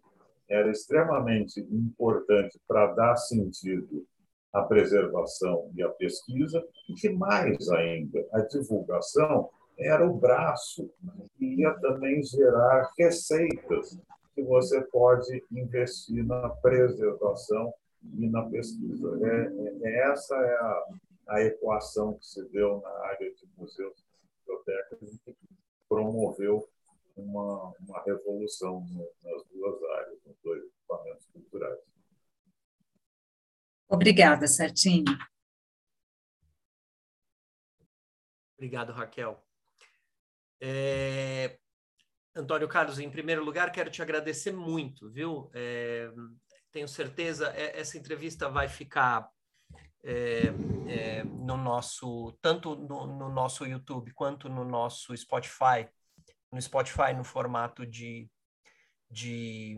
era 0.49 0.69
extremamente 0.71 1.59
importante 1.59 2.59
para 2.67 2.88
dar 2.93 3.15
sentido 3.15 4.05
à 4.51 4.63
preservação 4.63 5.71
e 5.76 5.84
à 5.84 5.89
pesquisa, 5.89 6.65
e 6.89 6.93
que 6.93 7.09
mais 7.09 7.69
ainda, 7.69 8.26
a 8.34 8.41
divulgação 8.41 9.49
era 9.77 10.05
o 10.05 10.13
braço 10.13 10.91
que 11.38 11.45
ia 11.45 11.71
também 11.76 12.21
gerar 12.23 12.89
receitas 12.97 13.97
que 14.34 14.43
você 14.43 14.81
pode 14.85 15.43
investir 15.51 16.26
na 16.26 16.49
preservação 16.49 17.73
e 18.17 18.30
na 18.30 18.43
pesquisa. 18.49 19.19
É, 19.21 19.88
é, 19.88 19.89
é 19.89 20.11
essa 20.11 20.35
é 20.35 20.53
a, 20.55 20.85
a 21.30 21.41
equação 21.43 22.15
que 22.15 22.26
se 22.26 22.43
deu 22.49 22.81
na 22.81 22.89
área 22.89 23.31
de 23.34 23.47
museus 23.57 23.99
e 23.99 24.39
bibliotecas 24.39 25.13
e 25.13 25.19
que 25.19 25.38
promoveu 25.88 26.67
uma, 27.15 27.73
uma 27.80 28.03
revolução 28.03 28.81
nas 29.23 29.43
duas 29.51 29.84
áreas, 29.84 30.19
nos 30.26 30.38
dois 30.43 30.63
equipamentos 30.63 31.27
culturais. 31.34 31.80
Obrigada, 33.89 34.47
Sartinho. 34.47 35.17
Obrigado, 38.55 38.93
Raquel. 38.93 39.43
É... 40.61 41.57
Antônio 42.35 42.67
Carlos, 42.67 42.99
em 42.99 43.09
primeiro 43.09 43.43
lugar, 43.43 43.71
quero 43.71 43.89
te 43.89 44.01
agradecer 44.01 44.51
muito, 44.51 45.09
viu? 45.09 45.49
É... 45.55 46.11
Tenho 46.71 46.87
certeza, 46.87 47.51
é, 47.55 47.79
essa 47.79 47.97
entrevista 47.97 48.47
vai 48.47 48.69
ficar 48.69 49.27
é, 50.03 50.43
é, 50.87 51.23
no 51.23 51.57
nosso, 51.57 52.31
tanto 52.41 52.75
no, 52.75 53.07
no, 53.07 53.29
nosso 53.29 53.65
YouTube 53.65 54.13
quanto 54.13 54.47
no 54.47 54.63
nosso 54.63 55.17
Spotify, 55.17 55.89
no 56.51 56.61
Spotify 56.61 57.13
no 57.15 57.23
formato 57.23 57.87
de, 57.87 58.29
de 59.09 59.75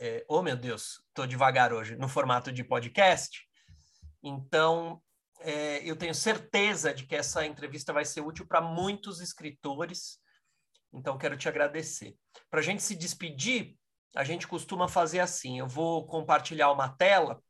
é, 0.00 0.24
oh 0.28 0.42
meu 0.42 0.56
Deus, 0.56 1.00
estou 1.08 1.26
devagar 1.26 1.72
hoje, 1.72 1.96
no 1.96 2.08
formato 2.08 2.52
de 2.52 2.64
podcast. 2.64 3.46
Então, 4.22 5.02
é, 5.40 5.78
eu 5.84 5.96
tenho 5.96 6.14
certeza 6.14 6.94
de 6.94 7.06
que 7.06 7.14
essa 7.14 7.44
entrevista 7.44 7.92
vai 7.92 8.04
ser 8.04 8.20
útil 8.20 8.46
para 8.46 8.60
muitos 8.60 9.20
escritores. 9.20 10.18
Então, 10.92 11.18
quero 11.18 11.36
te 11.36 11.48
agradecer. 11.48 12.16
Para 12.50 12.60
a 12.60 12.62
gente 12.62 12.82
se 12.82 12.94
despedir, 12.94 13.76
a 14.14 14.24
gente 14.24 14.46
costuma 14.46 14.88
fazer 14.88 15.20
assim: 15.20 15.58
eu 15.58 15.66
vou 15.66 16.06
compartilhar 16.06 16.70
uma 16.70 16.88
tela 16.88 17.42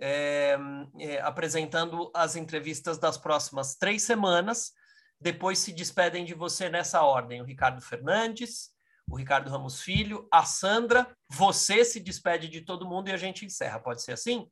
é, 0.00 0.56
é, 0.98 1.20
apresentando 1.20 2.10
as 2.14 2.36
entrevistas 2.36 2.98
das 2.98 3.18
próximas 3.18 3.74
três 3.74 4.02
semanas. 4.02 4.72
Depois 5.20 5.58
se 5.58 5.72
despedem 5.72 6.24
de 6.24 6.34
você 6.34 6.68
nessa 6.68 7.02
ordem: 7.02 7.40
o 7.40 7.44
Ricardo 7.44 7.80
Fernandes, 7.80 8.73
o 9.08 9.16
Ricardo 9.16 9.50
Ramos 9.50 9.80
Filho, 9.80 10.26
a 10.30 10.44
Sandra, 10.44 11.16
você 11.28 11.84
se 11.84 12.00
despede 12.00 12.48
de 12.48 12.62
todo 12.62 12.88
mundo 12.88 13.08
e 13.08 13.12
a 13.12 13.16
gente 13.16 13.44
encerra. 13.44 13.78
Pode 13.78 14.02
ser 14.02 14.12
assim? 14.12 14.50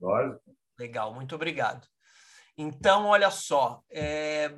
Lógico. 0.00 0.56
Legal, 0.78 1.12
muito 1.12 1.34
obrigado. 1.34 1.86
Então, 2.56 3.06
olha 3.06 3.30
só, 3.30 3.82
é, 3.90 4.50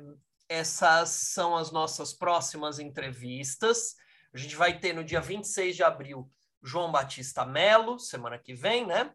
essas 0.47 1.09
são 1.09 1.55
as 1.55 1.71
nossas 1.71 2.13
próximas 2.13 2.79
entrevistas. 2.79 3.95
A 4.33 4.37
gente 4.37 4.55
vai 4.55 4.79
ter 4.79 4.93
no 4.93 5.03
dia 5.03 5.21
26 5.21 5.75
de 5.75 5.83
abril 5.83 6.31
João 6.63 6.91
Batista 6.91 7.45
Melo, 7.45 7.97
semana 7.97 8.37
que 8.37 8.53
vem, 8.53 8.85
né? 8.85 9.11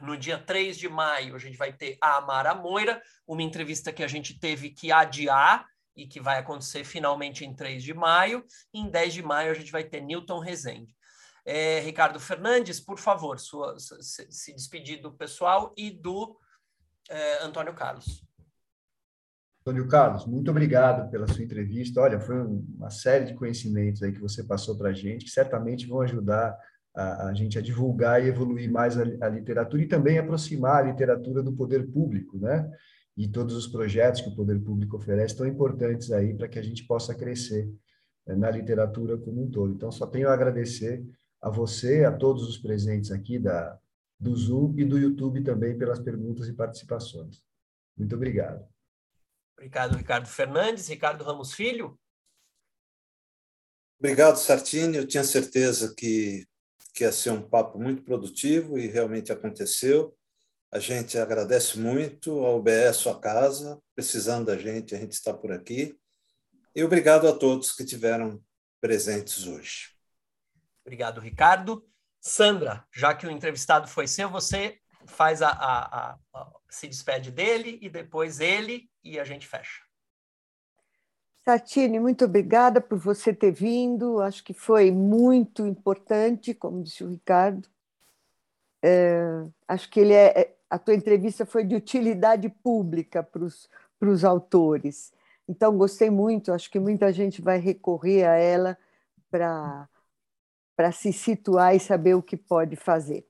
No 0.00 0.16
dia 0.16 0.38
3 0.38 0.76
de 0.76 0.88
maio, 0.88 1.34
a 1.34 1.38
gente 1.38 1.56
vai 1.56 1.72
ter 1.72 1.96
a 2.00 2.16
Amara 2.16 2.54
Moira, 2.54 3.02
uma 3.26 3.42
entrevista 3.42 3.92
que 3.92 4.04
a 4.04 4.06
gente 4.06 4.38
teve 4.38 4.70
que 4.70 4.92
adiar 4.92 5.66
e 5.96 6.06
que 6.06 6.20
vai 6.20 6.38
acontecer 6.38 6.84
finalmente 6.84 7.44
em 7.44 7.54
3 7.54 7.82
de 7.82 7.94
maio. 7.94 8.44
Em 8.72 8.90
10 8.90 9.14
de 9.14 9.22
maio, 9.22 9.50
a 9.50 9.54
gente 9.54 9.72
vai 9.72 9.82
ter 9.82 10.00
Newton 10.00 10.38
Rezende. 10.38 10.94
É, 11.44 11.80
Ricardo 11.80 12.18
Fernandes, 12.18 12.80
por 12.80 12.98
favor, 12.98 13.38
sua, 13.38 13.78
se, 13.78 14.26
se, 14.30 14.52
despedir 14.52 15.00
do 15.00 15.12
pessoal 15.12 15.72
e 15.76 15.90
do 15.90 16.36
é, 17.08 17.44
Antônio 17.44 17.72
Carlos. 17.72 18.24
Antônio 19.60 19.88
Carlos, 19.88 20.26
muito 20.26 20.50
obrigado 20.50 21.10
pela 21.10 21.26
sua 21.26 21.42
entrevista. 21.42 22.00
Olha, 22.00 22.20
foi 22.20 22.36
uma 22.36 22.90
série 22.90 23.26
de 23.26 23.34
conhecimentos 23.34 24.02
aí 24.02 24.12
que 24.12 24.20
você 24.20 24.44
passou 24.44 24.76
para 24.76 24.90
a 24.90 24.92
gente, 24.92 25.24
que 25.24 25.30
certamente 25.30 25.86
vão 25.86 26.00
ajudar 26.00 26.56
a, 26.94 27.28
a, 27.28 27.34
gente 27.34 27.58
a 27.58 27.62
divulgar 27.62 28.22
e 28.22 28.28
evoluir 28.28 28.70
mais 28.70 28.98
a, 28.98 29.02
a 29.02 29.28
literatura 29.28 29.82
e 29.82 29.88
também 29.88 30.18
aproximar 30.18 30.84
a 30.84 30.90
literatura 30.90 31.42
do 31.42 31.52
poder 31.52 31.86
público, 31.92 32.38
né? 32.38 32.68
E 33.16 33.26
todos 33.26 33.56
os 33.56 33.66
projetos 33.66 34.20
que 34.20 34.28
o 34.28 34.34
poder 34.34 34.60
público 34.60 34.96
oferece 34.96 35.32
estão 35.32 35.46
importantes 35.46 36.12
aí 36.12 36.34
para 36.34 36.48
que 36.48 36.58
a 36.58 36.62
gente 36.62 36.84
possa 36.84 37.14
crescer 37.14 37.72
eh, 38.26 38.34
na 38.34 38.50
literatura 38.50 39.16
como 39.16 39.44
um 39.44 39.50
todo. 39.50 39.72
Então, 39.72 39.90
só 39.90 40.06
tenho 40.06 40.28
a 40.28 40.34
agradecer 40.34 41.02
a 41.40 41.48
você, 41.48 42.04
a 42.04 42.12
todos 42.12 42.46
os 42.46 42.58
presentes 42.58 43.10
aqui 43.10 43.38
da, 43.38 43.78
do 44.18 44.34
Zoom 44.36 44.74
e 44.78 44.84
do 44.84 44.98
YouTube 44.98 45.42
também 45.42 45.78
pelas 45.78 45.98
perguntas 45.98 46.46
e 46.48 46.52
participações. 46.52 47.42
Muito 47.96 48.14
obrigado. 48.14 48.66
Obrigado, 49.56 49.96
Ricardo 49.96 50.28
Fernandes. 50.28 50.88
Ricardo 50.88 51.24
Ramos 51.24 51.54
Filho. 51.54 51.98
Obrigado, 53.98 54.36
Sartini. 54.36 54.98
Eu 54.98 55.06
tinha 55.06 55.24
certeza 55.24 55.94
que, 55.96 56.46
que 56.92 57.04
ia 57.04 57.12
ser 57.12 57.30
um 57.30 57.40
papo 57.40 57.78
muito 57.78 58.02
produtivo 58.02 58.78
e 58.78 58.86
realmente 58.86 59.32
aconteceu. 59.32 60.14
A 60.70 60.78
gente 60.78 61.16
agradece 61.16 61.78
muito 61.78 62.44
ao 62.44 62.58
UBE 62.58 62.92
Sua 62.92 63.18
Casa, 63.18 63.80
precisando 63.94 64.46
da 64.46 64.58
gente, 64.58 64.94
a 64.94 64.98
gente 64.98 65.12
está 65.12 65.32
por 65.32 65.52
aqui. 65.52 65.98
E 66.74 66.82
obrigado 66.84 67.26
a 67.28 67.32
todos 67.32 67.72
que 67.72 67.84
tiveram 67.84 68.42
presentes 68.80 69.46
hoje. 69.46 69.94
Obrigado, 70.84 71.20
Ricardo. 71.20 71.86
Sandra, 72.20 72.84
já 72.92 73.14
que 73.14 73.26
o 73.26 73.30
entrevistado 73.30 73.88
foi 73.88 74.06
seu, 74.06 74.28
você 74.28 74.78
faz 75.06 75.40
a, 75.40 75.48
a, 75.48 76.10
a, 76.10 76.18
a 76.34 76.52
se 76.68 76.88
despede 76.88 77.30
dele 77.30 77.78
e 77.80 77.88
depois 77.88 78.40
ele 78.40 78.90
e 79.02 79.18
a 79.18 79.24
gente 79.24 79.46
fecha. 79.46 79.86
Satine, 81.44 82.00
muito 82.00 82.24
obrigada 82.24 82.80
por 82.80 82.98
você 82.98 83.32
ter 83.32 83.52
vindo. 83.52 84.20
Acho 84.20 84.42
que 84.42 84.52
foi 84.52 84.90
muito 84.90 85.64
importante, 85.64 86.52
como 86.52 86.82
disse 86.82 87.04
o 87.04 87.08
Ricardo. 87.08 87.68
É, 88.82 89.44
acho 89.68 89.88
que 89.88 90.00
ele 90.00 90.12
é, 90.12 90.40
é 90.40 90.55
a 90.68 90.78
tua 90.78 90.94
entrevista 90.94 91.46
foi 91.46 91.64
de 91.64 91.74
utilidade 91.74 92.48
pública 92.48 93.22
para 93.22 93.44
os 94.08 94.24
autores. 94.24 95.12
Então, 95.48 95.76
gostei 95.76 96.10
muito, 96.10 96.52
acho 96.52 96.70
que 96.70 96.78
muita 96.78 97.12
gente 97.12 97.40
vai 97.40 97.58
recorrer 97.58 98.24
a 98.24 98.34
ela 98.34 98.76
para 99.30 100.92
se 100.92 101.12
situar 101.12 101.74
e 101.74 101.80
saber 101.80 102.14
o 102.14 102.22
que 102.22 102.36
pode 102.36 102.74
fazer, 102.74 103.26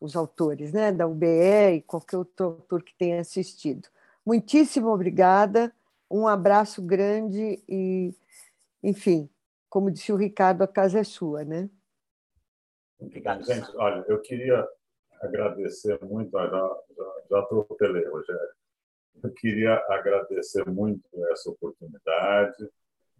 os 0.00 0.14
autores 0.14 0.72
né, 0.72 0.92
da 0.92 1.06
UBE 1.06 1.76
e 1.76 1.82
qualquer 1.82 2.18
outro 2.18 2.46
autor 2.46 2.82
que 2.82 2.94
tenha 2.94 3.20
assistido. 3.20 3.88
Muitíssimo 4.24 4.88
obrigada, 4.88 5.74
um 6.10 6.26
abraço 6.28 6.80
grande 6.82 7.62
e, 7.68 8.14
enfim, 8.82 9.28
como 9.68 9.90
disse 9.90 10.12
o 10.12 10.16
Ricardo, 10.16 10.62
a 10.62 10.68
casa 10.68 11.00
é 11.00 11.04
sua, 11.04 11.44
né? 11.44 11.68
Obrigado. 12.98 13.44
Gente, 13.44 13.68
olha, 13.76 14.04
eu 14.08 14.20
queria 14.22 14.66
agradecer 15.20 16.02
muito, 16.04 16.30
já, 16.30 16.48
já, 16.48 17.22
já 17.30 17.38
atropelei, 17.40 18.06
Rogério. 18.06 18.56
Eu 19.22 19.32
queria 19.32 19.74
agradecer 19.88 20.68
muito 20.68 21.04
essa 21.32 21.50
oportunidade. 21.50 22.68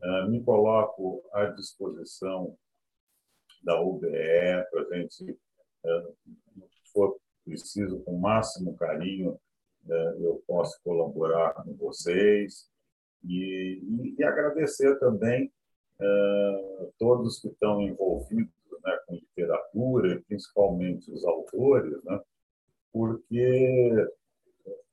Eh, 0.02 0.28
me 0.28 0.42
coloco 0.42 1.22
à 1.32 1.46
disposição 1.46 2.56
da 3.62 3.80
UBE 3.80 4.08
para 4.70 4.82
a 4.82 4.94
gente, 4.94 5.38
eh, 5.84 6.12
se 6.24 6.92
for 6.92 7.18
preciso, 7.44 8.00
com 8.00 8.16
o 8.16 8.20
máximo 8.20 8.76
carinho, 8.76 9.40
eh, 9.88 10.16
eu 10.20 10.42
posso 10.46 10.80
colaborar 10.82 11.54
com 11.54 11.74
vocês. 11.74 12.68
E, 13.24 13.80
e, 13.82 14.16
e 14.18 14.24
agradecer 14.24 14.98
também 14.98 15.52
todos 16.98 17.40
que 17.40 17.48
estão 17.48 17.80
envolvidos 17.80 18.52
né, 18.86 18.98
com 19.06 19.14
literatura, 19.14 20.22
principalmente 20.28 21.10
os 21.10 21.24
autores, 21.24 22.02
né, 22.04 22.20
porque 22.92 24.08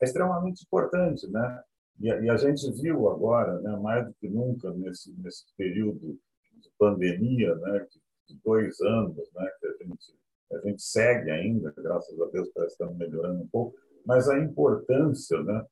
é 0.02 0.06
extremamente 0.06 0.64
importante, 0.64 1.28
né? 1.30 1.64
E 2.00 2.12
a, 2.12 2.20
e 2.22 2.30
a 2.30 2.36
gente 2.36 2.70
viu 2.82 3.08
agora, 3.10 3.62
né, 3.62 3.78
mais 3.78 4.06
do 4.06 4.14
que 4.16 4.28
nunca 4.28 4.72
nesse 4.72 5.14
nesse 5.20 5.46
período 5.56 6.20
de 6.54 6.70
pandemia, 6.78 7.56
né, 7.56 7.88
de, 8.28 8.36
dois 8.44 8.82
anos, 8.82 9.32
né, 9.34 9.50
que 9.60 9.68
a 9.68 9.86
gente 9.86 10.16
a 10.52 10.60
gente 10.68 10.84
segue 10.84 11.32
ainda, 11.32 11.74
graças 11.76 12.20
a 12.20 12.26
Deus, 12.26 12.50
parece 12.54 12.78
que 12.78 12.84
estamos 12.84 12.98
melhorando 12.98 13.42
um 13.42 13.48
pouco, 13.48 13.76
mas 14.06 14.30
a 14.30 14.38
importância, 14.38 15.42
né, 15.42 15.66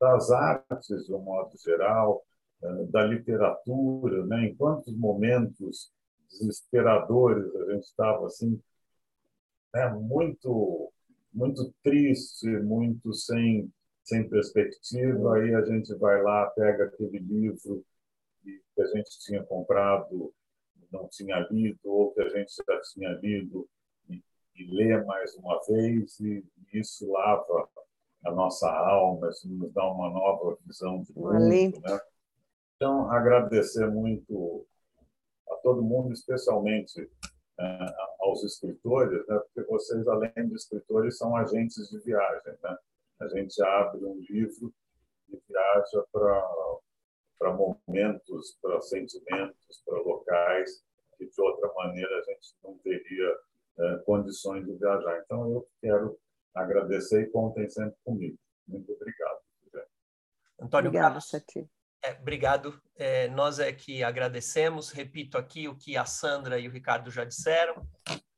das 0.00 0.30
artes, 0.30 1.06
de 1.06 1.14
um 1.14 1.20
modo 1.20 1.56
geral, 1.56 2.24
da 2.90 3.04
literatura, 3.04 4.24
né? 4.26 4.46
em 4.46 4.54
quantos 4.54 4.94
momentos 4.96 5.92
desesperadores 6.28 7.54
a 7.56 7.72
gente 7.72 7.84
estava 7.84 8.26
assim, 8.26 8.60
né? 9.72 9.88
muito, 9.90 10.92
muito 11.32 11.72
triste, 11.82 12.46
muito 12.46 13.12
sem, 13.12 13.72
sem 14.02 14.28
perspectiva. 14.28 15.36
Aí 15.36 15.54
a 15.54 15.64
gente 15.64 15.94
vai 15.96 16.22
lá, 16.22 16.46
pega 16.50 16.84
aquele 16.84 17.18
livro 17.18 17.84
que 18.42 18.82
a 18.82 18.86
gente 18.86 19.18
tinha 19.20 19.42
comprado, 19.44 20.32
não 20.90 21.08
tinha 21.08 21.38
lido, 21.50 21.78
ou 21.84 22.12
que 22.12 22.20
a 22.20 22.28
gente 22.28 22.52
já 22.54 22.80
tinha 22.92 23.10
lido 23.22 23.68
e, 24.08 24.22
e 24.56 24.64
lê 24.70 25.02
mais 25.04 25.34
uma 25.36 25.60
vez, 25.66 26.18
e 26.20 26.44
isso 26.72 27.10
lava 27.10 27.68
a 28.24 28.30
nossa 28.30 28.70
alma, 28.70 29.28
isso 29.28 29.48
nos 29.48 29.72
dá 29.72 29.86
uma 29.90 30.10
nova 30.10 30.56
visão 30.64 31.02
de 31.02 31.12
mundo. 31.14 31.80
Né? 31.80 32.00
Então, 32.76 33.10
agradecer 33.10 33.86
muito 33.86 34.66
a 35.48 35.56
todo 35.56 35.82
mundo, 35.82 36.12
especialmente 36.12 37.02
uh, 37.02 38.20
aos 38.20 38.42
escritores, 38.44 39.26
né? 39.26 39.38
porque 39.38 39.68
vocês, 39.70 40.06
além 40.08 40.32
de 40.36 40.54
escritores, 40.54 41.18
são 41.18 41.36
agentes 41.36 41.88
de 41.88 41.98
viagem. 42.00 42.52
Né? 42.62 42.76
A 43.20 43.28
gente 43.28 43.62
abre 43.62 44.04
um 44.04 44.18
livro 44.28 44.72
e 45.28 45.40
viaja 45.48 46.04
para 46.12 47.52
momentos, 47.52 48.58
para 48.60 48.80
sentimentos, 48.80 49.82
para 49.84 49.98
locais 50.00 50.82
que 51.16 51.26
de 51.26 51.40
outra 51.40 51.72
maneira 51.74 52.18
a 52.18 52.22
gente 52.22 52.56
não 52.62 52.76
teria 52.78 53.32
uh, 53.78 54.04
condições 54.04 54.64
de 54.64 54.74
viajar. 54.74 55.22
Então, 55.24 55.50
eu 55.50 55.68
quero 55.80 56.18
agradecer 56.54 57.22
e 57.22 57.30
contem 57.30 57.68
sempre 57.68 57.96
comigo. 58.04 58.38
Muito 58.66 58.92
obrigado. 58.92 59.44
Antônio 60.60 60.88
Obrigado, 60.88 61.20
Carlos. 61.20 61.73
É, 62.04 62.12
obrigado. 62.20 62.78
É, 62.96 63.28
nós 63.28 63.58
é 63.58 63.72
que 63.72 64.04
agradecemos. 64.04 64.90
Repito 64.90 65.38
aqui 65.38 65.66
o 65.66 65.74
que 65.74 65.96
a 65.96 66.04
Sandra 66.04 66.58
e 66.58 66.68
o 66.68 66.70
Ricardo 66.70 67.10
já 67.10 67.24
disseram. 67.24 67.88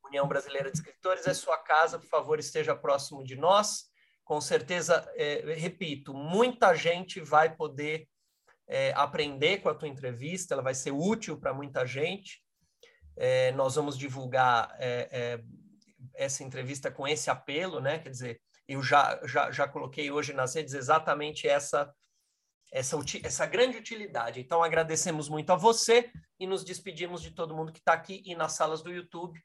União 0.05 0.29
Brasileira 0.29 0.71
de 0.71 0.77
Escritores 0.77 1.27
é 1.27 1.35
sua 1.35 1.59
casa, 1.59 1.99
por 1.99 2.07
favor, 2.07 2.39
esteja 2.39 2.77
próximo 2.77 3.25
de 3.25 3.35
nós. 3.35 3.87
Com 4.25 4.41
certeza, 4.41 5.05
é, 5.17 5.55
repito, 5.55 6.15
muita 6.15 6.77
gente 6.77 7.21
vai 7.21 7.57
poder 7.57 8.09
é, 8.69 8.93
aprender 8.95 9.59
com 9.59 9.69
a 9.69 9.75
tua 9.75 9.89
entrevista, 9.89 10.55
ela 10.55 10.63
vai 10.63 10.75
ser 10.75 10.93
útil 10.93 11.37
para 11.37 11.53
muita 11.53 11.85
gente. 11.85 12.41
É, 13.17 13.51
nós 13.53 13.75
vamos 13.75 13.99
divulgar 13.99 14.77
é, 14.79 15.41
essa 16.15 16.45
entrevista 16.45 16.89
com 16.89 17.07
esse 17.09 17.31
apelo, 17.31 17.81
né? 17.81 17.99
Quer 17.99 18.11
dizer, 18.11 18.41
eu 18.69 18.81
já, 18.81 19.21
já, 19.25 19.51
já 19.51 19.67
coloquei 19.67 20.09
hoje 20.09 20.33
nas 20.33 20.55
redes 20.55 20.75
exatamente 20.75 21.49
essa, 21.49 21.93
essa, 22.73 22.97
essa 23.23 23.47
grande 23.47 23.77
utilidade. 23.77 24.41
Então, 24.41 24.63
agradecemos 24.63 25.29
muito 25.29 25.51
a 25.51 25.57
você 25.57 26.11
e 26.39 26.47
nos 26.47 26.65
despedimos 26.65 27.23
de 27.23 27.31
todo 27.31 27.55
mundo 27.55 27.73
que 27.73 27.79
está 27.79 27.93
aqui 27.93 28.23
e 28.25 28.35
nas 28.35 28.53
salas 28.53 28.83
do 28.83 28.93
YouTube. 28.93 29.41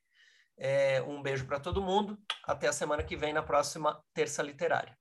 É, 0.57 1.01
um 1.01 1.21
beijo 1.21 1.45
para 1.45 1.59
todo 1.59 1.81
mundo. 1.81 2.17
Até 2.45 2.67
a 2.67 2.73
semana 2.73 3.03
que 3.03 3.15
vem, 3.15 3.33
na 3.33 3.41
próxima 3.41 4.01
Terça 4.13 4.43
Literária. 4.43 5.00